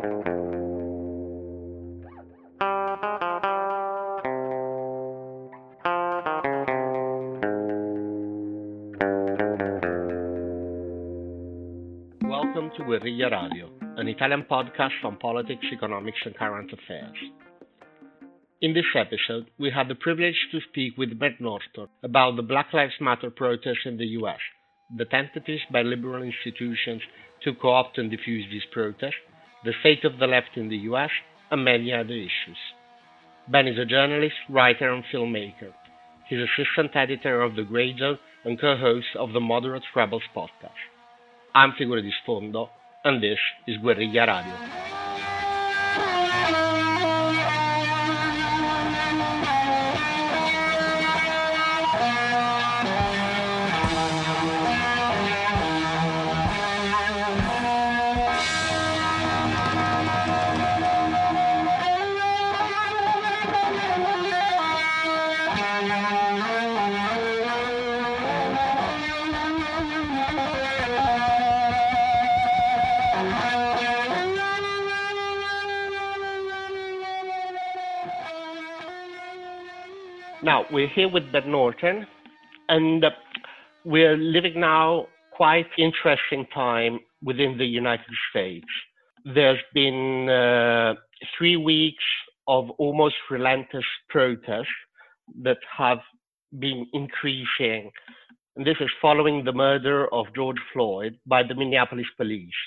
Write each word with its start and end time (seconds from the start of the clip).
Welcome 0.00 0.20
to 12.76 12.84
Guerrilla 12.84 13.28
Radio, 13.30 13.68
an 13.98 14.08
Italian 14.08 14.46
podcast 14.50 15.04
on 15.04 15.18
politics, 15.18 15.66
economics, 15.70 16.16
and 16.24 16.34
current 16.34 16.72
affairs. 16.72 17.16
In 18.62 18.72
this 18.72 18.84
episode, 18.94 19.50
we 19.58 19.70
had 19.70 19.88
the 19.88 19.94
privilege 19.94 20.48
to 20.52 20.60
speak 20.70 20.96
with 20.96 21.20
Matt 21.20 21.42
Norton 21.42 21.88
about 22.02 22.36
the 22.36 22.42
Black 22.42 22.72
Lives 22.72 22.94
Matter 23.02 23.30
protests 23.30 23.84
in 23.84 23.98
the 23.98 24.06
US, 24.06 24.40
the 24.96 25.04
tentatives 25.04 25.60
by 25.70 25.82
liberal 25.82 26.22
institutions 26.22 27.02
to 27.44 27.52
co 27.52 27.68
opt 27.68 27.98
and 27.98 28.10
diffuse 28.10 28.46
these 28.50 28.64
protests, 28.72 29.16
the 29.64 29.72
state 29.80 30.04
of 30.04 30.18
the 30.18 30.26
left 30.26 30.56
in 30.56 30.68
the 30.68 30.76
US, 30.90 31.10
and 31.50 31.64
many 31.64 31.92
other 31.92 32.14
issues. 32.14 32.58
Ben 33.48 33.66
is 33.66 33.78
a 33.78 33.84
journalist, 33.84 34.36
writer, 34.48 34.92
and 34.92 35.04
filmmaker. 35.12 35.72
He's 36.28 36.38
assistant 36.38 36.94
editor 36.94 37.42
of 37.42 37.56
The 37.56 37.62
Grayzone 37.62 38.18
and 38.44 38.60
co 38.60 38.76
host 38.76 39.08
of 39.18 39.32
the 39.32 39.40
Moderate 39.40 39.82
Rebels 39.94 40.22
podcast. 40.34 40.70
I'm 41.54 41.72
Figure 41.76 42.00
di 42.00 42.12
Sfondo, 42.24 42.68
and 43.04 43.22
this 43.22 43.38
is 43.66 43.76
Guerrilla 43.78 44.26
Radio. 44.26 44.79
Now, 80.52 80.66
we're 80.72 80.88
here 80.88 81.08
with 81.08 81.30
Ben 81.30 81.48
Norton, 81.48 82.04
and 82.68 83.04
uh, 83.04 83.10
we're 83.84 84.16
living 84.16 84.58
now 84.58 85.06
quite 85.30 85.68
interesting 85.78 86.44
time 86.52 86.98
within 87.22 87.56
the 87.56 87.64
United 87.64 88.14
States. 88.30 88.66
There's 89.24 89.62
been 89.72 90.28
uh, 90.28 90.94
three 91.38 91.56
weeks 91.56 92.02
of 92.48 92.68
almost 92.78 93.14
relentless 93.30 93.84
protests 94.08 94.66
that 95.44 95.58
have 95.78 96.00
been 96.58 96.84
increasing. 96.94 97.92
And 98.56 98.66
this 98.66 98.78
is 98.80 98.90
following 99.00 99.44
the 99.44 99.52
murder 99.52 100.12
of 100.12 100.34
George 100.34 100.58
Floyd 100.72 101.16
by 101.26 101.44
the 101.44 101.54
Minneapolis 101.54 102.10
police. 102.16 102.60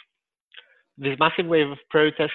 This 0.98 1.20
massive 1.20 1.48
wave 1.48 1.70
of 1.70 1.80
protest 1.90 2.32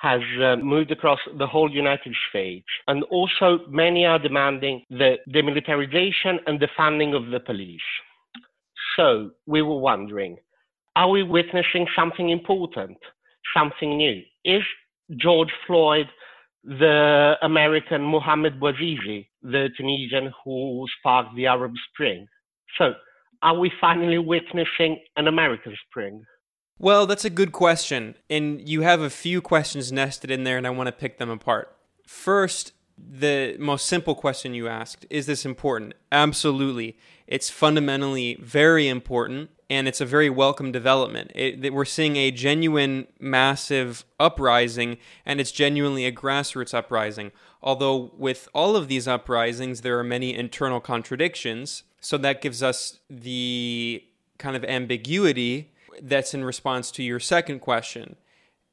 has 0.00 0.20
uh, 0.42 0.56
moved 0.56 0.90
across 0.90 1.18
the 1.38 1.46
whole 1.46 1.70
United 1.70 2.14
States. 2.30 2.66
And 2.86 3.02
also, 3.04 3.60
many 3.68 4.04
are 4.04 4.18
demanding 4.18 4.82
the 4.90 5.16
demilitarization 5.30 6.38
and 6.46 6.60
the 6.60 6.68
funding 6.76 7.14
of 7.14 7.30
the 7.30 7.40
police. 7.40 7.80
So, 8.96 9.30
we 9.46 9.62
were 9.62 9.78
wondering 9.78 10.36
are 10.96 11.10
we 11.10 11.22
witnessing 11.22 11.86
something 11.94 12.30
important, 12.30 12.96
something 13.54 13.98
new? 13.98 14.22
Is 14.46 14.62
George 15.18 15.52
Floyd 15.66 16.06
the 16.64 17.34
American 17.42 18.02
Mohamed 18.02 18.58
Bouazizi, 18.58 19.28
the 19.42 19.68
Tunisian 19.76 20.32
who 20.42 20.86
sparked 20.98 21.36
the 21.36 21.46
Arab 21.46 21.72
Spring? 21.92 22.26
So, 22.78 22.94
are 23.42 23.58
we 23.58 23.70
finally 23.78 24.18
witnessing 24.18 24.98
an 25.16 25.28
American 25.28 25.76
Spring? 25.88 26.24
Well, 26.78 27.06
that's 27.06 27.24
a 27.24 27.30
good 27.30 27.52
question. 27.52 28.16
And 28.28 28.68
you 28.68 28.82
have 28.82 29.00
a 29.00 29.10
few 29.10 29.40
questions 29.40 29.92
nested 29.92 30.30
in 30.30 30.44
there, 30.44 30.58
and 30.58 30.66
I 30.66 30.70
want 30.70 30.88
to 30.88 30.92
pick 30.92 31.18
them 31.18 31.30
apart. 31.30 31.74
First, 32.06 32.72
the 32.98 33.56
most 33.58 33.86
simple 33.86 34.14
question 34.14 34.54
you 34.54 34.68
asked 34.68 35.06
is 35.10 35.26
this 35.26 35.44
important? 35.44 35.94
Absolutely. 36.12 36.96
It's 37.26 37.50
fundamentally 37.50 38.36
very 38.40 38.88
important, 38.88 39.50
and 39.68 39.88
it's 39.88 40.00
a 40.00 40.06
very 40.06 40.30
welcome 40.30 40.70
development. 40.70 41.32
It, 41.34 41.72
we're 41.72 41.84
seeing 41.84 42.16
a 42.16 42.30
genuine, 42.30 43.06
massive 43.18 44.04
uprising, 44.20 44.98
and 45.24 45.40
it's 45.40 45.52
genuinely 45.52 46.04
a 46.04 46.12
grassroots 46.12 46.74
uprising. 46.74 47.32
Although, 47.62 48.12
with 48.16 48.48
all 48.54 48.76
of 48.76 48.88
these 48.88 49.08
uprisings, 49.08 49.80
there 49.80 49.98
are 49.98 50.04
many 50.04 50.34
internal 50.34 50.80
contradictions. 50.80 51.84
So 52.00 52.18
that 52.18 52.42
gives 52.42 52.62
us 52.62 53.00
the 53.10 54.04
kind 54.38 54.56
of 54.56 54.64
ambiguity 54.64 55.72
that's 56.02 56.34
in 56.34 56.44
response 56.44 56.90
to 56.92 57.02
your 57.02 57.20
second 57.20 57.60
question. 57.60 58.16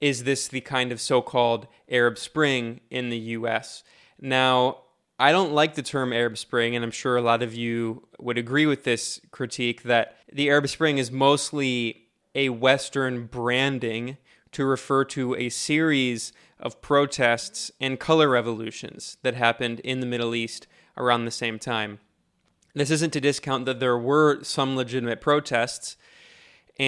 Is 0.02 0.24
this 0.24 0.48
the 0.48 0.62
kind 0.62 0.92
of 0.92 1.00
so 1.00 1.22
called 1.22 1.68
Arab 1.90 2.18
Spring 2.18 2.82
in 2.90 3.10
the 3.10 3.18
US? 3.18 3.84
Now, 4.20 4.80
I 5.20 5.32
don't 5.32 5.54
like 5.54 5.76
the 5.76 5.84
term 5.84 6.12
Arab 6.12 6.38
Spring, 6.38 6.76
and 6.76 6.84
I'm 6.84 6.92
sure 6.92 7.16
a 7.16 7.22
lot 7.22 7.44
of 7.44 7.54
you 7.54 8.08
would 8.20 8.38
agree 8.38 8.66
with 8.66 8.84
this 8.84 9.22
critique 9.32 9.84
that 9.84 10.18
the 10.32 10.50
Arab 10.50 10.68
Spring 10.68 10.98
is 10.98 11.12
mostly 11.12 12.08
a 12.36 12.50
Western 12.50 13.28
branding 13.28 14.18
to 14.52 14.66
refer 14.66 15.06
to 15.06 15.36
a 15.36 15.50
series 15.50 16.34
of 16.60 16.82
protests 16.82 17.72
and 17.80 18.00
color 18.00 18.30
revolutions 18.30 19.18
that 19.22 19.36
happened 19.36 19.80
in 19.82 20.00
the 20.00 20.06
Middle 20.06 20.34
East 20.34 20.68
around 20.98 21.26
the 21.26 21.32
same 21.32 21.60
time. 21.60 22.00
This 22.74 22.90
isn't 22.90 23.14
to 23.14 23.22
discount 23.22 23.66
that 23.66 23.80
there 23.80 23.98
were 23.98 24.44
some 24.44 24.76
legitimate 24.76 25.22
protests 25.22 25.96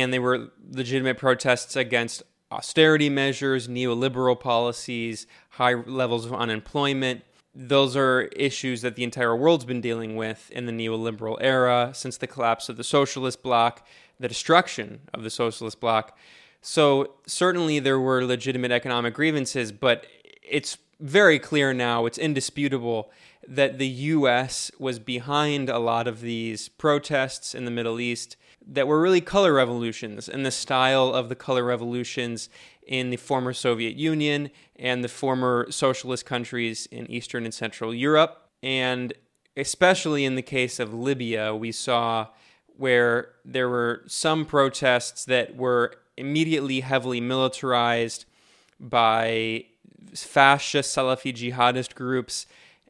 and 0.01 0.13
they 0.13 0.19
were 0.19 0.51
legitimate 0.71 1.17
protests 1.17 1.75
against 1.75 2.23
austerity 2.51 3.09
measures, 3.09 3.67
neoliberal 3.67 4.39
policies, 4.39 5.27
high 5.51 5.73
levels 5.73 6.25
of 6.25 6.33
unemployment. 6.33 7.23
Those 7.53 7.95
are 7.95 8.23
issues 8.35 8.81
that 8.81 8.95
the 8.95 9.03
entire 9.03 9.35
world's 9.35 9.65
been 9.65 9.81
dealing 9.81 10.15
with 10.15 10.51
in 10.51 10.65
the 10.65 10.71
neoliberal 10.71 11.37
era 11.39 11.91
since 11.93 12.17
the 12.17 12.27
collapse 12.27 12.69
of 12.69 12.77
the 12.77 12.83
socialist 12.83 13.41
bloc, 13.41 13.85
the 14.19 14.27
destruction 14.27 15.01
of 15.13 15.23
the 15.23 15.29
socialist 15.29 15.79
bloc. 15.79 16.17
So, 16.61 17.13
certainly 17.27 17.79
there 17.79 17.99
were 17.99 18.25
legitimate 18.25 18.71
economic 18.71 19.13
grievances, 19.13 19.71
but 19.71 20.07
it's 20.41 20.77
very 20.99 21.39
clear 21.39 21.73
now, 21.73 22.05
it's 22.05 22.17
indisputable 22.17 23.11
that 23.47 23.77
the 23.77 23.87
US 23.87 24.71
was 24.79 24.97
behind 24.97 25.69
a 25.69 25.79
lot 25.79 26.07
of 26.07 26.21
these 26.21 26.67
protests 26.69 27.53
in 27.53 27.65
the 27.65 27.71
Middle 27.71 27.99
East 27.99 28.35
that 28.67 28.87
were 28.87 28.99
really 28.99 29.21
color 29.21 29.53
revolutions 29.53 30.27
in 30.27 30.43
the 30.43 30.51
style 30.51 31.09
of 31.09 31.29
the 31.29 31.35
color 31.35 31.63
revolutions 31.63 32.49
in 32.85 33.09
the 33.09 33.17
former 33.17 33.53
Soviet 33.53 33.95
Union 33.95 34.49
and 34.75 35.03
the 35.03 35.07
former 35.07 35.67
socialist 35.69 36.25
countries 36.25 36.87
in 36.91 37.09
Eastern 37.09 37.45
and 37.45 37.53
Central 37.53 37.93
Europe. 37.93 38.49
And 38.63 39.13
especially 39.55 40.25
in 40.25 40.35
the 40.35 40.41
case 40.41 40.79
of 40.79 40.93
Libya, 40.93 41.55
we 41.55 41.71
saw 41.71 42.27
where 42.77 43.29
there 43.43 43.69
were 43.69 44.03
some 44.07 44.45
protests 44.45 45.25
that 45.25 45.55
were 45.55 45.93
immediately 46.17 46.81
heavily 46.81 47.21
militarized 47.21 48.25
by 48.79 49.65
fascist 50.13 50.95
Salafi 50.95 51.33
jihadist 51.33 51.95
groups 51.95 52.45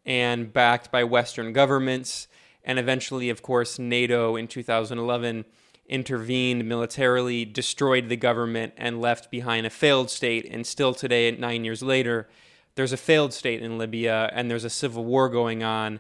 and 0.05 0.51
backed 0.51 0.91
by 0.91 1.03
Western 1.03 1.53
governments. 1.53 2.27
And 2.63 2.79
eventually, 2.79 3.29
of 3.29 3.41
course, 3.41 3.77
NATO 3.77 4.35
in 4.35 4.47
2011 4.47 5.45
intervened 5.87 6.65
militarily, 6.65 7.45
destroyed 7.45 8.09
the 8.09 8.15
government, 8.15 8.73
and 8.77 9.01
left 9.01 9.29
behind 9.29 9.65
a 9.65 9.69
failed 9.69 10.09
state. 10.09 10.47
And 10.49 10.65
still 10.65 10.93
today, 10.93 11.31
nine 11.31 11.63
years 11.63 11.83
later, 11.83 12.27
there's 12.75 12.93
a 12.93 12.97
failed 12.97 13.33
state 13.33 13.61
in 13.61 13.77
Libya 13.77 14.29
and 14.33 14.49
there's 14.49 14.63
a 14.63 14.69
civil 14.69 15.05
war 15.05 15.29
going 15.29 15.63
on. 15.63 15.99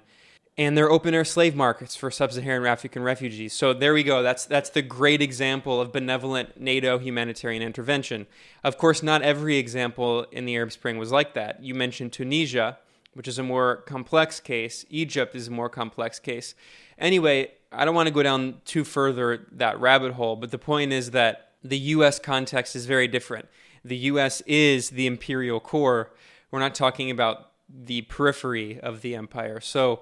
And 0.57 0.77
they're 0.77 0.89
open 0.89 1.13
air 1.13 1.25
slave 1.25 1.53
markets 1.53 1.97
for 1.97 2.09
sub 2.09 2.31
Saharan 2.31 2.65
African 2.65 3.03
refugees. 3.03 3.51
So 3.51 3.73
there 3.73 3.93
we 3.93 4.03
go. 4.03 4.23
That's, 4.23 4.45
that's 4.45 4.69
the 4.69 4.81
great 4.81 5.21
example 5.21 5.81
of 5.81 5.91
benevolent 5.91 6.59
NATO 6.59 6.97
humanitarian 6.97 7.61
intervention. 7.61 8.25
Of 8.63 8.77
course, 8.77 9.03
not 9.03 9.21
every 9.21 9.57
example 9.57 10.25
in 10.31 10.45
the 10.45 10.55
Arab 10.55 10.71
Spring 10.71 10.97
was 10.97 11.11
like 11.11 11.33
that. 11.33 11.61
You 11.61 11.75
mentioned 11.75 12.13
Tunisia, 12.13 12.77
which 13.13 13.27
is 13.27 13.37
a 13.37 13.43
more 13.43 13.77
complex 13.77 14.39
case, 14.39 14.85
Egypt 14.89 15.35
is 15.35 15.49
a 15.49 15.51
more 15.51 15.69
complex 15.69 16.19
case. 16.19 16.55
Anyway, 16.97 17.51
I 17.75 17.85
don't 17.85 17.95
want 17.95 18.07
to 18.07 18.13
go 18.13 18.23
down 18.23 18.61
too 18.65 18.83
further 18.83 19.45
that 19.51 19.79
rabbit 19.79 20.13
hole, 20.13 20.35
but 20.35 20.51
the 20.51 20.57
point 20.57 20.93
is 20.93 21.11
that 21.11 21.51
the 21.63 21.77
US 21.77 22.19
context 22.19 22.75
is 22.75 22.85
very 22.85 23.07
different. 23.07 23.47
The 23.83 23.97
US 23.97 24.41
is 24.41 24.91
the 24.91 25.07
imperial 25.07 25.59
core. 25.59 26.11
We're 26.51 26.59
not 26.59 26.75
talking 26.75 27.11
about 27.11 27.51
the 27.67 28.03
periphery 28.03 28.79
of 28.79 29.01
the 29.01 29.15
empire. 29.15 29.59
So 29.59 30.01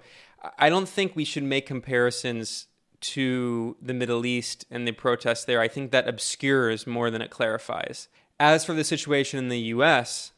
I 0.57 0.69
don't 0.69 0.89
think 0.89 1.15
we 1.15 1.25
should 1.25 1.43
make 1.43 1.65
comparisons 1.65 2.67
to 3.01 3.75
the 3.81 3.93
Middle 3.93 4.25
East 4.25 4.65
and 4.71 4.87
the 4.87 4.91
protests 4.91 5.45
there. 5.45 5.59
I 5.59 5.67
think 5.67 5.91
that 5.91 6.07
obscures 6.07 6.87
more 6.87 7.09
than 7.09 7.21
it 7.21 7.29
clarifies. 7.29 8.07
As 8.39 8.65
for 8.65 8.73
the 8.73 8.83
situation 8.83 9.39
in 9.39 9.49
the 9.49 9.59
US, 9.59 10.31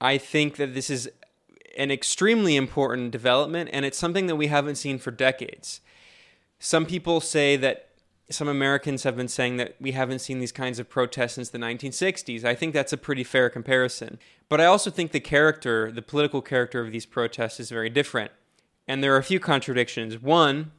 I 0.00 0.18
think 0.18 0.56
that 0.56 0.74
this 0.74 0.88
is 0.88 1.10
an 1.76 1.90
extremely 1.90 2.56
important 2.56 3.10
development, 3.10 3.70
and 3.72 3.84
it's 3.84 3.98
something 3.98 4.26
that 4.26 4.36
we 4.36 4.48
haven't 4.48 4.76
seen 4.76 4.98
for 4.98 5.10
decades. 5.10 5.80
Some 6.62 6.84
people 6.84 7.22
say 7.22 7.56
that 7.56 7.88
some 8.28 8.46
Americans 8.46 9.02
have 9.02 9.16
been 9.16 9.28
saying 9.28 9.56
that 9.56 9.74
we 9.80 9.92
haven't 9.92 10.20
seen 10.20 10.38
these 10.38 10.52
kinds 10.52 10.78
of 10.78 10.88
protests 10.88 11.32
since 11.32 11.48
the 11.48 11.58
1960s. 11.58 12.44
I 12.44 12.54
think 12.54 12.74
that's 12.74 12.92
a 12.92 12.98
pretty 12.98 13.24
fair 13.24 13.48
comparison. 13.48 14.18
But 14.48 14.60
I 14.60 14.66
also 14.66 14.90
think 14.90 15.10
the 15.10 15.20
character, 15.20 15.90
the 15.90 16.02
political 16.02 16.42
character 16.42 16.80
of 16.80 16.92
these 16.92 17.06
protests 17.06 17.58
is 17.58 17.70
very 17.70 17.88
different. 17.88 18.30
And 18.86 19.02
there 19.02 19.14
are 19.14 19.18
a 19.18 19.24
few 19.24 19.40
contradictions. 19.40 20.20
One, 20.20 20.70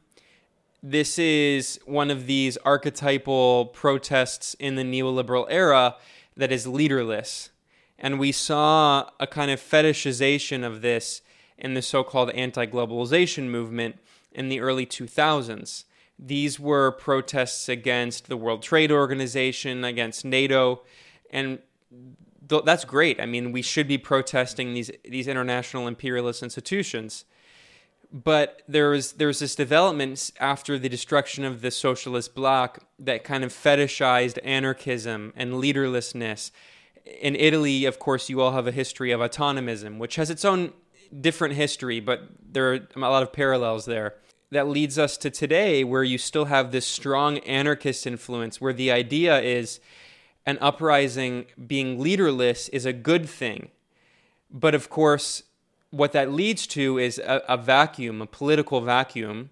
this 0.82 1.18
is 1.18 1.80
one 1.84 2.12
of 2.12 2.26
these 2.26 2.56
archetypal 2.58 3.66
protests 3.66 4.54
in 4.54 4.76
the 4.76 4.84
neoliberal 4.84 5.46
era 5.50 5.96
that 6.36 6.52
is 6.52 6.66
leaderless. 6.66 7.50
And 7.98 8.20
we 8.20 8.30
saw 8.30 9.10
a 9.18 9.26
kind 9.26 9.50
of 9.50 9.60
fetishization 9.60 10.64
of 10.64 10.80
this 10.80 11.22
in 11.58 11.74
the 11.74 11.82
so 11.82 12.04
called 12.04 12.30
anti 12.30 12.66
globalization 12.66 13.48
movement 13.48 13.96
in 14.34 14.48
the 14.48 14.60
early 14.60 14.86
2000s. 14.86 15.84
These 16.18 16.60
were 16.60 16.92
protests 16.92 17.68
against 17.68 18.28
the 18.28 18.36
World 18.36 18.62
Trade 18.62 18.92
Organization, 18.92 19.84
against 19.84 20.24
NATO, 20.24 20.82
and 21.30 21.58
th- 22.48 22.64
that's 22.64 22.84
great. 22.84 23.20
I 23.20 23.26
mean, 23.26 23.50
we 23.50 23.62
should 23.62 23.88
be 23.88 23.98
protesting 23.98 24.74
these 24.74 24.90
these 25.04 25.26
international 25.26 25.88
imperialist 25.88 26.42
institutions. 26.42 27.24
But 28.12 28.62
there 28.68 28.90
was 28.90 29.12
there 29.12 29.28
was 29.28 29.38
this 29.40 29.56
development 29.56 30.30
after 30.38 30.78
the 30.78 30.88
destruction 30.88 31.44
of 31.44 31.62
the 31.62 31.70
socialist 31.70 32.34
bloc 32.34 32.80
that 32.98 33.24
kind 33.24 33.42
of 33.42 33.52
fetishized 33.52 34.38
anarchism 34.44 35.32
and 35.34 35.54
leaderlessness 35.54 36.52
in 37.04 37.36
Italy, 37.36 37.84
of 37.84 37.98
course, 37.98 38.28
you 38.28 38.40
all 38.40 38.52
have 38.52 38.66
a 38.66 38.72
history 38.72 39.10
of 39.10 39.20
autonomism, 39.20 39.98
which 39.98 40.16
has 40.16 40.30
its 40.30 40.44
own 40.44 40.72
different 41.20 41.54
history, 41.54 42.00
but 42.00 42.28
there 42.52 42.72
are 42.72 42.80
a 42.96 43.00
lot 43.00 43.22
of 43.22 43.32
parallels 43.32 43.84
there. 43.84 44.14
That 44.50 44.68
leads 44.68 44.98
us 44.98 45.16
to 45.18 45.30
today, 45.30 45.82
where 45.82 46.04
you 46.04 46.18
still 46.18 46.46
have 46.46 46.72
this 46.72 46.86
strong 46.86 47.38
anarchist 47.38 48.06
influence, 48.06 48.60
where 48.60 48.72
the 48.72 48.90
idea 48.90 49.40
is 49.40 49.80
an 50.44 50.58
uprising 50.60 51.46
being 51.66 51.98
leaderless 51.98 52.68
is 52.68 52.84
a 52.84 52.92
good 52.92 53.28
thing. 53.28 53.70
But 54.50 54.74
of 54.74 54.90
course, 54.90 55.44
what 55.90 56.12
that 56.12 56.32
leads 56.32 56.66
to 56.68 56.98
is 56.98 57.18
a, 57.18 57.42
a 57.48 57.56
vacuum, 57.56 58.20
a 58.20 58.26
political 58.26 58.80
vacuum, 58.80 59.50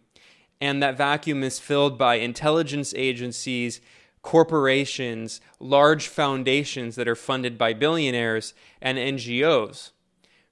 and 0.60 0.82
that 0.82 0.98
vacuum 0.98 1.42
is 1.42 1.58
filled 1.58 1.96
by 1.96 2.16
intelligence 2.16 2.92
agencies 2.94 3.80
corporations, 4.22 5.40
large 5.58 6.08
foundations 6.08 6.96
that 6.96 7.08
are 7.08 7.16
funded 7.16 7.56
by 7.56 7.72
billionaires, 7.72 8.54
and 8.80 8.98
NGOs. 8.98 9.90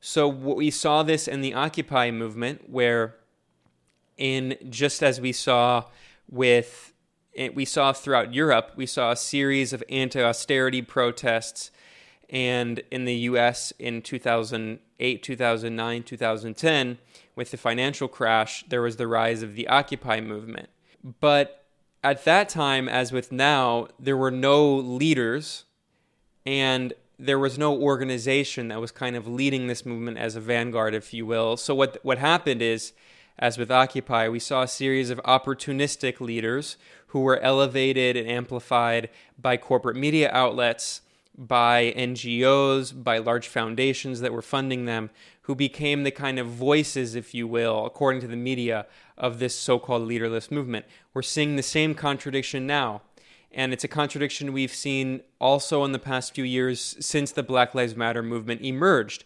So 0.01 0.29
we 0.29 0.71
saw 0.71 1.03
this 1.03 1.27
in 1.27 1.41
the 1.41 1.55
Occupy 1.55 2.11
movement, 2.11 2.71
where, 2.71 3.17
in 4.17 4.57
just 4.69 5.03
as 5.03 5.21
we 5.21 5.33
saw 5.33 5.85
with, 6.31 6.93
eh, 7.37 7.49
we 7.53 7.65
saw 7.65 7.93
throughout 7.93 8.33
Europe, 8.33 8.73
we 8.77 8.87
saw 8.87 9.11
a 9.11 9.17
series 9.17 9.73
of 9.73 9.83
anti-austerity 9.89 10.83
protests, 10.83 11.71
and 12.31 12.83
in 12.91 13.07
the 13.07 13.15
U.S. 13.15 13.73
in 13.79 14.03
2008, 14.03 15.23
2009, 15.23 16.03
2010, 16.03 16.99
with 17.35 17.51
the 17.51 17.57
financial 17.57 18.09
crash, 18.09 18.65
there 18.69 18.83
was 18.83 18.97
the 18.97 19.07
rise 19.07 19.43
of 19.43 19.55
the 19.55 19.67
Occupy 19.69 20.21
movement. 20.21 20.69
But 21.21 21.65
at 22.05 22.25
that 22.25 22.49
time, 22.49 22.89
as 22.89 23.13
with 23.13 23.33
now, 23.33 23.89
there 23.99 24.17
were 24.17 24.31
no 24.31 24.75
leaders 24.75 25.65
and 26.45 26.93
there 27.19 27.39
was 27.39 27.59
no 27.59 27.77
organization 27.77 28.69
that 28.69 28.81
was 28.81 28.93
kind 28.93 29.17
of 29.17 29.27
leading 29.27 29.67
this 29.67 29.85
movement 29.85 30.19
as 30.19 30.37
a 30.37 30.41
vanguard, 30.41 30.95
if 30.95 31.13
you 31.13 31.27
will. 31.27 31.57
So 31.57 31.75
what 31.75 31.99
what 32.03 32.19
happened 32.19 32.63
is, 32.63 32.93
as 33.39 33.59
with 33.59 33.71
Occupy, 33.71 34.29
we 34.29 34.39
saw 34.39 34.63
a 34.63 34.69
series 34.69 35.11
of 35.11 35.21
opportunistic 35.25 36.21
leaders 36.21 36.77
who 37.09 37.21
were 37.21 37.41
elevated 37.41 38.17
and 38.17 38.29
amplified 38.29 39.09
by 39.41 39.57
corporate 39.57 39.97
media 39.97 40.31
outlets, 40.33 41.01
by 41.37 41.93
NGOs, 41.97 42.93
by 43.03 43.19
large 43.19 43.49
foundations 43.49 44.21
that 44.21 44.33
were 44.33 44.43
funding 44.43 44.85
them, 44.85 45.11
who 45.43 45.55
became 45.55 46.03
the 46.03 46.11
kind 46.11 46.39
of 46.39 46.47
voices, 46.47 47.15
if 47.15 47.33
you 47.33 47.49
will, 47.49 47.87
according 47.87 48.21
to 48.21 48.27
the 48.27 48.37
media, 48.37 48.87
of 49.17 49.39
this 49.39 49.55
so 49.55 49.79
called 49.79 50.03
leaderless 50.03 50.51
movement. 50.51 50.85
We're 51.15 51.23
seeing 51.23 51.57
the 51.57 51.63
same 51.63 51.95
contradiction 51.95 52.67
now. 52.67 53.03
And 53.59 53.73
it's 53.73 53.83
a 53.83 53.89
contradiction 53.89 54.53
we've 54.53 54.73
seen 54.73 55.21
also 55.41 55.83
in 55.83 55.91
the 55.91 55.99
past 55.99 56.33
few 56.33 56.45
years 56.45 56.97
since 57.01 57.33
the 57.33 57.43
Black 57.43 57.75
Lives 57.75 57.97
Matter 57.97 58.23
movement 58.23 58.61
emerged. 58.61 59.25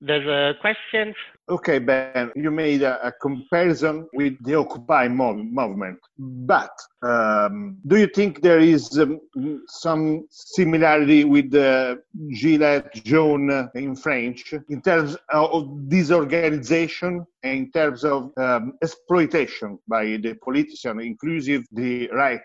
There's 0.00 0.28
a 0.28 0.56
question. 0.60 1.12
Okay, 1.48 1.80
Ben, 1.80 2.30
you 2.36 2.52
made 2.52 2.82
a, 2.82 3.04
a 3.04 3.10
comparison 3.10 4.08
with 4.12 4.34
the 4.44 4.54
Occupy 4.54 5.08
mov- 5.08 5.50
movement, 5.50 5.98
but 6.16 6.70
um, 7.02 7.78
do 7.88 7.96
you 7.96 8.06
think 8.06 8.42
there 8.42 8.60
is 8.60 8.96
um, 9.00 9.20
some 9.66 10.24
similarity 10.30 11.24
with 11.24 11.50
the 11.50 12.00
Gilets 12.30 13.02
Jaunes 13.02 13.70
in 13.74 13.96
French 13.96 14.54
in 14.68 14.80
terms 14.82 15.16
of 15.32 15.88
disorganization 15.88 17.26
and 17.42 17.58
in 17.58 17.72
terms 17.72 18.04
of 18.04 18.30
um, 18.36 18.74
exploitation 18.80 19.80
by 19.88 20.04
the 20.04 20.34
politician, 20.34 21.00
inclusive 21.00 21.64
the 21.72 22.08
right? 22.12 22.40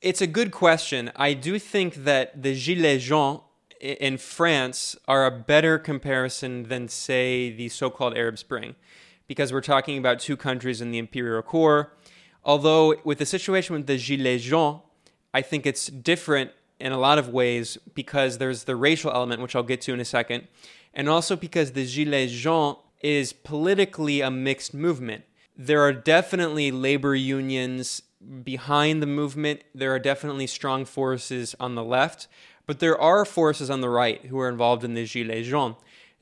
It's 0.00 0.22
a 0.22 0.26
good 0.26 0.50
question. 0.50 1.12
I 1.14 1.34
do 1.34 1.58
think 1.58 2.04
that 2.04 2.42
the 2.42 2.54
Gilets 2.54 3.00
jaunes 3.00 3.42
in 3.82 4.16
France 4.16 4.96
are 5.06 5.26
a 5.26 5.30
better 5.30 5.78
comparison 5.78 6.62
than, 6.64 6.88
say, 6.88 7.50
the 7.50 7.68
so 7.68 7.90
called 7.90 8.16
Arab 8.16 8.38
Spring, 8.38 8.76
because 9.26 9.52
we're 9.52 9.60
talking 9.60 9.98
about 9.98 10.18
two 10.18 10.38
countries 10.38 10.80
in 10.80 10.90
the 10.90 10.96
imperial 10.96 11.42
core. 11.42 11.92
Although, 12.46 12.96
with 13.04 13.18
the 13.18 13.26
situation 13.26 13.76
with 13.76 13.86
the 13.86 13.98
Gilets 13.98 14.40
jaunes, 14.40 14.80
I 15.34 15.42
think 15.42 15.66
it's 15.66 15.88
different 15.88 16.52
in 16.78 16.92
a 16.92 16.98
lot 16.98 17.18
of 17.18 17.28
ways 17.28 17.76
because 17.94 18.38
there's 18.38 18.64
the 18.64 18.76
racial 18.76 19.10
element, 19.10 19.42
which 19.42 19.54
I'll 19.54 19.62
get 19.62 19.82
to 19.82 19.92
in 19.92 20.00
a 20.00 20.06
second, 20.06 20.48
and 20.94 21.10
also 21.10 21.36
because 21.36 21.72
the 21.72 21.84
Gilets 21.84 22.30
jaunes 22.30 22.78
is 23.02 23.34
politically 23.34 24.22
a 24.22 24.30
mixed 24.30 24.72
movement. 24.72 25.24
There 25.54 25.82
are 25.82 25.92
definitely 25.92 26.70
labor 26.70 27.14
unions 27.14 28.00
behind 28.42 29.02
the 29.02 29.06
movement, 29.06 29.62
there 29.74 29.94
are 29.94 29.98
definitely 29.98 30.46
strong 30.46 30.84
forces 30.84 31.54
on 31.58 31.74
the 31.74 31.84
left, 31.84 32.28
but 32.66 32.78
there 32.78 33.00
are 33.00 33.24
forces 33.24 33.70
on 33.70 33.80
the 33.80 33.88
right 33.88 34.24
who 34.26 34.38
are 34.38 34.48
involved 34.48 34.84
in 34.84 34.94
the 34.94 35.04
Gilets 35.04 35.44
jaunes. 35.44 35.76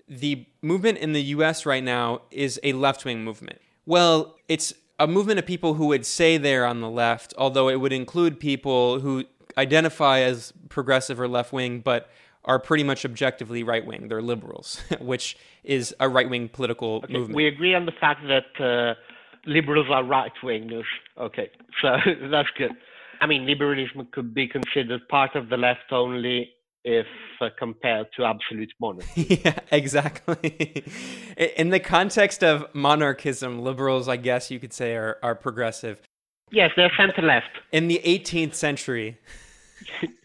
The 0.09 0.47
movement 0.63 0.99
in 0.99 1.13
the 1.13 1.23
US 1.23 1.67
right 1.67 1.85
now 1.85 2.23
is 2.31 2.59
a 2.63 2.73
left 2.73 3.05
wing 3.05 3.25
movement. 3.25 3.61
Well, 3.85 4.37
it's 4.49 4.73
a 4.99 5.07
movement 5.07 5.39
of 5.39 5.47
people 5.47 5.75
who 5.75 5.87
would 5.87 6.07
say 6.07 6.39
they're 6.39 6.67
on 6.67 6.81
the 6.81 6.91
left, 6.91 7.35
although 7.37 7.69
it 7.69 7.77
would 7.77 7.93
include 7.93 8.41
people 8.41 9.01
who 9.01 9.25
identify 9.57 10.21
as 10.21 10.53
progressive 10.69 11.21
or 11.21 11.29
left 11.29 11.53
wing, 11.53 11.81
but 11.81 12.09
are 12.45 12.59
pretty 12.59 12.85
much 12.85 13.05
objectively 13.05 13.63
right 13.63 13.85
wing. 13.85 14.09
They're 14.09 14.23
liberals, 14.23 14.81
which 15.01 15.37
is 15.65 15.95
a 16.01 16.09
right 16.09 16.29
wing 16.29 16.49
political 16.49 16.97
okay. 16.97 17.13
movement. 17.13 17.37
We 17.37 17.47
agree 17.47 17.75
on 17.75 17.85
the 17.85 17.93
fact 17.93 18.23
that 18.29 18.65
uh, 18.65 18.95
liberals 19.49 19.87
are 19.91 20.05
right 20.05 20.33
wingers. 20.43 20.85
Okay, 21.19 21.51
so 21.83 21.97
that's 22.31 22.49
good. 22.57 22.73
I 23.21 23.27
mean, 23.27 23.47
liberalism 23.47 24.07
could 24.13 24.33
be 24.33 24.47
considered 24.47 25.09
part 25.09 25.35
of 25.35 25.49
the 25.49 25.57
left 25.57 25.91
only 25.91 26.51
if 26.85 27.07
uh, 27.41 27.49
compared 27.59 28.07
to 28.17 28.25
absolute 28.25 28.73
monarchy. 28.81 29.41
yeah, 29.45 29.59
exactly. 29.73 30.85
In 31.57 31.71
the 31.71 31.81
context 31.81 32.45
of 32.45 32.73
monarchism, 32.75 33.61
liberals, 33.61 34.09
I 34.09 34.17
guess 34.17 34.51
you 34.51 34.61
could 34.61 34.73
say, 34.73 34.95
are, 34.95 35.19
are 35.23 35.35
progressive. 35.35 36.01
Yes, 36.51 36.71
they're 36.77 36.93
center 36.97 37.23
left. 37.23 37.51
In 37.73 37.89
the 37.89 38.01
18th 38.05 38.55
century. 38.55 39.19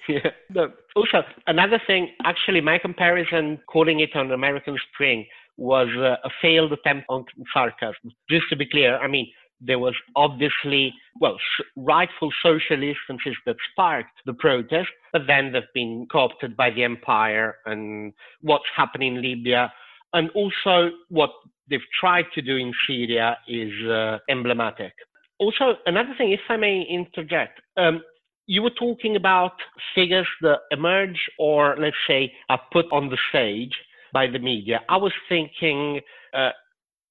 yeah. 0.07 0.29
No. 0.49 0.71
Also, 0.95 1.23
another 1.47 1.81
thing, 1.85 2.11
actually, 2.23 2.61
my 2.61 2.77
comparison, 2.77 3.59
calling 3.67 3.99
it 3.99 4.11
an 4.13 4.31
American 4.31 4.77
Spring, 4.93 5.25
was 5.57 5.87
uh, 5.97 6.15
a 6.23 6.29
failed 6.41 6.73
attempt 6.73 7.05
on 7.09 7.25
sarcasm. 7.53 8.11
Just 8.29 8.49
to 8.49 8.55
be 8.55 8.67
clear, 8.69 8.97
I 8.97 9.07
mean, 9.07 9.27
there 9.65 9.79
was 9.79 9.95
obviously, 10.15 10.93
well, 11.19 11.37
rightful 11.75 12.31
social 12.41 12.83
instances 12.83 13.35
that 13.45 13.55
sparked 13.71 14.11
the 14.25 14.33
protest, 14.33 14.89
but 15.13 15.23
then 15.27 15.51
they've 15.51 15.63
been 15.73 16.07
co-opted 16.11 16.57
by 16.57 16.69
the 16.69 16.83
empire 16.83 17.55
and 17.65 18.13
what's 18.41 18.65
happening 18.75 19.15
in 19.15 19.21
Libya. 19.21 19.71
And 20.13 20.29
also 20.31 20.91
what 21.09 21.31
they've 21.69 21.79
tried 21.99 22.25
to 22.35 22.41
do 22.41 22.57
in 22.57 22.73
Syria 22.87 23.37
is 23.47 23.71
uh, 23.87 24.17
emblematic. 24.29 24.93
Also, 25.39 25.75
another 25.85 26.13
thing, 26.17 26.31
if 26.31 26.41
I 26.49 26.57
may 26.57 26.81
interject, 26.81 27.61
um, 27.77 28.01
you 28.45 28.61
were 28.61 28.71
talking 28.71 29.15
about 29.15 29.53
figures 29.95 30.27
that 30.41 30.59
emerge 30.71 31.19
or, 31.39 31.75
let's 31.79 31.95
say, 32.07 32.31
are 32.49 32.61
put 32.71 32.85
on 32.91 33.09
the 33.09 33.17
stage 33.29 33.71
by 34.13 34.27
the 34.27 34.39
media. 34.39 34.81
I 34.87 34.97
was 34.97 35.11
thinking 35.27 35.99
uh, 36.33 36.51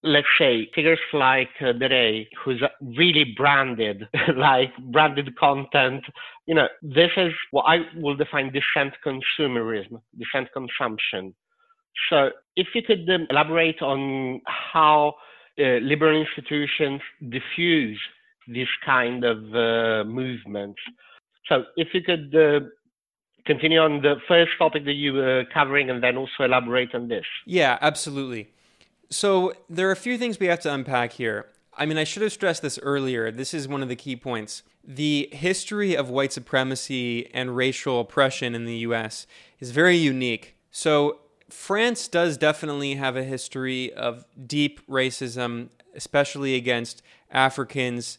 let's 0.02 0.26
say 0.38 0.68
figures 0.74 0.98
like 1.12 1.50
uh, 1.60 1.72
who's 2.44 2.62
really 2.80 3.34
branded, 3.36 4.08
like 4.36 4.70
branded 4.90 5.36
content, 5.36 6.04
you 6.46 6.54
know, 6.54 6.66
this 6.82 7.10
is 7.16 7.32
what 7.50 7.64
I 7.64 7.78
will 7.96 8.16
define 8.16 8.52
dissent 8.52 8.94
consumerism, 9.06 10.00
dissent 10.18 10.48
consumption. 10.52 11.34
So 12.10 12.30
if 12.56 12.68
you 12.74 12.82
could 12.82 13.08
um, 13.10 13.26
elaborate 13.30 13.80
on 13.82 14.40
how 14.46 15.14
uh, 15.58 15.78
liberal 15.82 16.20
institutions 16.20 17.00
diffuse 17.28 18.00
this 18.48 18.68
kind 18.84 19.24
of 19.24 19.38
uh, 19.54 20.08
movements. 20.08 20.80
So 21.46 21.64
if 21.76 21.88
you 21.94 22.02
could 22.02 22.34
uh, 22.34 22.66
continue 23.44 23.80
on 23.80 24.02
the 24.02 24.16
first 24.28 24.52
topic 24.58 24.84
that 24.84 24.94
you 24.94 25.14
were 25.14 25.44
covering 25.52 25.90
and 25.90 26.02
then 26.02 26.16
also 26.16 26.44
elaborate 26.44 26.94
on 26.94 27.08
this. 27.08 27.24
Yeah, 27.44 27.78
absolutely. 27.80 28.50
So 29.10 29.52
there 29.68 29.88
are 29.88 29.92
a 29.92 29.96
few 29.96 30.16
things 30.16 30.38
we 30.38 30.46
have 30.46 30.60
to 30.60 30.72
unpack 30.72 31.12
here. 31.12 31.46
I 31.76 31.86
mean, 31.86 31.98
I 31.98 32.04
should 32.04 32.22
have 32.22 32.32
stressed 32.32 32.62
this 32.62 32.78
earlier. 32.82 33.30
This 33.30 33.54
is 33.54 33.66
one 33.66 33.82
of 33.82 33.88
the 33.88 33.96
key 33.96 34.16
points. 34.16 34.62
The 34.84 35.28
history 35.32 35.96
of 35.96 36.10
white 36.10 36.32
supremacy 36.32 37.32
and 37.32 37.56
racial 37.56 38.00
oppression 38.00 38.54
in 38.54 38.64
the 38.64 38.76
US 38.78 39.26
is 39.58 39.70
very 39.70 39.96
unique. 39.96 40.56
So, 40.70 41.18
France 41.48 42.08
does 42.08 42.38
definitely 42.38 42.94
have 42.94 43.14
a 43.14 43.22
history 43.22 43.92
of 43.92 44.24
deep 44.46 44.84
racism, 44.86 45.68
especially 45.94 46.54
against 46.54 47.02
Africans, 47.30 48.18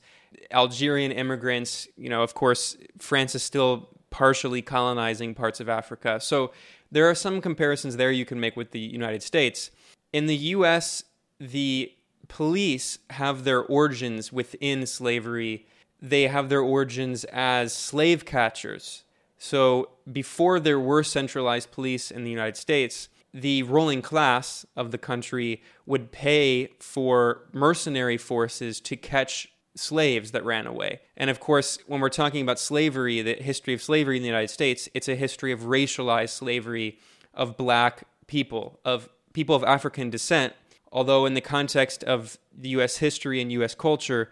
Algerian 0.51 1.11
immigrants. 1.11 1.87
You 1.97 2.09
know, 2.09 2.21
of 2.21 2.35
course, 2.35 2.77
France 2.99 3.33
is 3.33 3.41
still 3.41 3.89
partially 4.13 4.61
colonizing 4.61 5.33
parts 5.33 5.59
of 5.59 5.67
Africa. 5.67 6.19
So, 6.21 6.53
there 6.91 7.09
are 7.09 7.15
some 7.15 7.41
comparisons 7.41 7.97
there 7.97 8.11
you 8.11 8.23
can 8.23 8.39
make 8.39 8.55
with 8.55 8.69
the 8.69 8.79
United 8.79 9.23
States 9.23 9.71
in 10.13 10.27
the 10.27 10.35
US, 10.35 11.03
the 11.39 11.91
police 12.29 12.99
have 13.09 13.43
their 13.43 13.61
origins 13.61 14.31
within 14.31 14.85
slavery. 14.85 15.65
They 16.01 16.27
have 16.27 16.47
their 16.47 16.61
origins 16.61 17.25
as 17.25 17.73
slave 17.73 18.23
catchers. 18.23 19.03
So 19.37 19.89
before 20.09 20.59
there 20.59 20.79
were 20.79 21.03
centralized 21.03 21.71
police 21.71 22.11
in 22.11 22.23
the 22.23 22.29
United 22.29 22.55
States, 22.55 23.09
the 23.33 23.63
ruling 23.63 24.03
class 24.03 24.65
of 24.75 24.91
the 24.91 24.97
country 24.97 25.61
would 25.87 26.11
pay 26.11 26.67
for 26.79 27.41
mercenary 27.51 28.17
forces 28.17 28.79
to 28.81 28.95
catch 28.95 29.51
slaves 29.75 30.31
that 30.31 30.45
ran 30.45 30.67
away. 30.67 31.01
And 31.17 31.29
of 31.29 31.39
course, 31.39 31.79
when 31.87 31.99
we're 31.99 32.09
talking 32.09 32.41
about 32.41 32.59
slavery, 32.59 33.21
the 33.21 33.33
history 33.35 33.73
of 33.73 33.81
slavery 33.81 34.17
in 34.17 34.23
the 34.23 34.27
United 34.27 34.49
States, 34.49 34.87
it's 34.93 35.07
a 35.07 35.15
history 35.15 35.51
of 35.51 35.61
racialized 35.61 36.29
slavery 36.29 36.99
of 37.33 37.57
black 37.57 38.03
people, 38.27 38.79
of 38.85 39.09
people 39.33 39.55
of 39.55 39.63
African 39.63 40.09
descent, 40.09 40.53
although 40.91 41.25
in 41.25 41.33
the 41.33 41.41
context 41.41 42.03
of 42.03 42.37
the 42.55 42.69
US 42.69 42.97
history 42.97 43.41
and 43.41 43.51
US 43.51 43.73
culture, 43.73 44.29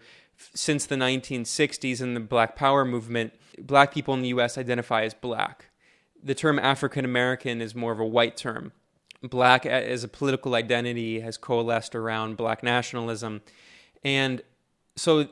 since 0.54 0.86
the 0.86 0.96
1960s 0.96 2.00
and 2.00 2.16
the 2.16 2.20
Black 2.20 2.56
Power 2.56 2.84
movement, 2.84 3.32
black 3.58 3.92
people 3.92 4.14
in 4.14 4.22
the 4.22 4.28
US 4.28 4.56
identify 4.56 5.02
as 5.02 5.14
black. 5.14 5.70
The 6.22 6.34
term 6.34 6.58
African 6.58 7.04
American 7.04 7.60
is 7.60 7.74
more 7.74 7.92
of 7.92 8.00
a 8.00 8.06
white 8.06 8.36
term. 8.36 8.72
Black 9.22 9.66
as 9.66 10.02
a 10.02 10.08
political 10.08 10.54
identity 10.54 11.20
has 11.20 11.36
coalesced 11.36 11.94
around 11.94 12.36
black 12.36 12.62
nationalism. 12.62 13.42
And 14.04 14.42
so 14.96 15.28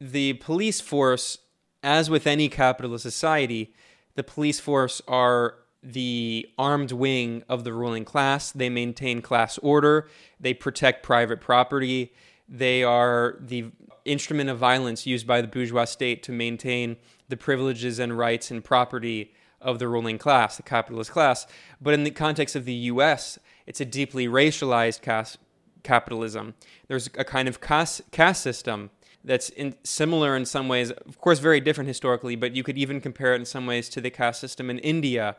the 0.00 0.34
police 0.34 0.80
force, 0.80 1.38
as 1.82 2.10
with 2.10 2.26
any 2.26 2.48
capitalist 2.48 3.02
society, 3.02 3.74
the 4.14 4.24
police 4.24 4.60
force 4.60 5.00
are 5.06 5.54
the 5.82 6.48
armed 6.58 6.92
wing 6.92 7.44
of 7.48 7.64
the 7.64 7.72
ruling 7.72 8.04
class. 8.04 8.50
They 8.50 8.68
maintain 8.68 9.22
class 9.22 9.58
order, 9.58 10.08
they 10.40 10.52
protect 10.52 11.02
private 11.02 11.40
property, 11.40 12.12
they 12.48 12.82
are 12.82 13.36
the 13.40 13.70
instrument 14.04 14.50
of 14.50 14.58
violence 14.58 15.06
used 15.06 15.26
by 15.26 15.40
the 15.40 15.48
bourgeois 15.48 15.84
state 15.84 16.22
to 16.24 16.32
maintain 16.32 16.96
the 17.28 17.36
privileges 17.36 17.98
and 17.98 18.16
rights 18.16 18.50
and 18.50 18.64
property 18.64 19.32
of 19.60 19.78
the 19.78 19.88
ruling 19.88 20.18
class, 20.18 20.56
the 20.56 20.62
capitalist 20.62 21.10
class. 21.10 21.46
But 21.80 21.94
in 21.94 22.04
the 22.04 22.10
context 22.10 22.54
of 22.54 22.64
the 22.64 22.74
US, 22.74 23.38
it's 23.66 23.80
a 23.80 23.84
deeply 23.84 24.28
racialized 24.28 25.02
caste 25.02 25.38
capitalism. 25.82 26.54
There's 26.88 27.08
a 27.18 27.24
kind 27.24 27.48
of 27.48 27.60
caste, 27.60 28.02
caste 28.10 28.42
system 28.42 28.90
that's 29.26 29.50
in, 29.50 29.74
similar 29.82 30.36
in 30.36 30.46
some 30.46 30.68
ways, 30.68 30.92
of 30.92 31.20
course, 31.20 31.40
very 31.40 31.60
different 31.60 31.88
historically, 31.88 32.36
but 32.36 32.54
you 32.54 32.62
could 32.62 32.78
even 32.78 33.00
compare 33.00 33.34
it 33.34 33.40
in 33.40 33.44
some 33.44 33.66
ways 33.66 33.88
to 33.90 34.00
the 34.00 34.08
caste 34.08 34.40
system 34.40 34.70
in 34.70 34.78
India, 34.78 35.36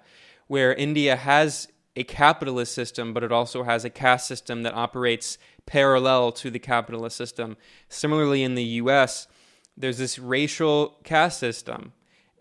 where 0.48 0.74
India 0.74 1.16
has 1.16 1.70
a 1.96 2.04
capitalist 2.04 2.74
system, 2.74 3.14
but 3.14 3.24
it 3.24 3.32
also 3.32 3.64
has 3.64 3.86
a 3.86 3.90
caste 3.90 4.28
system 4.28 4.62
that 4.64 4.74
operates 4.74 5.38
parallel 5.66 6.32
to 6.34 6.52
the 6.52 6.60
capitalist 6.60 7.16
system. 7.16 7.58
Similarly, 7.90 8.44
in 8.44 8.56
the 8.56 8.64
US, 8.64 9.28
there's 9.76 9.98
this 9.98 10.20
racial 10.20 10.98
caste 11.04 11.40
system, 11.40 11.94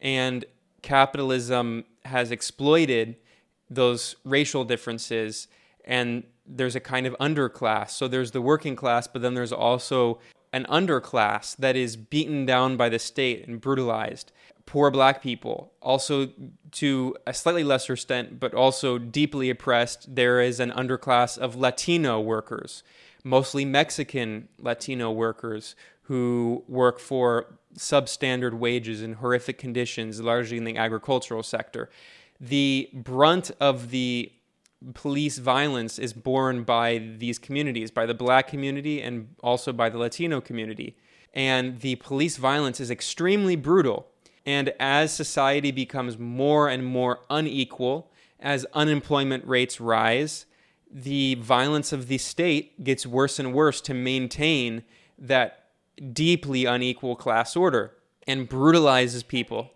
and 0.02 0.44
capitalism 0.82 1.84
has 2.04 2.30
exploited 2.30 3.16
those 3.70 4.16
racial 4.24 4.64
differences, 4.64 5.48
and 5.84 6.24
there's 6.44 6.76
a 6.76 6.80
kind 6.80 7.06
of 7.06 7.16
underclass. 7.18 7.90
So 7.90 8.08
there's 8.08 8.32
the 8.32 8.42
working 8.42 8.76
class, 8.76 9.06
but 9.06 9.22
then 9.22 9.34
there's 9.34 9.52
also 9.52 10.18
an 10.56 10.64
underclass 10.70 11.54
that 11.58 11.76
is 11.76 11.96
beaten 11.96 12.46
down 12.46 12.78
by 12.78 12.88
the 12.88 12.98
state 12.98 13.46
and 13.46 13.60
brutalized 13.60 14.32
poor 14.64 14.90
black 14.90 15.22
people. 15.22 15.70
Also, 15.80 16.30
to 16.72 17.14
a 17.26 17.34
slightly 17.34 17.62
lesser 17.62 17.92
extent, 17.92 18.40
but 18.40 18.52
also 18.52 18.98
deeply 18.98 19.48
oppressed, 19.50 20.14
there 20.14 20.40
is 20.40 20.58
an 20.58 20.70
underclass 20.72 21.38
of 21.38 21.54
Latino 21.56 22.18
workers, 22.20 22.82
mostly 23.22 23.64
Mexican 23.64 24.48
Latino 24.58 25.12
workers 25.12 25.76
who 26.02 26.64
work 26.66 26.98
for 26.98 27.58
substandard 27.76 28.54
wages 28.54 29.02
in 29.02 29.14
horrific 29.14 29.58
conditions, 29.58 30.20
largely 30.20 30.56
in 30.56 30.64
the 30.64 30.76
agricultural 30.76 31.42
sector. 31.42 31.90
The 32.40 32.88
brunt 32.92 33.50
of 33.60 33.90
the 33.90 34.32
police 34.94 35.38
violence 35.38 35.98
is 35.98 36.12
borne 36.12 36.62
by 36.62 36.98
these 37.18 37.38
communities, 37.38 37.90
by 37.90 38.06
the 38.06 38.14
black 38.14 38.48
community 38.48 39.02
and 39.02 39.34
also 39.42 39.72
by 39.72 39.88
the 39.88 39.98
Latino 39.98 40.40
community. 40.40 40.96
And 41.34 41.80
the 41.80 41.96
police 41.96 42.36
violence 42.36 42.80
is 42.80 42.90
extremely 42.90 43.56
brutal 43.56 44.08
and 44.46 44.72
as 44.78 45.12
society 45.12 45.72
becomes 45.72 46.16
more 46.16 46.68
and 46.68 46.86
more 46.86 47.20
unequal, 47.28 48.12
as 48.38 48.64
unemployment 48.72 49.44
rates 49.44 49.80
rise, 49.80 50.46
the 50.88 51.34
violence 51.34 51.92
of 51.92 52.06
the 52.06 52.18
state 52.18 52.82
gets 52.84 53.04
worse 53.04 53.40
and 53.40 53.52
worse 53.52 53.80
to 53.82 53.92
maintain 53.92 54.84
that 55.18 55.64
deeply 56.12 56.64
unequal 56.64 57.16
class 57.16 57.56
order 57.56 57.92
and 58.28 58.48
brutalizes 58.48 59.24
people. 59.24 59.72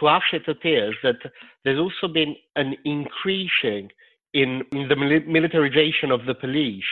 To 0.00 0.08
us, 0.08 0.22
it 0.32 0.48
appears 0.48 0.96
that 1.04 1.16
there's 1.62 1.78
also 1.78 2.12
been 2.12 2.34
an 2.56 2.74
increasing 2.84 3.90
in, 4.34 4.62
in 4.72 4.88
the 4.88 4.96
militarization 4.96 6.10
of 6.10 6.26
the 6.26 6.34
police. 6.34 6.84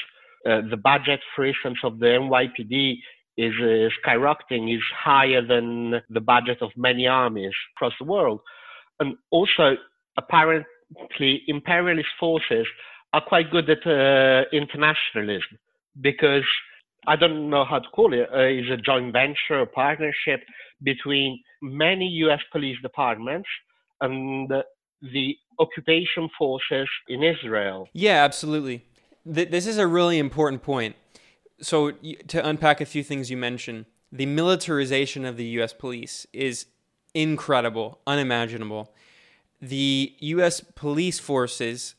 Uh, 0.49 0.61
the 0.71 0.77
budget, 0.77 1.21
for 1.37 1.45
instance, 1.45 1.79
of 1.85 1.99
the 1.99 2.07
NYPD 2.07 2.99
is 3.37 3.53
uh, 3.61 3.89
skyrocketing, 4.01 4.75
is 4.75 4.83
higher 4.97 5.45
than 5.47 6.01
the 6.11 6.21
budget 6.21 6.59
of 6.63 6.71
many 6.77 7.07
armies 7.07 7.53
across 7.77 7.93
the 7.99 8.07
world. 8.07 8.41
And 9.01 9.17
also, 9.31 9.77
apparently, 10.17 11.43
imperialist 11.47 12.09
forces 12.19 12.67
are 13.13 13.23
quite 13.25 13.51
good 13.51 13.69
at 13.69 13.87
uh, 13.87 14.45
internationalism 14.53 15.59
because 16.01 16.45
I 17.07 17.17
don't 17.17 17.51
know 17.51 17.65
how 17.65 17.81
to 17.81 17.89
call 17.91 18.15
it, 18.15 18.29
uh, 18.33 18.47
is 18.47 18.71
a 18.71 18.77
joint 18.77 19.13
venture, 19.13 19.61
a 19.61 19.67
partnership 19.67 20.41
between 20.83 21.41
many 21.61 22.07
US 22.25 22.41
police 22.53 22.79
departments 22.83 23.49
and 24.01 24.51
the 25.03 25.37
occupation 25.59 26.29
forces 26.39 26.89
in 27.09 27.23
Israel. 27.23 27.89
Yeah, 27.93 28.25
absolutely. 28.25 28.85
This 29.25 29.67
is 29.67 29.79
a 29.79 29.87
really 29.87 30.19
important 30.19 30.63
point 30.63 30.97
so 31.63 31.93
to 31.93 32.47
unpack 32.47 32.81
a 32.81 32.85
few 32.85 33.03
things 33.03 33.31
you 33.31 33.37
mentioned, 33.37 33.87
the 34.11 34.27
militarization 34.27 35.25
of 35.25 35.37
the 35.37 35.45
U.S. 35.45 35.73
police 35.73 36.27
is 36.33 36.67
incredible, 37.15 38.01
unimaginable. 38.07 38.93
The 39.61 40.15
U.S. 40.19 40.61
police 40.75 41.19
forces, 41.19 41.95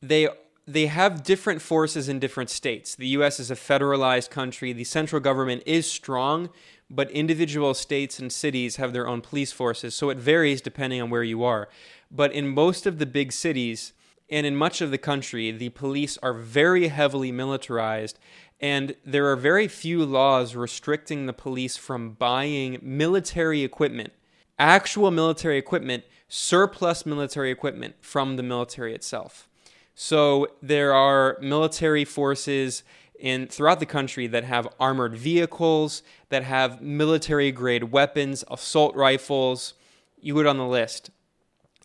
they 0.00 0.28
they 0.66 0.86
have 0.86 1.24
different 1.24 1.60
forces 1.60 2.08
in 2.08 2.20
different 2.20 2.48
states. 2.48 2.94
The 2.94 3.08
U.S. 3.08 3.40
is 3.40 3.50
a 3.50 3.56
federalized 3.56 4.30
country. 4.30 4.72
The 4.72 4.84
central 4.84 5.20
government 5.20 5.64
is 5.66 5.90
strong, 5.90 6.50
but 6.90 7.10
individual 7.10 7.72
states 7.72 8.18
and 8.18 8.32
cities 8.32 8.76
have 8.76 8.92
their 8.92 9.06
own 9.06 9.20
police 9.20 9.52
forces, 9.52 9.94
so 9.94 10.10
it 10.10 10.18
varies 10.18 10.60
depending 10.60 11.00
on 11.00 11.08
where 11.08 11.22
you 11.22 11.44
are. 11.44 11.68
But 12.10 12.32
in 12.32 12.48
most 12.48 12.84
of 12.86 12.98
the 12.98 13.06
big 13.06 13.32
cities 13.32 13.92
and 14.28 14.44
in 14.46 14.56
much 14.56 14.80
of 14.80 14.90
the 14.90 14.98
country, 14.98 15.50
the 15.52 15.68
police 15.70 16.18
are 16.18 16.34
very 16.34 16.88
heavily 16.88 17.32
militarized 17.32 18.18
and 18.60 18.94
there 19.04 19.26
are 19.30 19.36
very 19.36 19.68
few 19.68 20.04
laws 20.04 20.54
restricting 20.54 21.26
the 21.26 21.32
police 21.32 21.76
from 21.76 22.10
buying 22.12 22.78
military 22.82 23.62
equipment, 23.62 24.12
actual 24.58 25.10
military 25.10 25.56
equipment, 25.56 26.04
surplus 26.28 27.06
military 27.06 27.50
equipment 27.50 27.94
from 28.00 28.36
the 28.36 28.42
military 28.42 28.94
itself. 28.94 29.48
So 29.94 30.48
there 30.62 30.92
are 30.92 31.38
military 31.40 32.04
forces 32.04 32.84
in 33.20 33.46
throughout 33.46 33.80
the 33.80 33.86
country 33.86 34.26
that 34.26 34.44
have 34.44 34.68
armored 34.80 35.16
vehicles, 35.16 36.02
that 36.30 36.42
have 36.42 36.80
military 36.80 37.52
grade 37.52 37.84
weapons, 37.84 38.44
assault 38.50 38.94
rifles. 38.96 39.74
You 40.20 40.34
go 40.34 40.42
down 40.42 40.58
the 40.58 40.66
list. 40.66 41.10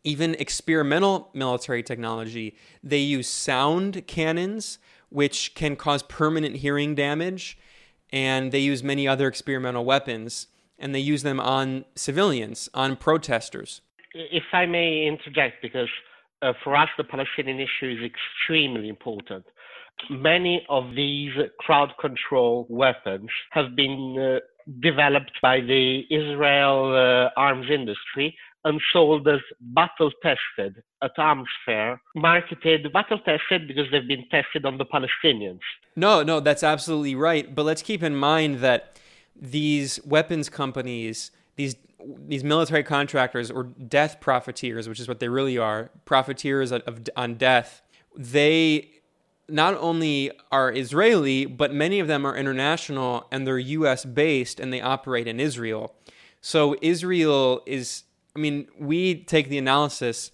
Even 0.03 0.35
experimental 0.35 1.29
military 1.33 1.83
technology, 1.83 2.55
they 2.83 2.99
use 2.99 3.27
sound 3.27 4.05
cannons, 4.07 4.77
which 5.09 5.55
can 5.55 5.75
cause 5.75 6.03
permanent 6.03 6.57
hearing 6.57 6.95
damage, 6.95 7.57
and 8.11 8.51
they 8.51 8.59
use 8.59 8.83
many 8.83 9.07
other 9.07 9.27
experimental 9.27 9.83
weapons, 9.83 10.47
and 10.77 10.93
they 10.93 10.99
use 10.99 11.23
them 11.23 11.39
on 11.39 11.85
civilians, 11.95 12.69
on 12.73 12.95
protesters. 12.95 13.81
If 14.13 14.43
I 14.53 14.65
may 14.65 15.07
interject, 15.07 15.61
because 15.61 15.89
uh, 16.41 16.53
for 16.63 16.75
us, 16.75 16.89
the 16.97 17.03
Palestinian 17.03 17.59
issue 17.59 17.89
is 17.89 17.99
extremely 18.03 18.89
important. 18.89 19.45
Many 20.09 20.65
of 20.69 20.95
these 20.95 21.33
crowd 21.59 21.93
control 21.99 22.67
weapons 22.69 23.29
have 23.51 23.75
been 23.75 24.17
uh, 24.19 24.39
developed 24.81 25.31
by 25.41 25.61
the 25.61 26.03
Israel 26.09 26.93
uh, 26.95 27.39
arms 27.39 27.67
industry 27.71 28.35
and 28.65 28.81
sold 28.91 29.27
as 29.27 29.39
battle 29.61 30.11
tested 30.23 30.83
at 31.03 31.11
arms 31.17 31.47
fair, 31.65 32.01
marketed 32.15 32.91
battle 32.91 33.19
tested 33.19 33.67
because 33.67 33.85
they've 33.91 34.07
been 34.07 34.25
tested 34.29 34.65
on 34.65 34.79
the 34.79 34.85
Palestinians. 34.85 35.59
No, 35.95 36.23
no, 36.23 36.39
that's 36.39 36.63
absolutely 36.63 37.15
right. 37.15 37.53
But 37.53 37.63
let's 37.63 37.83
keep 37.83 38.01
in 38.01 38.15
mind 38.15 38.59
that 38.59 38.99
these 39.35 39.99
weapons 40.03 40.49
companies, 40.49 41.31
these 41.55 41.75
these 42.27 42.43
military 42.43 42.83
contractors 42.83 43.49
or 43.49 43.63
death 43.63 44.19
profiteers, 44.19 44.87
which 44.87 44.99
is 44.99 45.07
what 45.07 45.19
they 45.19 45.29
really 45.29 45.57
are, 45.57 45.89
profiteers 46.05 46.71
of, 46.71 46.83
of, 46.83 46.99
on 47.15 47.33
death, 47.35 47.81
they 48.15 48.91
not 49.47 49.77
only 49.77 50.31
are 50.51 50.71
Israeli, 50.71 51.45
but 51.45 51.73
many 51.73 51.99
of 51.99 52.07
them 52.07 52.25
are 52.25 52.35
international 52.35 53.27
and 53.31 53.45
they're 53.45 53.59
US 53.59 54.05
based 54.05 54.59
and 54.59 54.73
they 54.73 54.81
operate 54.81 55.27
in 55.27 55.39
Israel. 55.39 55.95
So 56.41 56.75
Israel 56.81 57.61
is, 57.65 58.03
I 58.35 58.39
mean, 58.39 58.67
we 58.79 59.15
take 59.23 59.49
the 59.49 59.57
analysis, 59.57 60.31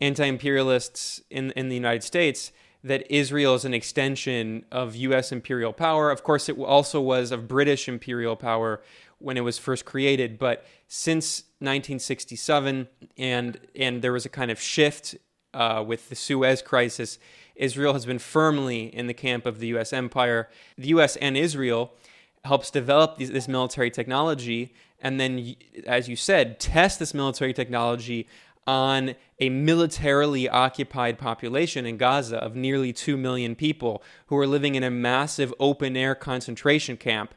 anti 0.00 0.24
imperialists 0.24 1.22
in, 1.30 1.50
in 1.52 1.68
the 1.68 1.74
United 1.74 2.02
States, 2.02 2.52
that 2.82 3.06
Israel 3.10 3.54
is 3.54 3.64
an 3.64 3.72
extension 3.72 4.64
of 4.70 4.94
US 4.94 5.32
imperial 5.32 5.72
power. 5.72 6.10
Of 6.10 6.22
course, 6.22 6.48
it 6.48 6.58
also 6.58 7.00
was 7.00 7.32
of 7.32 7.48
British 7.48 7.88
imperial 7.88 8.36
power 8.36 8.82
when 9.18 9.38
it 9.38 9.40
was 9.40 9.58
first 9.58 9.86
created, 9.86 10.38
but 10.38 10.66
since 10.86 11.44
1967, 11.60 12.88
and 13.16 13.58
and 13.74 14.02
there 14.02 14.12
was 14.12 14.26
a 14.26 14.28
kind 14.28 14.50
of 14.50 14.60
shift 14.60 15.16
uh, 15.54 15.82
with 15.86 16.10
the 16.10 16.14
Suez 16.14 16.60
Crisis. 16.60 17.18
Israel 17.54 17.92
has 17.92 18.06
been 18.06 18.18
firmly 18.18 18.94
in 18.94 19.06
the 19.06 19.14
camp 19.14 19.46
of 19.46 19.58
the 19.58 19.68
U.S. 19.68 19.92
empire. 19.92 20.48
The 20.76 20.88
U.S. 20.88 21.16
and 21.16 21.36
Israel 21.36 21.92
helps 22.44 22.70
develop 22.70 23.16
these, 23.16 23.30
this 23.30 23.48
military 23.48 23.90
technology, 23.90 24.74
and 25.00 25.20
then, 25.20 25.56
as 25.86 26.08
you 26.08 26.16
said, 26.16 26.60
test 26.60 26.98
this 26.98 27.14
military 27.14 27.52
technology 27.52 28.26
on 28.66 29.14
a 29.40 29.50
militarily 29.50 30.48
occupied 30.48 31.18
population 31.18 31.84
in 31.84 31.96
Gaza 31.96 32.38
of 32.38 32.56
nearly 32.56 32.92
2 32.92 33.16
million 33.16 33.54
people 33.54 34.02
who 34.26 34.36
are 34.38 34.46
living 34.46 34.74
in 34.74 34.82
a 34.82 34.90
massive 34.90 35.52
open 35.60 35.96
air 35.96 36.14
concentration 36.14 36.96
camp 36.96 37.34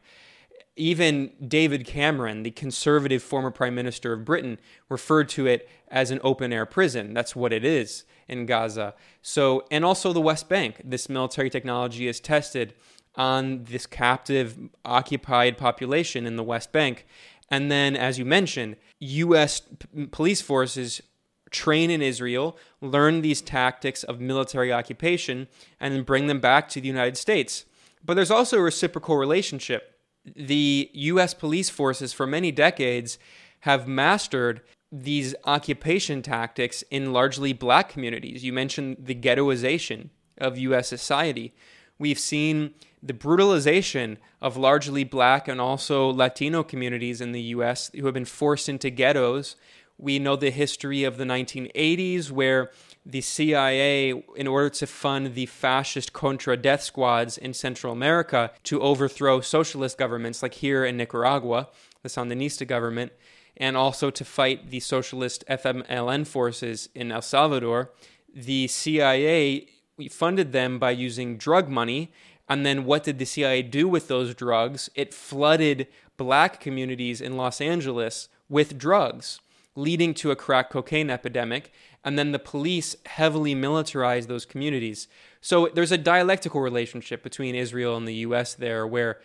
even 0.78 1.32
David 1.46 1.86
Cameron, 1.86 2.44
the 2.44 2.52
conservative 2.52 3.24
former 3.24 3.52
prime 3.52 3.76
minister 3.76 4.14
of 4.14 4.24
Britain, 4.24 4.60
referred 4.90 5.28
to 5.30 5.48
it 5.48 5.68
as 5.90 6.12
an 6.12 6.20
open 6.24 6.54
air 6.54 6.66
prison. 6.66 7.14
That's 7.14 7.36
what 7.36 7.52
it 7.52 7.66
is 7.66 8.06
in 8.28 8.46
Gaza. 8.46 8.94
So, 9.22 9.66
and 9.72 9.86
also 9.86 10.14
the 10.14 10.22
West 10.22 10.50
Bank. 10.50 10.82
This 10.84 11.10
military 11.10 11.50
technology 11.50 12.08
is 12.08 12.20
tested 12.20 12.74
on 13.16 13.64
this 13.64 13.86
captive 13.86 14.58
occupied 14.86 15.58
population 15.58 16.26
in 16.26 16.36
the 16.36 16.44
West 16.44 16.72
Bank. 16.72 17.06
And 17.50 17.72
then, 17.72 17.96
as 17.96 18.20
you 18.20 18.26
mentioned, 18.26 18.76
U.S. 19.00 19.62
P- 19.62 20.08
police 20.08 20.42
forces 20.42 21.02
train 21.50 21.90
in 21.90 22.02
Israel, 22.02 22.58
learn 22.82 23.22
these 23.22 23.42
tactics 23.42 24.04
of 24.04 24.20
military 24.20 24.72
occupation, 24.72 25.48
and 25.80 25.94
then 25.94 26.04
bring 26.04 26.28
them 26.28 26.40
back 26.40 26.68
to 26.70 26.82
the 26.82 26.88
United 26.88 27.18
States. 27.18 27.66
But 28.04 28.16
there's 28.16 28.32
also 28.32 28.58
a 28.58 28.62
reciprocal 28.62 29.16
relationship 29.16 29.98
the 30.36 30.90
U.S. 30.94 31.34
police 31.34 31.70
forces 31.70 32.14
for 32.14 32.28
many 32.28 32.52
decades 32.52 33.18
have 33.62 33.88
mastered 33.88 34.62
these 34.92 35.36
occupation 35.44 36.22
tactics 36.22 36.84
in 36.90 37.12
largely 37.12 37.54
black 37.54 37.90
communities. 37.90 38.44
You 38.44 38.54
mentioned 38.54 38.98
the 39.00 39.16
ghettoization 39.16 40.10
of 40.38 40.58
U.S. 40.58 40.88
society. 40.88 41.54
We've 42.00 42.20
seen 42.20 42.74
the 43.02 43.14
brutalization 43.14 44.18
of 44.42 44.58
largely 44.58 45.04
black 45.04 45.48
and 45.48 45.60
also 45.60 46.10
Latino 46.10 46.64
communities 46.64 47.22
in 47.22 47.32
the 47.32 47.42
U.S. 47.42 47.92
who 47.94 48.06
have 48.06 48.14
been 48.14 48.26
forced 48.26 48.70
into 48.70 48.90
ghettos. 48.90 49.56
We 49.98 50.20
know 50.20 50.36
the 50.36 50.52
history 50.52 51.04
of 51.04 51.18
the 51.18 51.24
1980s, 51.24 52.30
where 52.30 52.72
the 53.04 53.22
CIA, 53.22 54.12
in 54.36 54.46
order 54.46 54.70
to 54.70 54.86
fund 54.86 55.34
the 55.34 55.48
fascist 55.48 56.14
Contra 56.14 56.56
death 56.56 56.84
squads 56.84 57.38
in 57.38 57.54
Central 57.54 57.94
America 57.94 58.52
to 58.64 58.82
overthrow 58.82 59.42
socialist 59.42 59.98
governments, 59.98 60.44
like 60.44 60.56
here 60.56 60.86
in 60.86 60.98
Nicaragua, 60.98 61.70
the 62.04 62.10
Sandinista 62.10 62.68
government, 62.68 63.12
and 63.58 63.76
also 63.76 64.10
to 64.10 64.24
fight 64.24 64.70
the 64.70 64.80
socialist 64.80 65.44
FMLN 65.50 66.26
forces 66.28 66.90
in 66.96 67.12
El 67.12 67.22
Salvador, 67.22 67.92
the 68.34 68.68
CIA 68.68 69.68
funded 70.10 70.52
them 70.52 70.80
by 70.80 70.92
using 70.92 71.38
drug 71.38 71.70
money. 71.70 72.12
And 72.48 72.66
then 72.66 72.86
what 72.86 73.04
did 73.04 73.20
the 73.20 73.26
CIA 73.26 73.62
do 73.64 73.88
with 73.88 74.08
those 74.08 74.36
drugs? 74.36 74.90
It 74.96 75.14
flooded 75.14 75.88
black 76.18 76.60
communities 76.60 77.20
in 77.20 77.36
Los 77.36 77.60
Angeles 77.60 78.30
with 78.48 78.78
drugs, 78.78 79.40
leading 79.76 80.14
to 80.16 80.32
a 80.32 80.36
crack 80.36 80.70
cocaine 80.70 81.10
epidemic 81.10 81.72
and 82.08 82.18
then 82.18 82.32
the 82.32 82.40
police 82.40 82.96
heavily 83.06 83.54
militarized 83.54 84.30
those 84.30 84.46
communities. 84.46 85.10
So 85.42 85.68
there's 85.68 85.92
a 85.92 85.98
dialectical 85.98 86.62
relationship 86.62 87.22
between 87.22 87.54
Israel 87.54 87.98
and 87.98 88.08
the 88.08 88.14
U.S. 88.14 88.54
there, 88.54 88.88
where 88.88 89.20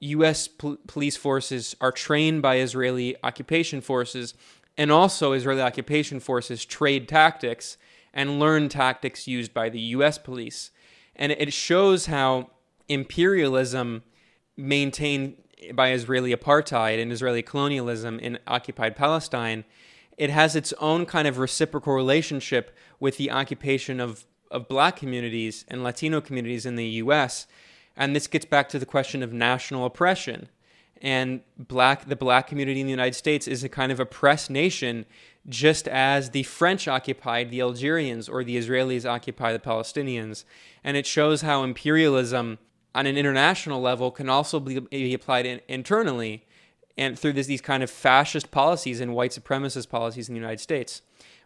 U.S. 0.00 0.48
Pol- 0.48 0.78
police 0.86 1.16
forces 1.16 1.74
are 1.80 1.92
trained 1.92 2.42
by 2.42 2.58
Israeli 2.58 3.16
occupation 3.22 3.80
forces, 3.80 4.34
and 4.76 4.90
also 4.90 5.32
Israeli 5.32 5.62
occupation 5.62 6.20
forces 6.20 6.64
trade 6.64 7.08
tactics 7.08 7.76
and 8.12 8.38
learn 8.38 8.68
tactics 8.68 9.26
used 9.26 9.52
by 9.54 9.68
the 9.68 9.80
U.S. 9.80 10.18
police. 10.18 10.70
And 11.16 11.32
it 11.32 11.52
shows 11.52 12.06
how 12.06 12.50
imperialism 12.88 14.02
maintained 14.56 15.36
by 15.74 15.92
Israeli 15.92 16.34
apartheid 16.34 17.00
and 17.00 17.10
Israeli 17.10 17.42
colonialism 17.42 18.18
in 18.18 18.38
occupied 18.46 18.96
Palestine 18.96 19.64
it 20.16 20.30
has 20.30 20.54
its 20.54 20.72
own 20.74 21.06
kind 21.06 21.26
of 21.26 21.38
reciprocal 21.38 21.92
relationship 21.92 22.76
with 23.00 23.16
the 23.16 23.30
occupation 23.30 24.00
of, 24.00 24.24
of 24.50 24.68
black 24.68 24.96
communities 24.96 25.64
and 25.68 25.82
Latino 25.82 26.20
communities 26.20 26.66
in 26.66 26.76
the 26.76 26.86
US. 26.86 27.46
And 27.96 28.14
this 28.14 28.26
gets 28.26 28.44
back 28.44 28.68
to 28.70 28.78
the 28.78 28.86
question 28.86 29.22
of 29.22 29.32
national 29.32 29.84
oppression. 29.84 30.48
And 31.02 31.42
black 31.58 32.08
the 32.08 32.16
black 32.16 32.46
community 32.46 32.80
in 32.80 32.86
the 32.86 32.90
United 32.90 33.14
States 33.14 33.46
is 33.46 33.62
a 33.62 33.68
kind 33.68 33.92
of 33.92 34.00
oppressed 34.00 34.50
nation, 34.50 35.06
just 35.48 35.86
as 35.88 36.30
the 36.30 36.44
French 36.44 36.88
occupied 36.88 37.50
the 37.50 37.60
Algerians 37.60 38.28
or 38.28 38.42
the 38.42 38.56
Israelis 38.56 39.08
occupy 39.08 39.52
the 39.52 39.58
Palestinians. 39.58 40.44
And 40.82 40.96
it 40.96 41.06
shows 41.06 41.42
how 41.42 41.62
imperialism 41.62 42.58
on 42.94 43.06
an 43.06 43.18
international 43.18 43.80
level 43.80 44.10
can 44.10 44.28
also 44.30 44.60
be, 44.60 44.78
be 44.78 45.14
applied 45.14 45.46
in, 45.46 45.60
internally 45.68 46.46
and 46.96 47.18
through 47.18 47.32
this, 47.32 47.48
these 47.48 47.60
kind 47.60 47.82
of 47.82 47.90
fascist 47.90 48.50
policies 48.50 49.00
and 49.00 49.14
white 49.14 49.32
supremacist 49.32 49.88
policies 49.88 50.28
in 50.28 50.34
the 50.34 50.40
United 50.40 50.60
States. 50.60 51.02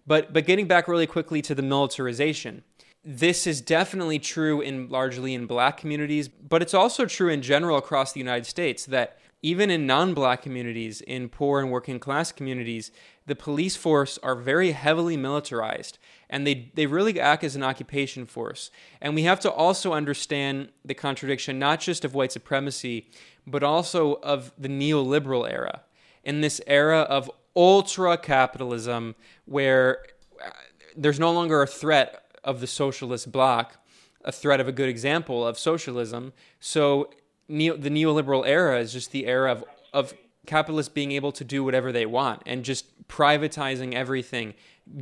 But 0.06 0.32
but 0.32 0.46
getting 0.46 0.66
back 0.66 0.88
really 0.88 1.06
quickly 1.06 1.42
to 1.42 1.54
the 1.54 1.62
militarization, 1.62 2.64
this 3.04 3.46
is 3.46 3.60
definitely 3.60 4.18
true 4.18 4.60
in 4.60 4.88
largely 4.88 5.34
in 5.34 5.46
black 5.46 5.76
communities, 5.76 6.28
but 6.28 6.62
it's 6.62 6.74
also 6.74 7.06
true 7.06 7.28
in 7.28 7.42
general 7.42 7.78
across 7.78 8.12
the 8.12 8.20
United 8.20 8.46
States 8.46 8.86
that 8.86 9.18
even 9.40 9.70
in 9.70 9.86
non-black 9.86 10.42
communities, 10.42 11.00
in 11.00 11.28
poor 11.28 11.60
and 11.60 11.70
working 11.70 12.00
class 12.00 12.32
communities, 12.32 12.90
the 13.26 13.36
police 13.36 13.76
force 13.76 14.18
are 14.22 14.34
very 14.34 14.72
heavily 14.72 15.16
militarized 15.16 15.98
and 16.28 16.46
they, 16.46 16.70
they 16.74 16.86
really 16.86 17.18
act 17.20 17.44
as 17.44 17.54
an 17.54 17.62
occupation 17.62 18.26
force. 18.26 18.70
And 19.00 19.14
we 19.14 19.22
have 19.22 19.40
to 19.40 19.50
also 19.50 19.92
understand 19.92 20.70
the 20.84 20.94
contradiction 20.94 21.58
not 21.58 21.80
just 21.80 22.04
of 22.04 22.14
white 22.14 22.32
supremacy, 22.32 23.08
but 23.46 23.62
also 23.62 24.14
of 24.16 24.52
the 24.58 24.68
neoliberal 24.68 25.50
era. 25.50 25.82
In 26.24 26.40
this 26.40 26.60
era 26.66 27.00
of 27.00 27.30
ultra 27.54 28.18
capitalism, 28.18 29.14
where 29.46 30.04
uh, 30.44 30.50
there's 30.96 31.20
no 31.20 31.32
longer 31.32 31.62
a 31.62 31.66
threat 31.66 32.27
of 32.44 32.60
the 32.60 32.66
socialist 32.66 33.30
bloc, 33.32 33.78
a 34.24 34.32
threat 34.32 34.60
of 34.60 34.68
a 34.68 34.72
good 34.72 34.88
example 34.88 35.46
of 35.46 35.58
socialism. 35.58 36.32
So 36.60 37.10
neo, 37.48 37.76
the 37.76 37.90
neoliberal 37.90 38.46
era 38.46 38.80
is 38.80 38.92
just 38.92 39.12
the 39.12 39.26
era 39.26 39.52
of, 39.52 39.64
of 39.92 40.14
capitalists 40.46 40.92
being 40.92 41.12
able 41.12 41.32
to 41.32 41.44
do 41.44 41.62
whatever 41.62 41.92
they 41.92 42.06
want 42.06 42.42
and 42.46 42.64
just 42.64 43.06
privatizing 43.08 43.94
everything, 43.94 44.54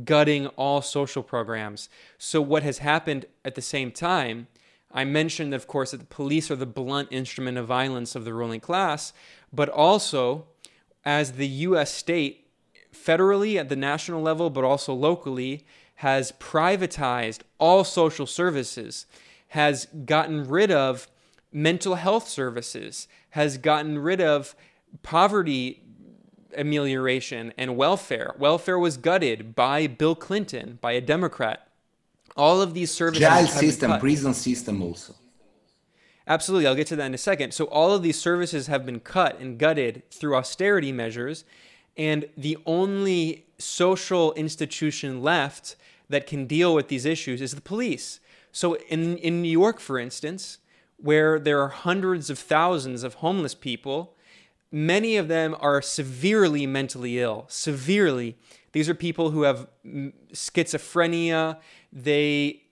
gutting 0.03 0.47
all 0.47 0.81
social 0.81 1.23
programs. 1.23 1.89
So, 2.17 2.41
what 2.41 2.63
has 2.63 2.79
happened 2.79 3.25
at 3.45 3.55
the 3.55 3.61
same 3.61 3.91
time 3.91 4.47
I 4.91 5.03
mentioned, 5.03 5.53
of 5.53 5.67
course, 5.67 5.91
that 5.91 5.97
the 5.97 6.05
police 6.05 6.49
are 6.49 6.55
the 6.55 6.65
blunt 6.65 7.09
instrument 7.11 7.57
of 7.57 7.67
violence 7.67 8.15
of 8.15 8.25
the 8.25 8.33
ruling 8.33 8.59
class, 8.59 9.13
but 9.51 9.69
also 9.69 10.45
as 11.03 11.33
the 11.33 11.47
US 11.47 11.93
state, 11.93 12.47
federally 12.93 13.57
at 13.57 13.69
the 13.69 13.75
national 13.75 14.21
level, 14.21 14.49
but 14.49 14.63
also 14.63 14.93
locally, 14.93 15.65
has 15.97 16.31
privatized 16.33 17.39
all 17.57 17.83
social 17.83 18.27
services, 18.27 19.05
has 19.49 19.87
gotten 20.05 20.47
rid 20.47 20.71
of 20.71 21.07
mental 21.51 21.95
health 21.95 22.27
services, 22.27 23.07
has 23.31 23.57
gotten 23.57 23.97
rid 23.97 24.21
of 24.21 24.55
poverty 25.01 25.81
amelioration 26.55 27.51
and 27.57 27.75
welfare. 27.75 28.35
Welfare 28.37 28.77
was 28.77 28.97
gutted 28.97 29.55
by 29.55 29.87
Bill 29.87 30.15
Clinton, 30.15 30.77
by 30.81 30.91
a 30.91 31.01
Democrat. 31.01 31.67
All 32.35 32.61
of 32.61 32.75
these 32.75 32.91
services. 32.91 33.21
Jail 33.21 33.47
system, 33.47 33.99
prison 33.99 34.33
system 34.35 34.83
also. 34.83 35.15
Absolutely, 36.27 36.67
I'll 36.67 36.75
get 36.75 36.87
to 36.87 36.95
that 36.97 37.05
in 37.05 37.13
a 37.13 37.17
second. 37.17 37.53
So, 37.53 37.65
all 37.65 37.93
of 37.93 38.03
these 38.03 38.19
services 38.19 38.67
have 38.67 38.85
been 38.85 38.99
cut 38.99 39.39
and 39.39 39.57
gutted 39.57 40.03
through 40.11 40.35
austerity 40.35 40.91
measures, 40.91 41.45
and 41.97 42.29
the 42.37 42.57
only 42.65 43.45
social 43.57 44.33
institution 44.33 45.21
left 45.21 45.75
that 46.09 46.27
can 46.27 46.45
deal 46.45 46.73
with 46.73 46.87
these 46.87 47.05
issues 47.05 47.41
is 47.41 47.55
the 47.55 47.61
police. 47.61 48.19
So, 48.51 48.75
in, 48.87 49.17
in 49.17 49.41
New 49.41 49.51
York, 49.51 49.79
for 49.79 49.99
instance, 49.99 50.59
where 50.97 51.39
there 51.39 51.61
are 51.61 51.69
hundreds 51.69 52.29
of 52.29 52.39
thousands 52.39 53.03
of 53.03 53.15
homeless 53.15 53.53
people, 53.53 54.15
many 54.71 55.17
of 55.17 55.27
them 55.27 55.55
are 55.59 55.81
severely 55.81 56.65
mentally 56.65 57.19
ill. 57.19 57.45
Severely. 57.49 58.37
These 58.71 58.89
are 58.89 58.95
people 58.95 59.31
who 59.31 59.43
have 59.43 59.67
schizophrenia. 60.33 61.57
They 61.91 62.63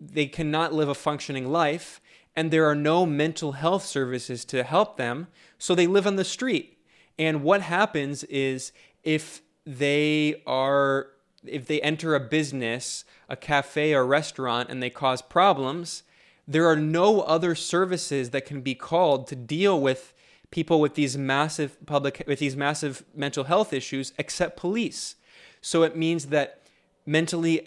they 0.00 0.26
cannot 0.26 0.72
live 0.72 0.88
a 0.88 0.94
functioning 0.94 1.52
life 1.52 2.00
and 2.36 2.50
there 2.50 2.66
are 2.66 2.74
no 2.74 3.04
mental 3.04 3.52
health 3.52 3.84
services 3.84 4.44
to 4.46 4.62
help 4.62 4.96
them, 4.96 5.26
so 5.58 5.74
they 5.74 5.86
live 5.86 6.06
on 6.06 6.16
the 6.16 6.24
street. 6.24 6.78
And 7.20 7.42
what 7.42 7.60
happens 7.60 8.24
is 8.24 8.72
if 9.04 9.42
they 9.66 10.42
are 10.46 11.08
if 11.44 11.66
they 11.66 11.80
enter 11.82 12.14
a 12.14 12.20
business, 12.20 13.04
a 13.28 13.36
cafe 13.36 13.94
or 13.94 14.06
restaurant 14.06 14.70
and 14.70 14.82
they 14.82 14.90
cause 14.90 15.20
problems, 15.22 16.02
there 16.48 16.66
are 16.66 16.76
no 16.76 17.20
other 17.20 17.54
services 17.54 18.30
that 18.30 18.46
can 18.46 18.62
be 18.62 18.74
called 18.74 19.26
to 19.26 19.36
deal 19.36 19.78
with 19.80 20.14
people 20.50 20.80
with 20.80 20.94
these 20.94 21.18
massive 21.18 21.76
public 21.84 22.24
with 22.26 22.38
these 22.38 22.56
massive 22.56 23.04
mental 23.14 23.44
health 23.44 23.74
issues 23.74 24.14
except 24.16 24.56
police. 24.56 25.16
So 25.60 25.82
it 25.82 25.94
means 25.94 26.26
that 26.26 26.62
mentally 27.04 27.66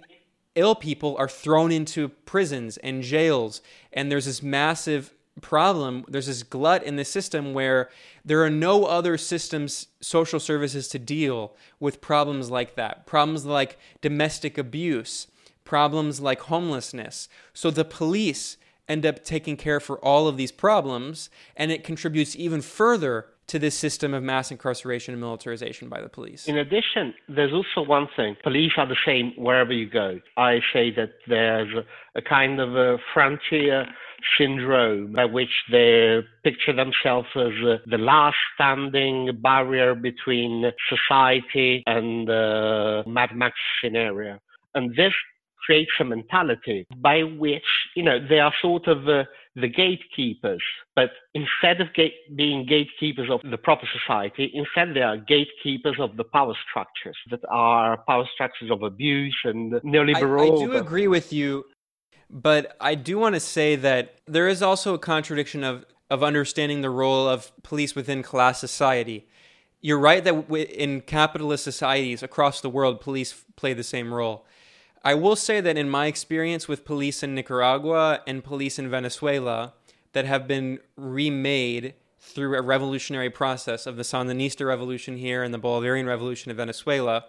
ill 0.56 0.74
people 0.74 1.16
are 1.20 1.30
thrown 1.30 1.72
into 1.72 2.10
prisons 2.10 2.78
and 2.78 3.04
jails 3.04 3.62
and 3.92 4.12
there's 4.12 4.26
this 4.26 4.42
massive 4.42 5.14
problem 5.42 6.06
there's 6.08 6.28
this 6.28 6.44
glut 6.44 6.84
in 6.84 6.96
the 6.96 7.06
system 7.06 7.54
where 7.54 7.90
there 8.26 8.44
are 8.44 8.50
no 8.50 8.86
other 8.86 9.18
systems 9.18 9.88
social 10.02 10.40
services 10.40 10.88
to 10.88 11.00
deal 11.00 11.56
with 11.80 12.02
problems 12.02 12.50
like 12.50 12.76
that 12.76 13.06
problems 13.06 13.46
like 13.46 13.78
domestic 14.02 14.58
abuse 14.58 15.28
problems 15.66 16.20
like 16.20 16.42
homelessness 16.42 17.30
so 17.54 17.70
the 17.72 17.86
police 17.86 18.58
end 18.88 19.06
up 19.06 19.24
taking 19.24 19.56
care 19.56 19.80
for 19.80 19.98
all 20.00 20.28
of 20.28 20.38
these 20.38 20.52
problems 20.52 21.30
and 21.56 21.72
it 21.72 21.84
contributes 21.84 22.36
even 22.36 22.62
further 22.62 23.28
to 23.48 23.60
this 23.60 23.76
system 23.76 24.14
of 24.14 24.24
mass 24.24 24.52
incarceration 24.52 25.14
and 25.14 25.22
militarization 25.22 25.90
by 25.90 26.02
the 26.02 26.10
police. 26.10 26.48
In 26.48 26.58
addition, 26.58 27.14
there's 27.28 27.52
also 27.54 27.88
one 27.88 28.08
thing 28.16 28.36
police 28.44 28.72
are 28.78 28.88
the 28.88 28.96
same 29.06 29.34
wherever 29.38 29.74
you 29.74 29.90
go. 29.90 30.20
I 30.38 30.60
say 30.72 30.92
that 30.92 31.12
there's 31.28 31.70
a, 32.16 32.22
kind 32.22 32.60
of 32.60 32.76
a 32.76 32.98
frontier 33.14 33.86
syndrome 34.38 35.14
by 35.14 35.26
which 35.26 35.52
they 35.72 36.20
picture 36.44 36.74
themselves 36.74 37.28
as 37.36 37.52
uh, 37.66 37.78
the 37.86 37.98
last 37.98 38.38
standing 38.56 39.30
barrier 39.42 39.96
between 39.96 40.72
society 40.90 41.84
and 41.86 42.28
the 42.28 43.04
uh, 43.06 43.10
Mad 43.10 43.30
Max 43.36 43.56
scenario. 43.82 44.40
And 44.76 44.96
this 44.96 45.14
creates 45.66 45.92
a 46.00 46.04
mentality 46.04 46.86
by 46.98 47.24
which, 47.24 47.64
you 47.96 48.04
know, 48.04 48.20
they 48.28 48.40
are 48.40 48.54
sort 48.62 48.88
of 48.88 49.08
uh, 49.08 49.24
the 49.56 49.68
gatekeepers. 49.68 50.64
But 50.96 51.12
instead 51.34 51.82
of 51.82 51.94
gate, 51.94 52.14
being 52.36 52.66
gatekeepers 52.66 53.30
of 53.30 53.40
the 53.50 53.58
proper 53.58 53.88
society, 54.00 54.52
instead 54.54 54.96
they 54.96 55.02
are 55.02 55.18
gatekeepers 55.18 55.98
of 56.00 56.18
the 56.18 56.24
power 56.24 56.54
structures 56.70 57.18
that 57.30 57.42
are 57.50 57.98
power 58.08 58.26
structures 58.34 58.72
of 58.72 58.84
abuse 58.84 59.38
and 59.44 59.74
neoliberal. 59.84 60.52
I, 60.52 60.64
I 60.64 60.66
do 60.66 60.74
agree 60.74 61.08
with 61.08 61.32
you, 61.32 61.64
but 62.34 62.76
I 62.82 62.96
do 62.96 63.20
want 63.20 63.36
to 63.36 63.40
say 63.40 63.76
that 63.76 64.16
there 64.26 64.48
is 64.48 64.64
also 64.64 64.96
a 64.96 65.00
contradiction 65.00 65.64
of, 65.64 65.86
of 66.10 66.24
understanding 66.24 66.82
the 66.82 66.90
role 66.90 67.30
of 67.30 67.52
police 67.62 67.94
within 67.94 68.24
class 68.24 68.60
society. 68.60 69.28
You're 69.82 70.00
right 70.00 70.24
that 70.24 70.50
in 70.50 71.02
capitalist 71.02 71.64
societies 71.64 72.24
across 72.24 72.60
the 72.60 72.72
world, 72.72 73.02
police 73.02 73.46
play 73.56 73.74
the 73.74 73.84
same 73.84 74.12
role. 74.12 74.48
I 75.04 75.14
will 75.14 75.36
say 75.36 75.62
that 75.62 75.78
in 75.78 75.90
my 75.90 76.08
experience 76.08 76.68
with 76.68 76.86
police 76.86 77.22
in 77.22 77.36
Nicaragua 77.36 78.22
and 78.26 78.44
police 78.44 78.80
in 78.80 78.90
Venezuela 78.90 79.74
that 80.14 80.26
have 80.26 80.48
been 80.48 80.80
remade 80.96 81.94
through 82.20 82.58
a 82.58 82.62
revolutionary 82.64 83.30
process 83.30 83.86
of 83.86 83.96
the 83.96 84.04
Sandinista 84.04 84.66
revolution 84.66 85.18
here 85.18 85.44
and 85.44 85.54
the 85.54 85.60
Bolivarian 85.60 86.08
revolution 86.08 86.50
in 86.50 86.58
Venezuela, 86.58 87.26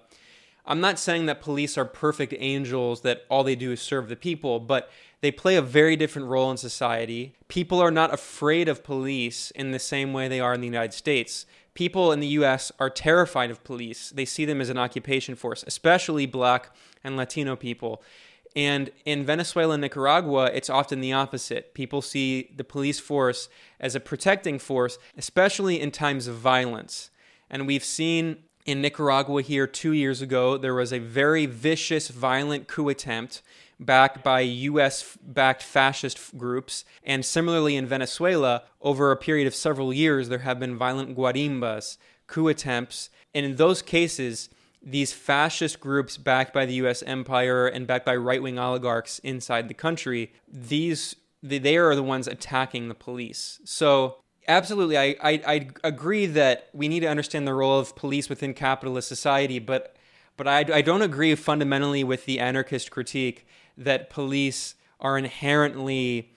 I'm 0.67 0.81
not 0.81 0.99
saying 0.99 1.27
that 1.27 1.43
police 1.43 1.77
are 1.77 1.85
perfect 1.85 2.35
angels 2.39 3.03
that 3.03 3.25
all 3.29 3.45
they 3.45 3.57
do 3.57 3.73
is 3.73 3.81
serve 3.83 4.09
the 4.09 4.17
people, 4.17 4.61
but 4.61 4.91
they 5.21 5.31
play 5.31 5.57
a 5.57 5.63
very 5.63 5.97
different 5.97 6.29
role 6.29 6.51
in 6.51 6.57
society. 6.57 7.35
People 7.49 7.81
are 7.81 7.91
not 7.91 8.13
afraid 8.13 8.69
of 8.69 8.83
police 8.83 9.51
in 9.53 9.73
the 9.73 9.79
same 9.79 10.13
way 10.13 10.29
they 10.29 10.41
are 10.41 10.55
in 10.55 10.61
the 10.61 10.67
United 10.67 10.95
States 10.95 11.47
people 11.75 12.13
in 12.13 12.21
the 12.21 12.29
US 12.29 12.73
are 12.79 12.91
terrified 12.91 13.51
of 13.51 13.63
police. 13.65 14.11
They 14.11 14.25
see 14.25 14.45
them 14.45 14.61
as 14.61 14.71
an 14.71 14.79
occupation 14.79 15.35
force, 15.35 15.65
especially 15.67 16.27
black 16.27 16.71
and 17.03 17.17
Latino 17.17 17.57
people. 17.57 18.03
And 18.57 18.91
in 19.05 19.25
Venezuela 19.25 19.75
and 19.75 19.81
Nicaragua, 19.81 20.51
it's 20.55 20.71
often 20.71 21.01
the 21.01 21.13
opposite. 21.13 21.75
People 21.75 22.01
see 22.01 22.53
the 22.57 22.63
police 22.63 23.01
force 23.01 23.49
as 23.81 23.97
a 23.97 24.01
protecting 24.01 24.61
force, 24.61 24.97
especially 25.17 25.81
in 25.81 25.91
times 25.91 26.29
of 26.29 26.37
violence. 26.37 27.11
And 27.51 27.67
we've 27.67 27.85
seen 27.85 28.39
in 28.65 28.81
Nicaragua 28.81 29.43
here 29.43 29.67
two 29.67 29.93
years 29.93 30.23
ago, 30.23 30.57
there 30.57 30.75
was 30.75 30.93
a 30.93 30.99
very 30.99 31.47
vicious, 31.47 32.09
violent 32.09 32.67
coup 32.67 32.89
attempt 32.89 33.43
backed 33.79 34.23
by 34.23 34.41
US 34.41 35.19
backed 35.23 35.63
fascist 35.63 36.37
groups. 36.39 36.85
And 37.03 37.25
similarly 37.25 37.77
in 37.77 37.87
Venezuela, 37.87 38.63
over 38.81 39.11
a 39.11 39.17
period 39.17 39.47
of 39.47 39.55
several 39.55 39.93
years, 39.93 40.29
there 40.29 40.39
have 40.41 40.59
been 40.59 40.79
violent 40.79 41.17
guarimbas, 41.17 41.99
coup 42.27 42.49
attempts. 42.49 43.11
And 43.35 43.45
in 43.45 43.57
those 43.57 43.83
cases, 43.83 44.49
these 44.83 45.13
fascist 45.13 45.81
groups 45.81 46.17
backed 46.17 46.55
by 46.55 46.67
the 46.67 46.75
US 46.75 47.03
empire 47.03 47.67
and 47.67 47.87
backed 47.87 48.07
by 48.07 48.17
right 48.17 48.43
wing 48.43 48.59
oligarchs 48.59 49.19
inside 49.21 49.69
the 49.69 49.75
country, 49.75 50.33
these 50.49 51.17
they 51.43 51.77
are 51.77 51.95
the 51.95 52.03
ones 52.03 52.27
attacking 52.27 52.89
the 52.89 52.95
police. 52.95 53.61
So 53.65 54.24
absolutely 54.49 54.99
I, 54.99 55.17
I, 55.23 55.43
I 55.47 55.69
agree 55.83 56.27
that 56.27 56.69
we 56.73 56.89
need 56.89 57.01
to 57.01 57.09
understand 57.09 57.47
the 57.47 57.55
role 57.55 57.79
of 57.79 57.95
police 57.97 58.29
within 58.29 58.55
capitalist 58.55 59.09
society, 59.09 59.59
but 59.59 59.97
but 60.37 60.49
I, 60.49 60.65
I 60.73 60.83
don't 60.83 61.03
agree 61.03 61.35
fundamentally 61.37 62.03
with 62.03 62.25
the 62.25 62.41
anarchist 62.41 62.91
critique 62.91 63.47
that 63.79 64.11
police 64.11 64.75
are 64.99 65.17
inherently 65.17 66.33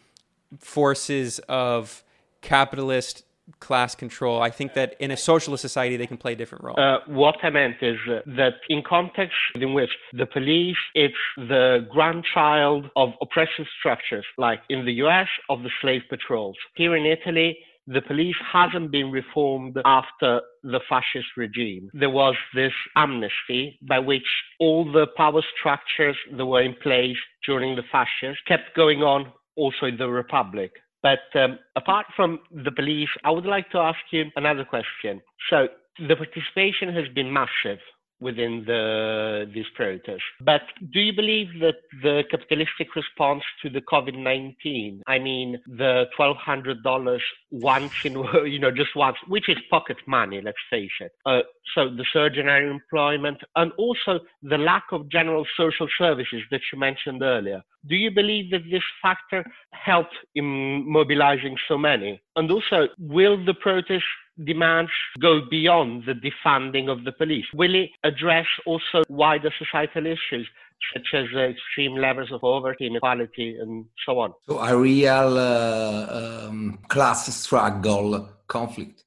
forces 0.60 1.40
of 1.50 2.04
capitalist 2.42 3.24
class 3.60 3.96
control. 3.96 4.42
I 4.42 4.50
think 4.50 4.74
that 4.74 4.96
in 5.00 5.12
a 5.12 5.18
socialist 5.18 5.62
society, 5.62 5.96
they 5.96 6.08
can 6.08 6.18
play 6.18 6.34
a 6.34 6.36
different 6.36 6.64
role. 6.64 6.80
Uh, 6.80 6.98
what 7.08 7.36
I 7.44 7.50
meant 7.50 7.78
is 7.82 7.98
that 8.26 8.56
in 8.70 8.84
context 8.84 9.36
in 9.56 9.74
which 9.74 9.90
the 10.14 10.26
police 10.26 10.76
is 10.96 11.12
the 11.38 11.88
grandchild 11.90 12.90
of 12.96 13.10
oppressive 13.22 13.66
structures, 13.80 14.26
like 14.38 14.62
in 14.70 14.86
the 14.86 14.94
US, 15.06 15.28
of 15.50 15.64
the 15.64 15.70
slave 15.82 16.02
patrols. 16.10 16.58
Here 16.76 16.96
in 16.96 17.06
Italy, 17.06 17.58
the 17.88 18.02
police 18.02 18.36
hasn't 18.52 18.92
been 18.92 19.12
reformed 19.12 19.78
after 19.86 20.42
the 20.64 20.82
fascist 20.90 21.28
regime. 21.38 21.90
There 21.94 22.10
was 22.10 22.36
this 22.54 22.74
amnesty 22.96 23.80
by 23.88 24.00
which 24.00 24.28
all 24.60 24.92
the 24.92 25.08
power 25.16 25.42
structures 25.58 26.18
that 26.36 26.46
were 26.46 26.62
in 26.62 26.76
place 26.84 27.18
during 27.46 27.76
the 27.76 27.84
fascists 27.92 28.44
kept 28.48 28.76
going 28.76 29.02
on 29.04 29.32
also 29.56 29.86
in 29.86 29.98
the 29.98 30.10
republic. 30.10 30.72
But 31.02 31.20
um, 31.36 31.60
apart 31.76 32.08
from 32.16 32.40
the 32.52 32.72
police, 32.72 33.10
I 33.24 33.32
would 33.32 33.46
like 33.46 33.70
to 33.72 33.78
ask 33.78 34.00
you 34.12 34.26
another 34.36 34.66
question. 34.66 35.22
So 35.50 35.68
the 36.08 36.16
participation 36.16 36.94
has 36.94 37.08
been 37.16 37.32
massive 37.32 37.80
within 38.20 38.64
the 38.66 39.50
these 39.54 39.66
protests. 39.76 40.24
But 40.42 40.62
do 40.92 41.00
you 41.00 41.14
believe 41.14 41.48
that 41.62 41.76
the 42.02 42.24
capitalistic 42.30 42.96
response 42.96 43.44
to 43.62 43.70
the 43.70 43.82
COVID-19, 43.82 45.02
I 45.08 45.20
mean 45.20 45.60
the 45.68 46.06
$1,200 46.20 47.20
once 47.52 47.92
in, 48.04 48.14
you 48.46 48.60
know, 48.60 48.72
just 48.72 48.96
once, 48.96 49.18
which 49.28 49.50
is 49.50 49.58
pocket 49.70 49.98
money, 50.08 50.42
let's 50.44 50.58
face 50.70 50.92
it. 51.00 51.12
Uh, 51.26 51.42
so 51.76 51.90
the 51.90 52.06
surge 52.14 52.38
in 52.38 52.50
unemployment 52.50 53.38
and 53.56 53.72
also 53.78 54.20
the 54.42 54.58
lack 54.58 54.86
of 54.92 55.10
general 55.10 55.46
social 55.56 55.88
services 55.98 56.42
that 56.52 56.62
you 56.72 56.80
mentioned 56.80 57.22
earlier. 57.22 57.62
Do 57.88 57.96
you 57.96 58.12
believe 58.12 58.52
that 58.52 58.64
this 58.70 58.84
factor 59.02 59.46
helped 59.72 60.16
in 60.36 60.90
mobilizing 60.92 61.56
so 61.68 61.78
many? 61.78 62.22
And 62.36 62.52
also, 62.52 62.88
will 63.00 63.44
the 63.44 63.54
protest 63.54 64.04
demands 64.44 64.92
go 65.20 65.42
beyond 65.50 66.04
the 66.06 66.14
defunding 66.14 66.90
of 66.90 67.04
the 67.04 67.12
police? 67.12 67.46
Will 67.54 67.76
it 67.76 67.90
address 68.04 68.46
also 68.66 69.04
wider 69.10 69.52
societal 69.58 70.06
issues? 70.06 70.48
Such 70.94 71.08
as 71.14 71.26
uh, 71.36 71.40
extreme 71.40 71.96
levels 71.96 72.32
of 72.32 72.42
poverty, 72.42 72.86
inequality, 72.86 73.58
and 73.60 73.86
so 74.06 74.20
on. 74.20 74.34
So, 74.48 74.60
a 74.60 74.78
real 74.78 75.38
uh, 75.40 76.46
um, 76.48 76.78
class 76.88 77.36
struggle 77.36 78.30
conflict. 78.48 79.04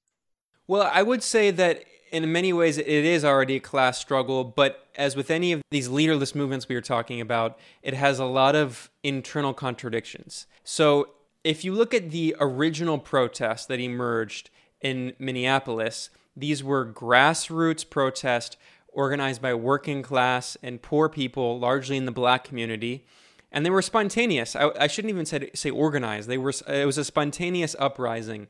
Well, 0.67 0.91
I 0.93 1.03
would 1.03 1.23
say 1.23 1.53
that 1.53 1.85
in 2.11 2.33
many 2.33 2.53
ways 2.53 2.77
it 2.77 2.89
is 2.89 3.25
already 3.25 3.57
a 3.57 3.61
class 3.61 3.99
struggle, 3.99 4.43
but 4.43 4.89
as 4.97 5.15
with 5.15 5.31
any 5.31 5.53
of 5.53 5.63
these 5.71 5.89
leaderless 5.89 6.35
movements 6.35 6.69
we 6.69 6.75
were 6.75 6.81
talking 6.81 7.21
about, 7.21 7.57
it 7.83 7.95
has 7.95 8.19
a 8.19 8.25
lot 8.25 8.57
of 8.57 8.91
internal 9.05 9.55
contradictions. 9.55 10.49
So, 10.65 11.11
if 11.45 11.65
you 11.65 11.73
look 11.73 11.95
at 11.95 12.11
the 12.11 12.37
original 12.39 12.99
protests 12.99 13.67
that 13.67 13.81
emerged 13.81 14.51
in 14.81 15.15
Minneapolis. 15.19 16.11
These 16.37 16.65
were 16.65 16.87
grassroots 16.87 17.89
protests 17.89 18.57
organized 18.93 19.43
by 19.43 19.55
working 19.55 20.03
class 20.03 20.57
and 20.63 20.83
poor 20.83 21.09
people, 21.09 21.59
largely 21.59 21.97
in 21.97 22.07
the 22.07 22.13
black 22.13 22.45
community. 22.45 23.05
And 23.53 23.67
they 23.67 23.71
were 23.71 23.83
spontaneous. 23.83 24.55
I, 24.55 24.71
I 24.79 24.87
shouldn't 24.87 25.11
even 25.11 25.27
say, 25.27 25.51
say 25.55 25.71
organized. 25.71 26.29
They 26.29 26.39
were, 26.39 26.53
it 26.69 26.87
was 26.87 26.99
a 26.99 27.05
spontaneous 27.05 27.75
uprising. 27.79 28.49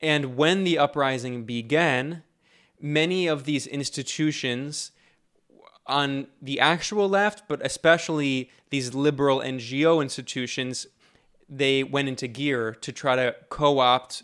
And 0.00 0.36
when 0.36 0.64
the 0.64 0.78
uprising 0.78 1.44
began, 1.44 2.22
many 2.80 3.26
of 3.26 3.44
these 3.44 3.66
institutions 3.66 4.90
on 5.86 6.26
the 6.40 6.60
actual 6.60 7.08
left, 7.08 7.44
but 7.48 7.64
especially 7.64 8.50
these 8.70 8.94
liberal 8.94 9.40
NGO 9.40 10.02
institutions, 10.02 10.86
they 11.48 11.84
went 11.84 12.08
into 12.08 12.26
gear 12.26 12.72
to 12.80 12.92
try 12.92 13.16
to 13.16 13.36
co 13.48 13.78
opt 13.78 14.22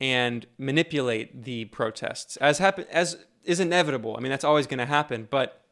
and 0.00 0.46
manipulate 0.58 1.44
the 1.44 1.66
protests 1.66 2.36
as 2.38 2.58
happen 2.58 2.86
as 2.90 3.18
is 3.44 3.60
inevitable. 3.60 4.16
I 4.16 4.20
mean, 4.20 4.30
that's 4.30 4.44
always 4.44 4.66
going 4.66 4.78
to 4.78 4.86
happen. 4.86 5.28
But 5.30 5.62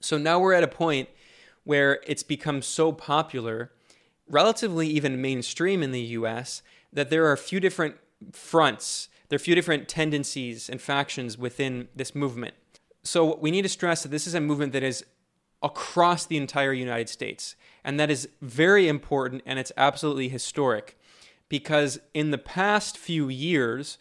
so 0.00 0.18
now 0.18 0.38
we're 0.38 0.54
at 0.54 0.62
a 0.62 0.68
point 0.68 1.08
where 1.64 2.00
it's 2.06 2.22
become 2.22 2.62
so 2.62 2.92
popular, 2.92 3.72
relatively 4.28 4.86
even 4.88 5.20
mainstream 5.20 5.82
in 5.82 5.92
the 5.92 6.00
US, 6.00 6.62
that 6.92 7.10
there 7.10 7.24
are 7.26 7.32
a 7.32 7.38
few 7.38 7.60
different 7.60 7.96
fronts, 8.32 9.08
there 9.28 9.36
are 9.36 9.38
a 9.38 9.40
few 9.40 9.54
different 9.54 9.88
tendencies 9.88 10.68
and 10.68 10.80
factions 10.80 11.38
within 11.38 11.88
this 11.94 12.14
movement. 12.14 12.54
So 13.02 13.36
we 13.36 13.50
need 13.50 13.62
to 13.62 13.68
stress 13.68 14.02
that 14.02 14.10
this 14.10 14.26
is 14.26 14.34
a 14.34 14.40
movement 14.40 14.72
that 14.72 14.82
is 14.82 15.04
across 15.62 16.26
the 16.26 16.36
entire 16.36 16.72
United 16.72 17.08
States. 17.08 17.54
And 17.84 17.98
that 18.00 18.10
is 18.10 18.28
very 18.42 18.88
important 18.88 19.42
and 19.46 19.58
it's 19.58 19.72
absolutely 19.76 20.28
historic 20.28 20.98
because 21.50 21.98
in 22.14 22.30
the 22.30 22.38
past 22.38 22.96
few 22.96 23.28
years, 23.28 23.98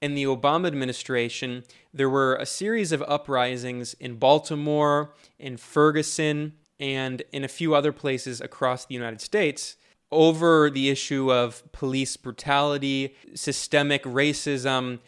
in 0.00 0.14
the 0.14 0.24
Obama 0.24 0.68
administration, 0.68 1.64
there 1.92 2.08
were 2.08 2.36
a 2.36 2.46
series 2.46 2.92
of 2.92 3.02
uprisings 3.02 3.92
in 3.94 4.16
Baltimore, 4.16 5.12
in 5.38 5.58
Ferguson, 5.58 6.54
and 6.80 7.22
in 7.30 7.44
a 7.44 7.48
few 7.48 7.74
other 7.74 7.92
places 7.92 8.40
across 8.40 8.86
the 8.86 8.94
United 8.94 9.20
States 9.20 9.76
over 10.10 10.70
the 10.70 10.90
issue 10.90 11.32
of 11.32 11.62
police 11.72 12.16
brutality, 12.16 13.14
systemic 13.34 14.04
racism, 14.04 14.98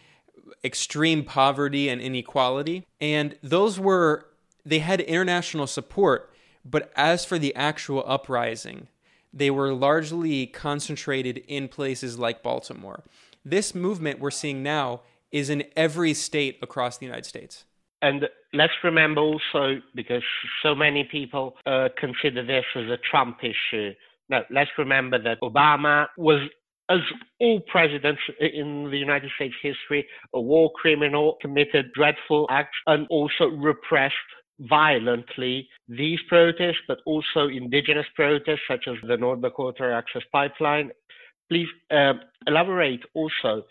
extreme 0.65 1.25
poverty, 1.25 1.89
and 1.89 2.01
inequality. 2.01 2.87
And 3.01 3.37
those 3.43 3.79
were, 3.79 4.27
they 4.65 4.79
had 4.81 5.01
international 5.01 5.67
support. 5.67 6.33
But 6.65 6.91
as 6.97 7.25
for 7.25 7.39
the 7.39 7.55
actual 7.55 8.03
uprising, 8.07 8.89
they 9.35 9.51
were 9.51 9.75
largely 9.75 10.47
concentrated 10.47 11.39
in 11.49 11.69
places 11.69 12.19
like 12.19 12.43
Baltimore. 12.43 13.03
This 13.45 13.75
movement 13.75 14.21
we're 14.21 14.31
seeing 14.31 14.63
now 14.63 15.03
is 15.33 15.51
in 15.51 15.65
every 15.77 16.15
state 16.15 16.59
across 16.63 16.99
the 16.99 17.07
United 17.07 17.27
States. 17.27 17.65
And 18.01 18.29
let's 18.53 18.73
remember 18.85 19.21
also, 19.21 19.81
because 19.95 20.23
so 20.63 20.75
many 20.75 21.09
people 21.11 21.57
uh, 21.67 21.89
consider 21.99 22.47
this 22.47 22.65
as 22.77 22.85
a 22.85 22.99
Trump 23.11 23.39
issue. 23.43 23.93
Now, 24.29 24.43
let's 24.51 24.71
remember 24.79 25.19
that 25.23 25.39
Obama 25.43 26.07
was, 26.17 26.49
as 26.89 27.01
all 27.41 27.61
presidents 27.61 28.21
in 28.41 28.89
the 28.91 28.99
United 28.99 29.31
States 29.35 29.55
history, 29.61 30.07
a 30.35 30.41
war 30.41 30.71
criminal, 30.81 31.37
committed 31.41 31.87
dreadful 31.95 32.47
acts, 32.51 32.77
and 32.87 33.07
also 33.11 33.47
repressed 33.47 34.15
violently 34.61 35.69
these 35.89 36.21
protests, 36.29 36.83
but 36.87 36.99
also 37.07 37.49
indigenous 37.49 38.07
protests 38.15 38.61
such 38.69 38.87
as 38.87 38.97
the 39.07 39.17
North 39.17 39.41
Dakota 39.41 39.93
Access 39.93 40.23
Pipeline. 40.33 40.91
Please 41.51 41.69
uh, 41.91 42.15
elaborate 42.47 43.03
also 43.15 43.65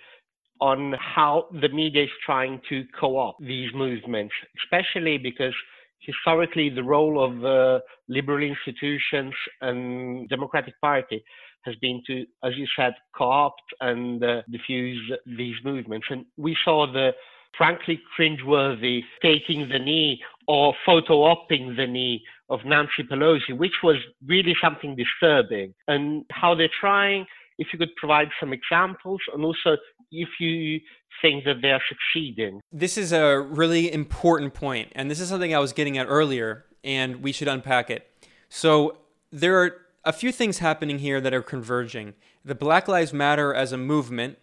on 0.62 0.94
how 0.94 1.48
the 1.62 1.70
media 1.70 2.04
is 2.04 2.10
trying 2.26 2.62
to 2.70 2.86
co-opt 3.00 3.42
these 3.42 3.70
movements, 3.74 4.34
especially 4.64 5.18
because 5.18 5.54
historically 6.00 6.70
the 6.70 6.84
role 6.84 7.24
of 7.24 7.44
uh, 7.44 7.80
liberal 8.08 8.44
institutions 8.44 9.34
and 9.62 10.30
Democratic 10.30 10.80
Party 10.82 11.24
has 11.66 11.76
been 11.78 12.02
to, 12.08 12.26
as 12.44 12.54
you 12.58 12.68
said, 12.78 12.94
co-opt 13.16 13.62
and 13.82 14.24
uh, 14.24 14.42
diffuse 14.52 15.12
these 15.26 15.56
movements. 15.64 16.06
And 16.10 16.26
we 16.38 16.56
saw 16.64 16.92
the 16.92 17.12
frankly 17.58 18.02
cringeworthy 18.18 19.02
taking 19.22 19.70
the 19.70 19.80
knee 19.80 20.22
or 20.48 20.74
photo 20.86 21.22
opting 21.34 21.76
the 21.78 21.88
knee 21.88 22.24
of 22.50 22.66
Nancy 22.66 23.04
Pelosi, 23.04 23.58
which 23.58 23.74
was 23.84 23.98
really 24.26 24.56
something 24.62 24.96
disturbing. 24.96 25.74
And 25.88 26.26
how 26.32 26.56
they're 26.56 26.70
trying, 26.80 27.26
if 27.58 27.68
you 27.72 27.80
could 27.80 27.96
provide 27.96 28.30
some 28.40 28.54
examples, 28.54 29.22
and 29.34 29.44
also 29.44 29.78
if 30.12 30.30
you 30.40 30.80
think 31.22 31.46
that 31.46 31.58
they're 31.62 31.82
succeeding. 31.88 32.60
This 32.72 32.98
is 32.98 33.12
a 33.14 33.40
really 33.40 33.92
important 33.92 34.54
point, 34.54 34.92
and 34.96 35.10
this 35.10 35.20
is 35.20 35.30
something 35.30 35.56
I 35.56 35.60
was 35.60 35.74
getting 35.74 35.98
at 35.98 36.08
earlier, 36.08 36.66
and 36.84 37.24
we 37.24 37.32
should 37.32 37.48
unpack 37.48 37.90
it. 37.90 38.10
So 38.50 38.98
there 39.32 39.58
are 39.62 39.78
a 40.04 40.14
few 40.14 40.32
things 40.32 40.60
happening 40.60 41.00
here 41.00 41.22
that 41.22 41.34
are 41.34 41.42
converging. 41.42 42.14
The 42.44 42.56
Black 42.56 42.88
Lives 42.88 43.14
Matter 43.14 43.54
as 43.54 43.72
a 43.72 43.78
movement, 43.78 44.38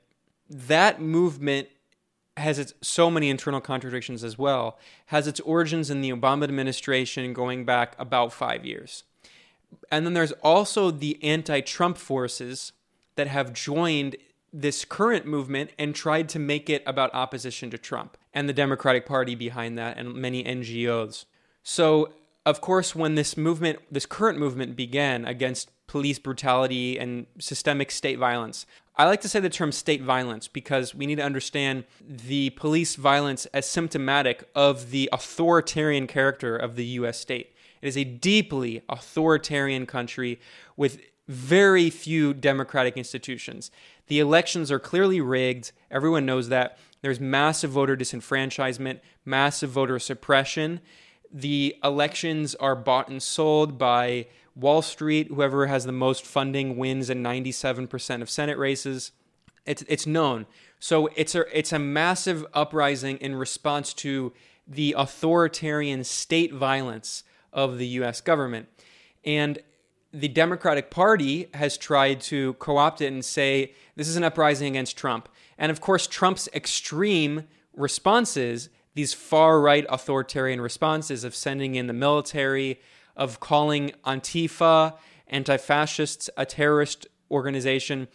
that 0.49 1.01
movement 1.01 1.69
has 2.37 2.59
its 2.59 2.73
so 2.81 3.11
many 3.11 3.29
internal 3.29 3.61
contradictions 3.61 4.25
as 4.25 4.39
well, 4.39 4.79
has 5.07 5.27
its 5.27 5.41
origins 5.41 5.91
in 5.91 6.01
the 6.01 6.11
Obama 6.11 6.45
administration 6.45 7.33
going 7.33 7.65
back 7.65 7.95
about 7.99 8.33
five 8.33 8.65
years. 8.65 9.05
And 9.91 10.05
then 10.05 10.15
there's 10.15 10.33
also 10.43 10.91
the 10.91 11.23
anti 11.23 11.61
Trump 11.61 11.97
forces 11.97 12.73
that 13.17 13.29
have 13.29 13.53
joined 13.53 14.17
this 14.53 14.85
current 14.85 15.27
movement 15.27 15.71
and 15.79 15.95
tried 15.95 16.29
to 16.31 16.39
make 16.39 16.69
it 16.69 16.83
about 16.87 17.15
opposition 17.15 17.71
to 17.71 17.79
Trump 17.79 18.17
and 18.33 18.49
the 18.49 18.53
Democratic 18.53 19.07
Party 19.07 19.35
behind 19.35 19.79
that 19.79 19.97
and 19.97 20.15
many 20.15 20.43
NGOs. 20.43 21.25
So, 21.63 22.13
of 22.47 22.61
course, 22.61 22.95
when 22.95 23.15
this 23.15 23.37
movement, 23.37 23.79
this 23.91 24.07
current 24.07 24.39
movement 24.39 24.75
began 24.75 25.25
against 25.25 25.71
police 25.91 26.21
brutality 26.21 26.97
and 27.01 27.27
systemic 27.41 27.91
state 27.91 28.17
violence, 28.17 28.65
I 28.95 29.07
like 29.07 29.23
to 29.23 29.29
say 29.29 29.41
the 29.41 29.51
term 29.51 29.73
state 29.73 30.03
violence 30.03 30.47
because 30.47 30.95
we 30.95 31.05
need 31.05 31.17
to 31.17 31.25
understand 31.25 31.83
the 32.01 32.51
police 32.51 32.95
violence 32.95 33.47
as 33.47 33.67
symptomatic 33.67 34.49
of 34.55 34.93
the 34.93 35.09
authoritarian 35.13 36.07
character 36.07 36.57
of 36.57 36.77
the 36.77 36.85
US 37.01 37.19
state. 37.19 37.57
It 37.83 37.89
is 37.89 37.97
a 37.97 38.05
deeply 38.05 38.83
authoritarian 38.89 39.85
country 39.85 40.39
with 40.77 41.01
very 41.27 41.91
few 41.91 42.35
democratic 42.35 42.97
institutions. 42.97 43.73
The 44.07 44.21
elections 44.21 44.71
are 44.71 44.79
clearly 44.79 45.21
rigged. 45.21 45.73
Everyone 45.91 46.25
knows 46.25 46.51
that. 46.51 46.79
There's 47.03 47.19
massive 47.19 47.73
voter 47.73 47.97
disenfranchisement, 47.97 49.01
massive 49.25 49.71
voter 49.71 49.99
suppression. 49.99 50.83
The 51.33 51.75
elections 51.83 52.55
are 52.55 52.77
bought 52.77 53.09
and 53.09 53.21
sold 53.21 53.77
by 53.77 54.27
Wall 54.55 54.83
Street, 54.83 55.29
whoever 55.29 55.67
has 55.67 55.85
the 55.85 55.93
most 55.93 56.25
funding 56.25 56.77
wins 56.77 57.11
in 57.11 57.23
97% 57.23 58.23
of 58.23 58.31
Senate 58.31 58.59
races. 58.59 59.13
It's 59.67 59.83
it's 59.89 60.07
known. 60.07 60.47
So 60.79 61.09
it's 61.17 61.35
a 61.35 61.45
it's 61.57 61.73
a 61.73 61.79
massive 61.79 62.47
uprising 62.55 63.19
in 63.19 63.35
response 63.35 63.93
to 63.95 64.33
the 64.67 64.95
authoritarian 64.97 66.05
state 66.05 66.53
violence 66.53 67.25
of 67.53 67.79
the 67.79 67.87
US 67.87 68.21
government. 68.21 68.69
And 69.25 69.59
the 70.13 70.29
Democratic 70.29 70.91
Party 70.91 71.49
has 71.55 71.77
tried 71.77 72.21
to 72.23 72.55
co 72.55 72.79
opt 72.79 73.01
it 73.01 73.13
and 73.13 73.25
say 73.25 73.75
this 73.97 74.09
is 74.09 74.17
an 74.17 74.25
uprising 74.25 74.69
against 74.69 74.97
Trump. 74.97 75.29
And 75.59 75.71
of 75.71 75.81
course, 75.81 76.07
Trump's 76.07 76.49
extreme 76.55 77.45
responses 77.75 78.71
these 78.95 79.15
far 79.15 79.61
right 79.61 79.87
authoritarian 79.89 80.61
responses 80.61 81.23
of 81.23 81.35
sending 81.35 81.75
in 81.75 81.87
the 81.87 81.93
military, 81.93 82.81
of 83.17 83.41
calling 83.41 83.93
Antifa, 84.05 84.97
anti 85.29 85.57
fascists, 85.57 86.31
a 86.37 86.47
terrorist 86.47 87.07
organization, 87.31 88.09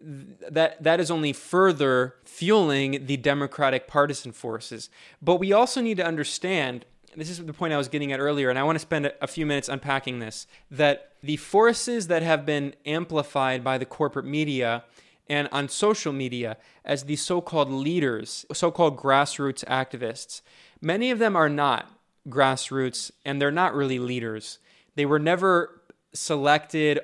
that 0.00 0.82
that 0.82 1.00
is 1.00 1.10
only 1.10 1.32
further 1.32 2.16
fueling 2.24 3.06
the 3.06 3.16
democratic 3.16 3.86
partisan 3.86 4.32
forces. 4.32 4.88
But 5.20 5.36
we 5.36 5.52
also 5.52 5.80
need 5.80 5.98
to 5.98 6.06
understand 6.06 6.86
this 7.16 7.28
is 7.28 7.44
the 7.44 7.52
point 7.52 7.72
I 7.72 7.76
was 7.76 7.88
getting 7.88 8.12
at 8.12 8.20
earlier, 8.20 8.50
and 8.50 8.58
I 8.58 8.62
want 8.62 8.76
to 8.76 8.80
spend 8.80 9.12
a 9.20 9.26
few 9.26 9.44
minutes 9.44 9.68
unpacking 9.68 10.20
this 10.20 10.46
that 10.70 11.12
the 11.22 11.36
forces 11.36 12.06
that 12.06 12.22
have 12.22 12.46
been 12.46 12.74
amplified 12.86 13.64
by 13.64 13.78
the 13.78 13.84
corporate 13.84 14.26
media 14.26 14.84
and 15.28 15.48
on 15.52 15.68
social 15.68 16.12
media 16.12 16.56
as 16.84 17.04
the 17.04 17.16
so 17.16 17.40
called 17.40 17.70
leaders, 17.70 18.46
so 18.52 18.70
called 18.70 18.96
grassroots 18.96 19.64
activists, 19.64 20.40
many 20.80 21.10
of 21.10 21.18
them 21.18 21.36
are 21.36 21.48
not 21.48 21.88
grassroots 22.28 23.10
and 23.24 23.40
they're 23.40 23.50
not 23.50 23.74
really 23.74 23.98
leaders. 23.98 24.58
They 24.94 25.06
were 25.06 25.18
never 25.18 25.80
selected 26.12 27.00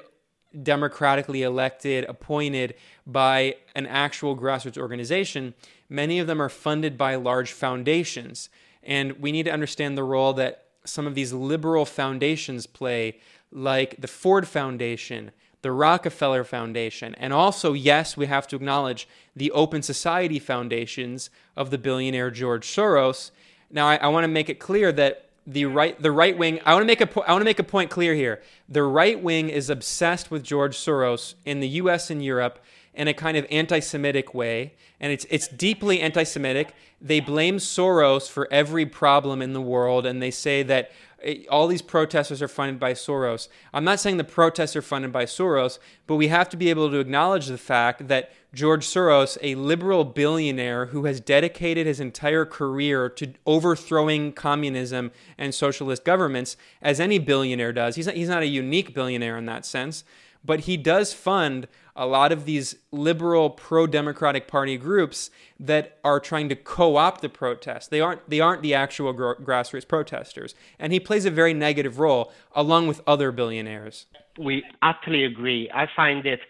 democratically 0.62 1.42
elected, 1.42 2.04
appointed 2.04 2.74
by 3.06 3.56
an 3.74 3.86
actual 3.86 4.36
grassroots 4.36 4.78
organization. 4.78 5.54
Many 5.88 6.18
of 6.18 6.26
them 6.26 6.40
are 6.40 6.48
funded 6.48 6.96
by 6.96 7.14
large 7.16 7.52
foundations. 7.52 8.48
And 8.82 9.20
we 9.20 9.32
need 9.32 9.44
to 9.44 9.52
understand 9.52 9.98
the 9.98 10.04
role 10.04 10.32
that 10.34 10.64
some 10.84 11.06
of 11.06 11.14
these 11.14 11.32
liberal 11.32 11.84
foundations 11.84 12.66
play, 12.66 13.18
like 13.50 13.96
the 14.00 14.08
Ford 14.08 14.46
Foundation, 14.46 15.32
the 15.62 15.72
Rockefeller 15.72 16.44
Foundation, 16.44 17.14
and 17.16 17.32
also, 17.32 17.72
yes, 17.72 18.16
we 18.16 18.26
have 18.26 18.46
to 18.48 18.56
acknowledge 18.56 19.08
the 19.34 19.50
Open 19.50 19.82
Society 19.82 20.38
foundations 20.38 21.28
of 21.56 21.70
the 21.70 21.78
billionaire 21.78 22.30
George 22.30 22.66
Soros. 22.66 23.32
Now, 23.70 23.86
I, 23.88 23.96
I 23.96 24.08
want 24.08 24.24
to 24.24 24.28
make 24.28 24.48
it 24.48 24.58
clear 24.58 24.92
that 24.92 25.26
the 25.46 25.64
right 25.64 26.00
the 26.02 26.10
right 26.10 26.36
wing 26.36 26.60
I 26.66 26.72
want 26.72 26.82
to 26.82 26.86
make 26.86 27.00
a 27.00 27.06
po- 27.06 27.20
I 27.22 27.30
want 27.30 27.40
to 27.40 27.44
make 27.44 27.58
a 27.58 27.64
point 27.64 27.90
clear 27.90 28.14
here. 28.14 28.42
The 28.68 28.82
right 28.82 29.20
wing 29.22 29.48
is 29.48 29.70
obsessed 29.70 30.30
with 30.30 30.42
George 30.42 30.76
Soros 30.76 31.34
in 31.44 31.60
the 31.60 31.68
US 31.68 32.10
and 32.10 32.24
Europe 32.24 32.58
in 32.94 33.08
a 33.08 33.14
kind 33.14 33.36
of 33.36 33.46
anti-Semitic 33.50 34.34
way, 34.34 34.74
and 34.98 35.12
it's 35.12 35.26
it's 35.30 35.46
deeply 35.46 36.00
anti-Semitic. 36.00 36.74
They 37.00 37.20
blame 37.20 37.58
Soros 37.58 38.28
for 38.28 38.48
every 38.50 38.86
problem 38.86 39.40
in 39.40 39.52
the 39.52 39.60
world, 39.60 40.06
and 40.06 40.20
they 40.20 40.30
say 40.30 40.62
that 40.64 40.90
Eh, 41.22 41.44
all 41.50 41.66
these 41.66 41.82
protesters 41.82 42.42
are 42.42 42.48
funded 42.48 42.78
by 42.78 42.92
Soros. 42.92 43.48
I'm 43.72 43.84
not 43.84 44.00
saying 44.00 44.16
the 44.16 44.24
protests 44.24 44.76
are 44.76 44.82
funded 44.82 45.12
by 45.12 45.24
Soros, 45.24 45.78
but 46.06 46.16
we 46.16 46.28
have 46.28 46.48
to 46.50 46.56
be 46.56 46.70
able 46.70 46.90
to 46.90 46.98
acknowledge 46.98 47.46
the 47.46 47.58
fact 47.58 48.08
that 48.08 48.32
George 48.52 48.86
Soros, 48.86 49.36
a 49.42 49.54
liberal 49.54 50.04
billionaire 50.04 50.86
who 50.86 51.04
has 51.04 51.20
dedicated 51.20 51.86
his 51.86 52.00
entire 52.00 52.44
career 52.44 53.08
to 53.10 53.32
overthrowing 53.46 54.32
communism 54.32 55.10
and 55.36 55.54
socialist 55.54 56.04
governments, 56.04 56.56
as 56.80 57.00
any 57.00 57.18
billionaire 57.18 57.72
does, 57.72 57.96
he's 57.96 58.06
not, 58.06 58.14
he's 58.14 58.28
not 58.28 58.42
a 58.42 58.46
unique 58.46 58.94
billionaire 58.94 59.36
in 59.36 59.46
that 59.46 59.66
sense, 59.66 60.04
but 60.44 60.60
he 60.60 60.76
does 60.76 61.12
fund 61.12 61.66
a 61.96 62.06
lot 62.06 62.30
of 62.30 62.44
these 62.44 62.76
liberal 62.92 63.50
pro-democratic 63.50 64.46
party 64.46 64.76
groups 64.76 65.30
that 65.58 65.98
are 66.04 66.20
trying 66.20 66.48
to 66.50 66.54
co-opt 66.54 67.22
the 67.22 67.28
protest. 67.28 67.90
They 67.90 68.00
aren't 68.00 68.28
they 68.28 68.40
aren't 68.40 68.62
the 68.62 68.74
actual 68.74 69.12
gr- 69.12 69.34
grassroots 69.42 69.88
protesters, 69.88 70.54
and 70.78 70.92
he 70.92 71.00
plays 71.00 71.24
a 71.24 71.30
very 71.30 71.54
negative 71.54 71.98
role 71.98 72.32
along 72.54 72.86
with 72.86 73.00
other 73.06 73.32
billionaires. 73.32 74.06
We 74.38 74.62
utterly 74.82 75.24
agree. 75.24 75.70
I 75.74 75.86
find 75.96 76.26
it 76.26 76.40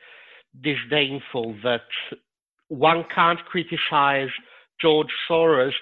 disdainful 0.61 1.57
that 1.63 1.83
one 2.69 3.05
can't 3.15 3.39
criticize 3.45 4.31
George 4.81 5.13
Soros, 5.31 5.73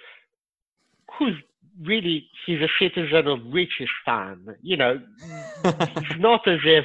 who's 1.18 1.34
really 1.82 2.28
he's 2.46 2.60
a 2.60 2.68
citizen 2.78 3.26
of 3.26 3.38
Richistan. 3.40 4.56
You 4.62 4.76
know, 4.76 5.00
it's 5.64 6.18
not 6.18 6.46
as 6.46 6.60
if 6.64 6.84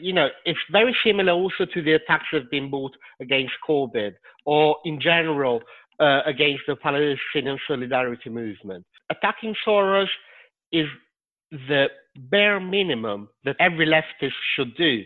you 0.00 0.12
know, 0.12 0.28
it's 0.44 0.58
very 0.70 0.96
similar 1.04 1.32
also 1.32 1.66
to 1.72 1.82
the 1.82 1.92
attacks 1.94 2.26
that 2.32 2.42
have 2.42 2.50
been 2.50 2.70
brought 2.70 2.96
against 3.20 3.52
Corbyn 3.66 4.12
or 4.44 4.76
in 4.84 5.00
general 5.00 5.62
uh, 6.00 6.20
against 6.26 6.62
the 6.66 6.76
Palestinian 6.76 7.58
solidarity 7.66 8.30
movement. 8.30 8.84
Attacking 9.10 9.54
Soros 9.66 10.08
is 10.72 10.86
the 11.50 11.86
bare 12.16 12.60
minimum 12.60 13.28
that 13.44 13.56
every 13.60 13.86
leftist 13.86 14.32
should 14.54 14.74
do. 14.76 15.02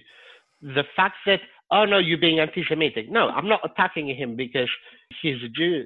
The 0.63 0.85
fact 0.95 1.17
that, 1.27 1.41
oh 1.71 1.85
no, 1.85 1.99
you're 1.99 2.19
being 2.19 2.41
anti 2.41 2.65
Semitic. 2.69 3.11
No, 3.11 3.29
I'm 3.29 3.49
not 3.49 3.61
attacking 3.65 4.15
him 4.15 4.37
because 4.37 4.71
he's 5.21 5.43
a 5.43 5.49
Jew, 5.49 5.85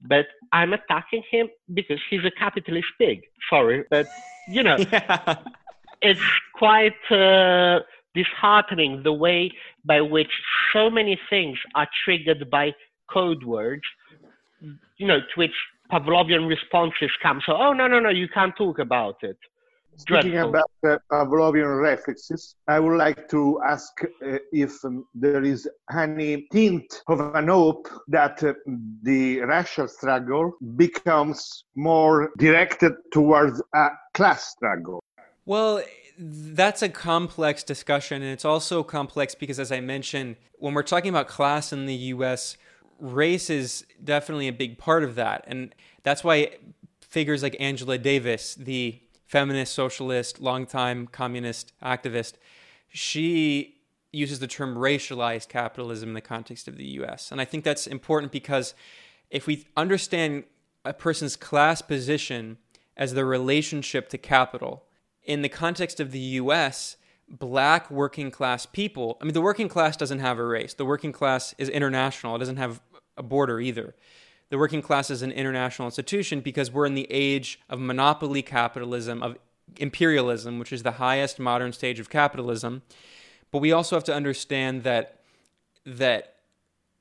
but 0.00 0.26
I'm 0.52 0.72
attacking 0.72 1.22
him 1.30 1.48
because 1.72 2.00
he's 2.08 2.24
a 2.24 2.30
capitalist 2.30 2.88
pig. 2.98 3.22
Sorry, 3.50 3.84
but 3.90 4.06
you 4.48 4.62
know, 4.62 4.76
yeah. 4.92 5.36
it's 6.00 6.20
quite. 6.54 6.94
Uh, 7.10 7.80
disheartening 8.16 9.02
the 9.08 9.12
way 9.12 9.52
by 9.84 10.00
which 10.00 10.32
so 10.72 10.82
many 10.90 11.16
things 11.30 11.56
are 11.74 11.88
triggered 12.04 12.42
by 12.50 12.72
code 13.16 13.42
words, 13.44 13.86
you 14.98 15.06
know, 15.06 15.20
to 15.20 15.34
which 15.36 15.56
Pavlovian 15.92 16.48
responses 16.48 17.12
come. 17.22 17.40
So, 17.46 17.52
oh, 17.64 17.72
no, 17.72 17.86
no, 17.86 18.00
no, 18.00 18.08
you 18.08 18.28
can't 18.28 18.56
talk 18.56 18.78
about 18.78 19.18
it. 19.22 19.38
Speaking 19.98 20.32
Dreadful. 20.32 20.50
about 20.50 20.70
uh, 20.86 20.98
Pavlovian 21.10 21.80
reflexes, 21.80 22.54
I 22.68 22.78
would 22.80 22.98
like 22.98 23.30
to 23.30 23.60
ask 23.66 23.92
uh, 24.04 24.38
if 24.52 24.84
um, 24.84 25.06
there 25.14 25.42
is 25.42 25.66
any 25.90 26.46
hint 26.52 27.02
of 27.08 27.20
an 27.20 27.48
hope 27.48 27.88
that 28.08 28.42
uh, 28.44 28.52
the 29.02 29.40
racial 29.40 29.88
struggle 29.88 30.52
becomes 30.76 31.64
more 31.76 32.30
directed 32.36 32.92
towards 33.10 33.62
a 33.74 33.88
class 34.12 34.50
struggle. 34.50 35.02
Well, 35.46 35.80
that's 36.18 36.82
a 36.82 36.88
complex 36.88 37.62
discussion. 37.62 38.22
And 38.22 38.30
it's 38.30 38.44
also 38.44 38.82
complex 38.82 39.34
because, 39.34 39.58
as 39.58 39.70
I 39.70 39.80
mentioned, 39.80 40.36
when 40.58 40.74
we're 40.74 40.82
talking 40.82 41.10
about 41.10 41.28
class 41.28 41.72
in 41.72 41.86
the 41.86 41.94
US, 41.94 42.56
race 42.98 43.50
is 43.50 43.86
definitely 44.02 44.48
a 44.48 44.52
big 44.52 44.78
part 44.78 45.04
of 45.04 45.14
that. 45.16 45.44
And 45.46 45.74
that's 46.02 46.24
why 46.24 46.56
figures 47.00 47.42
like 47.42 47.56
Angela 47.60 47.98
Davis, 47.98 48.54
the 48.54 49.00
feminist, 49.26 49.74
socialist, 49.74 50.40
longtime 50.40 51.08
communist 51.08 51.72
activist, 51.82 52.34
she 52.88 53.76
uses 54.12 54.38
the 54.38 54.46
term 54.46 54.76
racialized 54.76 55.48
capitalism 55.48 56.10
in 56.10 56.14
the 56.14 56.20
context 56.20 56.68
of 56.68 56.76
the 56.76 56.86
US. 57.00 57.30
And 57.30 57.40
I 57.40 57.44
think 57.44 57.64
that's 57.64 57.86
important 57.86 58.32
because 58.32 58.74
if 59.30 59.46
we 59.46 59.66
understand 59.76 60.44
a 60.84 60.94
person's 60.94 61.36
class 61.36 61.82
position 61.82 62.58
as 62.96 63.12
their 63.12 63.26
relationship 63.26 64.08
to 64.08 64.18
capital, 64.18 64.85
in 65.26 65.42
the 65.42 65.48
context 65.48 66.00
of 66.00 66.12
the 66.12 66.18
US, 66.18 66.96
black 67.28 67.90
working 67.90 68.30
class 68.30 68.64
people, 68.64 69.18
I 69.20 69.24
mean, 69.24 69.34
the 69.34 69.42
working 69.42 69.68
class 69.68 69.96
doesn't 69.96 70.20
have 70.20 70.38
a 70.38 70.44
race. 70.44 70.72
The 70.74 70.84
working 70.84 71.12
class 71.12 71.54
is 71.58 71.68
international, 71.68 72.36
it 72.36 72.38
doesn't 72.38 72.56
have 72.56 72.80
a 73.16 73.22
border 73.22 73.60
either. 73.60 73.94
The 74.48 74.58
working 74.58 74.80
class 74.80 75.10
is 75.10 75.22
an 75.22 75.32
international 75.32 75.86
institution 75.88 76.40
because 76.40 76.70
we're 76.70 76.86
in 76.86 76.94
the 76.94 77.08
age 77.10 77.60
of 77.68 77.80
monopoly 77.80 78.42
capitalism, 78.42 79.22
of 79.22 79.36
imperialism, 79.76 80.60
which 80.60 80.72
is 80.72 80.84
the 80.84 80.92
highest 80.92 81.40
modern 81.40 81.72
stage 81.72 81.98
of 81.98 82.08
capitalism. 82.08 82.82
But 83.50 83.58
we 83.58 83.72
also 83.72 83.96
have 83.96 84.04
to 84.04 84.14
understand 84.14 84.84
that 84.84 85.20
that 85.84 86.34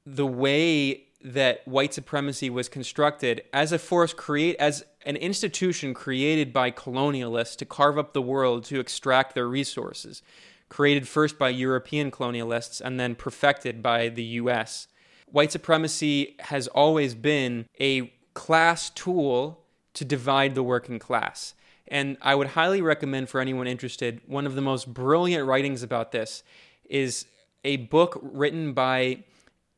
the 0.06 0.26
way 0.26 1.06
that 1.24 1.68
white 1.68 1.94
supremacy 1.94 2.50
was 2.50 2.70
constructed 2.70 3.44
as 3.52 3.72
a 3.72 3.80
force 3.80 4.14
create 4.14 4.56
as 4.58 4.86
an 5.06 5.16
institution 5.16 5.94
created 5.94 6.52
by 6.52 6.72
colonialists 6.72 7.56
to 7.58 7.66
carve 7.66 7.98
up 7.98 8.14
the 8.14 8.22
world 8.22 8.64
to 8.66 8.80
extract 8.80 9.36
their 9.36 9.48
resources 9.48 10.22
created 10.68 11.08
first 11.08 11.38
by 11.38 11.48
European 11.48 12.10
colonialists 12.10 12.82
and 12.82 13.00
then 13.00 13.14
perfected 13.14 13.84
by 13.84 14.10
the 14.10 14.24
US 14.24 14.88
white 15.36 15.52
supremacy 15.52 16.36
has 16.40 16.68
always 16.68 17.16
been 17.16 17.66
a 17.80 18.14
class 18.34 18.90
tool 18.90 19.66
to 19.94 20.06
divide 20.06 20.56
the 20.56 20.64
working 20.64 21.00
class. 21.00 21.54
And 21.88 22.18
I 22.22 22.36
would 22.36 22.48
highly 22.48 22.82
recommend 22.82 23.30
for 23.30 23.40
anyone 23.40 23.68
interested 23.68 24.22
one 24.28 24.46
of 24.46 24.56
the 24.56 24.62
most 24.62 24.94
brilliant 24.94 25.46
writings 25.46 25.84
about 25.84 26.12
this 26.12 26.44
is 26.90 27.26
a 27.64 27.78
book 27.78 28.20
written 28.22 28.74
by 28.74 29.24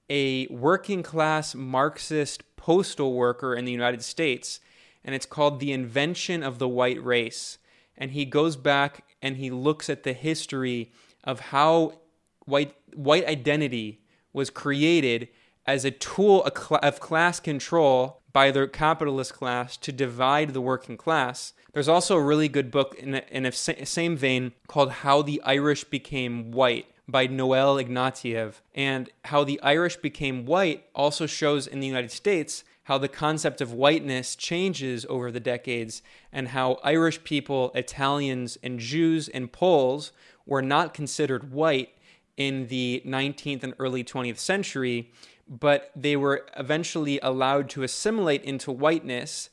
a 0.10 0.48
working 0.48 1.04
class 1.04 1.54
Marxist 1.54 2.44
postal 2.56 3.14
worker 3.14 3.54
in 3.54 3.66
the 3.66 3.72
United 3.72 4.04
States, 4.04 4.60
and 5.04 5.16
it's 5.16 5.26
called 5.26 5.60
The 5.60 5.72
Invention 5.72 6.44
of 6.44 6.60
the 6.60 6.68
White 6.68 7.04
Race. 7.04 7.58
And 7.98 8.12
he 8.12 8.26
goes 8.26 8.56
back 8.56 9.04
and 9.22 9.38
he 9.38 9.50
looks 9.50 9.90
at 9.90 10.04
the 10.04 10.14
history 10.14 10.92
of 11.24 11.40
how 11.40 12.00
white, 12.46 12.76
white 12.94 13.26
identity 13.28 14.02
was 14.34 14.50
created 14.50 15.30
as 15.66 15.84
a 15.84 15.92
tool 15.92 16.44
of 16.46 17.00
class 17.00 17.40
control 17.40 18.22
by 18.32 18.52
the 18.52 18.68
capitalist 18.68 19.34
class 19.34 19.78
to 19.78 19.92
divide 19.92 20.54
the 20.54 20.62
working 20.62 20.96
class. 20.96 21.54
There's 21.74 21.88
also 21.88 22.16
a 22.16 22.24
really 22.24 22.48
good 22.48 22.72
book 22.72 22.96
in 22.98 23.16
a, 23.16 23.24
in 23.32 23.46
a 23.46 23.52
same 23.52 24.16
vein 24.16 24.54
called 24.68 24.92
How 24.92 25.22
the 25.22 25.42
Irish 25.44 25.84
Became 25.86 26.52
White 26.52 26.86
by 27.08 27.26
Noel 27.28 27.78
Ignatiev, 27.78 28.56
and 28.76 29.10
how 29.26 29.44
the 29.44 29.60
Irish 29.62 29.96
became 29.96 30.46
white 30.46 30.86
also 30.94 31.26
shows 31.26 31.66
in 31.66 31.80
the 31.80 31.88
United 31.88 32.12
States 32.12 32.64
how 32.88 32.98
the 32.98 33.10
concept 33.10 33.60
of 33.60 33.74
whiteness 33.74 34.34
changes 34.34 35.06
over 35.10 35.30
the 35.30 35.42
decades, 35.42 36.02
and 36.32 36.48
how 36.48 36.80
Irish 36.86 37.22
people, 37.26 37.70
Italians, 37.76 38.58
and 38.64 38.80
Jews 38.80 39.28
and 39.28 39.52
Poles 39.52 40.14
were 40.46 40.62
not 40.62 40.94
considered 40.94 41.52
white 41.52 41.90
in 42.38 42.68
the 42.68 43.04
19th 43.06 43.64
and 43.64 43.74
early 43.78 44.06
20th 44.06 44.38
century, 44.38 45.12
but 45.50 45.92
they 45.98 46.16
were 46.16 46.46
eventually 46.56 47.20
allowed 47.22 47.70
to 47.72 47.84
assimilate 47.84 48.42
into 48.46 48.72
whiteness 48.72 49.50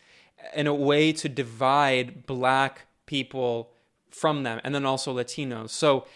in 0.54 0.68
a 0.68 0.74
way 0.74 1.12
to 1.12 1.28
divide 1.28 2.26
black 2.26 2.82
people 3.04 3.72
from 4.10 4.44
them, 4.44 4.60
and 4.62 4.72
then 4.72 4.86
also 4.86 5.12
Latinos. 5.12 5.70
So 5.70 6.06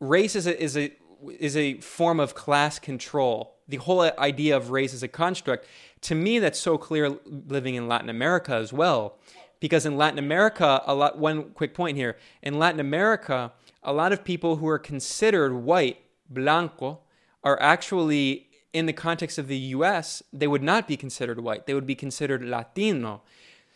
race 0.00 0.34
is 0.34 0.46
a, 0.46 0.62
is 0.62 0.78
a 0.78 0.92
is 1.38 1.56
a 1.56 1.74
form 1.80 2.20
of 2.20 2.34
class 2.34 2.78
control. 2.78 3.56
The 3.68 3.76
whole 3.76 4.02
idea 4.02 4.56
of 4.56 4.70
race 4.70 4.92
as 4.92 5.02
a 5.02 5.08
construct, 5.08 5.66
to 6.02 6.14
me, 6.14 6.38
that's 6.38 6.58
so 6.58 6.76
clear 6.76 7.18
living 7.24 7.74
in 7.74 7.88
Latin 7.88 8.10
America 8.10 8.54
as 8.54 8.72
well. 8.72 9.18
Because 9.60 9.86
in 9.86 9.96
Latin 9.96 10.18
America, 10.18 10.82
a 10.86 10.94
lot. 10.94 11.18
One 11.18 11.50
quick 11.50 11.72
point 11.72 11.96
here: 11.96 12.18
in 12.42 12.58
Latin 12.58 12.80
America, 12.80 13.52
a 13.82 13.92
lot 13.92 14.12
of 14.12 14.22
people 14.22 14.56
who 14.56 14.68
are 14.68 14.78
considered 14.78 15.54
white, 15.54 15.98
blanco, 16.28 17.00
are 17.42 17.60
actually 17.62 18.48
in 18.74 18.84
the 18.84 18.92
context 18.92 19.38
of 19.38 19.48
the 19.48 19.56
U.S. 19.56 20.22
They 20.32 20.46
would 20.46 20.62
not 20.62 20.86
be 20.86 20.98
considered 20.98 21.40
white; 21.40 21.66
they 21.66 21.72
would 21.72 21.86
be 21.86 21.94
considered 21.94 22.42
Latino. 22.44 23.22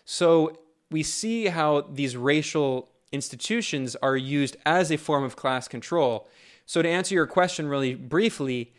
So 0.05 0.59
we 0.91 1.03
see 1.03 1.47
how 1.47 1.83
these 1.83 2.17
racial 2.17 2.91
institutions 3.11 3.97
are 3.97 4.17
used 4.17 4.57
as 4.67 4.91
a 4.91 4.99
form 4.99 5.25
of 5.25 5.37
class 5.37 5.69
control. 5.69 6.29
So, 6.69 6.83
to 6.83 6.89
answer 6.89 7.15
your 7.15 7.27
question 7.27 7.67
really 7.67 7.95
briefly, 7.95 8.75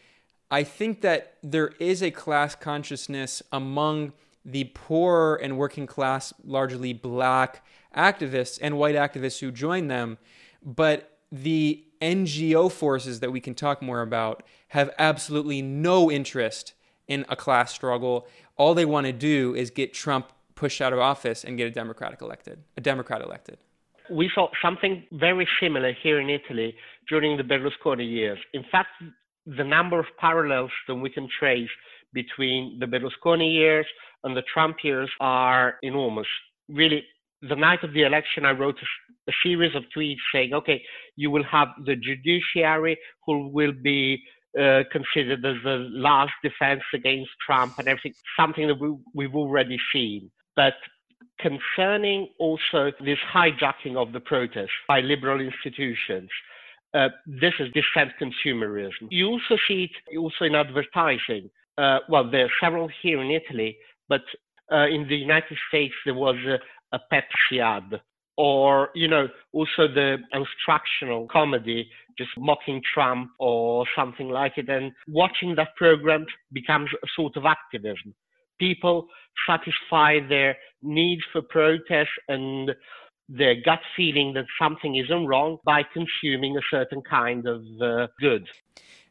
I 0.51 0.61
think 0.61 1.01
that 1.01 1.37
there 1.41 1.69
is 1.79 2.03
a 2.03 2.11
class 2.11 2.53
consciousness 2.53 3.41
among 3.51 4.13
the 4.45 4.65
poor 4.75 5.39
and 5.41 5.57
working 5.57 5.87
class, 5.87 6.31
largely 6.43 6.93
black 6.93 7.65
activists 7.97 8.59
and 8.61 8.77
white 8.77 8.93
activists 8.93 9.39
who 9.39 9.51
join 9.51 9.87
them. 9.87 10.19
But 10.63 11.17
the 11.31 11.83
NGO 11.99 12.71
forces 12.71 13.21
that 13.21 13.31
we 13.31 13.41
can 13.41 13.55
talk 13.55 13.81
more 13.81 14.03
about 14.03 14.43
have 14.67 14.91
absolutely 14.99 15.63
no 15.63 16.11
interest 16.11 16.73
in 17.07 17.25
a 17.27 17.35
class 17.35 17.73
struggle. 17.73 18.27
All 18.55 18.75
they 18.75 18.85
want 18.85 19.07
to 19.07 19.13
do 19.13 19.55
is 19.55 19.71
get 19.71 19.95
Trump 19.95 20.31
pushed 20.53 20.79
out 20.79 20.93
of 20.93 20.99
office 20.99 21.43
and 21.43 21.57
get 21.57 21.65
a 21.65 21.71
Democratic 21.71 22.21
elected, 22.21 22.61
a 22.77 22.81
Democrat 22.81 23.23
elected 23.23 23.57
we 24.11 24.29
saw 24.33 24.47
something 24.61 25.03
very 25.11 25.47
similar 25.61 25.93
here 26.03 26.19
in 26.19 26.29
Italy 26.29 26.75
during 27.07 27.37
the 27.37 27.43
Berlusconi 27.43 28.09
years. 28.09 28.39
In 28.53 28.63
fact, 28.71 28.89
the 29.45 29.63
number 29.63 29.99
of 29.99 30.05
parallels 30.19 30.71
that 30.87 30.95
we 30.95 31.09
can 31.09 31.27
trace 31.39 31.69
between 32.13 32.79
the 32.79 32.85
Berlusconi 32.85 33.53
years 33.53 33.85
and 34.23 34.35
the 34.35 34.43
Trump 34.53 34.77
years 34.83 35.09
are 35.19 35.75
enormous. 35.81 36.27
Really, 36.67 37.03
the 37.41 37.55
night 37.55 37.83
of 37.83 37.93
the 37.93 38.03
election, 38.03 38.45
I 38.45 38.51
wrote 38.51 38.77
a, 38.81 39.31
a 39.31 39.33
series 39.43 39.75
of 39.75 39.83
tweets 39.95 40.17
saying, 40.33 40.53
okay, 40.53 40.81
you 41.15 41.31
will 41.31 41.43
have 41.43 41.69
the 41.85 41.95
judiciary 41.95 42.97
who 43.25 43.47
will 43.47 43.71
be 43.71 44.21
uh, 44.59 44.83
considered 44.91 45.45
as 45.45 45.55
the 45.63 45.87
last 45.91 46.33
defense 46.43 46.81
against 46.93 47.29
Trump 47.45 47.77
and 47.77 47.87
everything, 47.87 48.13
something 48.37 48.67
that 48.67 48.79
we, 48.79 48.95
we've 49.13 49.35
already 49.35 49.77
seen. 49.93 50.29
But 50.55 50.73
concerning 51.39 52.27
also 52.39 52.91
this 53.03 53.17
hijacking 53.33 53.95
of 53.95 54.11
the 54.11 54.19
protest 54.19 54.71
by 54.87 54.99
liberal 55.01 55.39
institutions. 55.39 56.29
Uh, 56.93 57.09
this 57.25 57.53
is 57.59 57.69
dissent 57.73 58.11
consumerism. 58.19 59.07
You 59.09 59.27
also 59.27 59.57
see 59.67 59.89
it 60.07 60.17
also 60.17 60.45
in 60.45 60.55
advertising. 60.55 61.49
Uh, 61.77 61.99
well, 62.09 62.29
there 62.29 62.45
are 62.45 62.51
several 62.61 62.89
here 63.01 63.21
in 63.21 63.31
Italy, 63.31 63.77
but 64.07 64.21
uh, 64.71 64.87
in 64.87 65.07
the 65.07 65.15
United 65.15 65.57
States 65.69 65.93
there 66.05 66.15
was 66.15 66.35
a, 66.45 66.57
a 66.95 66.99
Pepsi 67.11 67.61
ad, 67.61 68.01
or 68.37 68.89
you 68.95 69.07
know, 69.07 69.27
also 69.53 69.87
the 69.87 70.17
instructional 70.33 71.27
comedy, 71.27 71.89
just 72.17 72.31
mocking 72.37 72.81
Trump 72.93 73.29
or 73.39 73.85
something 73.95 74.29
like 74.29 74.57
it, 74.57 74.67
and 74.67 74.91
watching 75.07 75.55
that 75.55 75.75
program 75.75 76.25
becomes 76.51 76.89
a 77.03 77.07
sort 77.15 77.37
of 77.37 77.45
activism 77.45 78.13
people 78.59 79.07
satisfy 79.47 80.19
their 80.27 80.57
need 80.81 81.19
for 81.31 81.41
protest 81.41 82.09
and 82.27 82.71
their 83.27 83.55
gut 83.63 83.79
feeling 83.95 84.33
that 84.33 84.45
something 84.61 84.95
isn't 84.95 85.27
wrong 85.27 85.57
by 85.63 85.83
consuming 85.93 86.57
a 86.57 86.61
certain 86.71 87.01
kind 87.01 87.47
of 87.47 87.61
uh, 87.81 88.07
good. 88.19 88.47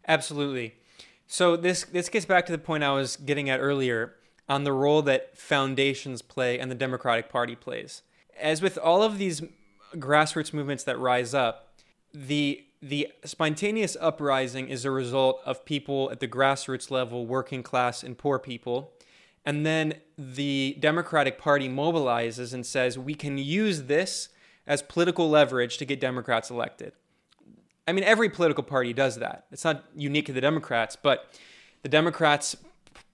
Absolutely. 0.07 0.75
So 1.27 1.57
this 1.57 1.85
this 1.85 2.09
gets 2.09 2.25
back 2.25 2.47
to 2.47 2.53
the 2.53 2.59
point 2.59 2.83
I 2.83 2.93
was 2.93 3.17
getting 3.17 3.51
at 3.51 3.61
earlier 3.61 4.15
on 4.49 4.65
the 4.65 4.73
role 4.73 5.03
that 5.03 5.37
foundations 5.37 6.23
play 6.23 6.59
and 6.59 6.71
the 6.71 6.75
Democratic 6.75 7.29
Party 7.29 7.55
plays. 7.55 8.03
As 8.41 8.63
with 8.63 8.79
all 8.79 9.03
of 9.03 9.19
these 9.19 9.43
grassroots 9.97 10.53
movements 10.53 10.85
that 10.85 10.99
rise 10.99 11.35
up, 11.35 11.75
the 12.13 12.65
the 12.81 13.09
spontaneous 13.25 13.97
uprising 14.01 14.69
is 14.69 14.85
a 14.85 14.91
result 14.91 15.41
of 15.45 15.65
people 15.65 16.11
at 16.11 16.21
the 16.21 16.29
grassroots 16.29 16.91
level, 16.91 17.27
working 17.27 17.63
class 17.63 18.03
and 18.03 18.17
poor 18.17 18.39
people, 18.39 18.93
and 19.49 19.65
then 19.65 19.95
the 20.19 20.77
Democratic 20.79 21.39
Party 21.39 21.71
mobilizes 21.71 22.53
and 22.53 22.67
says, 22.67 22.99
we 22.99 23.15
can 23.15 23.39
use 23.39 23.85
this 23.85 24.29
as 24.67 24.83
political 24.83 25.31
leverage 25.31 25.79
to 25.79 25.87
get 25.87 25.99
Democrats 25.99 26.51
elected. 26.51 26.93
I 27.87 27.93
mean, 27.93 28.05
every 28.05 28.29
political 28.29 28.63
party 28.63 28.93
does 28.93 29.17
that. 29.17 29.47
It's 29.51 29.65
not 29.65 29.87
unique 29.97 30.27
to 30.27 30.35
the 30.35 30.43
Democrats, 30.43 30.97
but 30.97 31.33
the 31.83 31.89
Democrats 31.89 32.57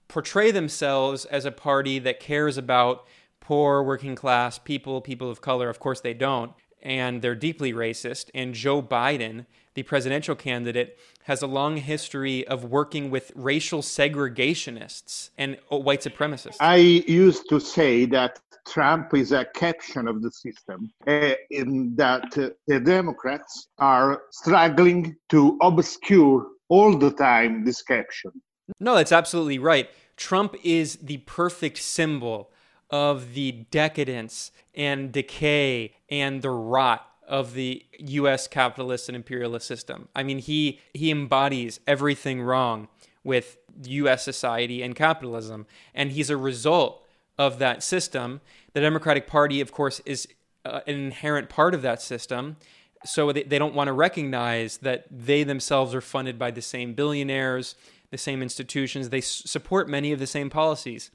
portray 0.09 0.51
themselves 0.51 1.23
as 1.23 1.45
a 1.45 1.53
party 1.53 1.99
that 1.99 2.19
cares 2.19 2.57
about 2.57 3.05
poor, 3.39 3.81
working 3.81 4.15
class 4.15 4.59
people, 4.59 4.99
people 4.99 5.31
of 5.31 5.39
color. 5.39 5.69
Of 5.69 5.79
course, 5.79 6.01
they 6.01 6.13
don't. 6.13 6.51
And 6.85 7.21
they're 7.21 7.35
deeply 7.35 7.73
racist. 7.73 8.29
And 8.33 8.53
Joe 8.53 8.81
Biden 8.81 9.45
the 9.75 9.83
presidential 9.83 10.35
candidate, 10.35 10.97
has 11.23 11.41
a 11.41 11.47
long 11.47 11.77
history 11.77 12.47
of 12.47 12.63
working 12.63 13.11
with 13.11 13.31
racial 13.35 13.81
segregationists 13.81 15.29
and 15.37 15.57
white 15.69 16.01
supremacists. 16.01 16.57
I 16.59 16.77
used 16.77 17.49
to 17.49 17.59
say 17.59 18.05
that 18.05 18.39
Trump 18.65 19.13
is 19.13 19.31
a 19.31 19.45
caption 19.53 20.07
of 20.07 20.21
the 20.21 20.31
system, 20.31 20.91
uh, 21.05 21.33
in 21.51 21.95
that 21.95 22.37
uh, 22.37 22.49
the 22.67 22.79
Democrats 22.79 23.67
are 23.77 24.23
struggling 24.31 25.15
to 25.29 25.57
obscure 25.61 26.47
all 26.69 26.97
the 26.97 27.11
time 27.11 27.63
this 27.63 27.83
caption. 27.83 28.31
No, 28.79 28.95
that's 28.95 29.11
absolutely 29.11 29.59
right. 29.59 29.89
Trump 30.17 30.55
is 30.63 30.95
the 30.95 31.17
perfect 31.17 31.77
symbol 31.77 32.49
of 32.95 33.33
the 33.33 33.51
decadence 33.71 34.51
and 34.73 35.11
decay 35.11 35.93
and 36.09 36.41
the 36.41 36.49
rot 36.49 37.05
of 37.27 37.53
the 37.53 37.85
US 37.99 38.47
capitalist 38.47 39.09
and 39.09 39.17
imperialist 39.17 39.67
system. 39.67 40.07
I 40.15 40.23
mean, 40.23 40.39
he 40.39 40.79
he 40.93 41.11
embodies 41.11 41.81
everything 41.85 42.41
wrong 42.41 42.87
with 43.21 43.57
US 43.83 44.23
society 44.23 44.81
and 44.81 44.95
capitalism 44.95 45.65
and 45.93 46.13
he's 46.13 46.29
a 46.29 46.37
result 46.37 47.05
of 47.37 47.59
that 47.59 47.83
system. 47.83 48.39
The 48.71 48.79
Democratic 48.79 49.27
Party 49.27 49.59
of 49.59 49.73
course 49.73 50.01
is 50.05 50.25
uh, 50.63 50.79
an 50.87 50.95
inherent 50.95 51.49
part 51.49 51.73
of 51.73 51.81
that 51.81 52.01
system. 52.01 52.55
So 53.03 53.33
they, 53.33 53.43
they 53.43 53.59
don't 53.59 53.75
want 53.75 53.89
to 53.89 53.93
recognize 53.93 54.77
that 54.77 55.05
they 55.11 55.43
themselves 55.43 55.93
are 55.93 56.01
funded 56.01 56.39
by 56.39 56.49
the 56.49 56.61
same 56.61 56.93
billionaires, 56.93 57.75
the 58.09 58.17
same 58.17 58.41
institutions. 58.41 59.09
They 59.09 59.17
s- 59.17 59.43
support 59.45 59.89
many 59.89 60.13
of 60.13 60.19
the 60.19 60.27
same 60.27 60.49
policies. 60.49 61.11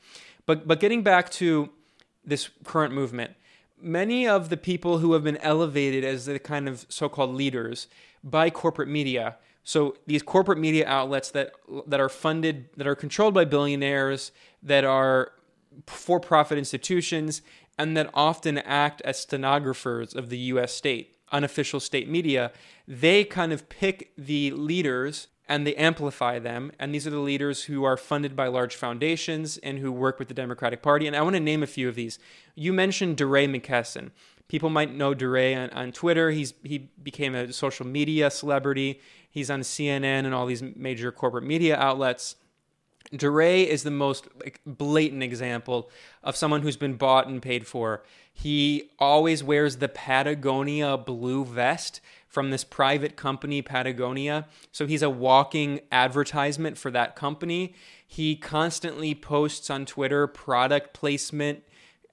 But 0.50 0.66
but 0.66 0.80
getting 0.80 1.04
back 1.04 1.30
to 1.42 1.70
this 2.24 2.50
current 2.64 2.92
movement, 2.92 3.34
many 3.80 4.26
of 4.26 4.48
the 4.48 4.56
people 4.56 4.98
who 4.98 5.12
have 5.12 5.22
been 5.22 5.36
elevated 5.36 6.02
as 6.02 6.26
the 6.26 6.40
kind 6.40 6.68
of 6.68 6.86
so-called 6.88 7.32
leaders 7.32 7.86
by 8.24 8.50
corporate 8.50 8.88
media 8.88 9.36
so 9.62 9.96
these 10.08 10.22
corporate 10.22 10.58
media 10.58 10.84
outlets 10.88 11.30
that 11.30 11.52
that 11.86 12.00
are 12.00 12.08
funded 12.08 12.68
that 12.76 12.88
are 12.88 12.96
controlled 12.96 13.32
by 13.32 13.44
billionaires 13.44 14.32
that 14.60 14.82
are 14.82 15.30
for-profit 15.86 16.58
institutions 16.58 17.42
and 17.78 17.96
that 17.96 18.10
often 18.12 18.58
act 18.58 19.00
as 19.02 19.20
stenographers 19.20 20.16
of 20.16 20.30
the 20.30 20.38
US 20.54 20.72
state 20.74 21.16
unofficial 21.30 21.78
state 21.78 22.08
media 22.08 22.50
they 22.88 23.22
kind 23.22 23.52
of 23.52 23.68
pick 23.68 24.10
the 24.18 24.50
leaders 24.50 25.28
and 25.50 25.66
they 25.66 25.74
amplify 25.74 26.38
them. 26.38 26.70
And 26.78 26.94
these 26.94 27.08
are 27.08 27.10
the 27.10 27.18
leaders 27.18 27.64
who 27.64 27.82
are 27.82 27.96
funded 27.96 28.36
by 28.36 28.46
large 28.46 28.76
foundations 28.76 29.58
and 29.58 29.80
who 29.80 29.90
work 29.90 30.20
with 30.20 30.28
the 30.28 30.34
Democratic 30.34 30.80
Party. 30.80 31.08
And 31.08 31.16
I 31.16 31.22
want 31.22 31.34
to 31.34 31.40
name 31.40 31.64
a 31.64 31.66
few 31.66 31.88
of 31.88 31.96
these. 31.96 32.20
You 32.54 32.72
mentioned 32.72 33.16
DeRay 33.16 33.48
McKesson. 33.48 34.12
People 34.46 34.70
might 34.70 34.94
know 34.94 35.12
DeRay 35.12 35.54
on, 35.56 35.68
on 35.70 35.90
Twitter. 35.90 36.30
He's 36.30 36.54
he 36.62 36.90
became 37.02 37.34
a 37.34 37.52
social 37.52 37.84
media 37.84 38.30
celebrity. 38.30 39.00
He's 39.28 39.50
on 39.50 39.60
CNN 39.60 40.24
and 40.24 40.32
all 40.32 40.46
these 40.46 40.62
major 40.62 41.10
corporate 41.10 41.44
media 41.44 41.76
outlets. 41.76 42.36
DeRay 43.12 43.64
is 43.64 43.82
the 43.82 43.90
most 43.90 44.28
like, 44.42 44.60
blatant 44.64 45.24
example 45.24 45.90
of 46.22 46.36
someone 46.36 46.62
who's 46.62 46.76
been 46.76 46.94
bought 46.94 47.26
and 47.26 47.42
paid 47.42 47.66
for. 47.66 48.04
He 48.32 48.90
always 49.00 49.42
wears 49.42 49.76
the 49.76 49.88
Patagonia 49.88 50.96
blue 50.96 51.44
vest 51.44 52.00
from 52.30 52.50
this 52.50 52.62
private 52.62 53.16
company, 53.16 53.60
Patagonia. 53.60 54.46
So 54.70 54.86
he's 54.86 55.02
a 55.02 55.10
walking 55.10 55.80
advertisement 55.90 56.78
for 56.78 56.90
that 56.92 57.16
company. 57.16 57.74
He 58.06 58.36
constantly 58.36 59.16
posts 59.16 59.68
on 59.68 59.84
Twitter 59.84 60.28
product 60.28 60.94
placement 60.94 61.64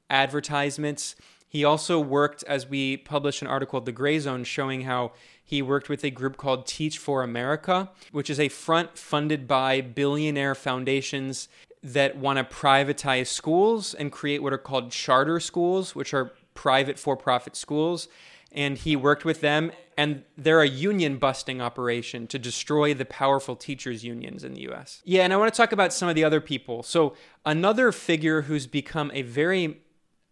advertisements. 0.09 1.15
He 1.47 1.63
also 1.63 1.99
worked, 1.99 2.43
as 2.43 2.67
we 2.67 2.97
published 2.97 3.43
an 3.43 3.47
article 3.47 3.77
at 3.77 3.85
the 3.85 3.93
Grayzone, 3.93 4.43
showing 4.43 4.81
how 4.81 5.11
he 5.43 5.61
worked 5.61 5.87
with 5.87 6.03
a 6.03 6.09
group 6.09 6.35
called 6.35 6.65
Teach 6.65 6.97
for 6.97 7.21
America, 7.21 7.91
which 8.11 8.29
is 8.29 8.39
a 8.39 8.49
front 8.49 8.97
funded 8.97 9.47
by 9.47 9.81
billionaire 9.81 10.55
foundations 10.55 11.47
that 11.83 12.17
want 12.17 12.37
to 12.37 12.43
privatize 12.43 13.27
schools 13.27 13.93
and 13.93 14.11
create 14.11 14.41
what 14.41 14.51
are 14.51 14.57
called 14.57 14.89
charter 14.89 15.39
schools, 15.39 15.93
which 15.93 16.11
are 16.11 16.33
private 16.55 16.97
for 16.97 17.15
profit 17.15 17.55
schools 17.55 18.07
and 18.51 18.77
he 18.77 18.95
worked 18.95 19.25
with 19.25 19.41
them 19.41 19.71
and 19.97 20.23
they're 20.37 20.61
a 20.61 20.67
union 20.67 21.17
busting 21.17 21.59
operation 21.59 22.27
to 22.27 22.37
destroy 22.37 22.93
the 22.93 23.05
powerful 23.05 23.55
teachers 23.55 24.03
unions 24.03 24.43
in 24.43 24.53
the 24.53 24.61
US. 24.69 25.01
Yeah, 25.03 25.23
and 25.23 25.33
I 25.33 25.37
want 25.37 25.51
to 25.51 25.57
talk 25.57 25.71
about 25.71 25.91
some 25.91 26.07
of 26.07 26.15
the 26.15 26.23
other 26.23 26.39
people. 26.39 26.83
So 26.83 27.15
another 27.45 27.91
figure 27.91 28.43
who's 28.43 28.67
become 28.67 29.11
a 29.13 29.23
very 29.23 29.81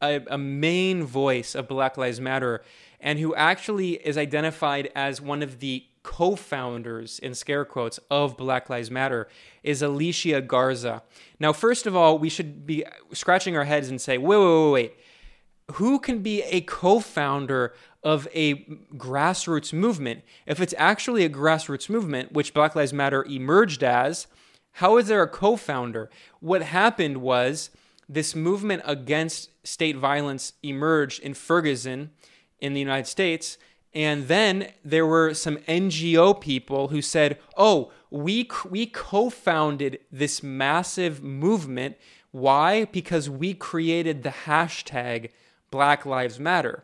a, 0.01 0.21
a 0.29 0.37
main 0.37 1.03
voice 1.03 1.55
of 1.55 1.67
Black 1.67 1.97
Lives 1.97 2.19
Matter 2.19 2.63
and 2.99 3.19
who 3.19 3.33
actually 3.35 3.93
is 4.05 4.17
identified 4.17 4.91
as 4.95 5.21
one 5.21 5.41
of 5.41 5.59
the 5.59 5.85
co-founders 6.03 7.17
in 7.19 7.33
scare 7.33 7.65
quotes 7.65 7.99
of 8.11 8.37
Black 8.37 8.69
Lives 8.69 8.91
Matter 8.91 9.27
is 9.63 9.81
Alicia 9.81 10.41
Garza. 10.41 11.01
Now, 11.39 11.51
first 11.51 11.87
of 11.87 11.95
all, 11.95 12.19
we 12.19 12.29
should 12.29 12.65
be 12.65 12.85
scratching 13.11 13.57
our 13.57 13.63
heads 13.63 13.89
and 13.89 13.99
say, 13.99 14.17
wait, 14.17 14.37
wait, 14.37 14.63
wait, 14.63 14.71
wait. 14.71 14.93
Who 15.73 15.97
can 15.97 16.19
be 16.19 16.43
a 16.43 16.61
co-founder 16.61 17.73
of 18.05 18.27
a 18.33 18.55
grassroots 18.95 19.73
movement, 19.73 20.23
if 20.45 20.61
it's 20.61 20.75
actually 20.77 21.25
a 21.25 21.29
grassroots 21.29 21.89
movement, 21.89 22.31
which 22.31 22.53
Black 22.53 22.75
Lives 22.75 22.93
Matter 22.93 23.25
emerged 23.25 23.83
as, 23.83 24.27
how 24.73 24.97
is 24.97 25.07
there 25.07 25.23
a 25.23 25.27
co 25.27 25.55
founder? 25.55 26.09
What 26.39 26.61
happened 26.61 27.17
was 27.17 27.71
this 28.07 28.35
movement 28.35 28.83
against 28.85 29.49
state 29.65 29.97
violence 29.97 30.53
emerged 30.61 31.23
in 31.23 31.33
Ferguson 31.33 32.11
in 32.59 32.73
the 32.73 32.79
United 32.79 33.07
States. 33.07 33.57
And 33.93 34.27
then 34.27 34.71
there 34.83 35.05
were 35.05 35.33
some 35.33 35.57
NGO 35.57 36.39
people 36.39 36.89
who 36.89 37.01
said, 37.01 37.39
oh, 37.57 37.91
we, 38.11 38.47
we 38.69 38.85
co 38.85 39.29
founded 39.29 39.99
this 40.11 40.43
massive 40.43 41.23
movement. 41.23 41.97
Why? 42.31 42.85
Because 42.85 43.29
we 43.29 43.53
created 43.53 44.23
the 44.23 44.29
hashtag 44.29 45.31
Black 45.71 46.05
Lives 46.05 46.39
Matter. 46.39 46.83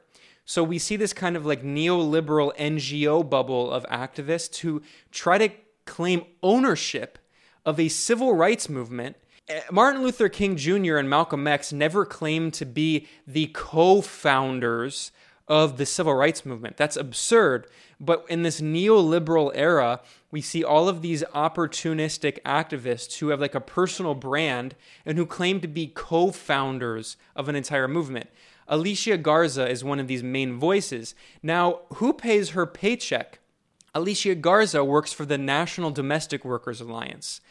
So 0.51 0.65
we 0.65 0.79
see 0.79 0.97
this 0.97 1.13
kind 1.13 1.37
of 1.37 1.45
like 1.45 1.63
neoliberal 1.63 2.53
NGO 2.57 3.29
bubble 3.29 3.71
of 3.71 3.85
activists 3.85 4.57
who 4.57 4.81
try 5.09 5.37
to 5.37 5.47
claim 5.85 6.25
ownership 6.43 7.17
of 7.65 7.79
a 7.79 7.87
civil 7.87 8.35
rights 8.35 8.67
movement. 8.67 9.15
Eh, 9.47 9.61
Martin 9.71 10.03
Luther 10.03 10.27
King 10.27 10.57
Jr. 10.57 10.97
and 10.97 11.09
Malcolm 11.09 11.47
X 11.47 11.71
never 11.71 12.05
claimed 12.05 12.53
to 12.55 12.65
be 12.65 13.07
the 13.25 13.47
co 13.53 14.01
founders 14.01 15.13
of 15.47 15.77
the 15.77 15.85
civil 15.85 16.15
rights 16.15 16.45
movement. 16.45 16.75
That's 16.75 16.97
absurd. 16.97 17.67
But 17.97 18.25
in 18.27 18.43
this 18.43 18.59
neoliberal 18.59 19.51
era, 19.55 20.01
we 20.31 20.41
see 20.41 20.65
all 20.65 20.89
of 20.89 21.01
these 21.01 21.23
opportunistic 21.33 22.41
activists 22.41 23.19
who 23.19 23.29
have 23.29 23.39
like 23.39 23.55
a 23.55 23.61
personal 23.61 24.15
brand 24.15 24.75
and 25.05 25.17
who 25.17 25.25
claim 25.25 25.61
to 25.61 25.67
be 25.69 25.87
co 25.87 26.31
founders 26.31 27.15
of 27.37 27.47
an 27.47 27.55
entire 27.55 27.87
movement. 27.87 28.29
Alicia 28.67 29.17
Garza 29.17 29.69
is 29.69 29.83
one 29.83 29.99
of 29.99 30.07
these 30.07 30.23
main 30.23 30.57
voices. 30.57 31.15
Now, 31.43 31.81
who 31.95 32.13
pays 32.13 32.51
her 32.51 32.65
paycheck? 32.65 33.39
Alicia 33.93 34.35
Garza 34.35 34.83
works 34.83 35.11
for 35.11 35.25
the 35.25 35.37
National 35.37 35.91
Domestic 35.91 36.45
Workers 36.45 36.79
Alliance. 36.79 37.41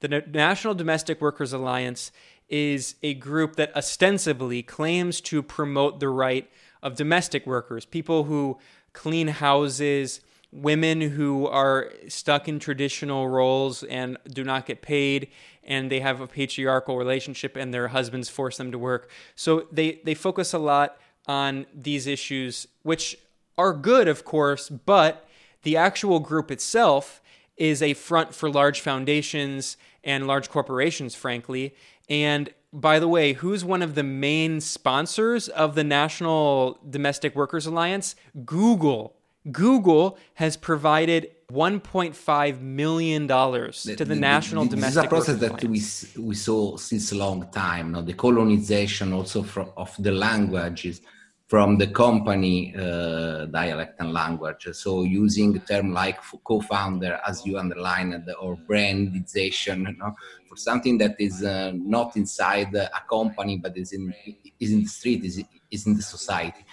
The 0.00 0.24
National 0.30 0.74
Domestic 0.74 1.20
Workers 1.20 1.52
Alliance 1.52 2.10
is 2.48 2.96
a 3.02 3.14
group 3.14 3.56
that 3.56 3.74
ostensibly 3.76 4.62
claims 4.62 5.20
to 5.22 5.42
promote 5.42 6.00
the 6.00 6.08
right 6.08 6.50
of 6.82 6.96
domestic 6.96 7.46
workers, 7.46 7.86
people 7.86 8.24
who 8.24 8.58
clean 8.92 9.28
houses, 9.28 10.20
women 10.52 11.00
who 11.00 11.46
are 11.46 11.92
stuck 12.08 12.48
in 12.48 12.58
traditional 12.58 13.28
roles 13.28 13.82
and 13.84 14.16
do 14.28 14.44
not 14.44 14.66
get 14.66 14.82
paid, 14.82 15.28
and 15.66 15.90
they 15.90 16.00
have 16.00 16.20
a 16.20 16.26
patriarchal 16.26 16.96
relationship 16.96 17.56
and 17.56 17.72
their 17.72 17.88
husbands 17.88 18.28
force 18.28 18.56
them 18.56 18.70
to 18.72 18.78
work. 18.78 19.10
So 19.34 19.66
they, 19.72 20.00
they 20.04 20.14
focus 20.14 20.52
a 20.52 20.58
lot 20.58 20.96
on 21.26 21.66
these 21.74 22.06
issues, 22.06 22.66
which 22.82 23.16
are 23.56 23.72
good, 23.72 24.08
of 24.08 24.24
course, 24.24 24.68
but 24.68 25.28
the 25.62 25.76
actual 25.76 26.20
group 26.20 26.50
itself 26.50 27.20
is 27.56 27.82
a 27.82 27.94
front 27.94 28.34
for 28.34 28.50
large 28.50 28.80
foundations 28.80 29.76
and 30.02 30.26
large 30.26 30.50
corporations, 30.50 31.14
frankly. 31.14 31.74
And 32.08 32.52
by 32.72 32.98
the 32.98 33.08
way, 33.08 33.34
who's 33.34 33.64
one 33.64 33.82
of 33.82 33.94
the 33.94 34.02
main 34.02 34.60
sponsors 34.60 35.48
of 35.48 35.74
the 35.74 35.84
National 35.84 36.78
Domestic 36.88 37.34
Workers 37.36 37.66
Alliance? 37.66 38.16
Google. 38.44 39.14
Google 39.50 40.18
has 40.34 40.56
provided 40.56 41.30
1.5 41.52 42.60
million 42.60 43.26
dollars 43.26 43.82
to 43.82 44.04
the, 44.04 44.14
national 44.14 44.64
the, 44.64 44.70
domestic. 44.70 45.10
This 45.10 45.28
is 45.28 45.36
a 45.36 45.36
process 45.36 45.40
that 45.40 45.64
we 45.64 46.22
we 46.22 46.34
saw 46.34 46.76
since 46.76 47.12
a 47.12 47.16
long 47.16 47.46
time. 47.50 47.92
No? 47.92 48.02
The 48.02 48.14
colonization 48.14 49.12
also 49.12 49.42
from, 49.42 49.70
of 49.76 49.94
the 49.98 50.12
languages 50.12 51.00
from 51.46 51.76
the 51.76 51.86
company 51.86 52.74
uh, 52.74 53.44
dialect 53.46 54.00
and 54.00 54.12
language. 54.12 54.66
So 54.72 55.02
using 55.02 55.54
a 55.56 55.60
term 55.60 55.92
like 55.92 56.18
co-founder, 56.42 57.20
as 57.26 57.44
you 57.44 57.58
underlined, 57.58 58.24
or 58.40 58.56
brandization, 58.56 59.86
you 59.90 59.96
know, 59.98 60.14
for 60.48 60.56
something 60.56 60.96
that 60.98 61.16
is 61.18 61.44
uh, 61.44 61.72
not 61.74 62.16
inside 62.16 62.74
a 62.74 63.02
company 63.08 63.58
but 63.58 63.76
is 63.76 63.92
in 63.92 64.14
is 64.58 64.72
in 64.72 64.80
the 64.80 64.88
street, 64.98 65.24
is 65.24 65.44
is 65.70 65.86
in 65.86 65.94
the 65.94 66.02
society. 66.02 66.64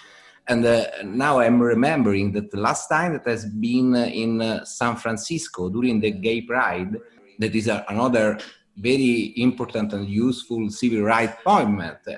And 0.52 0.66
uh, 0.66 0.84
now 1.06 1.40
I'm 1.40 1.62
remembering 1.62 2.34
that 2.34 2.52
the 2.52 2.60
last 2.60 2.90
time 2.90 3.14
that 3.14 3.26
has 3.26 3.46
been 3.46 3.96
in 3.96 4.42
uh, 4.42 4.66
San 4.66 4.98
Francisco 4.98 5.70
during 5.70 6.02
the 6.02 6.12
Gay 6.12 6.42
Pride, 6.42 6.98
that 7.40 7.56
is 7.56 7.70
a, 7.70 7.86
another 7.88 8.38
very 8.76 9.34
important 9.38 9.94
and 9.94 10.10
useful 10.10 10.70
civil 10.70 11.04
rights 11.04 11.38
movement. 11.48 12.00
Uh, 12.06 12.16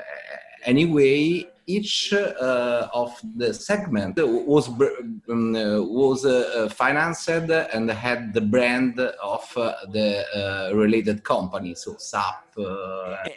anyway, 0.65 1.47
each 1.67 2.11
uh, 2.11 2.87
of 2.91 3.11
the 3.37 3.53
segment 3.53 4.17
was 4.17 4.67
um, 4.67 5.55
uh, 5.55 5.79
was 5.81 6.25
uh, 6.25 6.67
financed 6.73 7.29
and 7.29 7.91
had 7.91 8.33
the 8.33 8.41
brand 8.41 8.99
of 8.99 9.47
the 9.91 10.71
related 10.73 11.23
company, 11.23 11.75
so 11.75 11.95
SAP 11.99 12.57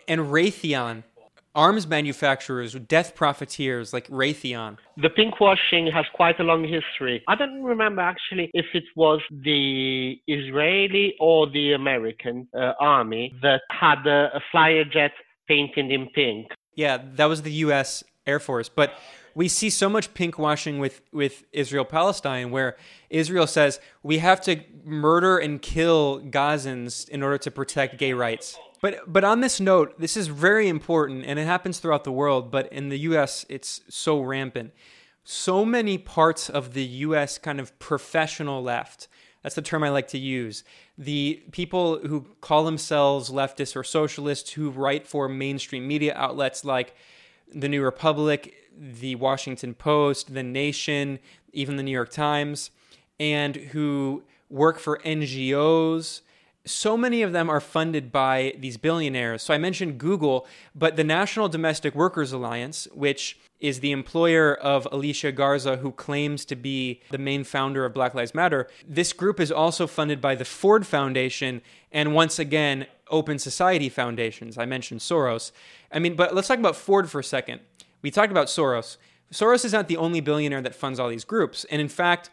and 0.09 0.21
Raytheon 0.23 1.03
arms 1.57 1.87
manufacturers, 1.87 2.75
death 2.75 3.15
profiteers 3.15 3.93
like 3.93 4.07
Raytheon. 4.09 4.77
The 4.99 5.09
pinkwashing 5.09 5.93
has 5.93 6.05
quite 6.15 6.39
a 6.39 6.45
long 6.45 6.63
history. 6.63 7.25
I 7.27 7.35
don't 7.35 7.63
remember 7.63 8.03
actually 8.03 8.51
if 8.55 8.67
it 8.75 8.85
was 8.95 9.21
the 9.31 10.21
Israeli 10.29 11.15
or 11.19 11.49
the 11.51 11.73
American 11.73 12.47
uh, 12.55 12.73
army 12.79 13.35
that 13.43 13.63
had 13.71 14.07
a, 14.07 14.37
a 14.37 14.41
flyer 14.53 14.85
jet 14.85 15.13
painted 15.49 15.91
in 15.91 16.09
pink. 16.15 16.49
Yeah, 16.75 16.99
that 17.15 17.25
was 17.25 17.43
the 17.43 17.53
U.S. 17.53 18.05
Air 18.27 18.39
Force. 18.39 18.69
But 18.69 18.93
we 19.35 19.49
see 19.49 19.71
so 19.71 19.89
much 19.89 20.15
pinkwashing 20.15 20.79
with, 20.79 21.03
with 21.13 21.45
Israel 21.53 21.85
Palestine, 21.85 22.51
where 22.51 22.77
Israel 23.11 23.47
says 23.47 23.81
we 24.03 24.19
have 24.19 24.41
to 24.43 24.63
murder 24.85 25.39
and 25.39 25.61
kill 25.61 26.21
Gazans 26.21 27.09
in 27.09 27.23
order 27.23 27.39
to 27.39 27.51
protect 27.51 27.99
gay 27.99 28.13
rights. 28.13 28.59
But 28.81 29.13
but 29.13 29.25
on 29.25 29.41
this 29.41 29.61
note, 29.61 29.99
this 29.99 30.17
is 30.17 30.29
very 30.29 30.69
important, 30.69 31.25
and 31.27 31.39
it 31.39 31.47
happens 31.47 31.79
throughout 31.79 32.05
the 32.05 32.13
world. 32.13 32.51
But 32.51 32.73
in 32.73 32.89
the 32.89 32.99
U.S., 33.01 33.47
it's 33.49 33.81
so 33.89 34.21
rampant. 34.21 34.73
So 35.25 35.65
many 35.65 35.99
parts 35.99 36.49
of 36.49 36.73
the 36.73 36.85
U.S. 36.85 37.39
kind 37.39 37.59
of 37.59 37.77
professional 37.79 38.63
left. 38.63 39.09
That's 39.43 39.55
the 39.55 39.63
term 39.63 39.85
I 39.85 39.91
like 39.91 40.09
to 40.09 40.19
use. 40.19 40.65
The 40.99 41.43
people 41.53 41.99
who 42.01 42.27
call 42.41 42.65
themselves 42.65 43.31
leftists 43.31 43.77
or 43.77 43.85
socialists 43.85 44.51
who 44.51 44.71
write 44.71 45.07
for 45.07 45.29
mainstream 45.29 45.87
media 45.87 46.15
outlets 46.17 46.65
like 46.65 46.95
the 47.53 47.69
New 47.69 47.83
Republic, 47.83 48.55
the 48.77 49.15
Washington 49.15 49.75
Post, 49.75 50.35
the 50.35 50.43
Nation, 50.43 51.21
even 51.53 51.77
the 51.77 51.83
New 51.83 51.93
York 51.93 52.11
Times, 52.11 52.71
and 53.21 53.57
who 53.57 54.25
work 54.51 54.79
for 54.79 54.99
NGOs 54.99 56.23
so 56.67 56.97
many 56.97 57.23
of 57.23 57.33
them 57.33 57.49
are 57.49 57.61
funded 57.61 58.11
by 58.13 58.55
these 58.59 58.77
billionaires. 58.77 59.43
So 59.43 59.55
I 59.55 59.59
mentioned 59.59 59.99
Google, 59.99 60.47
but 60.75 60.97
the 60.97 61.05
National 61.05 61.49
Domestic 61.49 61.95
Workers 61.95 62.33
Alliance, 62.33 62.89
which 62.93 63.39
is 63.61 63.81
the 63.81 63.93
employer 63.93 64.55
of 64.55 64.87
Alicia 64.93 65.33
Garza, 65.33 65.77
who 65.77 65.93
claims 65.93 66.45
to 66.45 66.57
be 66.57 67.01
the 67.11 67.19
main 67.19 67.45
founder 67.45 67.85
of 67.85 67.95
Black 67.95 68.15
Lives 68.15 68.35
Matter. 68.35 68.69
This 68.87 69.13
group 69.13 69.41
is 69.41 69.51
also 69.51 69.87
funded 69.87 70.21
by 70.21 70.35
the 70.35 70.45
Ford 70.45 70.87
Foundation 70.87 71.63
and 71.93 72.15
once 72.15 72.39
again, 72.39 72.87
Open 73.09 73.39
Society 73.39 73.89
Foundations. 73.89 74.59
I 74.59 74.67
mentioned 74.67 75.01
Soros. 75.01 75.53
I 75.91 75.99
mean, 75.99 76.15
but 76.15 76.35
let's 76.35 76.49
talk 76.49 76.59
about 76.59 76.77
Ford 76.77 77.09
for 77.09 77.21
a 77.21 77.25
second. 77.25 77.61
We 78.03 78.11
talked 78.11 78.31
about 78.31 78.49
Soros. 78.49 78.99
Soros 79.33 79.65
is 79.65 79.73
not 79.73 79.89
the 79.89 79.97
only 79.97 80.21
billionaire 80.21 80.61
that 80.63 80.75
funds 80.75 81.01
all 81.01 81.09
these 81.09 81.25
groups. 81.25 81.65
And 81.71 81.81
in 81.81 81.89
fact, 81.89 82.31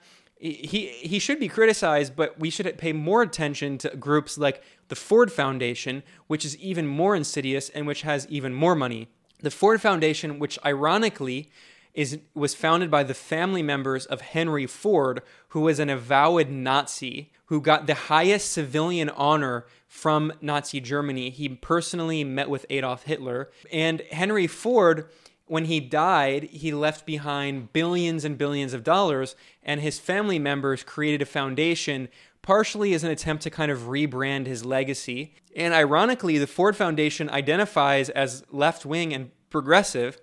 he 0.52 0.88
he 0.88 1.20
should 1.20 1.40
be 1.40 1.48
criticized, 1.48 2.16
but 2.16 2.38
we 2.40 2.50
should 2.50 2.78
pay 2.78 2.92
more 2.92 3.22
attention 3.22 3.78
to 3.80 3.96
groups 3.96 4.38
like 4.38 4.62
the 4.90 4.96
Ford 4.96 5.32
Foundation, 5.32 6.04
which 6.28 6.44
is 6.44 6.58
even 6.58 6.86
more 6.86 7.16
insidious 7.16 7.70
and 7.70 7.88
which 7.88 8.02
has 8.02 8.28
even 8.30 8.54
more 8.54 8.76
money. 8.76 9.08
The 9.40 9.52
Ford 9.52 9.82
Foundation, 9.82 10.40
which 10.40 10.60
ironically 10.66 11.50
is 11.94 12.20
was 12.34 12.56
founded 12.56 12.92
by 12.92 13.04
the 13.04 13.14
family 13.14 13.64
members 13.64 14.06
of 14.06 14.20
Henry 14.20 14.66
Ford, 14.66 15.22
who 15.50 15.62
was 15.62 15.80
an 15.80 15.90
avowed 15.90 16.50
Nazi 16.50 17.32
who 17.46 17.62
got 17.62 17.88
the 17.88 17.94
highest 17.94 18.52
civilian 18.52 19.10
honor 19.10 19.66
from 19.88 20.34
Nazi 20.42 20.80
Germany. 20.80 21.30
He 21.30 21.50
personally 21.50 22.24
met 22.24 22.50
with 22.50 22.66
Adolf 22.70 23.04
Hitler, 23.04 23.52
and 23.72 24.02
Henry 24.12 24.48
Ford 24.48 25.08
when 25.54 25.66
he 25.66 25.80
died, 25.80 26.46
he 26.46 26.74
left 26.74 27.06
behind 27.06 27.72
billions 27.74 28.26
and 28.26 28.40
billions 28.40 28.74
of 28.74 28.84
dollars, 28.84 29.36
and 29.62 29.82
his 29.82 30.00
family 30.00 30.40
members 30.40 30.82
created 30.82 31.22
a 31.22 31.28
foundation 31.28 32.10
partially 32.42 32.92
as 32.96 33.04
an 33.04 33.12
attempt 33.12 33.44
to 33.44 33.52
kind 33.52 33.72
of 33.72 33.82
rebrand 33.82 34.48
his 34.48 34.66
legacy. 34.66 35.36
And 35.56 35.72
ironically, 35.72 36.40
the 36.40 36.48
Ford 36.48 36.76
Foundation 36.76 37.30
identifies 37.30 38.10
as 38.10 38.44
left 38.50 38.84
wing 38.84 39.14
and 39.14 39.30
progressive. 39.52 40.20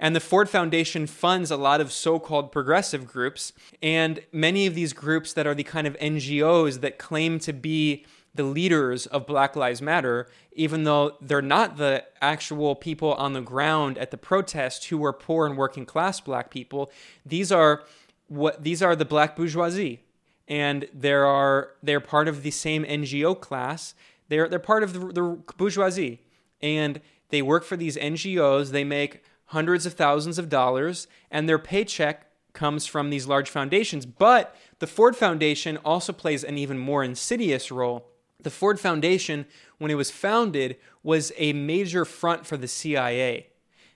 And 0.00 0.16
the 0.16 0.20
Ford 0.20 0.48
Foundation 0.48 1.06
funds 1.06 1.52
a 1.52 1.56
lot 1.56 1.80
of 1.80 1.92
so 1.92 2.18
called 2.18 2.50
progressive 2.50 3.06
groups. 3.06 3.52
And 3.80 4.18
many 4.32 4.66
of 4.66 4.74
these 4.74 4.92
groups 4.92 5.32
that 5.34 5.46
are 5.46 5.54
the 5.54 5.62
kind 5.62 5.86
of 5.86 5.96
NGOs 5.98 6.80
that 6.80 6.98
claim 6.98 7.38
to 7.38 7.52
be 7.52 8.04
the 8.34 8.42
leaders 8.42 9.06
of 9.06 9.26
Black 9.26 9.56
Lives 9.56 9.82
Matter, 9.82 10.26
even 10.52 10.84
though 10.84 11.16
they're 11.20 11.42
not 11.42 11.76
the 11.76 12.04
actual 12.20 12.74
people 12.74 13.14
on 13.14 13.32
the 13.32 13.40
ground 13.40 13.98
at 13.98 14.10
the 14.10 14.16
protest 14.16 14.86
who 14.86 15.04
are 15.04 15.12
poor 15.12 15.46
and 15.46 15.56
working 15.56 15.84
class 15.84 16.20
black 16.20 16.50
people. 16.50 16.90
These 17.26 17.52
are 17.52 17.84
what 18.28 18.62
these 18.62 18.82
are 18.82 18.96
the 18.96 19.04
black 19.04 19.36
bourgeoisie, 19.36 20.00
and 20.48 20.88
there 20.94 21.26
are 21.26 21.72
they're 21.82 22.00
part 22.00 22.28
of 22.28 22.42
the 22.42 22.50
same 22.50 22.84
NGO 22.84 23.38
class. 23.38 23.94
They're 24.28 24.48
they're 24.48 24.58
part 24.58 24.82
of 24.82 24.92
the, 24.94 25.00
the 25.12 25.22
bourgeoisie, 25.56 26.22
and 26.62 27.00
they 27.28 27.42
work 27.42 27.64
for 27.64 27.76
these 27.76 27.96
NGOs. 27.96 28.70
They 28.70 28.84
make 28.84 29.24
hundreds 29.46 29.84
of 29.84 29.92
thousands 29.92 30.38
of 30.38 30.48
dollars, 30.48 31.06
and 31.30 31.46
their 31.46 31.58
paycheck 31.58 32.26
comes 32.54 32.86
from 32.86 33.10
these 33.10 33.26
large 33.26 33.50
foundations. 33.50 34.06
But 34.06 34.56
the 34.78 34.86
Ford 34.86 35.16
Foundation 35.16 35.78
also 35.84 36.12
plays 36.12 36.44
an 36.44 36.56
even 36.56 36.78
more 36.78 37.04
insidious 37.04 37.70
role 37.70 38.11
the 38.42 38.50
Ford 38.50 38.80
Foundation, 38.80 39.46
when 39.78 39.90
it 39.90 39.96
was 39.96 40.10
founded, 40.10 40.76
was 41.02 41.32
a 41.36 41.52
major 41.52 42.04
front 42.04 42.46
for 42.46 42.56
the 42.56 42.68
CIA. 42.68 43.48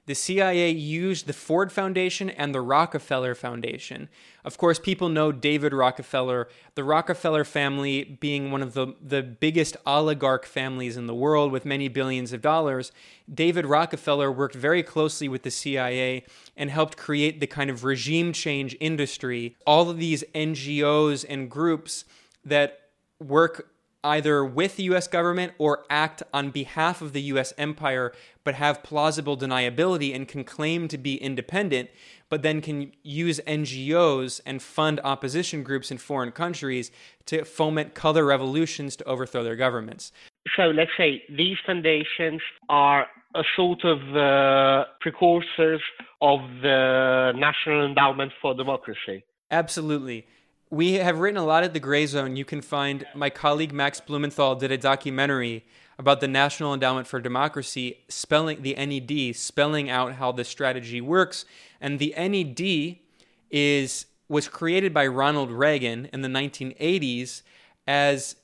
The 0.07 0.15
CIA 0.15 0.71
used 0.71 1.27
the 1.27 1.33
Ford 1.33 1.73
Foundation 1.73 2.31
and 2.31 2.55
the 2.55 2.61
Rockefeller 2.61 3.35
Foundation. 3.35 4.09
Of 4.45 4.57
course, 4.57 4.79
people 4.79 5.09
know 5.09 5.33
David 5.33 5.73
Rockefeller, 5.73 6.49
the 6.77 6.85
Rockefeller 6.85 7.43
family 7.43 8.05
being 8.05 8.53
one 8.53 8.63
of 8.63 8.75
the, 8.75 8.95
the 9.03 9.25
biggest 9.25 9.77
oligarch 9.85 10.47
families 10.47 10.97
in 10.97 11.09
the 11.09 11.15
world 11.15 11.51
with 11.51 11.65
many 11.65 11.89
billions 11.89 12.33
of 12.33 12.41
dollars. 12.41 12.93
David 13.33 13.67
Rockefeller 13.67 14.31
worked 14.31 14.55
very 14.55 14.85
closely 14.85 15.27
with 15.29 15.43
the 15.43 15.51
CIA 15.51 16.25
and 16.57 16.71
helped 16.71 16.97
create 16.97 17.41
the 17.41 17.49
kind 17.49 17.69
of 17.69 17.83
regime 17.83 18.33
change 18.33 18.77
industry. 18.79 19.57
All 19.67 19.91
of 19.91 19.99
these 19.99 20.23
NGOs 20.37 21.25
and 21.29 21.51
groups 21.51 22.05
that 22.45 22.91
work 23.19 23.71
either 24.07 24.45
with 24.45 24.77
the 24.77 24.85
US 24.85 25.09
government 25.09 25.53
or 25.59 25.85
act 25.91 26.23
on 26.33 26.51
behalf 26.51 27.03
of 27.03 27.13
the 27.13 27.23
US 27.23 27.53
empire, 27.59 28.13
but 28.45 28.55
have 28.55 28.83
plausible 28.83 29.37
deniability 29.37 30.15
and 30.15 30.29
can 30.29 30.45
claim 30.45 30.89
to 30.89 30.97
be 30.97 31.17
independent, 31.17 31.91
but 32.29 32.43
then 32.43 32.61
can 32.61 32.93
use 33.03 33.41
NGOs 33.47 34.41
and 34.47 34.63
fund 34.63 35.01
opposition 35.03 35.63
groups 35.63 35.91
in 35.91 35.99
foreign 35.99 36.31
countries 36.31 36.91
to 37.27 37.45
foment 37.45 37.95
color 37.95 38.25
revolutions 38.25 38.97
to 38.97 39.05
overthrow 39.05 39.43
their 39.43 39.57
governments. 39.57 40.13
So 40.57 40.65
let's 40.65 40.93
say 40.97 41.23
these 41.29 41.57
foundations 41.67 42.41
are 42.69 43.07
a 43.35 43.43
sort 43.57 43.85
of 43.85 43.99
uh, 44.17 44.85
precursors 45.01 45.83
of 46.23 46.41
the 46.63 47.33
National 47.37 47.85
Endowment 47.85 48.33
for 48.41 48.55
Democracy. 48.55 49.25
Absolutely 49.51 50.27
we 50.71 50.95
have 50.95 51.21
written 51.21 51.39
a 51.39 51.45
lot 51.45 51.64
at 51.64 51.73
the 51.73 51.81
Grayzone. 51.81 52.37
You 52.37 52.45
can 52.45 52.61
find 52.61 53.07
my 53.14 53.31
colleague 53.31 53.73
Max 53.73 54.01
Blumenthal 54.01 54.57
did 54.57 54.73
a 54.73 54.79
documentary 54.79 55.64
about 55.99 56.21
the 56.21 56.29
National 56.29 56.75
Endowment 56.75 57.07
for 57.07 57.21
Democracy, 57.21 58.05
spelling 58.09 58.62
the 58.62 58.75
NED, 58.75 59.37
spelling 59.37 59.89
out 59.89 60.14
how 60.14 60.33
this 60.33 60.49
strategy 60.49 61.01
works. 61.01 61.45
And 61.81 61.99
the 61.99 62.14
NED 62.17 62.99
is 63.51 64.07
was 64.29 64.49
created 64.49 64.93
by 64.93 65.07
Ronald 65.07 65.53
Reagan 65.53 66.07
in 66.12 66.23
the 66.23 66.29
1980s 66.29 67.43
as 67.87 68.35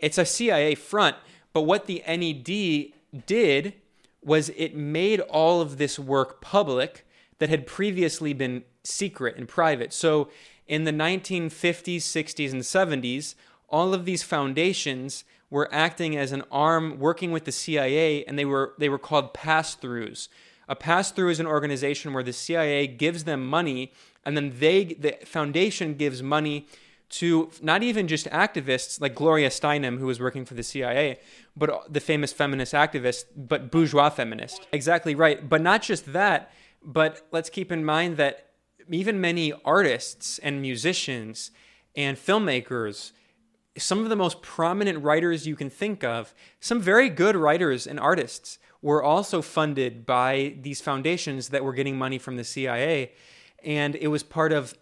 it's 0.00 0.18
a 0.18 0.24
CIA 0.24 0.74
front. 0.74 1.14
But 1.52 1.62
what 1.62 1.86
the 1.86 2.02
NED 2.06 2.92
did 3.26 3.74
was 4.20 4.48
it 4.50 4.74
made 4.74 5.20
all 5.20 5.60
of 5.60 5.78
this 5.78 5.96
work 5.96 6.40
public 6.40 7.06
that 7.38 7.48
had 7.48 7.68
previously 7.68 8.32
been 8.32 8.64
secret 8.82 9.36
and 9.36 9.48
private. 9.48 9.92
So 9.92 10.28
in 10.68 10.84
the 10.84 10.92
1950s, 10.92 11.96
60s, 11.96 12.52
and 12.52 12.62
70s, 12.62 13.34
all 13.68 13.94
of 13.94 14.04
these 14.04 14.22
foundations 14.22 15.24
were 15.50 15.68
acting 15.72 16.16
as 16.16 16.32
an 16.32 16.44
arm 16.52 16.98
working 16.98 17.32
with 17.32 17.44
the 17.44 17.52
CIA, 17.52 18.24
and 18.24 18.38
they 18.38 18.44
were 18.44 18.74
they 18.78 18.88
were 18.88 18.98
called 18.98 19.34
pass-throughs. 19.34 20.28
A 20.68 20.76
pass-through 20.76 21.30
is 21.30 21.40
an 21.40 21.46
organization 21.46 22.12
where 22.12 22.22
the 22.22 22.32
CIA 22.32 22.86
gives 22.86 23.24
them 23.24 23.46
money, 23.46 23.92
and 24.24 24.36
then 24.36 24.52
they 24.58 24.84
the 24.84 25.16
foundation 25.24 25.94
gives 25.94 26.22
money 26.22 26.66
to 27.10 27.50
not 27.62 27.82
even 27.82 28.06
just 28.06 28.26
activists 28.26 29.00
like 29.00 29.14
Gloria 29.14 29.48
Steinem, 29.48 29.98
who 29.98 30.06
was 30.06 30.20
working 30.20 30.44
for 30.44 30.52
the 30.52 30.62
CIA, 30.62 31.18
but 31.56 31.90
the 31.90 32.00
famous 32.00 32.32
feminist 32.32 32.74
activist, 32.74 33.24
but 33.34 33.70
bourgeois 33.70 34.10
feminist. 34.10 34.66
Exactly 34.72 35.14
right. 35.14 35.48
But 35.48 35.62
not 35.62 35.80
just 35.80 36.12
that, 36.12 36.52
but 36.82 37.26
let's 37.32 37.48
keep 37.48 37.72
in 37.72 37.84
mind 37.84 38.18
that 38.18 38.47
even 38.90 39.20
many 39.20 39.52
artists 39.64 40.38
and 40.38 40.62
musicians 40.62 41.50
and 41.96 42.16
filmmakers, 42.16 43.12
some 43.76 44.00
of 44.00 44.08
the 44.08 44.16
most 44.16 44.42
prominent 44.42 45.02
writers 45.02 45.46
you 45.46 45.56
can 45.56 45.70
think 45.70 46.02
of, 46.04 46.34
some 46.60 46.80
very 46.80 47.08
good 47.08 47.36
writers 47.36 47.86
and 47.86 47.98
artists 47.98 48.58
were 48.82 49.02
also 49.02 49.42
funded 49.42 50.06
by 50.06 50.54
these 50.60 50.80
foundations 50.80 51.48
that 51.48 51.64
were 51.64 51.72
getting 51.72 51.98
money 51.98 52.18
from 52.18 52.36
the 52.36 52.44
CIA. 52.44 53.12
And 53.64 53.96
it 53.96 54.08
was 54.08 54.22
part 54.22 54.52
of 54.52 54.74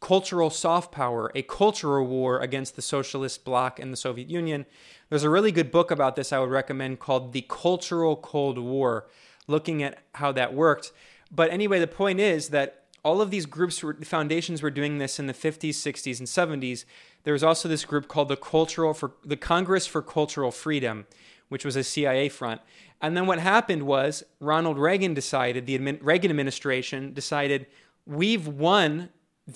cultural 0.00 0.50
soft 0.50 0.92
power, 0.92 1.32
a 1.34 1.42
cultural 1.42 2.06
war 2.06 2.40
against 2.40 2.76
the 2.76 2.82
socialist 2.82 3.44
bloc 3.44 3.80
and 3.80 3.92
the 3.92 3.96
Soviet 3.96 4.30
Union. 4.30 4.64
There's 5.08 5.24
a 5.24 5.30
really 5.30 5.52
good 5.52 5.70
book 5.70 5.90
about 5.90 6.14
this 6.14 6.32
I 6.32 6.38
would 6.38 6.50
recommend 6.50 7.00
called 7.00 7.32
The 7.32 7.44
Cultural 7.48 8.16
Cold 8.16 8.58
War, 8.58 9.08
looking 9.48 9.82
at 9.82 9.98
how 10.14 10.32
that 10.32 10.54
worked. 10.54 10.92
But 11.30 11.50
anyway, 11.50 11.80
the 11.80 11.88
point 11.88 12.20
is 12.20 12.50
that 12.50 12.84
all 13.06 13.20
of 13.20 13.30
these 13.30 13.46
groups, 13.46 13.84
were, 13.84 13.94
foundations 14.02 14.62
were 14.62 14.70
doing 14.70 14.98
this 14.98 15.20
in 15.20 15.28
the 15.28 15.32
50s, 15.32 15.70
60s, 15.70 16.18
and 16.18 16.26
70s. 16.26 16.84
There 17.22 17.32
was 17.32 17.44
also 17.44 17.68
this 17.68 17.84
group 17.84 18.08
called 18.08 18.26
the 18.26 18.36
Cultural 18.36 18.94
for 18.94 19.12
the 19.24 19.36
Congress 19.36 19.86
for 19.86 20.02
Cultural 20.02 20.50
Freedom, 20.50 21.06
which 21.48 21.64
was 21.64 21.76
a 21.76 21.84
CIA 21.84 22.28
front. 22.28 22.60
And 23.00 23.16
then 23.16 23.26
what 23.28 23.38
happened 23.38 23.84
was 23.84 24.24
Ronald 24.40 24.76
Reagan 24.76 25.14
decided, 25.14 25.66
the 25.66 25.78
admin, 25.78 26.00
Reagan 26.02 26.32
administration 26.32 27.12
decided, 27.12 27.68
we've 28.06 28.48
won 28.48 29.10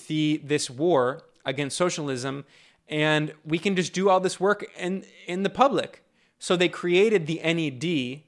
the 0.07 0.39
this 0.41 0.69
war 0.69 1.23
against 1.43 1.75
socialism, 1.75 2.45
and 2.87 3.33
we 3.43 3.59
can 3.59 3.75
just 3.75 3.91
do 3.91 4.09
all 4.09 4.21
this 4.21 4.39
work 4.39 4.65
in 4.79 5.03
in 5.27 5.43
the 5.43 5.49
public. 5.49 6.05
So 6.39 6.55
they 6.55 6.69
created 6.69 7.27
the 7.27 7.41
NED, 7.43 8.21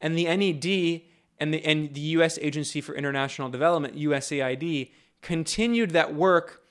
and 0.00 0.16
the 0.16 0.26
NED 0.36 1.02
and 1.40 1.54
the, 1.54 1.64
and 1.64 1.94
the 1.94 2.00
U.S. 2.00 2.38
Agency 2.40 2.80
for 2.80 2.94
International 2.94 3.48
Development, 3.48 3.96
USAID, 3.96 4.90
continued 5.22 5.90
that 5.90 6.14
work 6.14 6.62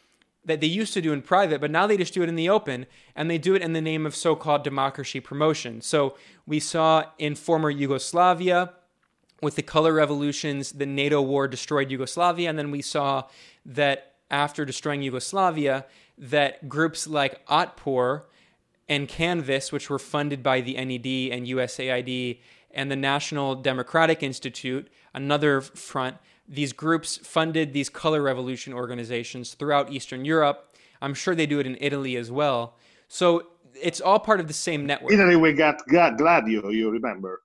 that 0.45 0.61
they 0.61 0.67
used 0.67 0.93
to 0.93 1.01
do 1.01 1.11
in 1.11 1.21
private, 1.21 1.59
but 1.59 1.69
now 1.69 1.85
they 1.85 1.97
just 1.97 2.13
do 2.13 2.23
it 2.23 2.29
in 2.29 2.35
the 2.35 2.49
open, 2.49 2.85
and 3.15 3.29
they 3.29 3.37
do 3.37 3.53
it 3.53 3.61
in 3.61 3.73
the 3.73 3.81
name 3.81 4.05
of 4.05 4.15
so 4.15 4.35
called 4.35 4.63
democracy 4.63 5.19
promotion. 5.19 5.81
So 5.81 6.15
we 6.45 6.59
saw 6.59 7.05
in 7.19 7.35
former 7.35 7.69
Yugoslavia, 7.69 8.73
with 9.41 9.55
the 9.55 9.61
color 9.61 9.93
revolutions, 9.93 10.71
the 10.71 10.85
NATO 10.85 11.21
war 11.21 11.47
destroyed 11.47 11.91
Yugoslavia, 11.91 12.49
and 12.49 12.57
then 12.57 12.71
we 12.71 12.81
saw 12.81 13.25
that 13.65 14.15
after 14.31 14.65
destroying 14.65 15.01
Yugoslavia, 15.01 15.85
that 16.17 16.67
groups 16.67 17.07
like 17.07 17.45
Otpor 17.47 18.23
and 18.89 19.07
Canvas, 19.07 19.71
which 19.71 19.89
were 19.89 19.99
funded 19.99 20.41
by 20.41 20.61
the 20.61 20.73
NED 20.73 21.37
and 21.37 21.45
USAID, 21.45 22.39
and 22.71 22.91
the 22.91 22.95
National 22.95 23.55
Democratic 23.55 24.23
Institute, 24.23 24.89
another 25.13 25.61
front. 25.61 26.17
These 26.47 26.73
groups 26.73 27.17
funded 27.17 27.73
these 27.73 27.89
color 27.89 28.21
revolution 28.21 28.73
organizations 28.73 29.53
throughout 29.53 29.91
Eastern 29.91 30.25
Europe. 30.25 30.73
I'm 31.01 31.13
sure 31.13 31.35
they 31.35 31.45
do 31.45 31.59
it 31.59 31.67
in 31.67 31.77
Italy 31.81 32.15
as 32.15 32.31
well. 32.31 32.75
So 33.07 33.47
it's 33.81 34.01
all 34.01 34.19
part 34.19 34.39
of 34.39 34.47
the 34.47 34.53
same 34.53 34.85
network. 34.85 35.11
Italy, 35.11 35.35
we 35.35 35.53
got 35.53 35.85
Gladio, 35.87 36.69
you 36.69 36.89
remember? 36.89 37.41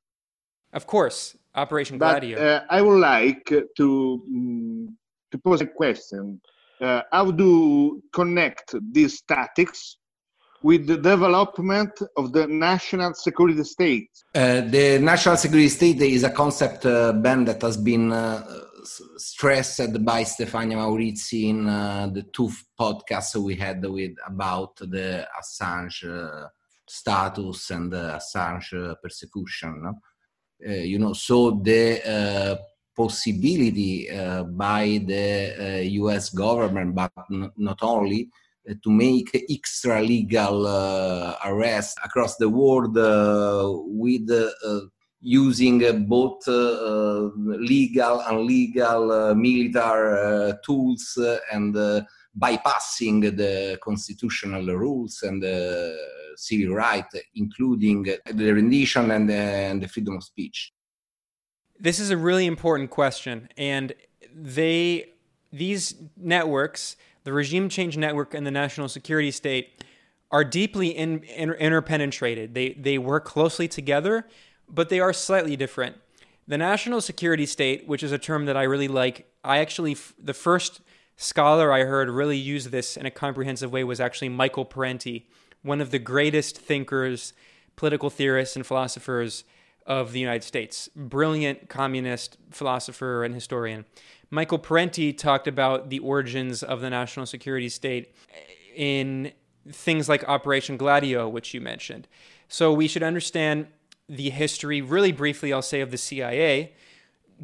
Of 0.72 0.86
course, 0.86 1.36
Operation 1.54 1.98
Gladio. 1.98 2.38
But, 2.38 2.46
uh, 2.46 2.64
I 2.70 2.80
would 2.80 3.00
like 3.00 3.52
to 3.76 4.22
um, 4.26 4.96
to 5.30 5.38
pose 5.38 5.60
a 5.60 5.66
question. 5.66 6.40
uh, 6.82 7.02
how 7.12 7.30
do 7.30 8.02
connect 8.12 8.74
these 8.92 9.18
statics 9.18 9.96
with 10.62 10.86
the 10.86 10.96
development 10.96 11.92
of 12.16 12.32
the 12.32 12.46
national 12.46 13.14
security 13.14 13.64
state? 13.64 14.10
Uh, 14.34 14.60
the 14.62 14.98
national 15.00 15.36
security 15.36 15.68
state 15.68 16.00
is 16.00 16.24
a 16.24 16.30
concept, 16.30 16.86
uh, 16.86 17.12
Ben, 17.12 17.44
that 17.44 17.60
has 17.62 17.76
been 17.76 18.12
uh, 18.12 18.44
stressed 19.16 20.04
by 20.04 20.22
Stefania 20.22 20.76
Maurizi 20.76 21.50
in 21.50 21.68
uh, 21.68 22.08
the 22.12 22.22
two 22.24 22.50
podcasts 22.78 23.36
we 23.36 23.54
had 23.56 23.84
with 23.84 24.12
about 24.26 24.76
the 24.76 25.26
Assange 25.40 26.04
uh, 26.04 26.48
status 26.88 27.70
and 27.70 27.92
the 27.92 28.20
Assange 28.20 28.90
uh, 28.90 28.94
persecution. 29.02 29.82
No? 29.82 29.94
you 30.64 30.98
know, 30.98 31.12
so 31.12 31.60
the 31.62 32.56
possibility 32.94 34.08
by 34.08 35.00
the 35.04 35.82
U.S. 35.90 36.30
government, 36.30 36.94
but 36.94 37.10
n- 37.32 37.50
not 37.56 37.78
only, 37.82 38.28
Uh, 38.70 38.74
to 38.80 38.90
make 38.90 39.44
extra 39.50 40.00
legal 40.00 40.68
uh, 40.68 41.34
arrests 41.44 41.96
across 42.04 42.36
the 42.36 42.48
world 42.48 42.96
uh, 42.96 43.68
with 43.86 44.30
using 45.20 46.06
both 46.06 46.46
legal 46.46 48.20
and 48.20 48.40
legal 48.42 49.34
military 49.34 50.52
tools 50.64 51.18
and 51.50 51.74
bypassing 52.38 53.36
the 53.36 53.78
constitutional 53.82 54.64
rules 54.76 55.24
and 55.24 55.42
the 55.42 55.96
civil 56.36 56.76
rights, 56.76 57.16
including 57.34 58.04
the 58.04 58.52
rendition 58.52 59.10
and 59.10 59.28
the, 59.28 59.34
and 59.34 59.82
the 59.82 59.88
freedom 59.88 60.18
of 60.18 60.22
speech. 60.22 60.72
This 61.80 61.98
is 61.98 62.10
a 62.10 62.16
really 62.16 62.46
important 62.46 62.90
question, 62.90 63.48
and 63.56 63.92
they 64.32 65.08
these 65.52 65.94
networks 66.16 66.96
the 67.24 67.32
regime 67.32 67.68
change 67.68 67.96
network 67.96 68.34
and 68.34 68.46
the 68.46 68.50
national 68.50 68.88
security 68.88 69.30
state 69.30 69.84
are 70.30 70.44
deeply 70.44 70.88
in, 70.88 71.22
in, 71.24 71.50
interpenetrated. 71.50 72.54
They, 72.54 72.70
they 72.70 72.98
work 72.98 73.24
closely 73.24 73.68
together, 73.68 74.26
but 74.68 74.88
they 74.88 74.98
are 75.00 75.12
slightly 75.12 75.56
different. 75.56 75.96
The 76.48 76.58
national 76.58 77.00
security 77.00 77.46
state, 77.46 77.86
which 77.86 78.02
is 78.02 78.12
a 78.12 78.18
term 78.18 78.46
that 78.46 78.56
I 78.56 78.62
really 78.64 78.88
like, 78.88 79.30
I 79.44 79.58
actually, 79.58 79.96
the 80.18 80.34
first 80.34 80.80
scholar 81.16 81.72
I 81.72 81.84
heard 81.84 82.08
really 82.08 82.38
use 82.38 82.66
this 82.70 82.96
in 82.96 83.06
a 83.06 83.10
comprehensive 83.10 83.70
way 83.70 83.84
was 83.84 84.00
actually 84.00 84.30
Michael 84.30 84.64
Parenti, 84.64 85.28
one 85.62 85.80
of 85.80 85.90
the 85.90 85.98
greatest 85.98 86.58
thinkers, 86.58 87.32
political 87.76 88.10
theorists, 88.10 88.56
and 88.56 88.66
philosophers 88.66 89.44
of 89.86 90.12
the 90.12 90.20
United 90.20 90.44
States. 90.44 90.88
Brilliant 90.96 91.68
communist 91.68 92.38
philosopher 92.50 93.24
and 93.24 93.34
historian. 93.34 93.84
Michael 94.32 94.58
Parenti 94.58 95.12
talked 95.12 95.46
about 95.46 95.90
the 95.90 95.98
origins 95.98 96.62
of 96.62 96.80
the 96.80 96.88
national 96.88 97.26
security 97.26 97.68
state 97.68 98.14
in 98.74 99.30
things 99.70 100.08
like 100.08 100.26
Operation 100.26 100.78
Gladio, 100.78 101.28
which 101.28 101.52
you 101.52 101.60
mentioned. 101.60 102.08
So 102.48 102.72
we 102.72 102.88
should 102.88 103.02
understand 103.02 103.66
the 104.08 104.30
history, 104.30 104.80
really 104.80 105.12
briefly, 105.12 105.52
I'll 105.52 105.60
say, 105.60 105.82
of 105.82 105.90
the 105.90 105.98
CIA. 105.98 106.72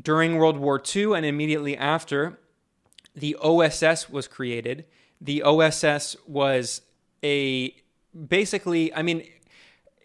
During 0.01 0.37
World 0.37 0.57
War 0.57 0.83
II 0.83 1.13
and 1.13 1.27
immediately 1.27 1.77
after, 1.77 2.41
the 3.15 3.37
OSS 3.37 4.09
was 4.09 4.27
created. 4.27 4.87
The 5.21 5.43
OSS 5.43 6.17
was 6.27 6.81
a 7.23 7.77
basically, 8.29 8.95
I 8.95 9.03
mean, 9.03 9.29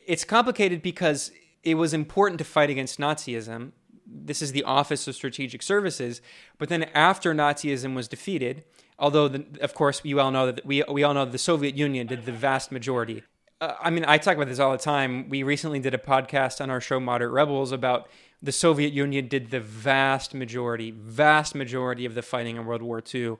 it's 0.05 0.25
complicated 0.25 0.81
because 0.81 1.31
it 1.63 1.75
was 1.75 1.93
important 1.93 2.39
to 2.39 2.43
fight 2.43 2.69
against 2.69 2.99
Nazism 2.99 3.71
this 4.05 4.41
is 4.41 4.51
the 4.51 4.63
Office 4.63 5.07
of 5.07 5.15
Strategic 5.15 5.61
Services. 5.61 6.21
But 6.57 6.69
then 6.69 6.83
after 6.93 7.33
Nazism 7.33 7.95
was 7.95 8.07
defeated, 8.07 8.63
although 8.99 9.27
the, 9.27 9.45
of 9.61 9.73
course 9.73 10.01
you 10.03 10.19
all 10.19 10.31
know 10.31 10.51
that 10.51 10.65
we 10.65 10.83
we 10.89 11.03
all 11.03 11.13
know 11.13 11.25
the 11.25 11.37
Soviet 11.37 11.75
Union 11.75 12.07
did 12.07 12.25
the 12.25 12.31
vast 12.31 12.71
majority. 12.71 13.23
Uh, 13.61 13.75
I 13.81 13.89
mean, 13.89 14.05
I 14.07 14.17
talk 14.17 14.35
about 14.35 14.47
this 14.47 14.59
all 14.59 14.71
the 14.71 14.77
time. 14.77 15.29
We 15.29 15.43
recently 15.43 15.79
did 15.79 15.93
a 15.93 15.97
podcast 15.97 16.59
on 16.59 16.69
our 16.69 16.81
show 16.81 16.99
Moderate 16.99 17.31
Rebels 17.31 17.71
about 17.71 18.09
the 18.43 18.51
Soviet 18.51 18.91
Union 18.91 19.29
did 19.29 19.51
the 19.51 19.61
vast 19.61 20.33
majority, 20.33 20.91
vast 20.91 21.55
majority 21.55 22.05
of 22.05 22.13
the 22.13 22.21
fighting 22.21 22.57
in 22.57 22.65
World 22.65 22.81
War 22.81 23.01
II. 23.13 23.37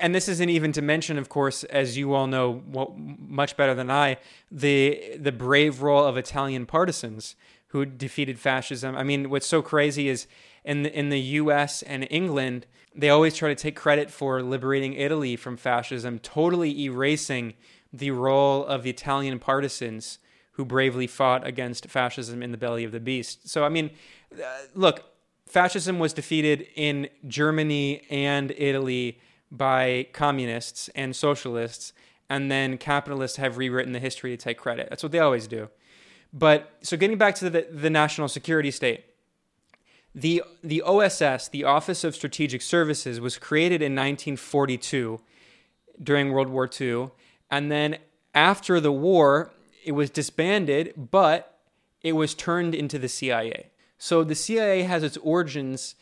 And 0.00 0.14
this 0.14 0.28
isn't 0.28 0.48
even 0.48 0.72
to 0.72 0.80
mention, 0.80 1.18
of 1.18 1.28
course, 1.28 1.62
as 1.64 1.98
you 1.98 2.14
all 2.14 2.26
know 2.26 2.62
well, 2.66 2.94
much 2.96 3.58
better 3.58 3.74
than 3.74 3.90
I, 3.90 4.16
the 4.50 5.18
the 5.18 5.32
brave 5.32 5.82
role 5.82 6.04
of 6.04 6.16
Italian 6.16 6.64
partisans 6.64 7.36
who 7.76 7.84
defeated 7.84 8.38
fascism. 8.38 8.96
I 8.96 9.02
mean, 9.02 9.28
what's 9.28 9.46
so 9.46 9.60
crazy 9.60 10.08
is 10.08 10.26
in 10.64 10.82
the, 10.82 10.98
in 10.98 11.10
the 11.10 11.20
U.S. 11.20 11.82
and 11.82 12.08
England, 12.10 12.64
they 12.94 13.10
always 13.10 13.36
try 13.36 13.50
to 13.50 13.54
take 13.54 13.76
credit 13.76 14.10
for 14.10 14.42
liberating 14.42 14.94
Italy 14.94 15.36
from 15.36 15.58
fascism, 15.58 16.18
totally 16.18 16.84
erasing 16.84 17.52
the 17.92 18.12
role 18.12 18.64
of 18.64 18.82
the 18.82 18.88
Italian 18.88 19.38
partisans 19.38 20.18
who 20.52 20.64
bravely 20.64 21.06
fought 21.06 21.46
against 21.46 21.86
fascism 21.88 22.42
in 22.42 22.50
the 22.50 22.56
belly 22.56 22.82
of 22.82 22.92
the 22.92 23.00
beast. 23.00 23.46
So, 23.46 23.62
I 23.62 23.68
mean, 23.68 23.90
uh, 24.32 24.42
look, 24.74 25.02
fascism 25.44 25.98
was 25.98 26.14
defeated 26.14 26.66
in 26.76 27.10
Germany 27.28 28.06
and 28.08 28.54
Italy 28.56 29.20
by 29.50 30.06
communists 30.14 30.88
and 30.94 31.14
socialists, 31.14 31.92
and 32.30 32.50
then 32.50 32.78
capitalists 32.78 33.36
have 33.36 33.58
rewritten 33.58 33.92
the 33.92 34.00
history 34.00 34.30
to 34.30 34.42
take 34.42 34.56
credit. 34.56 34.88
That's 34.88 35.02
what 35.02 35.12
they 35.12 35.18
always 35.18 35.46
do. 35.46 35.68
But 36.38 36.70
so 36.82 36.98
getting 36.98 37.16
back 37.16 37.34
to 37.36 37.48
the, 37.48 37.66
the 37.70 37.88
national 37.88 38.28
security 38.28 38.70
state, 38.70 39.04
the 40.14 40.42
the 40.62 40.82
OSS, 40.82 41.48
the 41.48 41.64
Office 41.64 42.04
of 42.04 42.14
Strategic 42.14 42.60
Services, 42.60 43.20
was 43.20 43.38
created 43.38 43.80
in 43.80 43.92
1942 43.92 45.20
during 46.02 46.32
World 46.32 46.48
War 46.48 46.68
II, 46.78 47.10
and 47.50 47.72
then 47.72 47.96
after 48.34 48.80
the 48.80 48.92
war, 48.92 49.50
it 49.82 49.92
was 49.92 50.10
disbanded, 50.10 50.92
but 51.10 51.58
it 52.02 52.12
was 52.12 52.34
turned 52.34 52.74
into 52.74 52.98
the 52.98 53.08
CIA. 53.08 53.70
So 53.96 54.22
the 54.22 54.34
CIA 54.34 54.82
has 54.82 55.02
its 55.02 55.16
origins 55.18 55.94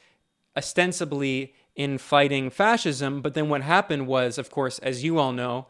ostensibly 0.56 1.54
in 1.76 1.98
fighting 1.98 2.50
fascism, 2.50 3.20
but 3.20 3.34
then 3.34 3.48
what 3.48 3.62
happened 3.62 4.08
was, 4.08 4.36
of 4.38 4.50
course, 4.50 4.80
as 4.80 5.04
you 5.04 5.18
all 5.18 5.32
know, 5.32 5.66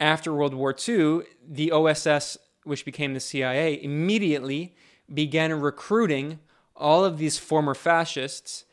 after 0.00 0.32
World 0.32 0.54
War 0.54 0.74
II, 0.76 1.22
the 1.48 1.70
OSS 1.70 2.36
which 2.66 2.84
became 2.84 3.14
the 3.14 3.20
CIA, 3.20 3.82
immediately 3.82 4.74
began 5.12 5.52
recruiting 5.60 6.38
all 6.74 7.04
of 7.04 7.18
these 7.18 7.38
former 7.38 7.74
fascists 7.74 8.64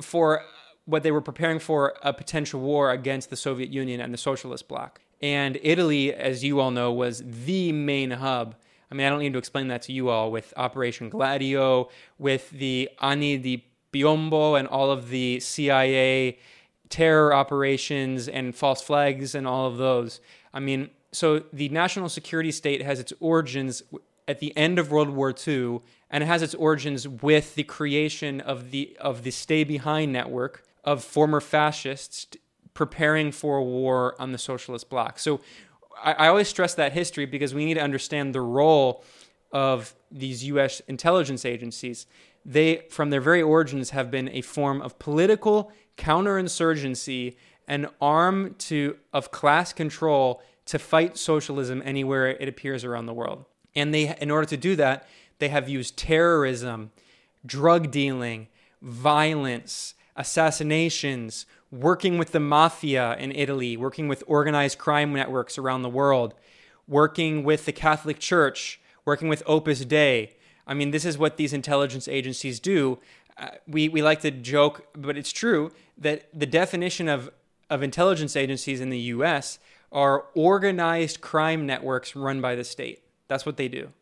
for 0.00 0.42
what 0.84 1.02
they 1.02 1.12
were 1.12 1.20
preparing 1.20 1.58
for 1.58 1.94
a 2.02 2.12
potential 2.12 2.60
war 2.60 2.90
against 2.90 3.30
the 3.30 3.36
Soviet 3.36 3.70
Union 3.70 4.00
and 4.00 4.12
the 4.12 4.18
socialist 4.18 4.68
bloc. 4.68 5.00
And 5.20 5.58
Italy, 5.62 6.12
as 6.12 6.42
you 6.42 6.58
all 6.58 6.72
know, 6.72 6.92
was 6.92 7.22
the 7.24 7.70
main 7.72 8.10
hub. 8.10 8.56
I 8.90 8.94
mean, 8.94 9.06
I 9.06 9.10
don't 9.10 9.20
need 9.20 9.32
to 9.32 9.38
explain 9.38 9.68
that 9.68 9.82
to 9.82 9.92
you 9.92 10.08
all 10.08 10.32
with 10.32 10.52
Operation 10.56 11.08
Gladio, 11.08 11.88
with 12.18 12.50
the 12.50 12.90
Anni 13.00 13.38
di 13.38 13.64
Piombo, 13.92 14.58
and 14.58 14.66
all 14.66 14.90
of 14.90 15.08
the 15.10 15.38
CIA 15.38 16.38
terror 16.88 17.32
operations 17.32 18.28
and 18.28 18.54
false 18.54 18.82
flags 18.82 19.34
and 19.34 19.46
all 19.46 19.66
of 19.66 19.78
those. 19.78 20.20
I 20.52 20.60
mean, 20.60 20.90
so 21.12 21.40
the 21.52 21.68
national 21.68 22.08
security 22.08 22.50
state 22.50 22.82
has 22.82 22.98
its 22.98 23.12
origins 23.20 23.82
at 24.26 24.40
the 24.40 24.56
end 24.56 24.78
of 24.78 24.90
World 24.90 25.10
War 25.10 25.34
II, 25.46 25.80
and 26.10 26.22
it 26.22 26.26
has 26.26 26.42
its 26.42 26.54
origins 26.54 27.06
with 27.06 27.54
the 27.54 27.64
creation 27.64 28.40
of 28.40 28.70
the 28.70 28.96
of 29.00 29.22
the 29.22 29.30
Stay 29.30 29.64
Behind 29.64 30.12
network 30.12 30.64
of 30.84 31.04
former 31.04 31.40
fascists 31.40 32.26
preparing 32.74 33.30
for 33.30 33.58
a 33.58 33.62
war 33.62 34.16
on 34.18 34.32
the 34.32 34.38
socialist 34.38 34.88
bloc. 34.88 35.18
So 35.18 35.40
I, 36.02 36.12
I 36.12 36.28
always 36.28 36.48
stress 36.48 36.74
that 36.74 36.92
history 36.92 37.26
because 37.26 37.54
we 37.54 37.64
need 37.64 37.74
to 37.74 37.82
understand 37.82 38.34
the 38.34 38.40
role 38.40 39.04
of 39.52 39.94
these 40.10 40.44
U.S. 40.44 40.80
intelligence 40.88 41.44
agencies. 41.44 42.06
They, 42.44 42.86
from 42.90 43.10
their 43.10 43.20
very 43.20 43.42
origins, 43.42 43.90
have 43.90 44.10
been 44.10 44.28
a 44.30 44.40
form 44.40 44.80
of 44.80 44.98
political 44.98 45.70
counterinsurgency, 45.98 47.36
an 47.68 47.88
arm 48.00 48.54
to 48.58 48.96
of 49.12 49.30
class 49.30 49.72
control 49.72 50.42
to 50.66 50.78
fight 50.78 51.16
socialism 51.16 51.82
anywhere 51.84 52.28
it 52.28 52.48
appears 52.48 52.84
around 52.84 53.06
the 53.06 53.14
world. 53.14 53.44
And 53.74 53.92
they, 53.92 54.16
in 54.20 54.30
order 54.30 54.46
to 54.46 54.56
do 54.56 54.76
that, 54.76 55.08
they 55.38 55.48
have 55.48 55.68
used 55.68 55.96
terrorism, 55.96 56.92
drug 57.44 57.90
dealing, 57.90 58.48
violence, 58.80 59.94
assassinations, 60.16 61.46
working 61.70 62.18
with 62.18 62.32
the 62.32 62.40
mafia 62.40 63.16
in 63.16 63.32
Italy, 63.32 63.76
working 63.76 64.08
with 64.08 64.22
organized 64.26 64.78
crime 64.78 65.12
networks 65.12 65.56
around 65.56 65.82
the 65.82 65.88
world, 65.88 66.34
working 66.86 67.44
with 67.44 67.64
the 67.64 67.72
Catholic 67.72 68.18
Church, 68.18 68.80
working 69.04 69.28
with 69.28 69.42
Opus 69.46 69.84
Dei. 69.84 70.34
I 70.66 70.74
mean, 70.74 70.90
this 70.90 71.04
is 71.04 71.16
what 71.16 71.38
these 71.38 71.52
intelligence 71.52 72.06
agencies 72.06 72.60
do. 72.60 72.98
Uh, 73.38 73.48
we, 73.66 73.88
we 73.88 74.02
like 74.02 74.20
to 74.20 74.30
joke, 74.30 74.86
but 74.94 75.16
it's 75.16 75.32
true 75.32 75.72
that 75.96 76.28
the 76.32 76.46
definition 76.46 77.08
of, 77.08 77.30
of 77.70 77.82
intelligence 77.82 78.36
agencies 78.36 78.80
in 78.80 78.90
the 78.90 78.98
US 78.98 79.58
are 79.92 80.24
organized 80.34 81.20
crime 81.20 81.66
networks 81.66 82.16
run 82.16 82.40
by 82.40 82.54
the 82.54 82.64
state. 82.64 83.02
That's 83.28 83.46
what 83.46 83.56
they 83.56 83.68
do. 83.68 83.92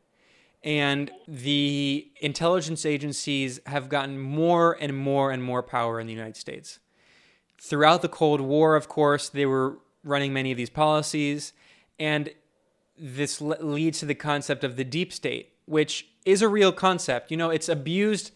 And 0.63 1.11
the 1.27 2.11
intelligence 2.21 2.87
agencies 2.87 3.61
have 3.67 3.89
gotten 3.89 4.19
more 4.19 4.77
and 4.81 4.97
more 4.97 5.31
and 5.31 5.43
more 5.43 5.63
power 5.63 5.99
in 5.99 6.07
the 6.07 6.13
United 6.13 6.37
States. 6.37 6.79
throughout 7.61 8.01
the 8.01 8.09
Cold 8.09 8.41
War, 8.41 8.75
of 8.75 8.89
course, 8.89 9.29
they 9.29 9.45
were 9.45 9.79
running 10.03 10.33
many 10.33 10.51
of 10.51 10.57
these 10.57 10.71
policies. 10.71 11.53
And 11.99 12.31
this 12.99 13.41
leads 13.41 14.01
to 14.01 14.07
the 14.07 14.15
concept 14.15 14.65
of 14.65 14.77
the 14.77 14.85
deep 14.85 15.13
state, 15.13 15.53
which 15.67 16.09
is 16.25 16.41
a 16.43 16.49
real 16.49 16.73
concept. 16.73 17.31
You 17.31 17.37
know, 17.37 17.51
it's 17.51 17.69
abused 17.69 18.33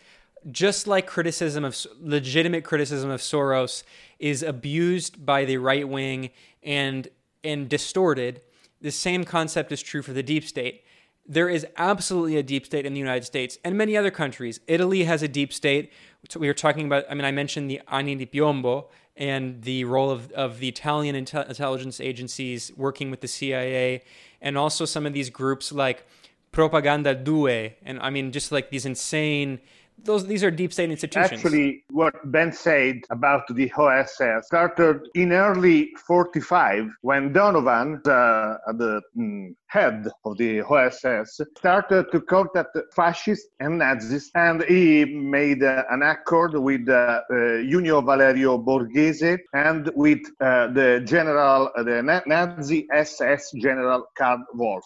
just 0.51 0.87
like 0.87 1.07
criticism 1.07 1.65
of 1.65 1.75
legitimate 1.99 2.65
criticism 2.65 3.09
of 3.09 3.21
Soros 3.21 3.83
is 4.19 4.43
abused 4.43 5.25
by 5.25 5.47
the 5.47 5.57
right 5.57 5.89
wing 5.89 6.31
and 6.63 7.09
and 7.45 7.69
distorted. 7.69 8.41
The 8.81 8.91
same 8.91 9.25
concept 9.25 9.73
is 9.73 9.83
true 9.83 10.03
for 10.03 10.13
the 10.13 10.23
deep 10.23 10.45
state. 10.45 10.85
There 11.27 11.49
is 11.49 11.67
absolutely 11.77 12.37
a 12.37 12.43
deep 12.43 12.67
state 12.67 12.85
in 12.85 12.93
the 12.93 13.01
United 13.01 13.25
States 13.25 13.59
and 13.65 13.79
many 13.79 13.97
other 13.97 14.11
countries. 14.11 14.61
Italy 14.67 15.05
has 15.05 15.23
a 15.23 15.29
deep 15.29 15.53
state. 15.53 15.93
We 16.37 16.49
were 16.49 16.55
talking 16.55 16.87
about, 16.87 17.05
I 17.11 17.15
mean, 17.15 17.25
I 17.25 17.31
mentioned 17.31 17.71
the 17.71 17.81
Anni 17.91 18.15
di 18.15 18.27
Piombo 18.27 18.87
and 19.17 19.63
the 19.63 19.85
role 19.85 20.11
of, 20.11 20.31
of 20.33 20.59
the 20.59 20.69
Italian 20.69 21.15
intelligence 21.15 22.01
agencies 22.01 22.73
working 22.77 23.11
with 23.11 23.21
the 23.21 23.29
CIA, 23.29 24.03
and 24.41 24.59
also 24.59 24.85
some 24.85 25.07
of 25.07 25.13
these 25.13 25.31
groups 25.31 25.71
like 25.71 26.05
Propaganda 26.51 27.15
Due, 27.15 27.73
and 27.85 28.01
I 28.01 28.11
mean, 28.11 28.33
just 28.33 28.53
like 28.53 28.71
these 28.71 28.87
insane 28.87 29.61
those 30.03 30.27
these 30.27 30.45
are 30.45 30.51
deep 30.51 30.73
state 30.73 30.91
institutions. 30.91 31.33
Actually, 31.33 31.85
what 31.91 32.15
Ben 32.31 32.53
said 32.53 33.01
about 33.11 33.43
the 33.49 33.73
OSS 33.73 34.47
started 34.47 35.09
in 35.15 35.33
early 35.33 35.95
45 36.07 36.89
when 37.03 37.33
Donovan, 37.33 38.01
uh, 38.05 38.59
the 38.73 39.01
mm, 39.17 39.55
head 39.67 40.07
of 40.25 40.37
the 40.37 40.63
OSS, 40.63 41.41
started 41.57 42.11
to 42.13 42.21
contact 42.21 42.77
fascists 42.95 43.49
and 43.61 43.79
Nazis, 43.79 44.31
and 44.35 44.63
he 44.65 45.05
made 45.05 45.63
uh, 45.63 45.85
an 45.91 46.03
accord 46.03 46.55
with 46.55 46.89
uh, 46.89 47.21
Junio 47.31 48.01
Valerio 48.01 48.59
Borghese 48.59 49.39
and 49.55 49.91
with 49.95 50.23
uh, 50.41 50.69
the 50.69 51.03
general, 51.07 51.71
uh, 51.77 51.83
the 51.83 52.23
Nazi 52.27 52.87
SS 52.93 53.53
general 53.53 54.07
Karl 54.17 54.45
Wolff. 54.55 54.85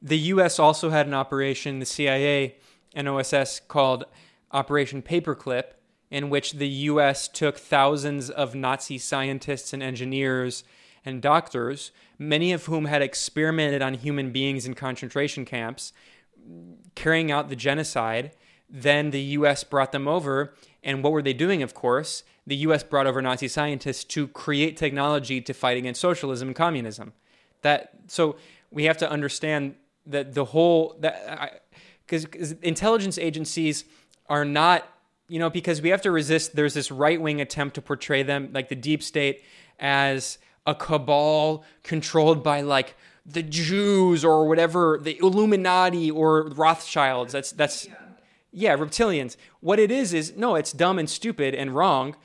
The 0.00 0.18
U.S. 0.18 0.58
also 0.58 0.90
had 0.90 1.08
an 1.08 1.14
operation, 1.14 1.80
the 1.80 1.86
CIA 1.86 2.56
an 2.94 3.08
OSS 3.08 3.60
called 3.68 4.04
Operation 4.52 5.02
Paperclip, 5.02 5.74
in 6.10 6.30
which 6.30 6.52
the 6.52 6.68
US 6.68 7.28
took 7.28 7.58
thousands 7.58 8.30
of 8.30 8.54
Nazi 8.54 8.98
scientists 8.98 9.72
and 9.72 9.82
engineers 9.82 10.64
and 11.04 11.22
doctors, 11.22 11.90
many 12.18 12.52
of 12.52 12.66
whom 12.66 12.86
had 12.86 13.02
experimented 13.02 13.82
on 13.82 13.94
human 13.94 14.30
beings 14.30 14.66
in 14.66 14.74
concentration 14.74 15.44
camps, 15.44 15.92
carrying 16.94 17.30
out 17.30 17.48
the 17.48 17.56
genocide. 17.56 18.32
Then 18.70 19.10
the 19.10 19.20
US 19.20 19.64
brought 19.64 19.92
them 19.92 20.08
over. 20.08 20.54
And 20.82 21.02
what 21.02 21.12
were 21.12 21.22
they 21.22 21.32
doing, 21.32 21.62
of 21.62 21.74
course? 21.74 22.24
The 22.46 22.56
US 22.56 22.82
brought 22.82 23.06
over 23.06 23.20
Nazi 23.20 23.48
scientists 23.48 24.04
to 24.04 24.28
create 24.28 24.76
technology 24.76 25.40
to 25.42 25.52
fight 25.52 25.76
against 25.76 26.00
socialism 26.00 26.48
and 26.48 26.56
communism. 26.56 27.12
That 27.62 27.90
so 28.06 28.36
we 28.70 28.84
have 28.84 28.98
to 28.98 29.10
understand 29.10 29.74
that 30.06 30.34
the 30.34 30.46
whole 30.46 30.96
that 31.00 31.24
I, 31.28 31.50
because 32.08 32.52
intelligence 32.62 33.18
agencies 33.18 33.84
are 34.28 34.44
not 34.44 34.88
you 35.28 35.38
know 35.38 35.50
because 35.50 35.82
we 35.82 35.90
have 35.90 36.02
to 36.02 36.10
resist 36.10 36.56
there's 36.56 36.74
this 36.74 36.90
right-wing 36.90 37.40
attempt 37.40 37.74
to 37.74 37.82
portray 37.82 38.22
them 38.22 38.50
like 38.52 38.68
the 38.68 38.74
deep 38.74 39.02
state 39.02 39.42
as 39.78 40.38
a 40.66 40.74
cabal 40.74 41.64
controlled 41.82 42.42
by 42.42 42.60
like 42.60 42.94
the 43.28 43.42
Jews 43.42 44.24
or 44.24 44.48
whatever 44.48 44.98
the 45.00 45.18
Illuminati 45.18 46.10
or 46.10 46.48
Rothschilds. 46.48 47.32
That's 47.32 47.52
that's 47.52 47.86
yeah 48.52 48.76
reptilians. 48.76 49.36
What 49.60 49.78
it 49.78 49.90
is 49.90 50.14
is 50.14 50.36
no 50.36 50.54
it's 50.54 50.72
dumb 50.72 50.98
and 50.98 51.08
stupid 51.08 51.54
and 51.54 51.74
wrong 51.74 52.16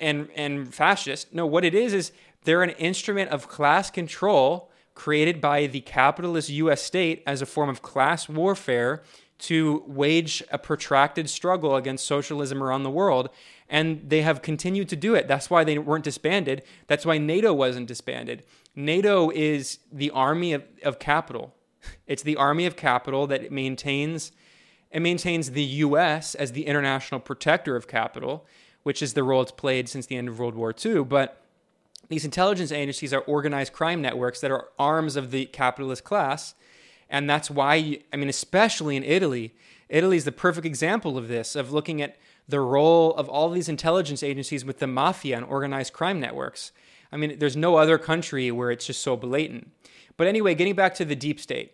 and 0.00 0.28
and 0.34 0.74
fascist. 0.74 1.32
No 1.32 1.46
what 1.46 1.64
it 1.64 1.74
is 1.74 1.92
is 1.92 2.12
they're 2.44 2.62
an 2.62 2.70
instrument 2.70 3.30
of 3.30 3.48
class 3.48 3.90
control 3.90 4.70
created 4.94 5.40
by 5.40 5.66
the 5.66 5.80
capitalist 5.80 6.48
US 6.50 6.82
state 6.82 7.22
as 7.26 7.40
a 7.40 7.46
form 7.46 7.68
of 7.68 7.82
class 7.82 8.28
warfare 8.28 9.02
to 9.38 9.84
wage 9.86 10.42
a 10.50 10.58
protracted 10.58 11.30
struggle 11.30 11.76
against 11.76 12.06
socialism 12.06 12.62
around 12.62 12.82
the 12.82 12.90
world. 12.90 13.30
And 13.68 14.08
they 14.08 14.22
have 14.22 14.42
continued 14.42 14.88
to 14.88 14.96
do 14.96 15.14
it. 15.14 15.28
That's 15.28 15.50
why 15.50 15.62
they 15.62 15.78
weren't 15.78 16.04
disbanded. 16.04 16.62
That's 16.86 17.06
why 17.06 17.18
NATO 17.18 17.52
wasn't 17.52 17.86
disbanded. 17.86 18.42
NATO 18.74 19.30
is 19.30 19.78
the 19.92 20.10
army 20.10 20.52
of, 20.52 20.64
of 20.82 20.98
capital. 20.98 21.54
It's 22.06 22.22
the 22.22 22.36
army 22.36 22.66
of 22.66 22.76
capital 22.76 23.26
that 23.28 23.52
maintains 23.52 24.32
it 24.90 25.00
maintains 25.00 25.50
the 25.50 25.62
US 25.62 26.34
as 26.34 26.52
the 26.52 26.66
international 26.66 27.20
protector 27.20 27.76
of 27.76 27.86
capital, 27.86 28.46
which 28.84 29.02
is 29.02 29.12
the 29.12 29.22
role 29.22 29.42
it's 29.42 29.52
played 29.52 29.86
since 29.88 30.06
the 30.06 30.16
end 30.16 30.28
of 30.28 30.38
World 30.38 30.54
War 30.54 30.74
II. 30.84 31.04
But 31.04 31.42
these 32.08 32.24
intelligence 32.24 32.72
agencies 32.72 33.12
are 33.12 33.20
organized 33.20 33.74
crime 33.74 34.00
networks 34.00 34.40
that 34.40 34.50
are 34.50 34.68
arms 34.78 35.16
of 35.16 35.30
the 35.30 35.44
capitalist 35.46 36.04
class 36.04 36.54
and 37.10 37.28
that's 37.28 37.50
why, 37.50 38.00
I 38.12 38.16
mean, 38.16 38.28
especially 38.28 38.96
in 38.96 39.04
Italy, 39.04 39.54
Italy 39.88 40.16
is 40.16 40.24
the 40.24 40.32
perfect 40.32 40.66
example 40.66 41.16
of 41.16 41.28
this, 41.28 41.56
of 41.56 41.72
looking 41.72 42.02
at 42.02 42.16
the 42.46 42.60
role 42.60 43.14
of 43.14 43.28
all 43.28 43.50
these 43.50 43.68
intelligence 43.68 44.22
agencies 44.22 44.64
with 44.64 44.78
the 44.78 44.86
mafia 44.86 45.36
and 45.36 45.46
organized 45.46 45.92
crime 45.92 46.20
networks. 46.20 46.72
I 47.10 47.16
mean, 47.16 47.38
there's 47.38 47.56
no 47.56 47.76
other 47.76 47.98
country 47.98 48.50
where 48.50 48.70
it's 48.70 48.86
just 48.86 49.02
so 49.02 49.16
blatant. 49.16 49.70
But 50.16 50.26
anyway, 50.26 50.54
getting 50.54 50.74
back 50.74 50.94
to 50.96 51.04
the 51.04 51.16
deep 51.16 51.40
state, 51.40 51.72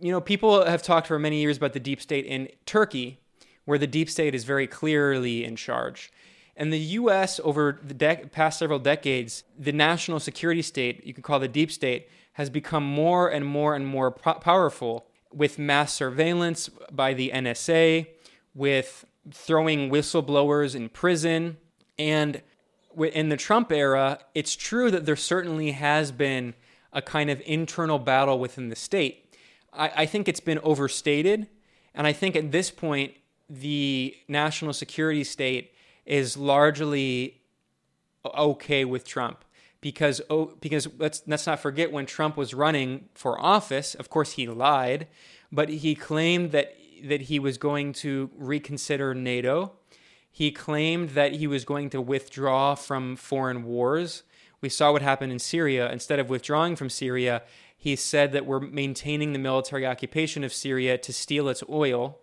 you 0.00 0.10
know, 0.10 0.20
people 0.20 0.64
have 0.64 0.82
talked 0.82 1.06
for 1.06 1.18
many 1.18 1.40
years 1.40 1.58
about 1.58 1.72
the 1.72 1.80
deep 1.80 2.00
state 2.00 2.26
in 2.26 2.48
Turkey, 2.66 3.18
where 3.64 3.78
the 3.78 3.86
deep 3.86 4.10
state 4.10 4.34
is 4.34 4.44
very 4.44 4.66
clearly 4.66 5.44
in 5.44 5.56
charge. 5.56 6.10
And 6.56 6.72
the 6.72 6.78
US, 6.78 7.40
over 7.42 7.78
the 7.82 7.94
de- 7.94 8.26
past 8.32 8.58
several 8.58 8.78
decades, 8.78 9.44
the 9.58 9.72
national 9.72 10.20
security 10.20 10.62
state, 10.62 11.06
you 11.06 11.14
could 11.14 11.24
call 11.24 11.38
the 11.38 11.48
deep 11.48 11.70
state, 11.70 12.08
has 12.40 12.48
become 12.48 12.82
more 12.82 13.28
and 13.28 13.44
more 13.44 13.74
and 13.74 13.86
more 13.86 14.10
po- 14.10 14.32
powerful 14.32 15.06
with 15.30 15.58
mass 15.58 15.92
surveillance 15.92 16.70
by 16.90 17.12
the 17.12 17.30
NSA, 17.34 18.06
with 18.54 19.04
throwing 19.30 19.90
whistleblowers 19.90 20.74
in 20.74 20.88
prison. 20.88 21.58
And 21.98 22.40
in 23.12 23.28
the 23.28 23.36
Trump 23.36 23.70
era, 23.70 24.20
it's 24.34 24.56
true 24.56 24.90
that 24.90 25.04
there 25.04 25.16
certainly 25.16 25.72
has 25.72 26.12
been 26.12 26.54
a 26.94 27.02
kind 27.02 27.28
of 27.28 27.42
internal 27.44 27.98
battle 27.98 28.38
within 28.38 28.70
the 28.70 28.76
state. 28.76 29.36
I, 29.74 29.92
I 29.96 30.06
think 30.06 30.26
it's 30.26 30.40
been 30.40 30.60
overstated. 30.60 31.46
And 31.94 32.06
I 32.06 32.14
think 32.14 32.36
at 32.36 32.52
this 32.52 32.70
point, 32.70 33.12
the 33.50 34.16
national 34.28 34.72
security 34.72 35.24
state 35.24 35.74
is 36.06 36.38
largely 36.38 37.42
okay 38.24 38.86
with 38.86 39.06
Trump 39.06 39.44
because 39.80 40.20
oh, 40.28 40.52
because 40.60 40.88
let's 40.98 41.22
let's 41.26 41.46
not 41.46 41.60
forget 41.60 41.92
when 41.92 42.06
Trump 42.06 42.36
was 42.36 42.54
running 42.54 43.08
for 43.14 43.40
office, 43.40 43.94
of 43.94 44.10
course 44.10 44.32
he 44.32 44.46
lied, 44.46 45.06
but 45.50 45.68
he 45.68 45.94
claimed 45.94 46.52
that 46.52 46.76
that 47.04 47.22
he 47.22 47.38
was 47.38 47.58
going 47.58 47.92
to 47.94 48.30
reconsider 48.36 49.14
NATO. 49.14 49.72
He 50.30 50.52
claimed 50.52 51.10
that 51.10 51.34
he 51.34 51.46
was 51.46 51.64
going 51.64 51.90
to 51.90 52.00
withdraw 52.00 52.74
from 52.74 53.16
foreign 53.16 53.64
wars. 53.64 54.22
We 54.60 54.68
saw 54.68 54.92
what 54.92 55.02
happened 55.02 55.32
in 55.32 55.38
Syria. 55.38 55.90
Instead 55.90 56.18
of 56.18 56.28
withdrawing 56.28 56.76
from 56.76 56.90
Syria, 56.90 57.42
he 57.76 57.96
said 57.96 58.32
that 58.32 58.46
we're 58.46 58.60
maintaining 58.60 59.32
the 59.32 59.38
military 59.38 59.86
occupation 59.86 60.44
of 60.44 60.52
Syria 60.52 60.98
to 60.98 61.12
steal 61.12 61.48
its 61.48 61.64
oil. 61.68 62.18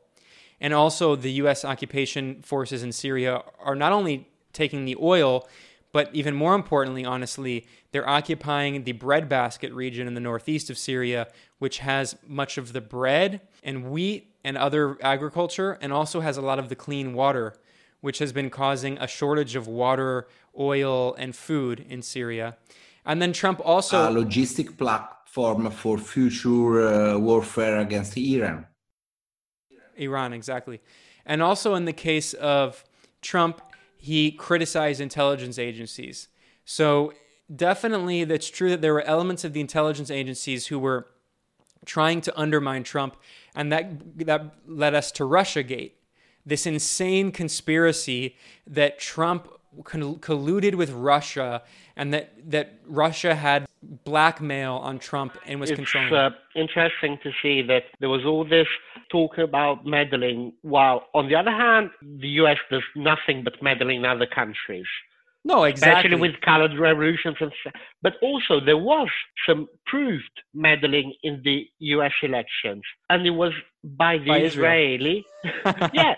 And 0.62 0.74
also, 0.74 1.16
the 1.16 1.32
U.S. 1.34 1.66
occupation 1.66 2.42
forces 2.44 2.84
in 2.84 2.92
Syria 2.92 3.42
are 3.60 3.76
not 3.76 3.92
only 3.92 4.30
taking 4.54 4.86
the 4.86 4.96
oil, 5.00 5.48
but 5.92 6.10
even 6.14 6.36
more 6.36 6.56
importantly, 6.56 7.06
honestly, 7.06 7.66
they're 7.92 8.08
occupying 8.08 8.84
the 8.84 8.92
breadbasket 8.92 9.74
region 9.74 10.08
in 10.08 10.14
the 10.14 10.20
northeast 10.20 10.70
of 10.70 10.78
Syria, 10.78 11.28
which 11.60 11.80
has 11.80 12.16
much 12.28 12.58
of 12.58 12.74
the 12.74 12.82
bread 12.82 13.42
and 13.64 13.90
wheat 13.90 14.34
and 14.44 14.58
other 14.58 14.98
agriculture, 15.02 15.78
and 15.82 15.92
also 15.92 16.20
has 16.20 16.38
a 16.38 16.42
lot 16.42 16.60
of 16.60 16.70
the 16.70 16.76
clean 16.76 17.14
water, 17.14 17.54
which 18.02 18.20
has 18.20 18.32
been 18.32 18.50
causing 18.50 18.98
a 18.98 19.08
shortage 19.08 19.56
of 19.56 19.68
water, 19.68 20.28
oil, 20.58 21.16
and 21.16 21.36
food 21.36 21.86
in 21.90 22.02
Syria. 22.02 22.58
And 23.06 23.22
then 23.22 23.34
Trump 23.34 23.62
also. 23.64 24.10
A 24.10 24.14
logistic 24.14 24.78
platform 24.78 25.72
for 25.72 25.98
future 25.98 26.88
uh, 26.88 27.18
warfare 27.18 27.80
against 27.80 28.18
Iran. 28.18 28.66
Iran, 29.96 30.34
exactly. 30.34 30.82
And 31.26 31.42
also 31.42 31.76
in 31.76 31.86
the 31.86 31.94
case 31.94 32.34
of 32.34 32.84
Trump, 33.22 33.62
he 33.98 34.32
criticized 34.32 35.02
intelligence 35.02 35.60
agencies. 35.60 36.28
So 36.66 37.14
definitely 37.54 38.24
that's 38.24 38.50
true 38.50 38.70
that 38.70 38.82
there 38.82 38.94
were 38.94 39.02
elements 39.02 39.44
of 39.44 39.54
the 39.54 39.62
intelligence 39.62 40.12
agencies 40.12 40.68
who 40.68 40.80
were 40.80 41.08
trying 41.86 42.22
to 42.22 42.40
undermine 42.40 42.84
Trump 42.84 43.16
and 43.56 43.72
that 43.72 44.18
that 44.26 44.56
led 44.68 44.94
us 44.94 45.12
to 45.14 45.24
Russiagate. 45.24 45.92
This 46.46 46.66
insane 46.66 47.32
conspiracy 47.32 48.36
that 48.66 49.00
Trump 49.00 49.50
colluded 49.84 50.76
with 50.76 50.92
Russia 50.92 51.64
and 51.96 52.14
that 52.14 52.34
that 52.52 52.80
Russia 52.86 53.36
had 53.36 53.68
blackmail 53.82 54.74
on 54.76 55.00
Trump 55.00 55.38
and 55.46 55.60
was 55.60 55.70
it's, 55.70 55.78
controlling. 55.78 56.14
It's 56.14 56.36
uh, 56.36 56.60
interesting 56.60 57.20
to 57.24 57.32
see 57.42 57.62
that 57.64 57.84
there 58.00 58.10
was 58.10 58.26
all 58.26 58.44
this 58.44 58.68
talk 59.12 59.38
about 59.38 59.86
meddling, 59.86 60.54
while 60.62 61.08
on 61.14 61.28
the 61.30 61.36
other 61.36 61.52
hand, 61.52 61.90
the 62.02 62.30
US 62.42 62.58
does 62.72 62.84
nothing 62.96 63.44
but 63.44 63.62
meddling 63.62 63.98
in 63.98 64.06
other 64.06 64.28
countries. 64.28 64.88
No, 65.48 65.64
exactly. 65.64 66.10
Especially 66.10 66.22
with 66.30 66.42
colored 66.42 66.78
revolutions, 66.78 67.38
and, 67.40 67.52
but 68.02 68.14
also 68.22 68.60
there 68.60 68.78
was 68.78 69.08
some 69.48 69.68
proved 69.86 70.42
meddling 70.54 71.14
in 71.24 71.42
the 71.46 71.66
U.S. 71.80 72.12
elections, 72.22 72.84
and 73.10 73.26
it 73.26 73.30
was 73.32 73.54
by 73.82 74.18
the 74.18 74.28
By 74.28 74.40
Israeli. 74.40 75.26
yeah, 75.94 76.16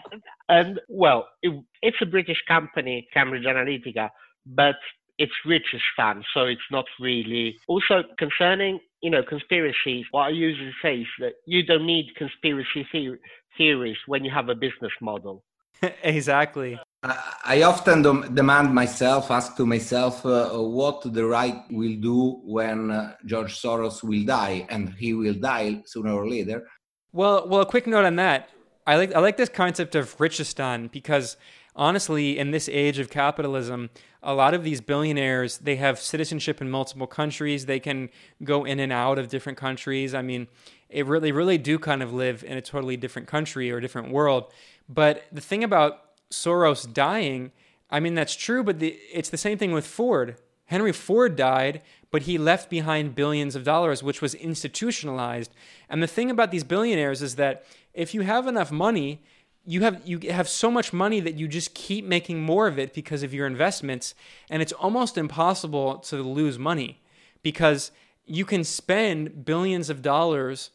and 0.50 0.80
well, 0.89 1.28
it, 1.41 1.54
it's 1.82 1.97
a 2.02 2.06
British 2.06 2.41
company, 2.47 3.08
Cambridge 3.14 3.45
Analytica, 3.45 4.10
but 4.45 4.76
it's 5.18 5.34
Richistan, 5.45 6.24
so 6.34 6.45
it's 6.45 6.70
not 6.72 6.86
really. 7.00 7.58
Also, 7.68 8.04
concerning 8.18 8.80
you 9.02 9.12
know 9.12 9.24
conspiracies, 9.24 10.06
what 10.12 10.24
I 10.24 10.30
usually 10.30 10.74
say 10.82 11.02
is 11.02 11.08
that 11.20 11.34
you 11.45 11.64
don't 11.64 11.86
need 11.86 12.08
conspiracy 12.18 12.88
theory, 12.91 13.20
theories 13.58 13.97
when 14.08 14.26
you 14.26 14.32
have 14.32 14.50
a 14.50 14.56
business 14.56 14.91
model. 15.02 15.43
exactly. 16.04 16.80
I 17.02 17.62
often 17.62 18.02
demand 18.34 18.74
myself, 18.74 19.32
ask 19.32 19.56
to 19.56 19.66
myself, 19.66 20.26
uh, 20.26 20.50
what 20.50 21.02
the 21.14 21.26
right 21.26 21.62
will 21.72 21.95
do 21.95 22.41
when 22.43 22.91
uh, 22.91 23.14
George 23.26 23.54
Soros 23.62 24.04
will 24.04 24.26
die, 24.26 24.66
and 24.70 24.89
he 24.95 25.14
will 25.14 25.36
die 25.36 25.82
sooner 25.86 26.12
or 26.12 26.28
later. 26.28 26.68
Well, 27.14 27.47
well, 27.47 27.62
a 27.62 27.66
quick 27.66 27.88
note 27.88 28.06
on 28.06 28.18
that. 28.18 28.50
I 28.89 28.95
like 28.95 29.13
I 29.13 29.19
like 29.19 29.37
this 29.37 29.49
concept 29.49 29.93
of 29.93 30.17
Richistan 30.17 30.89
because 30.89 31.37
honestly, 31.75 32.39
in 32.39 32.49
this 32.49 32.67
age 32.67 32.97
of 32.97 33.11
capitalism, 33.11 33.91
a 34.23 34.33
lot 34.33 34.55
of 34.55 34.63
these 34.63 34.81
billionaires 34.81 35.59
they 35.59 35.75
have 35.75 35.99
citizenship 35.99 36.59
in 36.59 36.71
multiple 36.71 37.05
countries. 37.05 37.67
They 37.67 37.79
can 37.79 38.09
go 38.43 38.65
in 38.65 38.79
and 38.79 38.91
out 38.91 39.19
of 39.19 39.29
different 39.29 39.59
countries. 39.59 40.15
I 40.15 40.23
mean, 40.23 40.47
it 40.89 41.05
really 41.05 41.31
really 41.31 41.59
do 41.59 41.77
kind 41.77 42.01
of 42.01 42.13
live 42.13 42.43
in 42.43 42.57
a 42.57 42.63
totally 42.63 42.97
different 42.97 43.27
country 43.27 43.69
or 43.69 43.79
different 43.79 44.09
world. 44.09 44.51
But 44.89 45.25
the 45.31 45.41
thing 45.41 45.63
about 45.63 45.91
Soros 46.31 46.91
dying, 46.91 47.51
I 47.91 47.99
mean, 47.99 48.15
that's 48.15 48.35
true, 48.35 48.63
but 48.63 48.79
the, 48.79 48.97
it's 49.13 49.29
the 49.29 49.37
same 49.37 49.59
thing 49.59 49.71
with 49.71 49.85
Ford. 49.85 50.37
Henry 50.65 50.93
Ford 50.93 51.35
died, 51.35 51.81
but 52.11 52.23
he 52.23 52.37
left 52.39 52.69
behind 52.69 53.15
billions 53.15 53.55
of 53.55 53.63
dollars, 53.63 54.01
which 54.01 54.21
was 54.21 54.33
institutionalized. 54.35 55.51
And 55.89 56.01
the 56.01 56.07
thing 56.07 56.29
about 56.31 56.51
these 56.51 56.63
billionaires 56.63 57.21
is 57.21 57.35
that 57.35 57.65
if 58.00 58.14
you 58.14 58.22
have 58.22 58.47
enough 58.47 58.72
money, 58.72 59.22
you 59.66 59.82
have 59.82 60.02
you 60.06 60.20
have 60.32 60.47
so 60.47 60.72
much 60.72 60.93
money 60.93 61.20
that 61.20 61.36
you 61.36 61.47
just 61.47 61.74
keep 61.74 62.06
making 62.06 62.41
more 62.41 62.66
of 62.66 62.80
it 62.80 62.93
because 62.93 63.24
of 63.24 63.34
your 63.34 63.45
investments, 63.45 64.16
and 64.50 64.62
it's 64.62 64.72
almost 64.72 65.18
impossible 65.18 65.97
to 65.97 66.24
lose 66.24 66.58
money 66.58 67.02
because 67.43 67.91
you 68.26 68.45
can 68.45 68.64
spend 68.64 69.43
billions 69.43 69.89
of 69.89 70.02
dollars 70.02 70.72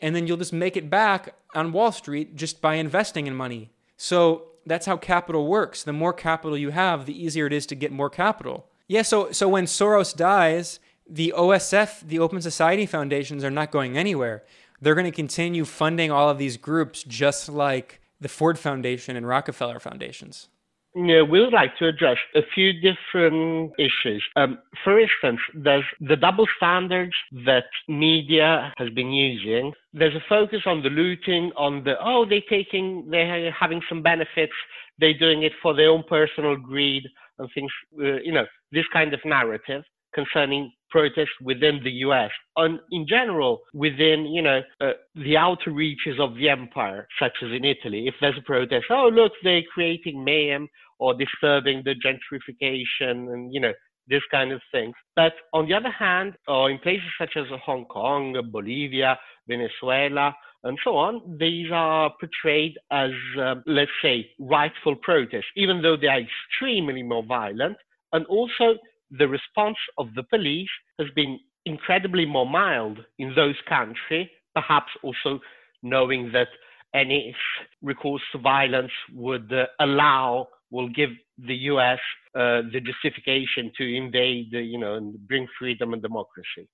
and 0.00 0.14
then 0.14 0.26
you'll 0.26 0.36
just 0.36 0.52
make 0.52 0.76
it 0.76 0.88
back 0.88 1.34
on 1.54 1.72
Wall 1.72 1.90
Street 1.90 2.36
just 2.36 2.60
by 2.60 2.74
investing 2.74 3.26
in 3.26 3.34
money. 3.34 3.70
So 3.96 4.44
that's 4.64 4.86
how 4.86 4.96
capital 4.96 5.48
works. 5.48 5.82
The 5.82 5.92
more 5.92 6.12
capital 6.12 6.56
you 6.56 6.70
have, 6.70 7.06
the 7.06 7.24
easier 7.24 7.46
it 7.46 7.52
is 7.52 7.66
to 7.66 7.74
get 7.74 7.90
more 7.90 8.10
capital. 8.10 8.66
Yeah, 8.86 9.02
so 9.02 9.32
so 9.32 9.48
when 9.48 9.64
Soros 9.64 10.16
dies, 10.16 10.78
the 11.08 11.34
OSF, 11.36 12.06
the 12.06 12.20
Open 12.20 12.40
Society 12.40 12.86
Foundations 12.86 13.42
are 13.42 13.50
not 13.50 13.72
going 13.72 13.98
anywhere. 13.98 14.44
They're 14.80 14.94
going 14.94 15.04
to 15.04 15.10
continue 15.10 15.64
funding 15.64 16.10
all 16.10 16.28
of 16.28 16.38
these 16.38 16.56
groups 16.56 17.02
just 17.02 17.48
like 17.48 18.00
the 18.20 18.28
Ford 18.28 18.58
Foundation 18.58 19.16
and 19.16 19.26
Rockefeller 19.26 19.80
Foundations. 19.80 20.48
Yeah, 20.94 21.22
we 21.22 21.40
would 21.40 21.52
like 21.52 21.76
to 21.78 21.86
address 21.86 22.16
a 22.34 22.40
few 22.54 22.72
different 22.72 23.72
issues. 23.78 24.24
Um, 24.36 24.58
for 24.82 24.98
instance, 24.98 25.38
there's 25.54 25.84
the 26.00 26.16
double 26.16 26.46
standards 26.56 27.12
that 27.44 27.66
media 27.88 28.72
has 28.78 28.88
been 28.90 29.12
using. 29.12 29.72
There's 29.92 30.14
a 30.14 30.24
focus 30.28 30.62
on 30.66 30.82
the 30.82 30.88
looting, 30.88 31.52
on 31.56 31.84
the 31.84 31.94
oh 32.02 32.24
they're 32.28 32.40
taking, 32.48 33.08
they're 33.10 33.52
having 33.52 33.82
some 33.88 34.02
benefits, 34.02 34.52
they're 34.98 35.18
doing 35.18 35.42
it 35.42 35.52
for 35.62 35.74
their 35.74 35.90
own 35.90 36.04
personal 36.08 36.56
greed 36.56 37.04
and 37.38 37.48
things. 37.54 37.70
Uh, 37.96 38.16
you 38.24 38.32
know, 38.32 38.46
this 38.72 38.86
kind 38.92 39.12
of 39.14 39.20
narrative 39.24 39.84
concerning 40.14 40.72
protests 40.90 41.36
within 41.42 41.80
the 41.84 41.90
US 42.06 42.30
and 42.56 42.80
in 42.90 43.06
general 43.06 43.60
within 43.74 44.26
you 44.26 44.42
know 44.42 44.60
uh, 44.80 44.92
the 45.14 45.36
outer 45.36 45.70
reaches 45.70 46.18
of 46.18 46.34
the 46.36 46.48
empire 46.48 47.06
such 47.20 47.36
as 47.42 47.50
in 47.52 47.64
Italy. 47.64 48.06
If 48.08 48.14
there's 48.20 48.38
a 48.38 48.42
protest 48.42 48.86
oh 48.90 49.08
look 49.12 49.32
they're 49.42 49.62
creating 49.72 50.24
mayhem 50.24 50.68
or 50.98 51.14
disturbing 51.14 51.82
the 51.84 51.94
gentrification 51.94 53.32
and 53.32 53.52
you 53.52 53.60
know 53.60 53.72
this 54.08 54.22
kind 54.30 54.52
of 54.52 54.60
things 54.72 54.94
but 55.14 55.34
on 55.52 55.68
the 55.68 55.74
other 55.74 55.90
hand 55.90 56.34
or 56.46 56.70
in 56.70 56.78
places 56.78 57.10
such 57.18 57.36
as 57.36 57.44
Hong 57.64 57.84
Kong 57.84 58.40
Bolivia 58.50 59.18
Venezuela 59.46 60.34
and 60.64 60.78
so 60.82 60.96
on 60.96 61.36
these 61.38 61.70
are 61.70 62.10
portrayed 62.18 62.78
as 62.90 63.10
um, 63.38 63.62
let's 63.66 63.90
say 64.00 64.26
rightful 64.38 64.96
protests 64.96 65.52
even 65.56 65.82
though 65.82 65.96
they 65.96 66.08
are 66.08 66.20
extremely 66.20 67.02
more 67.02 67.22
violent. 67.22 67.76
And 68.14 68.24
also 68.26 68.78
the 69.10 69.28
response 69.28 69.76
of 69.96 70.14
the 70.14 70.22
police 70.24 70.68
has 70.98 71.08
been 71.14 71.38
incredibly 71.64 72.26
more 72.26 72.46
mild 72.46 72.98
in 73.18 73.34
those 73.34 73.56
countries, 73.68 74.28
perhaps 74.54 74.90
also 75.02 75.40
knowing 75.82 76.30
that 76.32 76.48
any 76.94 77.34
recourse 77.82 78.22
to 78.32 78.38
violence 78.38 78.92
would 79.14 79.52
uh, 79.52 79.66
allow, 79.80 80.48
will 80.70 80.88
give 80.88 81.10
the 81.38 81.54
US 81.72 81.98
uh, 82.34 82.62
the 82.72 82.80
justification 82.80 83.70
to 83.76 83.84
invade, 83.84 84.54
uh, 84.54 84.58
you 84.58 84.78
know, 84.78 84.94
and 84.94 85.18
bring 85.26 85.46
freedom 85.58 85.92
and 85.92 86.02
democracy. 86.02 86.68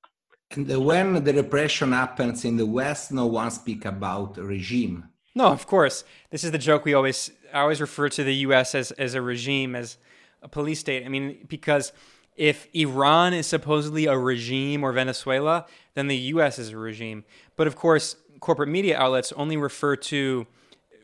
And 0.51 0.69
when 0.85 1.25
the 1.25 1.33
repression 1.33 1.93
happens 1.93 2.45
in 2.45 2.57
the 2.57 2.67
West, 2.67 3.13
no 3.13 3.27
one 3.27 3.51
speak 3.51 3.85
about 3.85 4.37
regime. 4.37 5.09
No, 5.35 5.47
of 5.47 5.67
course. 5.67 6.05
This 6.31 6.45
is 6.45 6.53
the 6.53 6.59
joke 6.59 6.85
we 6.85 6.95
always 6.95 7.33
I 7.53 7.61
always 7.61 7.81
refer 7.81 8.09
to 8.09 8.25
the 8.25 8.35
US 8.47 8.75
as, 8.75 8.93
as 8.93 9.15
a 9.15 9.23
regime, 9.23 9.75
as 9.75 9.99
a 10.43 10.49
police 10.49 10.81
state. 10.81 11.05
I 11.05 11.09
mean, 11.09 11.45
because 11.49 11.93
if 12.37 12.69
Iran 12.75 13.33
is 13.33 13.47
supposedly 13.47 14.07
a 14.07 14.19
regime 14.19 14.83
or 14.83 14.93
Venezuela, 14.93 15.67
then 15.95 16.09
the 16.09 16.17
US 16.17 16.59
is 16.59 16.71
a 16.71 16.77
regime. 16.77 17.25
But 17.57 17.67
of 17.67 17.77
course, 17.77 18.17
corporate 18.41 18.69
media 18.69 18.99
outlets 18.99 19.33
only 19.33 19.57
refer 19.57 19.97
to 19.97 20.47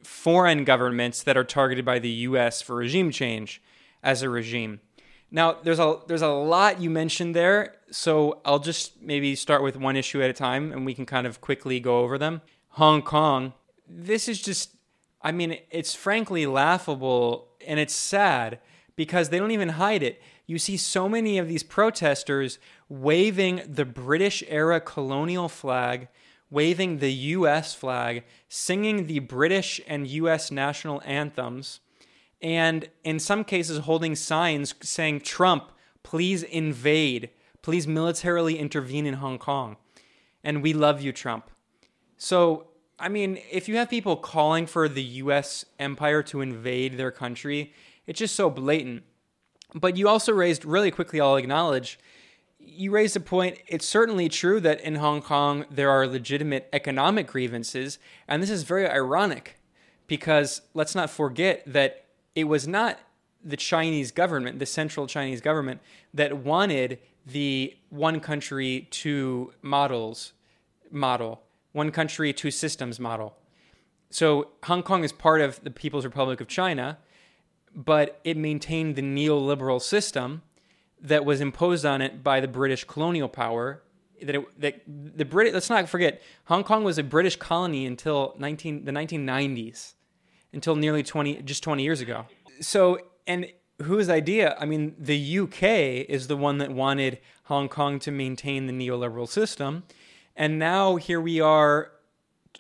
foreign 0.03 0.65
governments 0.65 1.23
that 1.23 1.37
are 1.37 1.45
targeted 1.45 1.85
by 1.85 1.99
the 1.99 2.11
US 2.11 2.63
for 2.63 2.77
regime 2.77 3.11
change 3.11 3.63
as 4.03 4.23
a 4.23 4.29
regime. 4.29 4.81
Now, 5.31 5.57
there's 5.63 5.79
a 5.79 5.99
there's 6.09 6.23
a 6.23 6.29
lot 6.29 6.81
you 6.81 6.91
mentioned 6.91 7.37
there, 7.37 7.77
so 7.91 8.41
I'll 8.45 8.59
just 8.59 9.01
maybe 9.01 9.37
start 9.37 9.63
with 9.63 9.77
one 9.77 9.97
issue 9.97 10.21
at 10.23 10.31
a 10.31 10.33
time 10.33 10.73
and 10.73 10.85
we 10.85 10.95
can 10.95 11.07
kind 11.07 11.27
of 11.27 11.41
quickly 11.41 11.79
go 11.79 12.01
over 12.01 12.19
them. 12.19 12.43
Hong 12.71 13.03
Kong, 13.03 13.53
this 13.89 14.29
is 14.29 14.43
just 14.43 14.75
I 15.23 15.33
mean, 15.33 15.59
it's 15.71 15.95
frankly 15.95 16.47
laughable 16.47 17.49
and 17.67 17.79
it's 17.79 17.95
sad 17.95 18.59
because 18.97 19.29
they 19.29 19.39
don't 19.39 19.51
even 19.51 19.71
hide 19.71 20.03
it 20.03 20.21
you 20.51 20.59
see 20.59 20.77
so 20.77 21.09
many 21.09 21.39
of 21.39 21.47
these 21.47 21.63
protesters 21.63 22.59
waving 22.89 23.63
the 23.69 23.85
British 23.85 24.43
era 24.49 24.81
colonial 24.81 25.49
flag, 25.49 26.09
waving 26.51 26.99
the 26.99 27.13
US 27.13 27.73
flag, 27.73 28.25
singing 28.49 29.07
the 29.07 29.21
British 29.21 29.81
and 29.87 30.09
US 30.09 30.51
national 30.51 31.03
anthems, 31.05 31.79
and 32.43 32.89
in 33.05 33.21
some 33.21 33.45
cases 33.45 33.85
holding 33.85 34.17
signs 34.17 34.75
saying, 34.83 35.21
Trump, 35.21 35.71
please 36.03 36.43
invade, 36.43 37.31
please 37.63 37.87
militarily 37.87 38.59
intervene 38.59 39.07
in 39.07 39.15
Hong 39.15 39.39
Kong. 39.39 39.77
And 40.43 40.65
we 40.65 40.73
love 40.73 41.01
you, 41.01 41.13
Trump. 41.13 41.49
So, 42.17 42.67
I 42.99 43.09
mean, 43.09 43.39
if 43.53 43.69
you 43.69 43.77
have 43.77 43.89
people 43.89 44.17
calling 44.17 44.67
for 44.67 44.89
the 44.89 45.03
US 45.03 45.65
empire 45.79 46.25
to 46.25 46.41
invade 46.41 46.99
their 46.99 47.13
country, 47.13 47.73
it's 48.09 48.19
just 48.19 48.35
so 48.35 48.51
blatant. 48.51 49.05
But 49.75 49.97
you 49.97 50.09
also 50.09 50.33
raised 50.33 50.65
really 50.65 50.91
quickly, 50.91 51.21
I'll 51.21 51.37
acknowledge, 51.37 51.99
you 52.59 52.91
raised 52.91 53.17
a 53.17 53.21
point. 53.21 53.59
It's 53.67 53.87
certainly 53.87 54.29
true 54.29 54.61
that 54.61 54.81
in 54.81 54.97
Hong 54.97 55.23
Kong 55.23 55.65
there 55.71 55.91
are 55.91 56.07
legitimate 56.07 56.69
economic 56.73 57.27
grievances, 57.27 57.99
and 58.29 58.43
this 58.43 58.51
is 58.51 58.63
very 58.63 58.89
ironic 58.89 59.59
because 60.07 60.63
let's 60.75 60.95
not 60.95 61.11
forget 61.11 61.63
that 61.67 62.05
it 62.35 62.45
was 62.45 62.67
not 62.67 62.99
the 63.45 63.57
Chinese 63.57 64.11
government, 64.11 64.59
the 64.59 64.67
central 64.67 65.07
Chinese 65.07 65.41
government, 65.41 65.81
that 66.13 66.39
wanted 66.39 66.99
the 67.27 67.77
one 67.89 68.21
country, 68.21 68.89
two 68.91 69.53
models 69.63 70.33
model, 70.91 71.43
one 71.73 71.91
country, 71.91 72.33
two 72.33 72.51
systems 72.51 72.99
model. 72.99 73.37
So 74.11 74.49
Hong 74.65 74.83
Kong 74.83 75.05
is 75.05 75.13
part 75.13 75.41
of 75.41 75.63
the 75.63 75.71
People's 75.71 76.05
Republic 76.05 76.41
of 76.41 76.49
China 76.49 76.99
but 77.75 78.21
it 78.25 78.37
maintained 78.37 78.97
the 78.97 79.03
neoliberal 79.03 79.81
system 79.81 80.43
that 81.01 81.25
was 81.25 81.41
imposed 81.41 81.85
on 81.85 82.03
it 82.03 82.23
by 82.23 82.41
the 82.41 82.49
British 82.49 82.85
colonial 82.85 83.29
power. 83.29 83.83
That, 84.23 84.35
it, 84.35 84.61
that 84.61 84.83
the 84.87 85.25
Brit 85.25 85.55
let's 85.55 85.71
not 85.71 85.89
forget 85.89 86.21
Hong 86.45 86.63
Kong 86.63 86.85
was 86.85 86.99
a 86.99 87.03
British 87.03 87.37
colony 87.37 87.87
until 87.87 88.35
19 88.39 88.85
the 88.85 88.93
1990s, 88.93 89.95
until 90.53 90.77
nearly 90.77 91.03
20 91.03 91.43
just 91.43 91.63
20 91.63 91.83
years 91.83 92.03
ago. 92.03 92.27
So 92.61 92.99
and 93.27 93.47
whose 93.83 94.11
idea? 94.11 94.57
I 94.61 94.67
mean, 94.67 94.95
the 94.99 95.39
UK 95.39 95.63
is 96.09 96.27
the 96.27 96.37
one 96.37 96.59
that 96.59 96.71
wanted 96.71 97.19
Hong 97.45 97.69
Kong 97.69 97.99
to 98.01 98.11
maintain 98.11 98.67
the 98.67 98.73
neoliberal 98.75 99.27
system, 99.27 99.85
and 100.37 100.59
now 100.59 100.97
here 100.97 101.21
we 101.21 101.41
are, 101.41 101.93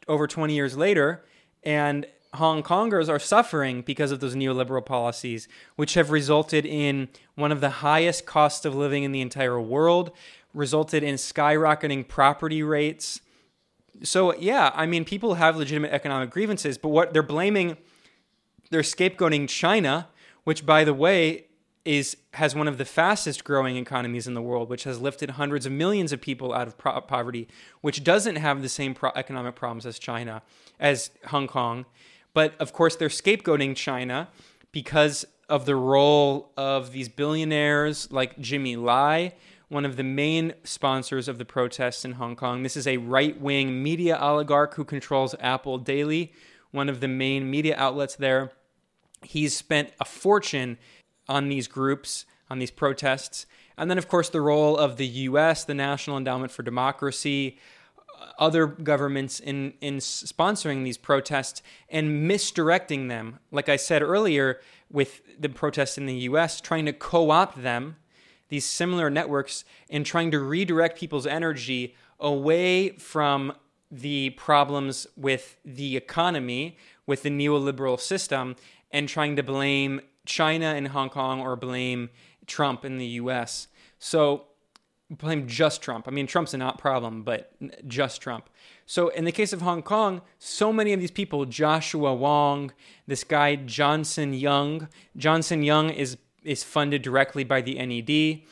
over 0.09 0.27
20 0.27 0.55
years 0.55 0.79
later, 0.79 1.25
and 1.63 2.07
Hong 2.35 2.63
Kongers 2.63 3.09
are 3.09 3.19
suffering 3.19 3.83
because 3.83 4.13
of 4.13 4.21
those 4.21 4.37
neoliberal 4.37 4.85
policies, 4.85 5.49
which 5.77 5.95
have 5.95 6.11
resulted 6.11 6.65
in 6.65 7.09
one 7.35 7.51
of 7.51 7.61
the 7.61 7.71
highest 7.71 8.25
costs 8.25 8.65
of 8.65 8.75
living 8.75 9.03
in 9.03 9.13
the 9.13 9.21
entire 9.21 9.61
world, 9.61 10.13
resulted 10.55 11.03
in 11.03 11.17
skyrocketing 11.17 12.07
property 12.07 12.63
rates. 12.63 13.21
So, 14.03 14.35
yeah, 14.37 14.71
I 14.75 14.87
mean, 14.87 15.05
people 15.05 15.35
have 15.35 15.57
legitimate 15.57 15.93
economic 15.93 16.31
grievances, 16.31 16.79
but 16.79 16.89
what 16.91 17.13
they're 17.13 17.23
blaming, 17.23 17.77
they're 18.71 18.83
scapegoating 18.83 19.49
China, 19.49 20.09
which, 20.45 20.65
by 20.65 20.85
the 20.85 20.95
way, 20.95 21.47
is 21.85 22.17
has 22.35 22.55
one 22.55 22.69
of 22.69 22.79
the 22.79 22.85
fastest 22.85 23.43
growing 23.43 23.77
economies 23.77 24.27
in 24.27 24.35
the 24.35 24.43
world, 24.43 24.69
which 24.69 24.85
has 24.85 25.01
lifted 25.01 25.31
hundreds 25.31 25.67
of 25.67 25.73
millions 25.73 26.13
of 26.13 26.21
people 26.21 26.53
out 26.53 26.69
of 26.69 26.79
pro- 26.79 27.01
poverty, 27.01 27.49
which 27.81 28.05
doesn't 28.05 28.37
have 28.37 28.63
the 28.63 28.69
same 28.69 28.95
pro- 28.95 29.11
economic 29.17 29.55
problems 29.57 29.87
as 29.87 29.99
China, 29.99 30.43
as 30.79 31.11
Hong 31.27 31.49
Kong. 31.49 31.87
But 32.33 32.55
of 32.61 32.73
course, 32.73 32.97
they're 32.97 33.09
scapegoating 33.09 33.77
China 33.77 34.29
because 34.73 35.25
of 35.49 35.67
the 35.67 35.75
role 35.75 36.53
of 36.57 36.93
these 36.93 37.09
billionaires 37.09 38.11
like 38.13 38.39
Jimmy 38.39 38.77
Lai, 38.77 39.35
one 39.69 39.85
of 39.85 39.97
the 39.97 40.05
main 40.05 40.55
sponsors 40.65 41.29
of 41.29 41.39
the 41.39 41.45
protests 41.45 42.05
in 42.05 42.13
Hong 42.13 42.37
Kong. 42.37 42.63
This 42.63 42.77
is 42.77 42.87
a 42.87 42.99
right 42.99 43.41
wing 43.41 43.83
media 43.83 44.17
oligarch 44.17 44.75
who 44.75 44.85
controls 44.85 45.35
Apple 45.41 45.79
Daily, 45.79 46.33
one 46.71 46.89
of 46.89 47.01
the 47.01 47.09
main 47.09 47.51
media 47.51 47.75
outlets 47.77 48.15
there. 48.15 48.53
He's 49.23 49.57
spent 49.57 49.93
a 50.01 50.05
fortune 50.05 50.79
on 51.29 51.49
these 51.49 51.69
groups, 51.69 52.27
on 52.49 52.59
these 52.59 52.71
protests. 52.71 53.47
And 53.77 53.91
then, 53.91 53.99
of 53.99 54.09
course, 54.09 54.29
the 54.29 54.41
role 54.41 54.77
of 54.77 54.97
the 54.97 55.07
US, 55.07 55.65
the 55.65 55.75
National 55.75 56.17
Endowment 56.17 56.53
for 56.53 56.63
Democracy, 56.63 57.59
other 58.39 58.67
governments 58.67 59.41
in, 59.41 59.75
in 59.81 59.97
sponsoring 59.97 60.85
these 60.85 60.99
protests 60.99 61.63
and 61.89 62.27
misdirecting 62.27 63.09
them. 63.09 63.39
Like 63.51 63.69
I 63.69 63.77
said 63.77 64.03
earlier, 64.03 64.61
with 64.91 65.23
the 65.39 65.49
protests 65.49 65.99
in 65.99 66.07
the 66.07 66.15
US, 66.15 66.61
trying 66.61 66.87
to 66.87 66.93
co 66.93 67.31
opt 67.31 67.63
them, 67.63 67.97
these 68.49 68.65
similar 68.65 69.11
networks, 69.11 69.65
and 69.89 70.05
trying 70.05 70.31
to 70.33 70.41
redirect 70.41 70.99
people's 70.99 71.27
energy 71.27 71.95
away 72.19 72.91
from 72.91 73.53
the 73.91 74.31
problems 74.31 75.07
with 75.17 75.57
the 75.65 75.97
economy, 75.97 76.77
with 77.07 77.23
the 77.23 77.31
neoliberal 77.31 77.99
system, 77.99 78.57
and 78.91 79.09
trying 79.09 79.37
to 79.37 79.43
blame 79.43 80.01
China 80.27 80.67
and 80.67 80.89
Hong 80.89 81.11
Kong 81.11 81.41
or 81.41 81.57
blame 81.57 82.11
Trump 82.47 82.85
in 82.85 82.99
the 82.99 83.07
US. 83.07 83.69
So 83.99 84.47
blame 85.11 85.47
just 85.47 85.83
Trump. 85.83 86.07
I 86.07 86.11
mean, 86.11 86.27
Trump's 86.27 86.55
a 86.55 86.59
not 86.59 86.79
problem, 86.79 87.23
but 87.23 87.53
just 87.87 88.23
Trump. 88.23 88.49
So 88.87 89.09
in 89.09 89.25
the 89.25 89.33
case 89.33 89.53
of 89.53 89.63
Hong 89.63 89.83
Kong, 89.83 90.23
so 90.39 90.73
many 90.73 90.93
of 90.93 91.01
these 91.01 91.11
people, 91.11 91.45
Joshua 91.45 92.15
Wong, 92.15 92.73
this 93.07 93.25
guy 93.25 93.57
Johnson 93.57 94.33
Yeung, 94.33 94.89
Johnson 95.17 95.63
Yeung 95.63 95.95
is 95.95 96.17
is 96.43 96.65
funded 96.65 97.03
directly 97.03 97.45
by 97.45 97.61
the 97.61 97.75
NED. 97.75 98.43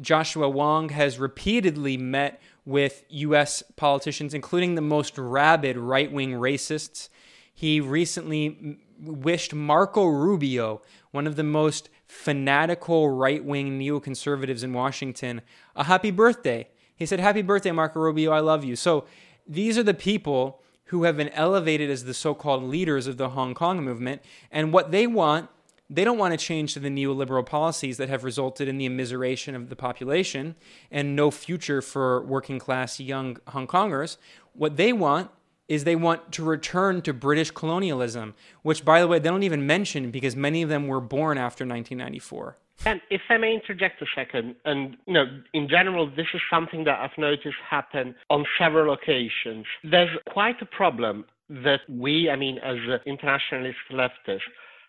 Joshua 0.00 0.48
Wong 0.48 0.90
has 0.90 1.18
repeatedly 1.18 1.96
met 1.96 2.40
with 2.64 3.04
US 3.08 3.62
politicians, 3.76 4.34
including 4.34 4.74
the 4.74 4.82
most 4.82 5.16
rabid 5.16 5.76
right 5.76 6.12
wing 6.12 6.32
racists. 6.32 7.08
He 7.52 7.80
recently 7.80 8.78
wished 9.02 9.54
Marco 9.54 10.04
Rubio, 10.04 10.82
one 11.10 11.26
of 11.26 11.36
the 11.36 11.42
most 11.44 11.88
fanatical 12.06 13.08
right 13.10 13.44
wing 13.44 13.78
neoconservatives 13.78 14.64
in 14.64 14.72
Washington, 14.72 15.40
a 15.80 15.84
happy 15.84 16.10
birthday. 16.10 16.68
He 16.94 17.06
said, 17.06 17.20
Happy 17.20 17.40
birthday, 17.40 17.72
Marco 17.72 17.98
Rubio, 17.98 18.30
I 18.32 18.40
love 18.40 18.64
you. 18.64 18.76
So 18.76 19.06
these 19.48 19.78
are 19.78 19.82
the 19.82 19.94
people 19.94 20.60
who 20.84 21.04
have 21.04 21.16
been 21.16 21.30
elevated 21.30 21.88
as 21.90 22.04
the 22.04 22.12
so 22.12 22.34
called 22.34 22.62
leaders 22.62 23.06
of 23.06 23.16
the 23.16 23.30
Hong 23.30 23.54
Kong 23.54 23.82
movement. 23.82 24.20
And 24.50 24.72
what 24.72 24.90
they 24.90 25.06
want, 25.06 25.48
they 25.88 26.04
don't 26.04 26.18
want 26.18 26.38
to 26.38 26.46
change 26.46 26.74
to 26.74 26.80
the 26.80 26.90
neoliberal 26.90 27.46
policies 27.46 27.96
that 27.96 28.10
have 28.10 28.24
resulted 28.24 28.68
in 28.68 28.76
the 28.76 28.86
immiseration 28.86 29.56
of 29.56 29.70
the 29.70 29.76
population 29.76 30.54
and 30.90 31.16
no 31.16 31.30
future 31.30 31.80
for 31.80 32.22
working 32.22 32.58
class 32.58 33.00
young 33.00 33.38
Hong 33.48 33.66
Kongers. 33.66 34.18
What 34.52 34.76
they 34.76 34.92
want 34.92 35.30
is 35.66 35.84
they 35.84 35.96
want 35.96 36.32
to 36.32 36.44
return 36.44 37.00
to 37.02 37.14
British 37.14 37.52
colonialism, 37.52 38.34
which, 38.62 38.84
by 38.84 39.00
the 39.00 39.08
way, 39.08 39.18
they 39.18 39.30
don't 39.30 39.44
even 39.44 39.66
mention 39.66 40.10
because 40.10 40.36
many 40.36 40.60
of 40.60 40.68
them 40.68 40.88
were 40.88 41.00
born 41.00 41.38
after 41.38 41.64
1994. 41.64 42.58
And 42.86 43.00
if 43.10 43.20
I 43.28 43.36
may 43.36 43.54
interject 43.54 44.00
a 44.00 44.06
second, 44.14 44.56
and 44.64 44.96
you 45.06 45.12
know, 45.12 45.26
in 45.52 45.68
general, 45.68 46.08
this 46.08 46.26
is 46.32 46.40
something 46.50 46.84
that 46.84 46.98
I've 46.98 47.16
noticed 47.18 47.56
happen 47.68 48.14
on 48.30 48.46
several 48.58 48.94
occasions. 48.94 49.66
There's 49.84 50.16
quite 50.30 50.60
a 50.62 50.66
problem 50.66 51.26
that 51.50 51.80
we, 51.88 52.30
I 52.30 52.36
mean, 52.36 52.58
as 52.58 52.76
internationalist 53.06 53.78
leftists, 53.92 54.40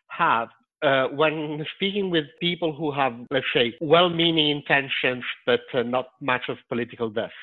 have 0.08 0.50
uh, 0.84 1.08
when 1.10 1.64
speaking 1.76 2.10
with 2.10 2.26
people 2.40 2.74
who 2.74 2.92
have, 2.92 3.14
let's 3.30 3.46
say, 3.54 3.74
well-meaning 3.82 4.50
intentions 4.50 5.24
but 5.46 5.62
uh, 5.74 5.84
not 5.84 6.08
much 6.22 6.44
of 6.50 6.58
political 6.70 7.10
depth, 7.10 7.34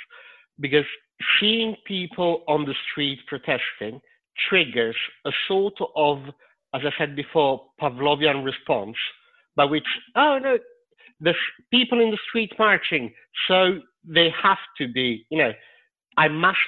because 0.60 0.84
seeing 1.38 1.76
people 1.86 2.42
on 2.48 2.64
the 2.64 2.74
street 2.90 3.18
protesting 3.26 4.00
triggers 4.48 4.96
a 5.24 5.30
sort 5.46 5.74
of, 5.94 6.18
as 6.74 6.82
I 6.84 6.90
said 6.98 7.14
before, 7.14 7.64
Pavlovian 7.80 8.44
response 8.44 8.96
by 9.58 9.64
which, 9.64 9.88
oh 10.14 10.38
no, 10.40 10.56
there's 11.20 11.36
people 11.70 12.00
in 12.00 12.10
the 12.12 12.18
street 12.28 12.52
marching, 12.58 13.12
so 13.48 13.80
they 14.04 14.28
have 14.42 14.62
to 14.78 14.84
be, 14.90 15.26
you 15.30 15.38
know, 15.38 15.52
I 16.16 16.28
must 16.28 16.58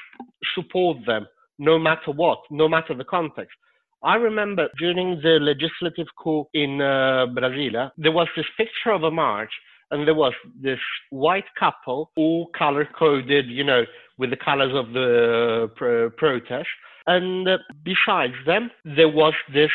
support 0.54 0.98
them 1.06 1.26
no 1.58 1.78
matter 1.78 2.10
what, 2.10 2.40
no 2.50 2.68
matter 2.68 2.94
the 2.94 3.04
context. 3.04 3.56
I 4.02 4.16
remember 4.16 4.68
during 4.78 5.20
the 5.22 5.38
legislative 5.40 6.08
coup 6.20 6.46
in 6.52 6.80
uh, 6.80 7.26
Brasilia, 7.36 7.90
there 7.96 8.12
was 8.12 8.28
this 8.36 8.46
picture 8.56 8.92
of 8.92 9.04
a 9.04 9.10
march, 9.10 9.52
and 9.90 10.06
there 10.06 10.14
was 10.14 10.32
this 10.60 10.78
white 11.10 11.50
couple, 11.58 12.10
all 12.16 12.48
color 12.56 12.88
coded, 12.98 13.46
you 13.48 13.64
know, 13.64 13.84
with 14.20 14.30
the 14.30 14.36
colors 14.36 14.72
of 14.74 14.92
the 14.92 15.70
pro- 15.76 16.10
protest. 16.10 16.68
And 17.06 17.48
uh, 17.48 17.58
besides 17.82 18.34
them, 18.46 18.70
there 18.84 19.08
was 19.08 19.34
this, 19.52 19.70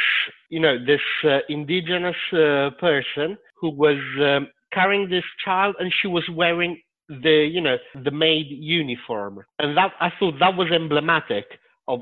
you 0.50 0.60
know, 0.60 0.78
this 0.92 1.02
uh, 1.24 1.40
indigenous 1.50 2.16
uh, 2.32 2.70
person 2.80 3.38
who 3.60 3.72
was 3.72 3.98
um, 4.22 4.48
carrying 4.72 5.10
this 5.10 5.24
child, 5.44 5.76
and 5.80 5.92
she 6.02 6.08
was 6.08 6.24
wearing 6.32 6.80
the, 7.10 7.50
you 7.52 7.62
know, 7.62 7.78
the 8.04 8.12
maid 8.12 8.46
uniform. 8.50 9.44
And 9.60 9.76
that 9.76 9.92
I 10.00 10.12
thought 10.18 10.36
that 10.40 10.56
was 10.56 10.70
emblematic 10.72 11.46
of, 11.88 12.02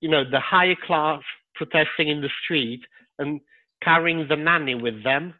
you 0.00 0.10
know, 0.10 0.22
the 0.30 0.40
higher 0.40 0.76
class 0.86 1.22
protesting 1.54 2.08
in 2.08 2.20
the 2.20 2.30
street 2.44 2.82
and 3.18 3.40
carrying 3.82 4.28
the 4.28 4.36
nanny 4.36 4.74
with 4.74 5.02
them, 5.02 5.34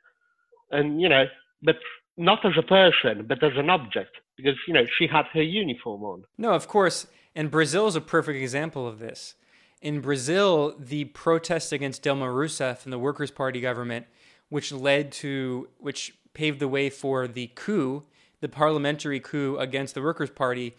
and 0.70 1.00
you 1.00 1.08
know, 1.08 1.24
but 1.62 1.76
not 2.20 2.44
as 2.44 2.52
a 2.58 2.62
person, 2.62 3.24
but 3.26 3.42
as 3.42 3.52
an 3.56 3.70
object, 3.70 4.10
because 4.36 4.54
you 4.68 4.74
know 4.74 4.84
she 4.98 5.06
had 5.06 5.24
her 5.32 5.42
uniform 5.42 6.02
on. 6.04 6.24
No, 6.36 6.52
of 6.52 6.68
course, 6.68 7.06
and 7.34 7.50
Brazil 7.50 7.86
is 7.86 7.96
a 7.96 8.00
perfect 8.00 8.40
example 8.40 8.86
of 8.86 8.98
this. 8.98 9.34
In 9.80 10.00
Brazil, 10.00 10.76
the 10.78 11.06
protests 11.06 11.72
against 11.72 12.04
Dilma 12.04 12.32
Rousseff 12.32 12.84
and 12.84 12.92
the 12.92 12.98
Workers' 12.98 13.30
Party 13.30 13.60
government, 13.60 14.06
which 14.50 14.70
led 14.70 15.10
to, 15.12 15.68
which 15.78 16.14
paved 16.34 16.60
the 16.60 16.68
way 16.68 16.90
for 16.90 17.26
the 17.26 17.50
coup, 17.54 18.04
the 18.40 18.48
parliamentary 18.48 19.18
coup 19.18 19.56
against 19.56 19.94
the 19.94 20.02
Workers' 20.02 20.30
Party, 20.30 20.76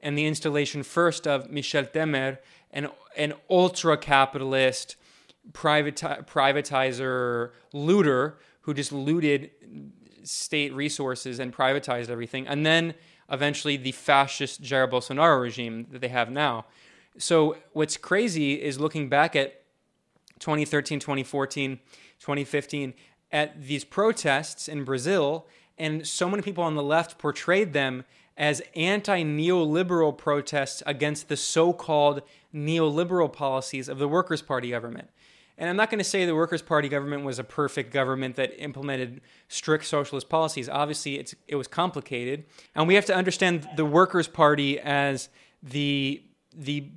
and 0.00 0.16
the 0.16 0.26
installation 0.26 0.84
first 0.84 1.26
of 1.26 1.50
Michel 1.50 1.84
Temer, 1.84 2.38
an, 2.70 2.88
an 3.16 3.34
ultra 3.50 3.96
capitalist, 3.96 4.94
privati- 5.52 6.24
privatizer, 6.26 7.50
looter 7.72 8.38
who 8.62 8.74
just 8.74 8.92
looted 8.92 9.50
state 10.24 10.72
resources 10.74 11.38
and 11.38 11.54
privatized 11.54 12.08
everything. 12.08 12.46
And 12.46 12.64
then 12.64 12.94
eventually 13.30 13.76
the 13.76 13.92
fascist 13.92 14.62
Jair 14.62 14.90
Bolsonaro 14.90 15.40
regime 15.40 15.86
that 15.90 16.00
they 16.00 16.08
have 16.08 16.30
now. 16.30 16.66
So 17.18 17.56
what's 17.72 17.96
crazy 17.96 18.54
is 18.54 18.80
looking 18.80 19.08
back 19.08 19.36
at 19.36 19.62
2013, 20.40 20.98
2014, 20.98 21.78
2015 22.18 22.94
at 23.30 23.62
these 23.62 23.84
protests 23.84 24.68
in 24.68 24.84
Brazil, 24.84 25.46
and 25.78 26.06
so 26.06 26.28
many 26.28 26.42
people 26.42 26.64
on 26.64 26.74
the 26.74 26.82
left 26.82 27.18
portrayed 27.18 27.72
them 27.72 28.04
as 28.36 28.62
anti 28.74 29.22
neoliberal 29.22 30.16
protests 30.16 30.82
against 30.86 31.28
the 31.28 31.36
so 31.36 31.72
called 31.72 32.22
neoliberal 32.54 33.32
policies 33.32 33.88
of 33.88 33.98
the 33.98 34.08
Workers' 34.08 34.42
Party 34.42 34.70
government. 34.70 35.10
And 35.56 35.70
I'm 35.70 35.76
not 35.76 35.88
going 35.88 35.98
to 35.98 36.04
say 36.04 36.26
the 36.26 36.34
Workers' 36.34 36.62
Party 36.62 36.88
government 36.88 37.24
was 37.24 37.38
a 37.38 37.44
perfect 37.44 37.92
government 37.92 38.34
that 38.36 38.60
implemented 38.60 39.20
strict 39.48 39.86
socialist 39.86 40.28
policies. 40.28 40.68
Obviously, 40.68 41.18
it's, 41.18 41.34
it 41.46 41.54
was 41.54 41.68
complicated. 41.68 42.44
And 42.74 42.88
we 42.88 42.96
have 42.96 43.04
to 43.06 43.14
understand 43.14 43.68
the 43.76 43.84
Workers' 43.84 44.26
Party 44.26 44.80
as 44.80 45.28
the, 45.62 46.22
the 46.52 46.90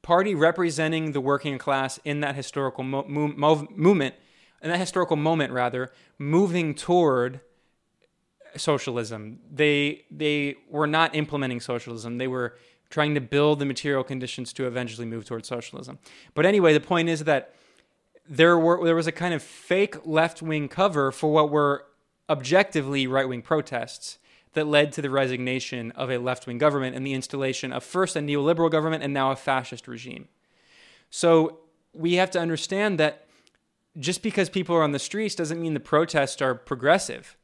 party 0.00 0.34
representing 0.34 1.12
the 1.12 1.20
working 1.20 1.58
class 1.58 2.00
in 2.04 2.20
that 2.20 2.34
historical 2.34 2.84
mo- 2.84 3.04
mo- 3.06 3.68
movement, 3.70 4.14
in 4.62 4.70
that 4.70 4.78
historical 4.80 5.16
moment, 5.16 5.52
rather, 5.52 5.92
moving 6.18 6.74
toward 6.74 7.40
socialism. 8.56 9.40
They, 9.52 10.04
they 10.10 10.56
were 10.70 10.86
not 10.86 11.14
implementing 11.14 11.60
socialism, 11.60 12.16
they 12.16 12.28
were 12.28 12.56
trying 12.88 13.14
to 13.14 13.20
build 13.20 13.58
the 13.58 13.64
material 13.66 14.04
conditions 14.04 14.52
to 14.52 14.66
eventually 14.66 15.06
move 15.06 15.24
towards 15.24 15.48
socialism. 15.48 15.98
But 16.34 16.46
anyway, 16.46 16.72
the 16.72 16.80
point 16.80 17.08
is 17.08 17.24
that 17.24 17.54
there 18.28 18.58
were 18.58 18.84
there 18.84 18.96
was 18.96 19.06
a 19.06 19.12
kind 19.12 19.34
of 19.34 19.42
fake 19.42 20.06
left 20.06 20.42
wing 20.42 20.68
cover 20.68 21.12
for 21.12 21.32
what 21.32 21.50
were 21.50 21.86
objectively 22.28 23.06
right 23.06 23.28
wing 23.28 23.42
protests 23.42 24.18
that 24.54 24.66
led 24.66 24.92
to 24.92 25.02
the 25.02 25.10
resignation 25.10 25.90
of 25.92 26.10
a 26.10 26.18
left 26.18 26.46
wing 26.46 26.58
government 26.58 26.96
and 26.96 27.06
the 27.06 27.12
installation 27.12 27.72
of 27.72 27.84
first 27.84 28.16
a 28.16 28.20
neoliberal 28.20 28.70
government 28.70 29.02
and 29.02 29.12
now 29.12 29.30
a 29.30 29.36
fascist 29.36 29.86
regime. 29.86 30.28
So 31.10 31.60
we 31.92 32.14
have 32.14 32.30
to 32.32 32.40
understand 32.40 32.98
that 32.98 33.26
just 33.98 34.22
because 34.22 34.48
people 34.48 34.74
are 34.74 34.82
on 34.82 34.92
the 34.92 34.98
streets 34.98 35.34
doesn't 35.34 35.60
mean 35.60 35.74
the 35.74 35.80
protests 35.80 36.40
are 36.40 36.54
progressive. 36.54 37.36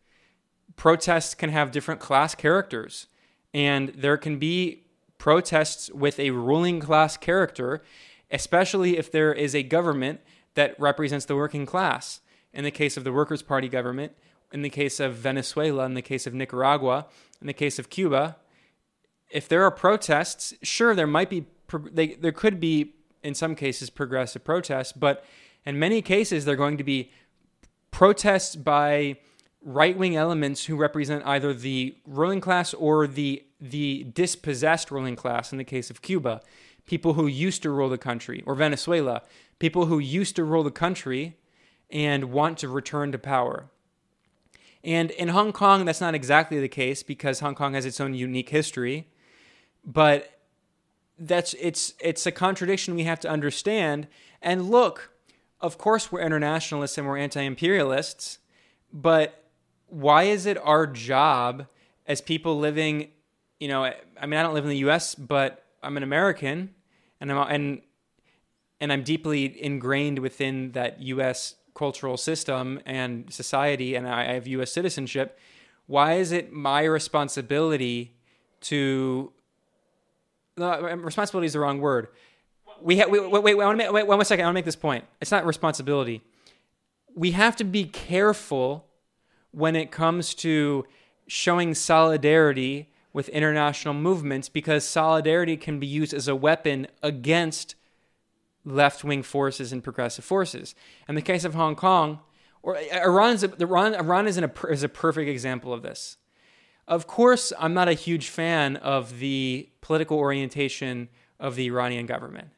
Protests 0.77 1.35
can 1.35 1.51
have 1.51 1.71
different 1.71 2.01
class 2.01 2.35
characters, 2.35 3.07
and 3.53 3.91
there 3.91 4.17
can 4.17 4.39
be 4.39 4.85
protests 5.19 5.91
with 5.91 6.19
a 6.19 6.31
ruling 6.31 6.81
class 6.81 7.17
character, 7.17 7.83
especially 8.31 8.97
if 8.97 9.13
there 9.13 9.33
is 9.33 9.55
a 9.55 9.63
government 9.63 10.21
that 10.55 10.79
represents 10.79 11.27
the 11.27 11.37
working 11.37 11.67
class. 11.67 12.21
In 12.53 12.65
the 12.65 12.71
case 12.71 12.97
of 12.97 13.05
the 13.05 13.13
Workers' 13.13 13.43
Party 13.43 13.69
government, 13.69 14.13
in 14.53 14.63
the 14.63 14.71
case 14.71 14.99
of 14.99 15.15
Venezuela, 15.15 15.85
in 15.85 15.95
the 15.95 16.03
case 16.03 16.27
of 16.27 16.35
Nicaragua, 16.35 17.07
in 17.41 17.47
the 17.47 17.53
case 17.53 17.79
of 17.79 17.91
Cuba, 17.91 18.37
if 19.31 19.49
there 19.49 19.63
are 19.63 19.71
protests, 19.71 20.53
sure, 20.63 20.95
there 20.95 21.07
might 21.07 21.31
be, 21.31 21.47
they, 21.93 22.15
there 22.15 22.33
could 22.33 22.59
be, 22.59 22.95
in 23.23 23.35
some 23.35 23.55
cases, 23.55 23.91
progressive 23.91 24.43
protests, 24.43 24.93
but 24.93 25.25
in 25.65 25.79
many 25.79 26.03
cases, 26.03 26.45
they're 26.45 26.57
going 26.57 26.79
to 26.79 26.85
be 26.85 27.13
protests 27.91 28.57
by 28.57 29.17
right 29.63 29.97
wing 29.97 30.17
elements 30.17 30.65
who 30.65 30.77
represent 30.77 31.25
either 31.27 31.53
the 31.53 31.95
ruling 32.07 32.41
class 32.41 32.75
or 32.75 33.07
the 33.07 33.45
the 33.61 34.05
dispossessed 34.15 34.91
ruling 34.91 35.17
class 35.17 35.53
in 35.53 35.59
the 35.59 35.65
case 35.65 35.91
of 35.91 36.01
Cuba, 36.01 36.41
people 36.87 37.13
who 37.13 37.27
used 37.27 37.63
to 37.63 37.71
rule 37.71 37.91
the 37.91 37.99
country, 37.99 38.43
or 38.47 38.55
Venezuela, 38.55 39.21
people 39.61 39.87
who 39.87 40.01
used 40.01 40.35
to 40.35 40.43
rule 40.43 40.65
the 40.65 40.71
country 40.73 41.37
and 41.89 42.33
want 42.33 42.59
to 42.59 42.69
return 42.69 43.13
to 43.13 43.19
power. 43.19 43.67
And 44.83 45.13
in 45.13 45.29
Hong 45.29 45.53
Kong, 45.53 45.85
that's 45.85 46.01
not 46.01 46.15
exactly 46.15 46.59
the 46.61 46.69
case 46.69 47.05
because 47.05 47.41
Hong 47.41 47.55
Kong 47.55 47.75
has 47.75 47.85
its 47.85 48.01
own 48.01 48.15
unique 48.15 48.49
history. 48.49 49.07
But 49.85 50.41
that's 51.19 51.55
it's 51.61 51.95
it's 52.01 52.27
a 52.27 52.33
contradiction 52.33 52.95
we 52.95 53.05
have 53.05 53.21
to 53.21 53.29
understand. 53.29 54.09
And 54.41 54.71
look, 54.71 55.13
of 55.61 55.77
course 55.77 56.11
we're 56.11 56.23
internationalists 56.23 56.97
and 56.97 57.07
we're 57.07 57.19
anti-imperialists, 57.19 58.39
but 58.93 59.45
why 59.87 60.25
is 60.25 60.47
it 60.47 60.57
our 60.59 60.87
job 60.87 61.67
as 62.07 62.21
people 62.21 62.59
living, 62.59 63.09
you 63.59 63.69
know, 63.69 63.85
I 63.85 64.27
mean 64.27 64.41
I 64.41 64.43
don't 64.43 64.55
live 64.55 64.65
in 64.65 64.71
the 64.71 64.79
US, 64.89 65.15
but 65.15 65.65
I'm 65.83 65.99
an 65.99 66.03
American 66.03 66.75
and 67.21 67.31
I'm 67.31 67.39
and 67.49 67.83
and 68.81 68.93
I'm 68.93 69.03
deeply 69.03 69.63
ingrained 69.63 70.19
within 70.19 70.73
that 70.73 71.01
US 71.03 71.57
cultural 71.75 72.17
system 72.17 72.81
and 72.85 73.33
society 73.33 73.95
and 73.95 74.09
I 74.09 74.33
have 74.33 74.47
US 74.47 74.73
citizenship, 74.73 75.39
why 75.87 76.15
is 76.15 76.33
it 76.33 76.53
my 76.53 76.85
responsibility 76.85 78.15
to 78.63 79.33
responsibility 80.57 81.47
is 81.47 81.55
the 81.55 81.61
wrong 81.61 81.81
word. 81.81 82.09
We 82.81 82.97
have 82.99 83.11
wait, 83.11 83.31
wait, 83.31 83.43
wait, 83.43 83.57
wait, 83.57 83.77
wait, 83.77 83.93
wait, 83.93 84.07
one 84.07 84.25
second. 84.25 84.45
I 84.45 84.47
want 84.47 84.55
to 84.55 84.59
make 84.59 84.65
this 84.65 84.77
point. 84.77 85.05
It's 85.21 85.31
not 85.31 85.47
responsibility. 85.47 86.23
We 87.15 87.33
have 87.33 87.57
to 87.57 87.65
be 87.65 87.85
careful 87.85 88.87
when 89.51 89.75
it 89.77 89.91
comes 89.91 90.35
to 90.37 90.87
showing 91.27 91.75
solidarity 91.75 92.89
with 93.13 93.29
international 93.31 93.95
movements 93.95 94.49
because 94.49 94.85
solidarity 94.85 95.57
can 95.57 95.81
be 95.81 95.87
used 95.87 96.15
as 96.15 96.29
a 96.29 96.37
weapon 96.37 96.87
against 97.03 97.75
left 98.65 99.05
wing 99.05 99.23
forces 99.23 99.73
and 99.73 99.83
progressive 99.83 100.25
forces. 100.25 100.75
In 101.09 101.15
the 101.15 101.23
case 101.23 101.45
of 101.45 101.55
Hong 101.55 101.75
Kong, 101.75 102.21
or 102.63 102.77
uh, 102.77 102.81
Iran 103.05 103.35
is 103.35 103.45
a, 103.45 103.55
Iran, 103.61 103.95
Iran 103.95 104.27
is, 104.27 104.39
a, 104.39 104.51
is 104.69 104.83
a 104.83 104.89
perfect 104.89 105.29
example 105.29 105.73
of 105.73 105.83
this. 105.83 106.17
Of 106.87 107.07
course, 107.07 107.53
I'm 107.59 107.75
not 107.75 107.89
a 107.89 107.95
huge 107.95 108.29
fan 108.29 108.77
of 108.77 109.19
the 109.21 109.69
political 109.81 110.19
orientation 110.19 111.09
of 111.39 111.55
the 111.55 111.67
Iranian 111.67 112.07
government. 112.07 112.49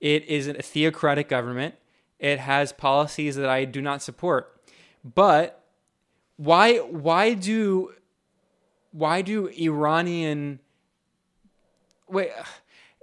It 0.00 0.24
is 0.24 0.48
a 0.48 0.54
theocratic 0.54 1.28
government. 1.28 1.74
It 2.18 2.38
has 2.38 2.72
policies 2.72 3.36
that 3.36 3.48
I 3.48 3.64
do 3.64 3.80
not 3.80 4.02
support. 4.02 4.60
But 5.04 5.64
why 6.36 6.78
why 6.78 7.34
do 7.34 7.92
why 8.92 9.22
do 9.22 9.48
Iranian 9.48 10.60
wait 12.08 12.30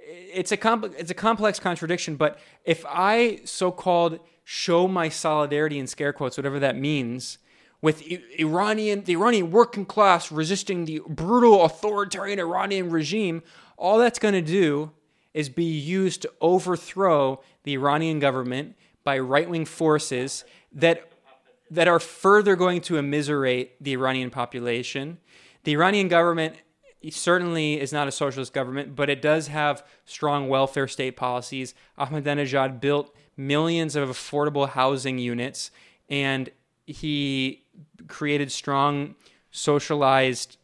it's 0.06 0.52
a 0.52 0.58
compl- 0.58 0.94
it's 0.98 1.12
a 1.12 1.16
complex 1.16 1.60
contradiction. 1.60 2.16
But 2.16 2.40
if 2.64 2.86
I 2.88 3.42
so-called 3.46 4.20
show 4.44 4.88
my 4.88 5.10
solidarity 5.10 5.80
in 5.80 5.88
scare 5.88 6.14
quotes, 6.14 6.38
whatever 6.38 6.60
that 6.60 6.78
means, 6.78 7.40
with 7.82 8.04
Iranian 8.40 9.04
the 9.04 9.14
Iranian 9.14 9.52
working 9.52 9.86
class 9.86 10.32
resisting 10.32 10.86
the 10.86 11.02
brutal 11.08 11.64
authoritarian 11.64 12.40
Iranian 12.40 12.90
regime, 12.90 13.44
all 13.78 13.98
that's 13.98 14.20
going 14.20 14.34
to 14.34 14.42
do 14.42 14.92
is 15.34 15.50
be 15.50 15.66
used 15.66 16.22
to 16.22 16.32
overthrow 16.40 17.42
the 17.64 17.74
Iranian 17.74 18.20
government 18.20 18.76
by 19.04 19.20
right-wing 19.20 19.66
forces 19.66 20.46
that 20.72 21.10
that 21.70 21.88
are 21.88 22.00
further 22.00 22.56
going 22.56 22.80
to 22.80 22.98
immiserate 22.98 23.84
the 23.84 23.94
Iranian 23.94 24.30
population. 24.30 25.18
The 25.64 25.74
Iranian 25.74 26.08
government 26.08 26.56
certainly 27.12 27.80
is 27.80 27.94
not 27.94 28.08
a 28.08 28.12
socialist 28.12 28.54
government, 28.54 28.96
but 28.96 29.10
it 29.10 29.22
does 29.22 29.48
have 29.48 29.86
strong 30.06 30.48
welfare 30.48 30.88
state 30.88 31.16
policies. 31.16 31.74
Ahmadinejad 32.00 32.80
built 32.80 33.16
millions 33.38 33.96
of 33.96 34.10
affordable 34.10 34.70
housing 34.70 35.18
units, 35.18 35.72
and 36.10 36.50
he 36.86 37.64
created 38.08 38.52
strong 38.52 39.16
socialized 39.52 40.58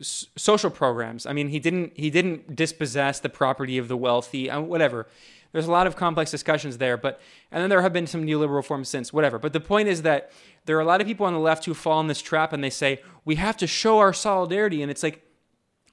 social 0.00 0.70
programs. 0.70 1.26
I 1.26 1.32
mean, 1.32 1.48
he 1.48 1.58
didn't 1.58 1.92
he 1.94 2.10
didn't 2.10 2.56
dispossess 2.56 3.20
the 3.20 3.28
property 3.28 3.78
of 3.78 3.88
the 3.88 3.96
wealthy, 3.96 4.50
uh, 4.50 4.60
whatever. 4.60 5.06
There's 5.52 5.68
a 5.68 5.70
lot 5.70 5.86
of 5.86 5.94
complex 5.94 6.32
discussions 6.32 6.78
there, 6.78 6.96
but 6.96 7.20
and 7.52 7.62
then 7.62 7.70
there 7.70 7.82
have 7.82 7.92
been 7.92 8.08
some 8.08 8.26
neoliberal 8.26 8.56
reforms 8.56 8.88
since, 8.88 9.12
whatever. 9.12 9.38
But 9.38 9.52
the 9.52 9.60
point 9.60 9.88
is 9.88 10.02
that 10.02 10.32
there 10.64 10.76
are 10.76 10.80
a 10.80 10.84
lot 10.84 11.00
of 11.00 11.06
people 11.06 11.26
on 11.26 11.32
the 11.32 11.38
left 11.38 11.64
who 11.64 11.74
fall 11.74 12.00
in 12.00 12.08
this 12.08 12.20
trap 12.20 12.52
and 12.52 12.64
they 12.64 12.70
say 12.70 13.00
we 13.24 13.36
have 13.36 13.56
to 13.58 13.66
show 13.66 13.98
our 13.98 14.12
solidarity, 14.12 14.82
and 14.82 14.90
it's 14.90 15.02
like 15.02 15.24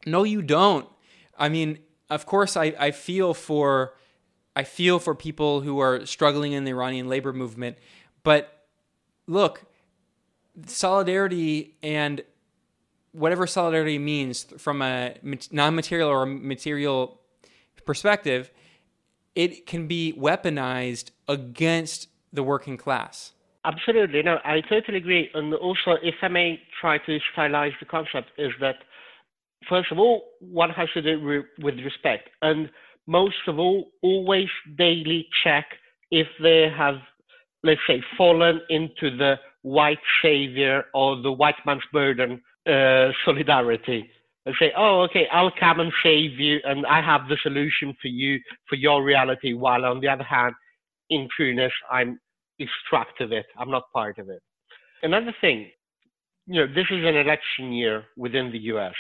no, 0.06 0.24
you 0.24 0.42
don't. 0.42 0.88
I 1.38 1.50
mean, 1.50 1.80
of 2.10 2.26
course, 2.26 2.58
I, 2.58 2.74
I 2.80 2.92
feel 2.92 3.34
for 3.34 3.94
I 4.56 4.64
feel 4.64 5.00
for 5.00 5.16
people 5.16 5.62
who 5.62 5.80
are 5.80 6.06
struggling 6.06 6.52
in 6.52 6.66
the 6.66 6.72
Iranian 6.72 7.08
labor 7.08 7.32
movement, 7.32 7.78
but 8.24 8.66
look, 9.26 9.64
solidarity 10.66 11.78
and 11.82 12.22
whatever 13.14 13.48
solidarity 13.48 13.98
means 13.98 14.46
from 14.58 14.82
a 14.82 15.16
non-material 15.52 16.10
or 16.10 16.26
material 16.26 17.20
perspective, 17.86 18.52
it 19.36 19.66
can 19.66 19.88
be 19.88 20.14
weaponized 20.18 21.12
against 21.28 22.08
the 22.34 22.44
working 22.44 22.78
class. 22.78 23.34
Absolutely, 23.64 24.24
no, 24.24 24.40
I 24.44 24.62
totally 24.62 24.98
agree. 24.98 25.30
And 25.34 25.54
also, 25.54 25.92
if 26.02 26.16
I 26.22 26.28
may 26.28 26.60
try 26.80 26.98
to 26.98 27.20
stylize 27.36 27.74
the 27.80 27.86
concept, 27.86 28.30
is 28.38 28.52
that 28.60 28.78
first 29.70 29.92
of 29.92 30.00
all, 30.00 30.24
one 30.40 30.70
has 30.72 30.90
to 30.94 31.02
do 31.02 31.20
re- 31.20 31.44
with 31.60 31.76
respect, 31.80 32.30
and 32.42 32.70
most 33.08 33.48
of 33.48 33.60
all, 33.60 33.92
always 34.02 34.50
daily 34.78 35.28
check 35.44 35.66
if 36.12 36.28
they 36.42 36.70
have, 36.76 36.96
let's 37.64 37.82
say, 37.88 38.02
fallen 38.18 38.62
into 38.70 39.16
the 39.18 39.36
white 39.64 40.00
savior 40.22 40.86
or 40.94 41.22
the 41.22 41.32
white 41.32 41.56
man's 41.66 41.84
burden 41.92 42.42
uh, 42.68 43.10
solidarity. 43.26 44.10
And 44.46 44.56
say, 44.60 44.72
oh, 44.76 45.02
okay, 45.02 45.28
I'll 45.32 45.52
come 45.60 45.82
and 45.82 45.94
save 46.02 46.40
you, 46.40 46.60
and 46.64 46.84
I 46.88 47.00
have 47.00 47.28
the 47.30 47.38
solution 47.44 47.96
for 48.02 48.08
you 48.08 48.40
for 48.68 48.76
your 48.76 49.04
reality. 49.04 49.54
While 49.54 49.86
on 49.86 50.00
the 50.00 50.08
other 50.08 50.24
hand, 50.24 50.56
in 51.12 51.28
trueness, 51.36 51.72
I'm 51.92 52.20
extract 52.58 53.22
of 53.22 53.32
it. 53.32 53.46
I'm 53.58 53.70
not 53.70 53.84
part 53.94 54.18
of 54.18 54.30
it. 54.30 54.42
Another 55.04 55.34
thing, 55.42 55.70
you 56.48 56.62
know, 56.62 56.74
this 56.74 56.88
is 56.90 57.06
an 57.06 57.18
election 57.18 57.72
year 57.72 58.06
within 58.18 58.52
the 58.52 58.60
U.S. 58.74 58.94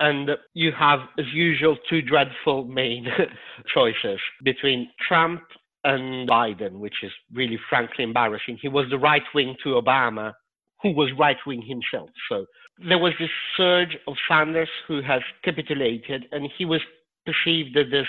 And 0.00 0.30
you 0.54 0.72
have, 0.72 1.00
as 1.18 1.26
usual, 1.32 1.76
two 1.88 2.02
dreadful 2.02 2.64
main 2.64 3.06
choices 3.74 4.18
between 4.42 4.88
Trump 5.06 5.42
and 5.84 6.28
Biden, 6.28 6.78
which 6.78 7.02
is 7.02 7.12
really 7.32 7.58
frankly 7.68 8.04
embarrassing. 8.04 8.58
He 8.60 8.68
was 8.68 8.86
the 8.90 8.98
right 8.98 9.22
wing 9.34 9.54
to 9.62 9.80
Obama, 9.80 10.32
who 10.82 10.92
was 10.92 11.10
right 11.18 11.36
wing 11.46 11.62
himself. 11.62 12.10
So 12.28 12.46
there 12.78 12.98
was 12.98 13.12
this 13.20 13.30
surge 13.56 13.96
of 14.08 14.14
Sanders 14.28 14.68
who 14.88 15.00
has 15.02 15.22
capitulated, 15.44 16.24
and 16.32 16.50
he 16.58 16.64
was 16.64 16.80
perceived 17.24 17.76
as 17.76 17.90
this 17.90 18.08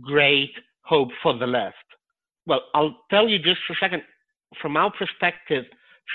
great 0.00 0.52
hope 0.82 1.10
for 1.22 1.36
the 1.36 1.46
left. 1.46 1.76
Well, 2.46 2.62
I'll 2.74 2.96
tell 3.10 3.28
you 3.28 3.38
just 3.38 3.60
a 3.70 3.74
second. 3.80 4.02
From 4.60 4.76
our 4.76 4.92
perspective, 4.92 5.64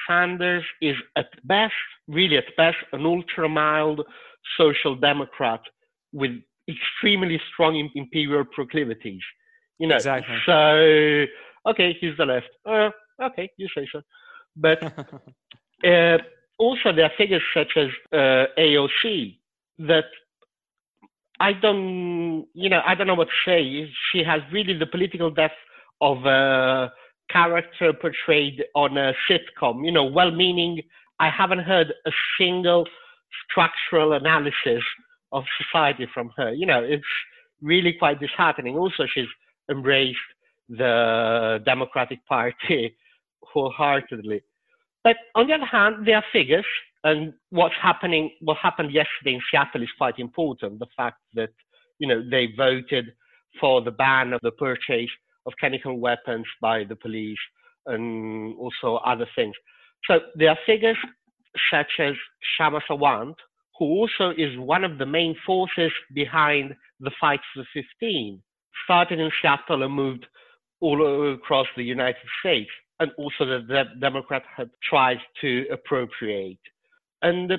Sanders 0.07 0.63
is 0.81 0.95
at 1.15 1.27
best, 1.45 1.73
really 2.07 2.37
at 2.37 2.55
best, 2.57 2.77
an 2.91 3.05
ultra 3.05 3.47
mild 3.47 4.01
social 4.57 4.95
democrat 4.95 5.61
with 6.13 6.31
extremely 6.67 7.39
strong 7.51 7.89
imperial 7.95 8.45
proclivities. 8.45 9.21
You 9.77 9.87
know, 9.87 9.95
exactly. 9.95 10.37
so 10.45 11.25
okay, 11.71 11.95
he's 11.99 12.15
the 12.17 12.25
left. 12.25 12.49
Uh, 12.65 12.89
okay, 13.21 13.49
you 13.57 13.67
say 13.75 13.87
so. 13.91 14.01
But 14.55 14.81
uh, 15.85 16.17
also 16.57 16.93
there 16.93 17.05
are 17.05 17.11
figures 17.17 17.43
such 17.53 17.73
as 17.75 17.89
uh, 18.13 18.45
AOC 18.57 19.37
that 19.79 20.05
I 21.39 21.51
don't, 21.51 22.47
you 22.53 22.69
know, 22.69 22.81
I 22.85 22.95
don't 22.95 23.07
know 23.07 23.15
what 23.15 23.27
to 23.27 23.49
say. 23.49 23.91
She 24.11 24.23
has 24.23 24.41
really 24.51 24.77
the 24.77 24.85
political 24.85 25.29
depth 25.29 25.55
of 25.99 26.25
a 26.25 26.91
character 27.29 27.91
portrayed 27.91 28.63
on 28.73 28.97
a 28.97 29.13
sitcom. 29.29 29.85
You 29.85 29.91
know, 29.91 30.05
well-meaning. 30.05 30.81
I 31.17 31.29
haven't 31.29 31.59
heard 31.59 31.93
a 32.05 32.11
single 32.37 32.85
structural 33.49 34.13
analysis 34.13 34.83
of 35.31 35.43
society 35.61 36.07
from 36.13 36.31
her. 36.37 36.53
You 36.53 36.65
know, 36.65 36.83
it's 36.83 37.03
really 37.61 37.93
quite 37.93 38.19
disheartening. 38.19 38.75
Also, 38.77 39.05
she's 39.13 39.27
embraced 39.69 40.17
the 40.69 41.61
Democratic 41.65 42.25
Party 42.25 42.95
wholeheartedly. 43.41 44.41
But 45.03 45.17
on 45.35 45.47
the 45.47 45.53
other 45.53 45.65
hand, 45.65 46.07
there 46.07 46.15
are 46.15 46.23
figures, 46.33 46.65
and 47.03 47.33
what's 47.51 47.75
happening, 47.81 48.31
what 48.41 48.57
happened 48.57 48.91
yesterday 48.91 49.35
in 49.35 49.41
Seattle 49.51 49.83
is 49.83 49.89
quite 49.97 50.17
important. 50.17 50.79
The 50.79 50.87
fact 50.97 51.19
that, 51.35 51.51
you 51.99 52.07
know, 52.07 52.23
they 52.27 52.47
voted 52.57 53.05
for 53.59 53.81
the 53.81 53.91
ban 53.91 54.33
of 54.33 54.41
the 54.41 54.51
purchase 54.51 55.09
of 55.45 55.53
chemical 55.61 55.99
weapons 55.99 56.45
by 56.59 56.83
the 56.83 56.95
police 56.95 57.37
and 57.85 58.55
also 58.57 58.95
other 59.05 59.27
things. 59.35 59.53
So 60.09 60.19
there 60.35 60.49
are 60.49 60.57
figures 60.65 60.97
such 61.71 61.99
as 61.99 62.13
Kshama 62.59 62.81
Sawant, 62.89 63.35
who 63.77 63.85
also 63.85 64.31
is 64.37 64.57
one 64.57 64.83
of 64.83 64.97
the 64.97 65.05
main 65.05 65.35
forces 65.45 65.91
behind 66.13 66.75
the 66.99 67.11
fight 67.19 67.41
for 67.53 67.63
the 67.63 67.83
15, 67.99 68.41
started 68.85 69.19
in 69.19 69.31
Seattle 69.41 69.83
and 69.83 69.93
moved 69.93 70.25
all 70.81 71.33
across 71.33 71.67
the 71.75 71.83
United 71.83 72.27
States, 72.39 72.69
and 72.99 73.11
also 73.17 73.45
that 73.45 73.67
the 73.67 73.83
Democrats 73.99 74.45
had 74.55 74.69
tried 74.83 75.17
to 75.41 75.65
appropriate. 75.71 76.59
And, 77.21 77.51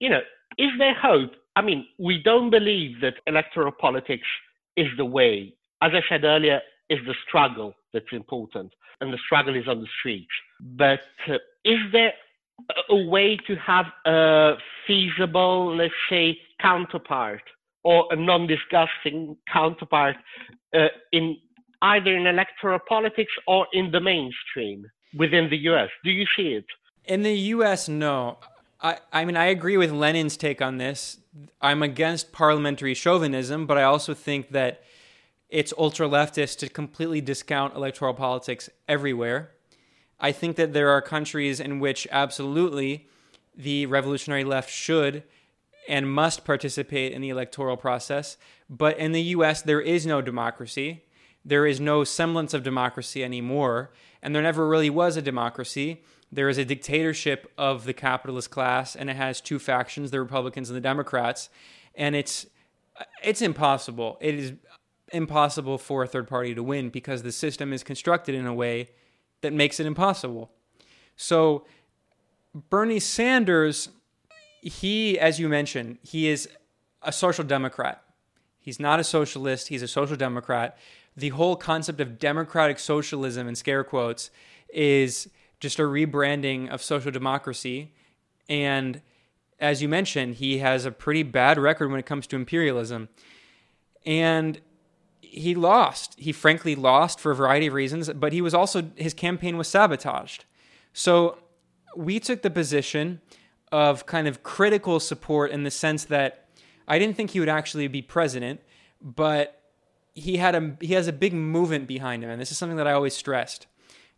you 0.00 0.08
know, 0.08 0.20
is 0.58 0.70
there 0.78 0.94
hope? 0.94 1.32
I 1.54 1.62
mean, 1.62 1.86
we 1.98 2.22
don't 2.22 2.50
believe 2.50 3.00
that 3.00 3.14
electoral 3.26 3.72
politics 3.72 4.26
is 4.76 4.88
the 4.96 5.04
way. 5.04 5.54
As 5.82 5.92
I 5.94 6.00
said 6.08 6.24
earlier, 6.24 6.60
it's 6.88 7.04
the 7.06 7.14
struggle 7.26 7.74
that's 7.92 8.12
important, 8.12 8.72
and 9.00 9.12
the 9.12 9.18
struggle 9.24 9.54
is 9.54 9.68
on 9.68 9.80
the 9.80 9.88
streets. 9.98 10.32
But 10.60 11.00
uh, 11.28 11.34
is 11.64 11.78
there 11.92 12.12
a 12.88 12.96
way 12.96 13.36
to 13.46 13.56
have 13.56 13.86
a 14.06 14.54
feasible, 14.86 15.76
let's 15.76 15.94
say, 16.08 16.38
counterpart 16.60 17.42
or 17.84 18.06
a 18.10 18.16
non-disgusting 18.16 19.36
counterpart 19.52 20.16
uh, 20.74 20.86
in 21.12 21.36
either 21.82 22.16
in 22.16 22.26
electoral 22.26 22.78
politics 22.88 23.32
or 23.46 23.66
in 23.72 23.90
the 23.90 24.00
mainstream 24.00 24.84
within 25.16 25.50
the 25.50 25.58
US? 25.68 25.90
Do 26.04 26.10
you 26.10 26.26
see 26.36 26.54
it? 26.54 26.64
In 27.04 27.22
the 27.22 27.34
US, 27.34 27.88
no. 27.88 28.38
I, 28.80 28.98
I 29.12 29.24
mean, 29.24 29.36
I 29.36 29.46
agree 29.46 29.76
with 29.76 29.90
Lenin's 29.90 30.36
take 30.36 30.62
on 30.62 30.78
this. 30.78 31.18
I'm 31.60 31.82
against 31.82 32.32
parliamentary 32.32 32.94
chauvinism, 32.94 33.66
but 33.66 33.78
I 33.78 33.82
also 33.82 34.14
think 34.14 34.50
that 34.50 34.82
it's 35.48 35.72
ultra 35.76 36.08
leftist 36.08 36.58
to 36.58 36.68
completely 36.68 37.20
discount 37.20 37.74
electoral 37.74 38.14
politics 38.14 38.70
everywhere. 38.88 39.50
I 40.22 40.30
think 40.30 40.54
that 40.56 40.72
there 40.72 40.88
are 40.90 41.02
countries 41.02 41.58
in 41.58 41.80
which 41.80 42.06
absolutely 42.12 43.08
the 43.56 43.86
revolutionary 43.86 44.44
left 44.44 44.70
should 44.70 45.24
and 45.88 46.10
must 46.10 46.44
participate 46.44 47.12
in 47.12 47.20
the 47.20 47.28
electoral 47.28 47.76
process. 47.76 48.36
But 48.70 48.96
in 48.98 49.10
the 49.10 49.22
US, 49.22 49.62
there 49.62 49.80
is 49.80 50.06
no 50.06 50.22
democracy. 50.22 51.02
There 51.44 51.66
is 51.66 51.80
no 51.80 52.04
semblance 52.04 52.54
of 52.54 52.62
democracy 52.62 53.24
anymore. 53.24 53.90
And 54.22 54.32
there 54.32 54.42
never 54.42 54.68
really 54.68 54.90
was 54.90 55.16
a 55.16 55.22
democracy. 55.22 56.04
There 56.30 56.48
is 56.48 56.56
a 56.56 56.64
dictatorship 56.64 57.52
of 57.58 57.84
the 57.84 57.92
capitalist 57.92 58.50
class, 58.50 58.94
and 58.94 59.10
it 59.10 59.16
has 59.16 59.40
two 59.40 59.58
factions 59.58 60.12
the 60.12 60.20
Republicans 60.20 60.70
and 60.70 60.76
the 60.76 60.80
Democrats. 60.80 61.50
And 61.96 62.14
it's, 62.14 62.46
it's 63.24 63.42
impossible. 63.42 64.18
It 64.20 64.36
is 64.36 64.52
impossible 65.12 65.78
for 65.78 66.04
a 66.04 66.06
third 66.06 66.28
party 66.28 66.54
to 66.54 66.62
win 66.62 66.90
because 66.90 67.24
the 67.24 67.32
system 67.32 67.72
is 67.72 67.82
constructed 67.82 68.36
in 68.36 68.46
a 68.46 68.54
way 68.54 68.88
that 69.42 69.52
makes 69.52 69.78
it 69.78 69.86
impossible. 69.86 70.50
So, 71.16 71.66
Bernie 72.54 73.00
Sanders, 73.00 73.88
he, 74.62 75.18
as 75.18 75.38
you 75.38 75.48
mentioned, 75.48 75.98
he 76.02 76.28
is 76.28 76.48
a 77.02 77.12
social 77.12 77.44
democrat. 77.44 78.02
He's 78.60 78.78
not 78.78 79.00
a 79.00 79.04
socialist, 79.04 79.68
he's 79.68 79.82
a 79.82 79.88
social 79.88 80.16
democrat. 80.16 80.78
The 81.16 81.30
whole 81.30 81.56
concept 81.56 82.00
of 82.00 82.18
democratic 82.18 82.78
socialism, 82.78 83.48
in 83.48 83.54
scare 83.54 83.84
quotes, 83.84 84.30
is 84.72 85.28
just 85.60 85.78
a 85.78 85.82
rebranding 85.82 86.68
of 86.70 86.82
social 86.82 87.10
democracy. 87.10 87.92
And 88.48 89.02
as 89.58 89.82
you 89.82 89.88
mentioned, 89.88 90.36
he 90.36 90.58
has 90.58 90.84
a 90.84 90.90
pretty 90.90 91.22
bad 91.22 91.58
record 91.58 91.90
when 91.90 92.00
it 92.00 92.06
comes 92.06 92.26
to 92.28 92.36
imperialism. 92.36 93.08
And 94.04 94.60
he 95.32 95.54
lost. 95.54 96.14
He 96.18 96.30
frankly 96.30 96.74
lost 96.74 97.18
for 97.18 97.32
a 97.32 97.34
variety 97.34 97.66
of 97.66 97.72
reasons, 97.72 98.10
but 98.10 98.34
he 98.34 98.42
was 98.42 98.52
also 98.52 98.90
his 98.96 99.14
campaign 99.14 99.56
was 99.56 99.66
sabotaged. 99.66 100.44
So 100.92 101.38
we 101.96 102.20
took 102.20 102.42
the 102.42 102.50
position 102.50 103.22
of 103.72 104.04
kind 104.04 104.28
of 104.28 104.42
critical 104.42 105.00
support 105.00 105.50
in 105.50 105.64
the 105.64 105.70
sense 105.70 106.04
that 106.04 106.48
I 106.86 106.98
didn't 106.98 107.16
think 107.16 107.30
he 107.30 107.40
would 107.40 107.48
actually 107.48 107.88
be 107.88 108.02
president, 108.02 108.60
but 109.00 109.62
he 110.14 110.36
had 110.36 110.54
a 110.54 110.76
he 110.80 110.92
has 110.92 111.08
a 111.08 111.12
big 111.14 111.32
movement 111.32 111.88
behind 111.88 112.22
him, 112.22 112.28
and 112.28 112.38
this 112.38 112.52
is 112.52 112.58
something 112.58 112.76
that 112.76 112.86
I 112.86 112.92
always 112.92 113.16
stressed. 113.16 113.66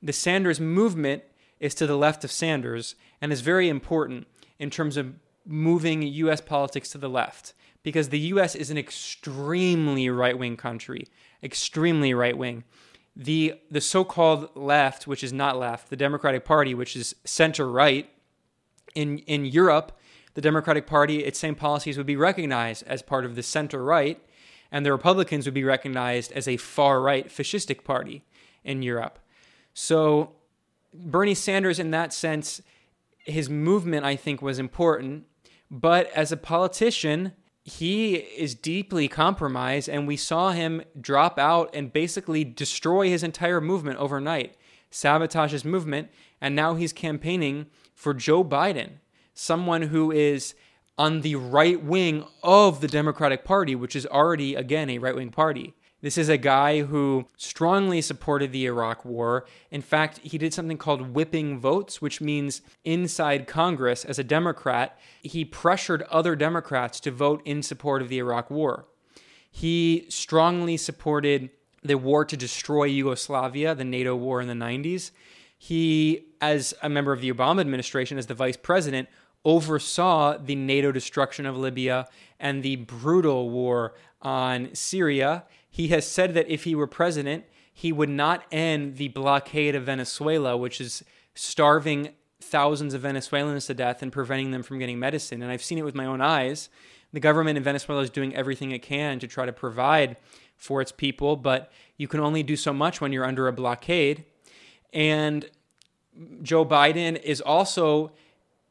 The 0.02 0.12
Sanders 0.12 0.58
movement 0.58 1.22
is 1.60 1.76
to 1.76 1.86
the 1.86 1.96
left 1.96 2.24
of 2.24 2.32
Sanders 2.32 2.96
and 3.20 3.32
is 3.32 3.40
very 3.40 3.68
important 3.68 4.26
in 4.58 4.68
terms 4.68 4.96
of 4.96 5.14
moving 5.46 6.02
U.S. 6.02 6.40
politics 6.40 6.88
to 6.90 6.98
the 6.98 7.08
left 7.08 7.54
because 7.84 8.08
the 8.08 8.18
US 8.18 8.56
is 8.56 8.70
an 8.70 8.78
extremely 8.78 10.08
right 10.08 10.36
wing 10.36 10.56
country, 10.56 11.06
extremely 11.42 12.12
right 12.12 12.36
wing. 12.36 12.64
The, 13.14 13.60
the 13.70 13.80
so 13.80 14.02
called 14.04 14.48
left, 14.56 15.06
which 15.06 15.22
is 15.22 15.32
not 15.32 15.56
left, 15.56 15.90
the 15.90 15.96
Democratic 15.96 16.44
Party, 16.44 16.74
which 16.74 16.96
is 16.96 17.14
center 17.24 17.70
right, 17.70 18.10
in, 18.96 19.18
in 19.18 19.44
Europe, 19.44 19.92
the 20.32 20.40
Democratic 20.40 20.86
Party, 20.86 21.24
its 21.24 21.38
same 21.38 21.54
policies 21.54 21.96
would 21.96 22.06
be 22.06 22.16
recognized 22.16 22.82
as 22.88 23.02
part 23.02 23.24
of 23.24 23.36
the 23.36 23.42
center 23.42 23.84
right, 23.84 24.20
and 24.72 24.84
the 24.84 24.90
Republicans 24.90 25.44
would 25.44 25.54
be 25.54 25.62
recognized 25.62 26.32
as 26.32 26.48
a 26.48 26.56
far 26.56 27.00
right 27.00 27.28
fascistic 27.28 27.84
party 27.84 28.24
in 28.64 28.82
Europe. 28.82 29.20
So 29.74 30.32
Bernie 30.92 31.34
Sanders, 31.34 31.78
in 31.78 31.92
that 31.92 32.12
sense, 32.12 32.62
his 33.18 33.48
movement, 33.48 34.04
I 34.04 34.16
think, 34.16 34.42
was 34.42 34.58
important. 34.58 35.26
But 35.70 36.10
as 36.12 36.32
a 36.32 36.36
politician, 36.36 37.32
he 37.64 38.16
is 38.16 38.54
deeply 38.54 39.08
compromised, 39.08 39.88
and 39.88 40.06
we 40.06 40.18
saw 40.18 40.50
him 40.50 40.82
drop 41.00 41.38
out 41.38 41.74
and 41.74 41.92
basically 41.92 42.44
destroy 42.44 43.08
his 43.08 43.22
entire 43.22 43.60
movement 43.60 43.98
overnight, 43.98 44.54
sabotage 44.90 45.52
his 45.52 45.64
movement, 45.64 46.10
and 46.42 46.54
now 46.54 46.74
he's 46.74 46.92
campaigning 46.92 47.66
for 47.94 48.12
Joe 48.12 48.44
Biden, 48.44 48.98
someone 49.32 49.82
who 49.82 50.12
is 50.12 50.54
on 50.98 51.22
the 51.22 51.36
right 51.36 51.82
wing 51.82 52.26
of 52.42 52.82
the 52.82 52.88
Democratic 52.88 53.44
Party, 53.44 53.74
which 53.74 53.96
is 53.96 54.06
already, 54.06 54.54
again, 54.54 54.90
a 54.90 54.98
right 54.98 55.16
wing 55.16 55.30
party. 55.30 55.74
This 56.04 56.18
is 56.18 56.28
a 56.28 56.36
guy 56.36 56.82
who 56.82 57.24
strongly 57.38 58.02
supported 58.02 58.52
the 58.52 58.66
Iraq 58.66 59.06
War. 59.06 59.46
In 59.70 59.80
fact, 59.80 60.18
he 60.18 60.36
did 60.36 60.52
something 60.52 60.76
called 60.76 61.14
whipping 61.14 61.58
votes, 61.58 62.02
which 62.02 62.20
means 62.20 62.60
inside 62.84 63.46
Congress, 63.46 64.04
as 64.04 64.18
a 64.18 64.22
Democrat, 64.22 64.98
he 65.22 65.46
pressured 65.46 66.02
other 66.10 66.36
Democrats 66.36 67.00
to 67.00 67.10
vote 67.10 67.40
in 67.46 67.62
support 67.62 68.02
of 68.02 68.10
the 68.10 68.18
Iraq 68.18 68.50
War. 68.50 68.84
He 69.50 70.04
strongly 70.10 70.76
supported 70.76 71.48
the 71.82 71.96
war 71.96 72.26
to 72.26 72.36
destroy 72.36 72.84
Yugoslavia, 72.84 73.74
the 73.74 73.84
NATO 73.84 74.14
war 74.14 74.42
in 74.42 74.48
the 74.48 74.52
90s. 74.52 75.10
He, 75.56 76.26
as 76.38 76.74
a 76.82 76.90
member 76.90 77.14
of 77.14 77.22
the 77.22 77.32
Obama 77.32 77.62
administration, 77.62 78.18
as 78.18 78.26
the 78.26 78.34
vice 78.34 78.58
president, 78.58 79.08
oversaw 79.42 80.36
the 80.36 80.54
NATO 80.54 80.92
destruction 80.92 81.46
of 81.46 81.56
Libya 81.56 82.08
and 82.38 82.62
the 82.62 82.76
brutal 82.76 83.48
war 83.48 83.94
on 84.20 84.74
Syria. 84.74 85.44
He 85.74 85.88
has 85.88 86.06
said 86.06 86.34
that 86.34 86.48
if 86.48 86.62
he 86.62 86.76
were 86.76 86.86
president, 86.86 87.46
he 87.72 87.90
would 87.90 88.08
not 88.08 88.44
end 88.52 88.96
the 88.96 89.08
blockade 89.08 89.74
of 89.74 89.82
Venezuela, 89.82 90.56
which 90.56 90.80
is 90.80 91.02
starving 91.34 92.10
thousands 92.40 92.94
of 92.94 93.00
Venezuelans 93.00 93.66
to 93.66 93.74
death 93.74 94.00
and 94.00 94.12
preventing 94.12 94.52
them 94.52 94.62
from 94.62 94.78
getting 94.78 95.00
medicine. 95.00 95.42
And 95.42 95.50
I've 95.50 95.64
seen 95.64 95.78
it 95.78 95.84
with 95.84 95.96
my 95.96 96.06
own 96.06 96.20
eyes. 96.20 96.68
The 97.12 97.18
government 97.18 97.56
in 97.56 97.64
Venezuela 97.64 98.02
is 98.02 98.10
doing 98.10 98.36
everything 98.36 98.70
it 98.70 98.82
can 98.82 99.18
to 99.18 99.26
try 99.26 99.46
to 99.46 99.52
provide 99.52 100.16
for 100.56 100.80
its 100.80 100.92
people, 100.92 101.34
but 101.34 101.72
you 101.96 102.06
can 102.06 102.20
only 102.20 102.44
do 102.44 102.54
so 102.54 102.72
much 102.72 103.00
when 103.00 103.12
you're 103.12 103.26
under 103.26 103.48
a 103.48 103.52
blockade. 103.52 104.26
And 104.92 105.50
Joe 106.40 106.64
Biden 106.64 107.20
is 107.20 107.40
also, 107.40 108.12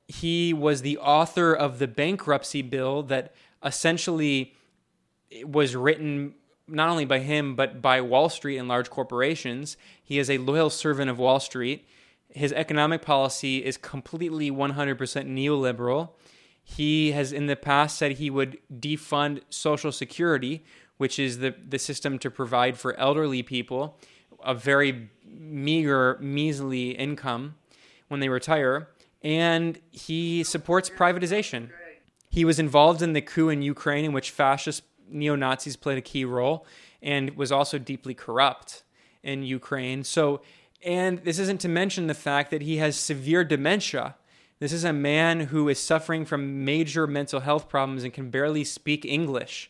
he 0.07 0.53
was 0.53 0.83
the 0.83 0.97
author 0.99 1.53
of 1.53 1.79
the 1.79 1.87
bankruptcy 1.89 2.61
bill 2.61 3.03
that 3.03 3.35
essentially 3.61 4.55
was 5.43 5.75
written 5.75 6.35
not 6.67 6.89
only 6.89 7.05
by 7.05 7.19
him 7.19 7.55
but 7.55 7.81
by 7.81 8.01
Wall 8.01 8.29
Street 8.29 8.57
and 8.57 8.67
large 8.67 8.89
corporations. 8.89 9.77
He 10.03 10.19
is 10.19 10.29
a 10.29 10.37
loyal 10.37 10.69
servant 10.69 11.09
of 11.09 11.19
Wall 11.19 11.39
Street. 11.39 11.87
His 12.29 12.51
economic 12.53 13.01
policy 13.01 13.63
is 13.63 13.77
completely 13.77 14.49
100% 14.49 14.97
neoliberal. 14.97 16.09
He 16.63 17.11
has 17.11 17.31
in 17.31 17.47
the 17.47 17.55
past 17.55 17.97
said 17.97 18.13
he 18.13 18.29
would 18.29 18.57
defund 18.73 19.41
Social 19.49 19.91
Security, 19.91 20.63
which 20.97 21.19
is 21.19 21.39
the, 21.39 21.53
the 21.67 21.77
system 21.77 22.17
to 22.19 22.31
provide 22.31 22.77
for 22.77 22.97
elderly 22.97 23.43
people 23.43 23.99
a 24.43 24.53
very 24.53 25.09
meager, 25.25 26.17
measly 26.21 26.91
income 26.91 27.55
when 28.07 28.19
they 28.19 28.29
retire. 28.29 28.89
And 29.21 29.79
he 29.91 30.43
supports 30.43 30.89
privatization. 30.89 31.69
He 32.29 32.45
was 32.45 32.59
involved 32.59 33.01
in 33.01 33.13
the 33.13 33.21
coup 33.21 33.49
in 33.49 33.61
Ukraine, 33.61 34.05
in 34.05 34.13
which 34.13 34.31
fascist 34.31 34.83
neo 35.13 35.35
Nazis 35.35 35.75
played 35.75 35.97
a 35.97 36.01
key 36.01 36.25
role, 36.25 36.65
and 37.01 37.35
was 37.37 37.51
also 37.51 37.77
deeply 37.77 38.13
corrupt 38.13 38.83
in 39.21 39.43
Ukraine. 39.43 40.03
So, 40.03 40.41
and 40.83 41.19
this 41.19 41.39
isn't 41.39 41.61
to 41.61 41.69
mention 41.69 42.07
the 42.07 42.13
fact 42.13 42.51
that 42.51 42.61
he 42.61 42.77
has 42.77 42.95
severe 42.95 43.43
dementia. 43.43 44.15
This 44.59 44.73
is 44.73 44.83
a 44.83 44.93
man 44.93 45.41
who 45.41 45.69
is 45.69 45.79
suffering 45.79 46.25
from 46.25 46.65
major 46.65 47.07
mental 47.07 47.41
health 47.41 47.69
problems 47.69 48.03
and 48.03 48.13
can 48.13 48.29
barely 48.29 48.63
speak 48.63 49.05
English. 49.05 49.69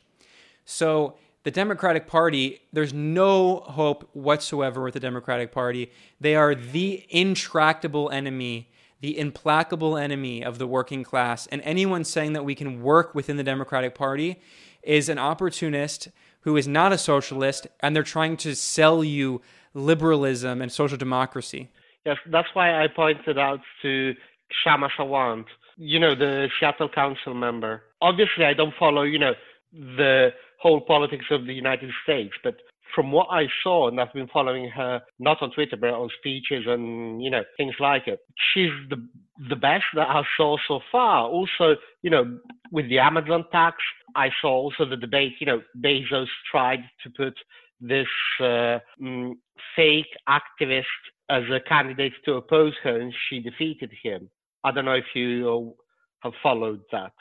So, 0.65 1.15
the 1.43 1.51
Democratic 1.51 2.07
Party, 2.07 2.61
there's 2.71 2.93
no 2.93 3.57
hope 3.57 4.09
whatsoever 4.13 4.81
with 4.81 4.93
the 4.93 4.99
Democratic 4.99 5.51
Party. 5.51 5.91
They 6.19 6.35
are 6.35 6.55
the 6.55 7.05
intractable 7.09 8.09
enemy, 8.09 8.69
the 9.01 9.19
implacable 9.19 9.97
enemy 9.97 10.43
of 10.43 10.57
the 10.57 10.67
working 10.67 11.03
class. 11.03 11.47
And 11.47 11.61
anyone 11.63 12.05
saying 12.05 12.31
that 12.33 12.45
we 12.45 12.55
can 12.55 12.81
work 12.81 13.13
within 13.13 13.35
the 13.35 13.43
Democratic 13.43 13.93
Party 13.93 14.39
is 14.83 15.09
an 15.09 15.17
opportunist 15.17 16.09
who 16.41 16.57
is 16.57 16.67
not 16.67 16.91
a 16.91 16.97
socialist, 16.97 17.67
and 17.79 17.95
they're 17.95 18.03
trying 18.03 18.37
to 18.37 18.55
sell 18.55 19.03
you 19.03 19.41
liberalism 19.73 20.61
and 20.61 20.71
social 20.71 20.97
democracy. 20.97 21.69
Yes, 22.05 22.17
that's 22.29 22.49
why 22.53 22.83
I 22.83 22.87
pointed 22.87 23.37
out 23.37 23.61
to 23.81 24.13
Kshama 24.51 24.89
Sawant, 24.97 25.45
you 25.77 25.99
know, 25.99 26.15
the 26.15 26.49
Seattle 26.59 26.89
Council 26.89 27.33
member. 27.33 27.83
Obviously, 28.01 28.45
I 28.45 28.53
don't 28.53 28.73
follow, 28.77 29.03
you 29.03 29.19
know, 29.19 29.33
the 29.71 30.29
whole 30.59 30.81
politics 30.81 31.25
of 31.31 31.45
the 31.45 31.53
United 31.53 31.91
States, 32.03 32.33
but 32.43 32.55
from 32.93 33.11
what 33.11 33.27
I 33.31 33.47
saw, 33.63 33.87
and 33.87 33.99
I've 33.99 34.13
been 34.13 34.27
following 34.27 34.69
her 34.69 35.01
not 35.19 35.41
on 35.41 35.51
Twitter 35.51 35.77
but 35.77 35.89
on 35.89 36.09
speeches 36.19 36.65
and 36.67 37.23
you 37.23 37.29
know 37.29 37.43
things 37.57 37.75
like 37.79 38.07
it, 38.07 38.19
she's 38.53 38.71
the 38.89 39.07
the 39.49 39.55
best 39.55 39.85
that 39.95 40.09
I 40.09 40.23
saw 40.37 40.57
so 40.67 40.79
far. 40.91 41.27
Also, 41.27 41.75
you 42.01 42.09
know, 42.09 42.39
with 42.71 42.87
the 42.89 42.99
Amazon 42.99 43.45
tax, 43.51 43.77
I 44.15 44.29
saw 44.41 44.49
also 44.49 44.85
the 44.85 44.97
debate. 44.97 45.33
You 45.39 45.47
know, 45.47 45.61
Bezos 45.83 46.27
tried 46.51 46.79
to 47.03 47.09
put 47.09 47.33
this 47.81 48.07
uh, 48.39 48.79
mm, 49.01 49.33
fake 49.75 50.13
activist 50.29 50.83
as 51.29 51.43
a 51.51 51.59
candidate 51.67 52.13
to 52.25 52.33
oppose 52.33 52.73
her, 52.83 52.99
and 52.99 53.13
she 53.29 53.39
defeated 53.39 53.91
him. 54.03 54.29
I 54.63 54.71
don't 54.71 54.85
know 54.85 54.93
if 54.93 55.05
you 55.15 55.75
have 56.21 56.33
followed 56.41 56.81
that. 56.91 57.13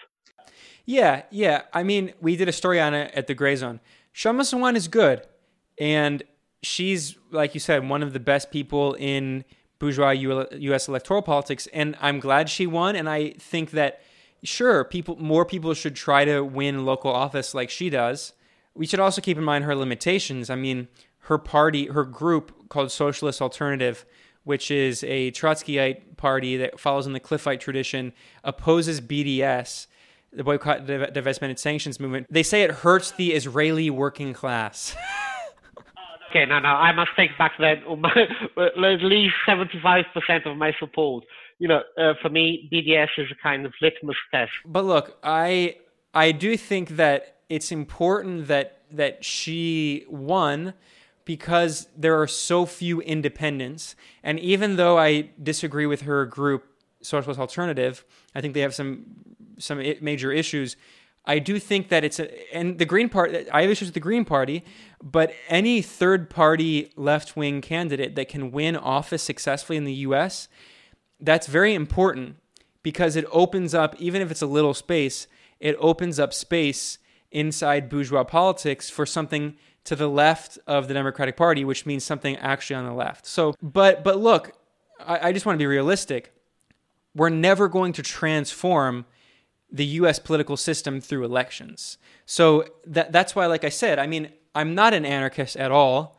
Yeah, 0.84 1.22
yeah. 1.30 1.62
I 1.72 1.82
mean, 1.82 2.12
we 2.20 2.36
did 2.36 2.48
a 2.48 2.52
story 2.52 2.80
on 2.80 2.94
it 2.94 3.12
at 3.14 3.26
the 3.26 3.34
Grayzone. 3.34 3.80
Kshama 4.14 4.42
Sawant 4.42 4.76
is 4.76 4.88
good, 4.88 5.22
and 5.82 6.22
she's 6.62 7.16
like 7.32 7.54
you 7.54 7.60
said, 7.60 7.88
one 7.88 8.04
of 8.04 8.12
the 8.12 8.20
best 8.20 8.52
people 8.52 8.94
in 8.94 9.44
bourgeois 9.80 10.10
U.S. 10.10 10.86
electoral 10.86 11.22
politics, 11.22 11.66
and 11.72 11.96
I'm 12.00 12.20
glad 12.20 12.48
she 12.48 12.68
won. 12.68 12.94
And 12.94 13.08
I 13.08 13.30
think 13.30 13.72
that 13.72 14.00
sure, 14.44 14.84
people, 14.84 15.16
more 15.16 15.44
people 15.44 15.74
should 15.74 15.96
try 15.96 16.24
to 16.24 16.42
win 16.42 16.84
local 16.84 17.10
office 17.10 17.52
like 17.52 17.68
she 17.68 17.90
does. 17.90 18.32
We 18.74 18.86
should 18.86 19.00
also 19.00 19.20
keep 19.20 19.36
in 19.36 19.42
mind 19.42 19.64
her 19.64 19.74
limitations. 19.74 20.50
I 20.50 20.54
mean, 20.54 20.86
her 21.22 21.36
party, 21.36 21.86
her 21.86 22.04
group 22.04 22.68
called 22.68 22.92
Socialist 22.92 23.42
Alternative, 23.42 24.04
which 24.44 24.70
is 24.70 25.02
a 25.02 25.32
Trotskyite 25.32 26.16
party 26.16 26.56
that 26.58 26.78
follows 26.78 27.08
in 27.08 27.12
the 27.12 27.20
Cliffite 27.20 27.60
tradition, 27.60 28.12
opposes 28.44 29.00
BDS 29.00 29.88
the 30.34 30.44
boycott, 30.44 30.86
divestment, 30.86 31.50
and 31.50 31.58
sanctions 31.58 32.00
movement. 32.00 32.26
They 32.30 32.42
say 32.42 32.62
it 32.62 32.70
hurts 32.70 33.10
the 33.10 33.34
Israeli 33.34 33.90
working 33.90 34.32
class. 34.32 34.96
okay, 36.32 36.46
no, 36.46 36.58
no, 36.58 36.68
I 36.68 36.92
must 36.92 37.10
take 37.16 37.36
back 37.38 37.52
that 37.58 37.78
at 38.56 39.02
least 39.02 39.34
seventy-five 39.46 40.06
percent 40.14 40.46
of 40.46 40.56
my 40.56 40.72
support. 40.78 41.24
You 41.58 41.68
know, 41.68 41.82
uh, 41.98 42.14
for 42.20 42.28
me, 42.28 42.68
BDS 42.72 43.08
is 43.18 43.28
a 43.30 43.42
kind 43.42 43.66
of 43.66 43.72
litmus 43.80 44.16
test. 44.32 44.50
But 44.64 44.84
look, 44.84 45.18
I 45.22 45.76
I 46.14 46.32
do 46.32 46.56
think 46.56 46.90
that 46.96 47.36
it's 47.48 47.70
important 47.70 48.48
that 48.48 48.78
that 48.90 49.24
she 49.24 50.06
won 50.08 50.74
because 51.24 51.88
there 51.96 52.20
are 52.20 52.26
so 52.26 52.66
few 52.66 53.00
independents, 53.00 53.94
and 54.22 54.40
even 54.40 54.76
though 54.76 54.98
I 54.98 55.30
disagree 55.42 55.86
with 55.86 56.02
her 56.02 56.24
group, 56.26 56.64
Socialist 57.02 57.38
Alternative, 57.38 58.04
I 58.34 58.40
think 58.40 58.54
they 58.54 58.60
have 58.60 58.74
some 58.74 59.04
some 59.58 59.78
major 60.00 60.32
issues. 60.32 60.76
I 61.24 61.38
do 61.38 61.58
think 61.58 61.88
that 61.88 62.04
it's 62.04 62.18
a, 62.18 62.54
and 62.54 62.78
the 62.78 62.84
Green 62.84 63.08
Party. 63.08 63.48
I 63.50 63.62
have 63.62 63.70
issues 63.70 63.88
with 63.88 63.94
the 63.94 64.00
Green 64.00 64.24
Party, 64.24 64.64
but 65.02 65.32
any 65.48 65.80
third 65.80 66.30
party 66.30 66.90
left 66.96 67.36
wing 67.36 67.60
candidate 67.60 68.16
that 68.16 68.28
can 68.28 68.50
win 68.50 68.76
office 68.76 69.22
successfully 69.22 69.76
in 69.76 69.84
the 69.84 69.94
U.S. 69.94 70.48
That's 71.20 71.46
very 71.46 71.74
important 71.74 72.36
because 72.82 73.14
it 73.14 73.24
opens 73.30 73.74
up, 73.74 73.94
even 74.00 74.20
if 74.20 74.30
it's 74.30 74.42
a 74.42 74.46
little 74.46 74.74
space, 74.74 75.28
it 75.60 75.76
opens 75.78 76.18
up 76.18 76.34
space 76.34 76.98
inside 77.30 77.88
bourgeois 77.88 78.24
politics 78.24 78.90
for 78.90 79.06
something 79.06 79.54
to 79.84 79.96
the 79.96 80.08
left 80.08 80.58
of 80.66 80.88
the 80.88 80.94
Democratic 80.94 81.36
Party, 81.36 81.64
which 81.64 81.86
means 81.86 82.04
something 82.04 82.36
actually 82.36 82.76
on 82.76 82.84
the 82.84 82.92
left. 82.92 83.26
So, 83.26 83.54
but 83.62 84.02
but 84.02 84.18
look, 84.18 84.52
I, 85.00 85.28
I 85.28 85.32
just 85.32 85.46
want 85.46 85.54
to 85.54 85.62
be 85.62 85.66
realistic. 85.66 86.32
We're 87.14 87.30
never 87.30 87.68
going 87.68 87.92
to 87.94 88.02
transform 88.02 89.04
the 89.72 89.86
US 89.86 90.18
political 90.18 90.56
system 90.56 91.00
through 91.00 91.24
elections. 91.24 91.98
So 92.26 92.66
that 92.86 93.10
that's 93.10 93.34
why 93.34 93.46
like 93.46 93.64
I 93.64 93.70
said, 93.70 93.98
I 93.98 94.06
mean, 94.06 94.30
I'm 94.54 94.74
not 94.74 94.92
an 94.92 95.04
anarchist 95.04 95.56
at 95.56 95.72
all. 95.72 96.18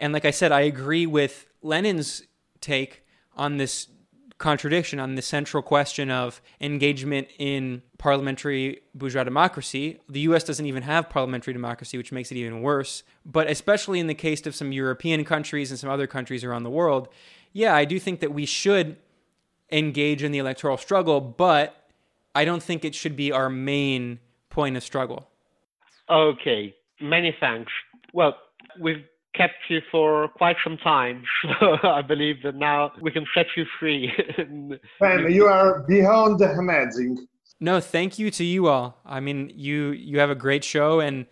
And 0.00 0.12
like 0.12 0.24
I 0.24 0.30
said, 0.30 0.50
I 0.50 0.62
agree 0.62 1.06
with 1.06 1.46
Lenin's 1.62 2.22
take 2.60 3.04
on 3.36 3.58
this 3.58 3.88
contradiction 4.38 4.98
on 4.98 5.14
the 5.14 5.22
central 5.22 5.62
question 5.62 6.10
of 6.10 6.42
engagement 6.60 7.28
in 7.38 7.82
parliamentary 7.98 8.80
bourgeois 8.94 9.22
democracy. 9.22 10.00
The 10.08 10.20
US 10.20 10.42
doesn't 10.44 10.66
even 10.66 10.82
have 10.82 11.08
parliamentary 11.08 11.52
democracy, 11.52 11.96
which 11.96 12.10
makes 12.10 12.32
it 12.32 12.36
even 12.36 12.60
worse. 12.60 13.04
But 13.24 13.48
especially 13.48 14.00
in 14.00 14.06
the 14.06 14.14
case 14.14 14.44
of 14.46 14.54
some 14.54 14.72
European 14.72 15.24
countries 15.24 15.70
and 15.70 15.78
some 15.78 15.90
other 15.90 16.06
countries 16.06 16.42
around 16.42 16.64
the 16.64 16.70
world, 16.70 17.08
yeah, 17.52 17.74
I 17.74 17.84
do 17.84 18.00
think 18.00 18.20
that 18.20 18.32
we 18.32 18.44
should 18.44 18.96
engage 19.70 20.22
in 20.22 20.32
the 20.32 20.38
electoral 20.38 20.76
struggle, 20.76 21.20
but 21.20 21.83
I 22.34 22.44
don't 22.44 22.62
think 22.62 22.84
it 22.84 22.94
should 22.94 23.16
be 23.16 23.32
our 23.32 23.48
main 23.48 24.18
point 24.50 24.76
of 24.76 24.82
struggle. 24.82 25.28
Okay, 26.10 26.74
many 27.00 27.34
thanks. 27.38 27.72
Well, 28.12 28.36
we've 28.80 29.04
kept 29.34 29.54
you 29.68 29.80
for 29.90 30.28
quite 30.28 30.56
some 30.62 30.76
time, 30.78 31.24
so 31.60 31.76
I 31.82 32.02
believe 32.02 32.42
that 32.42 32.54
now 32.54 32.92
we 33.00 33.10
can 33.10 33.26
set 33.34 33.46
you 33.56 33.64
free. 33.78 34.12
Ben, 35.00 35.32
you 35.32 35.46
are 35.46 35.84
beyond 35.88 36.40
amazing. 36.40 37.26
No, 37.60 37.80
thank 37.80 38.18
you 38.18 38.30
to 38.32 38.44
you 38.44 38.68
all. 38.68 39.00
I 39.06 39.20
mean, 39.20 39.52
you 39.54 39.92
you 39.92 40.18
have 40.18 40.30
a 40.30 40.34
great 40.34 40.64
show, 40.64 41.00
and 41.00 41.26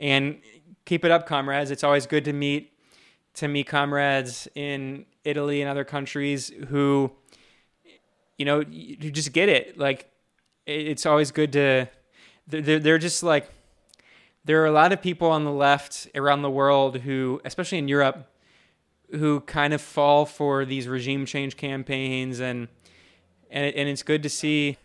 and 0.00 0.40
keep 0.84 1.04
it 1.04 1.10
up, 1.10 1.26
comrades. 1.26 1.70
It's 1.70 1.84
always 1.84 2.06
good 2.06 2.24
to 2.24 2.32
meet 2.32 2.72
to 3.34 3.48
meet 3.48 3.66
comrades 3.68 4.48
in 4.54 5.06
Italy 5.24 5.60
and 5.60 5.70
other 5.70 5.84
countries 5.84 6.50
who, 6.68 7.12
you 8.36 8.44
know, 8.44 8.64
you 8.68 9.10
just 9.10 9.32
get 9.32 9.48
it. 9.48 9.78
Like 9.78 10.10
it's 10.68 11.06
always 11.06 11.30
good 11.32 11.52
to 11.52 11.88
they're, 12.46 12.78
they're 12.78 12.98
just 12.98 13.22
like 13.22 13.50
there 14.44 14.62
are 14.62 14.66
a 14.66 14.72
lot 14.72 14.92
of 14.92 15.02
people 15.02 15.28
on 15.30 15.44
the 15.44 15.52
left 15.52 16.08
around 16.14 16.42
the 16.42 16.50
world 16.50 16.98
who 16.98 17.40
especially 17.44 17.78
in 17.78 17.88
Europe 17.88 18.30
who 19.10 19.40
kind 19.40 19.72
of 19.72 19.80
fall 19.80 20.26
for 20.26 20.64
these 20.64 20.86
regime 20.86 21.24
change 21.24 21.56
campaigns 21.56 22.40
and 22.40 22.68
and, 23.50 23.64
it, 23.64 23.74
and 23.76 23.88
it's 23.88 24.02
good 24.02 24.22
to 24.22 24.28
see 24.28 24.76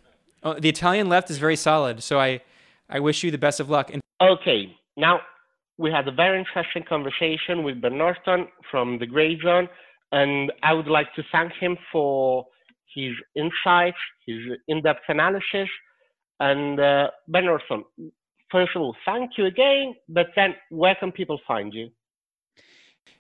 oh, 0.43 0.53
the 0.53 0.69
Italian 0.69 1.09
left 1.09 1.29
is 1.29 1.37
very 1.37 1.57
solid 1.57 2.01
so 2.01 2.19
I 2.19 2.41
I 2.89 2.99
wish 2.99 3.23
you 3.23 3.31
the 3.31 3.37
best 3.37 3.59
of 3.59 3.69
luck. 3.69 3.91
And 3.91 4.01
okay 4.21 4.75
now 4.95 5.19
we 5.77 5.91
had 5.91 6.07
a 6.07 6.11
very 6.11 6.39
interesting 6.39 6.83
conversation 6.83 7.63
with 7.63 7.81
Ben 7.81 7.97
Norton 7.97 8.47
from 8.71 8.99
the 8.99 9.07
Grayzone 9.07 9.67
and 10.13 10.51
I 10.61 10.73
would 10.73 10.87
like 10.87 11.13
to 11.15 11.23
thank 11.31 11.51
him 11.53 11.77
for 11.91 12.45
his 12.95 13.13
insights, 13.35 13.97
his 14.25 14.39
in-depth 14.67 15.03
analysis. 15.07 15.69
And 16.39 16.79
uh, 16.79 17.11
Ben 17.27 17.45
Norton, 17.45 17.83
first 18.51 18.71
of 18.75 18.81
all, 18.81 18.95
thank 19.05 19.37
you 19.37 19.45
again. 19.45 19.93
But 20.09 20.27
then, 20.35 20.55
where 20.69 20.95
can 20.95 21.11
people 21.11 21.39
find 21.47 21.71
you? 21.73 21.89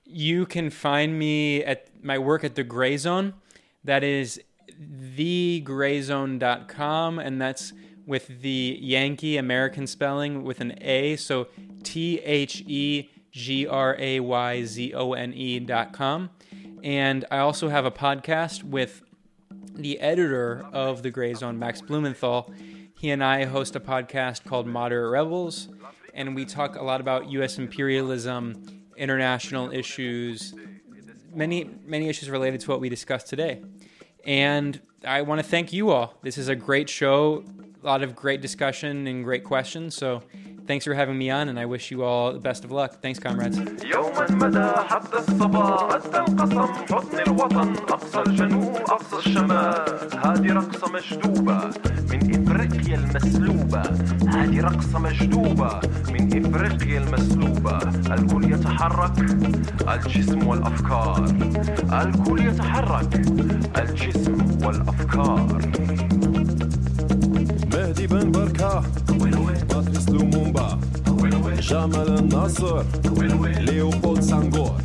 You 0.05 0.45
can 0.45 0.69
find 0.69 1.17
me 1.17 1.63
at 1.63 1.87
my 2.03 2.17
work 2.17 2.43
at 2.43 2.55
the 2.55 2.63
Grayzone. 2.63 3.33
That 3.83 4.03
is 4.03 4.41
thegrayzone.com, 4.79 7.19
and 7.19 7.41
that's 7.41 7.73
with 8.05 8.41
the 8.41 8.77
Yankee 8.81 9.37
American 9.37 9.87
spelling 9.87 10.43
with 10.43 10.59
an 10.61 10.77
A. 10.81 11.15
So 11.15 11.47
T 11.83 12.19
H 12.19 12.63
E 12.67 13.09
G 13.31 13.65
R 13.67 13.95
A 13.97 14.19
Y 14.19 14.63
Z 14.63 14.93
O 14.93 15.13
N 15.13 15.33
E 15.33 15.59
dot 15.59 15.93
com. 15.93 16.29
And 16.83 17.25
I 17.31 17.39
also 17.39 17.69
have 17.69 17.85
a 17.85 17.91
podcast 17.91 18.63
with 18.63 19.01
the 19.75 19.99
editor 19.99 20.65
of 20.71 21.03
The 21.03 21.11
Grayzone, 21.11 21.57
Max 21.57 21.81
Blumenthal. 21.81 22.53
He 22.95 23.09
and 23.09 23.23
I 23.23 23.45
host 23.45 23.75
a 23.75 23.79
podcast 23.79 24.45
called 24.45 24.67
Moderate 24.67 25.11
Rebels, 25.11 25.69
and 26.13 26.35
we 26.35 26.45
talk 26.45 26.75
a 26.75 26.83
lot 26.83 27.01
about 27.01 27.29
U.S. 27.31 27.57
imperialism, 27.57 28.83
international 28.95 29.71
issues, 29.71 30.53
many, 31.33 31.69
many 31.85 32.07
issues 32.07 32.29
related 32.29 32.61
to 32.61 32.69
what 32.69 32.79
we 32.79 32.89
discussed 32.89 33.27
today. 33.27 33.61
And 34.25 34.79
I 35.05 35.23
want 35.23 35.39
to 35.39 35.47
thank 35.47 35.73
you 35.73 35.89
all. 35.89 36.17
This 36.21 36.37
is 36.37 36.47
a 36.47 36.55
great 36.55 36.87
show, 36.87 37.43
a 37.81 37.85
lot 37.85 38.03
of 38.03 38.15
great 38.15 38.41
discussion 38.41 39.07
and 39.07 39.23
great 39.23 39.43
questions. 39.43 39.95
So 39.95 40.23
thanks 40.66 40.84
for 40.84 40.94
having 40.94 41.18
me 41.18 41.30
on, 41.30 41.48
and 41.48 41.58
I 41.58 41.66
wish 41.66 41.90
you 41.90 42.04
all 42.04 42.32
the 42.32 42.38
best 42.38 42.64
of 42.64 42.70
luck. 42.70 43.00
Thanks, 43.02 43.18
comrades. 43.18 43.58
يوما 43.84 44.26
مدى 44.30 44.68
حتى 44.88 45.18
الصبا 45.18 45.96
أدى 45.96 46.18
القسم 46.18 46.60
حضن 46.94 47.18
الوطن 47.26 47.72
أقصى 47.88 48.20
الجنوب 48.26 48.76
أقصى 48.76 49.16
الشمال 49.16 49.84
هذه 50.24 50.52
رقصة 50.52 50.92
مجدوبة 50.92 51.58
من 52.10 52.20
إفريقيا 52.34 52.96
المسلوبة 52.96 53.82
هذه 54.28 54.60
رقصة 54.60 54.98
مجدوبة 54.98 55.80
من 56.12 56.46
إفريقيا 56.46 56.98
المسلوبة 56.98 57.78
الكل 58.14 58.52
يتحرك 58.52 59.18
الجسم 59.88 60.46
والأفكار 60.46 61.24
الكل 61.92 62.46
يتحرك 62.46 63.14
الجسم 63.78 64.58
والأفكار 64.64 65.58
مهدي 67.74 68.06
بن 68.06 68.30
بركة 68.30 68.82
باتريس 69.08 70.08
لومومبا 70.53 70.79
جمال 71.61 72.19
الناصر 72.19 72.83
ليوبولد 73.59 74.21
سانغور 74.21 74.75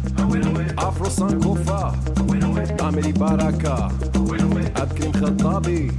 أفرو 0.78 1.08
سانكوفا 1.08 1.94
أميري 2.88 3.12
باراكا 3.12 3.88
عبد 4.76 5.04
الكريم 5.04 5.12
خطابي 5.12 5.90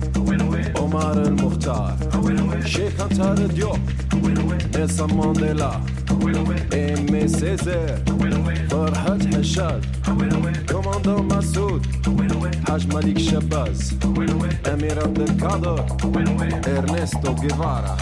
عمر 0.78 1.22
المختار 1.22 1.96
شيخ 2.66 3.02
أنتار 3.02 3.36
ديوب 3.36 3.80
نيلسون 4.76 5.14
مانديلا 5.14 5.72
إيمي 6.74 7.28
سيزر 7.28 7.98
فرحة 8.70 9.18
حشاد 9.34 9.86
كوماندو 10.72 11.24
مسعود 11.24 11.86
حاج 12.68 12.96
ملك 12.96 13.18
شباز 13.20 13.94
أمير 14.74 15.04
عبد 15.04 15.20
القادر 15.20 15.86
إرنستو 16.68 17.36
جيفارا 17.36 17.98